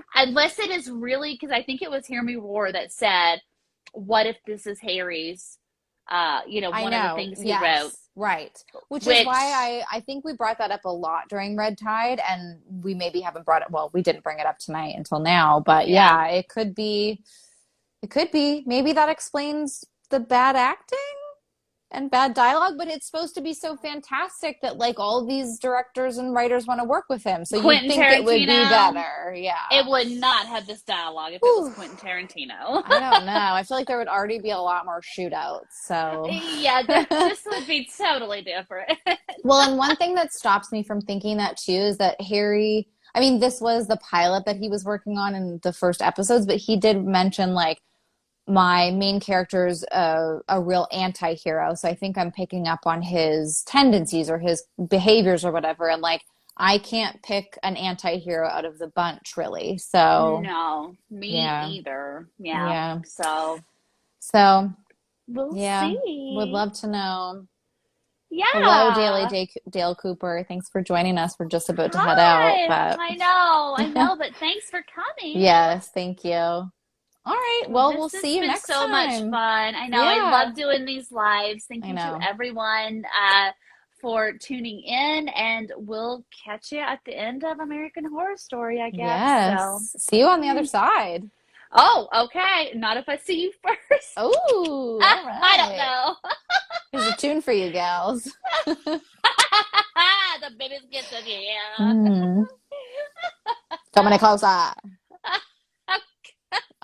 unless 0.15 0.59
it 0.59 0.71
is 0.71 0.89
really 0.89 1.33
because 1.39 1.51
I 1.51 1.63
think 1.63 1.81
it 1.81 1.89
was 1.91 2.05
Hear 2.07 2.23
Me 2.23 2.35
Roar 2.35 2.71
that 2.71 2.91
said, 2.91 3.41
"What 3.93 4.25
if 4.25 4.37
this 4.45 4.65
is 4.65 4.79
Harry's?" 4.81 5.59
Uh, 6.09 6.41
you 6.47 6.61
know, 6.61 6.69
one 6.69 6.91
know. 6.91 6.97
of 6.99 7.17
the 7.17 7.23
things 7.23 7.41
he 7.41 7.47
yes. 7.47 7.83
wrote. 7.83 7.91
Right. 8.15 8.57
Which, 8.89 9.05
Which- 9.05 9.17
is 9.17 9.25
why 9.25 9.33
I, 9.91 9.97
I 9.97 9.99
think 10.01 10.23
we 10.23 10.33
brought 10.33 10.57
that 10.59 10.71
up 10.71 10.85
a 10.85 10.89
lot 10.89 11.27
during 11.29 11.57
Red 11.57 11.77
Tide, 11.77 12.21
and 12.29 12.59
we 12.83 12.93
maybe 12.93 13.19
haven't 13.21 13.45
brought 13.45 13.61
it. 13.61 13.71
Well, 13.71 13.89
we 13.93 14.01
didn't 14.01 14.23
bring 14.23 14.39
it 14.39 14.45
up 14.45 14.57
tonight 14.57 14.95
until 14.95 15.19
now, 15.19 15.61
but 15.65 15.87
yeah, 15.87 16.27
Yeah. 16.27 16.35
it 16.35 16.47
could 16.47 16.73
be. 16.75 17.23
It 18.01 18.09
could 18.11 18.31
be. 18.31 18.63
Maybe 18.65 18.93
that 18.93 19.09
explains 19.09 19.83
the 20.09 20.19
bad 20.19 20.55
acting 20.55 20.97
and 21.91 22.09
bad 22.09 22.33
dialogue, 22.33 22.73
but 22.77 22.87
it's 22.87 23.05
supposed 23.05 23.35
to 23.35 23.41
be 23.41 23.53
so 23.53 23.75
fantastic 23.75 24.59
that 24.61 24.77
like 24.77 24.99
all 24.99 25.25
these 25.25 25.59
directors 25.59 26.17
and 26.17 26.33
writers 26.33 26.65
want 26.65 26.79
to 26.79 26.83
work 26.83 27.05
with 27.09 27.23
him. 27.23 27.45
So 27.45 27.57
you 27.57 27.61
Quentin 27.61 27.89
think 27.89 28.03
it 28.03 28.23
would 28.23 28.33
be 28.33 28.45
better. 28.45 29.33
Yeah. 29.35 29.61
It 29.71 29.85
would 29.87 30.11
not 30.11 30.47
have 30.47 30.67
this 30.67 30.81
dialogue 30.81 31.33
if 31.33 31.37
it 31.37 31.41
was 31.43 31.73
Quentin 31.73 31.97
Tarantino. 31.97 32.83
I 32.85 32.99
don't 32.99 33.25
know. 33.25 33.31
I 33.33 33.63
feel 33.63 33.77
like 33.77 33.87
there 33.87 33.97
would 33.97 34.07
already 34.07 34.39
be 34.39 34.51
a 34.51 34.57
lot 34.57 34.85
more 34.85 35.01
shootouts. 35.01 35.71
So 35.83 36.27
yeah, 36.57 36.81
th- 36.81 37.07
this 37.09 37.43
would 37.45 37.67
be 37.67 37.89
totally 37.97 38.41
different. 38.41 38.91
Well, 39.43 39.69
and 39.69 39.77
one 39.77 39.95
thing 39.97 40.15
that 40.15 40.33
stops 40.33 40.71
me 40.71 40.81
from 40.81 41.01
thinking 41.01 41.37
that 41.37 41.57
too 41.57 41.71
is 41.71 41.97
that 41.97 42.19
Harry, 42.19 42.87
I 43.13 43.19
mean, 43.19 43.39
this 43.39 43.61
was 43.61 43.87
the 43.87 43.97
pilot 43.97 44.45
that 44.45 44.57
he 44.57 44.69
was 44.69 44.83
working 44.83 45.19
on 45.19 45.35
in 45.35 45.59
the 45.61 45.71
first 45.71 46.01
episodes, 46.01 46.47
but 46.47 46.55
he 46.55 46.77
did 46.77 47.05
mention 47.05 47.53
like 47.53 47.79
my 48.47 48.91
main 48.91 49.19
character's 49.19 49.83
a, 49.91 50.37
a 50.47 50.61
real 50.61 50.87
anti-hero. 50.91 51.73
So 51.75 51.87
I 51.89 51.95
think 51.95 52.17
I'm 52.17 52.31
picking 52.31 52.67
up 52.67 52.79
on 52.85 53.01
his 53.01 53.63
tendencies 53.63 54.29
or 54.29 54.37
his 54.37 54.63
behaviors 54.89 55.43
or 55.43 55.51
whatever. 55.51 55.89
And 55.89 56.01
like, 56.01 56.21
I 56.57 56.77
can't 56.77 57.21
pick 57.23 57.57
an 57.63 57.75
anti-hero 57.75 58.47
out 58.47 58.63
of 58.65 58.77
the 58.77 58.87
bunch 58.87 59.35
really. 59.35 59.77
So, 59.77 60.41
no, 60.43 60.95
me 61.09 61.37
Yeah. 61.37 61.67
either. 61.67 62.29
Yeah. 62.37 62.69
Yeah. 62.69 62.97
So 63.05 63.59
so 64.19 64.71
we'll 65.27 65.55
Yeah, 65.55 65.89
see. 65.89 66.33
would 66.35 66.49
love 66.49 66.73
to 66.81 66.87
know. 66.87 67.45
Yeah. 68.31 68.45
Hello, 68.53 68.93
Daily 68.93 69.25
Dale, 69.27 69.47
Dale 69.69 69.95
Cooper. 69.95 70.45
Thanks 70.47 70.69
for 70.69 70.81
joining 70.81 71.17
us. 71.17 71.35
We're 71.39 71.47
just 71.47 71.69
about 71.69 71.91
to 71.93 71.99
head 71.99 72.19
out, 72.19 72.67
but 72.67 72.99
I 72.99 73.15
know, 73.15 73.75
I 73.77 73.87
know, 73.87 74.15
but 74.19 74.35
thanks 74.35 74.69
for 74.69 74.81
coming. 74.93 75.39
Yes, 75.39 75.89
thank 75.93 76.23
you. 76.25 76.69
All 77.25 77.33
right. 77.33 77.63
Well, 77.69 77.89
This 77.91 77.99
we'll 77.99 78.09
see 78.09 78.35
you 78.35 78.41
next 78.45 78.67
so 78.67 78.73
time. 78.73 78.83
So 78.83 79.25
much 79.25 79.31
fun. 79.31 79.75
I 79.75 79.87
know. 79.87 80.03
Yeah. 80.03 80.25
I 80.25 80.31
love 80.43 80.55
doing 80.55 80.85
these 80.85 81.11
lives. 81.11 81.65
Thank 81.65 81.85
you 81.85 81.95
to 81.95 82.19
everyone 82.21 83.03
uh, 83.05 83.51
for 83.99 84.33
tuning 84.33 84.81
in, 84.81 85.29
and 85.29 85.71
we'll 85.77 86.23
catch 86.45 86.71
you 86.71 86.79
at 86.79 86.99
the 87.05 87.17
end 87.17 87.43
of 87.43 87.59
American 87.59 88.05
Horror 88.05 88.37
Story. 88.37 88.81
I 88.81 88.91
guess. 88.91 88.99
Yes. 88.99 89.59
So. 89.91 89.97
See 89.97 90.19
you 90.19 90.27
on 90.27 90.41
the 90.41 90.49
other 90.49 90.65
side. 90.65 91.29
Oh, 91.71 92.07
okay. 92.15 92.71
Not 92.75 92.97
if 92.97 93.09
I 93.09 93.17
see 93.17 93.41
you 93.41 93.51
first. 93.89 94.13
Oh, 94.17 94.99
I 95.03 95.57
don't 95.57 95.77
know. 95.77 96.15
Here's 96.91 97.13
a 97.13 97.17
tune 97.17 97.41
for 97.41 97.51
you, 97.51 97.71
gals. 97.71 98.31
the 98.65 99.01
biggest 100.57 100.89
gets 100.91 101.11
of 101.11 101.27
you. 101.27 101.39
Mm. 101.79 102.47
Coming 103.93 104.13
in 104.13 104.19
closer. 104.19 104.71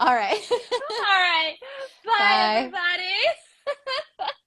All 0.02 0.16
right. 0.16 0.48
All 0.52 1.22
right. 1.22 1.56
Bye, 2.04 2.12
Bye. 2.18 2.58
everybody. 2.58 4.32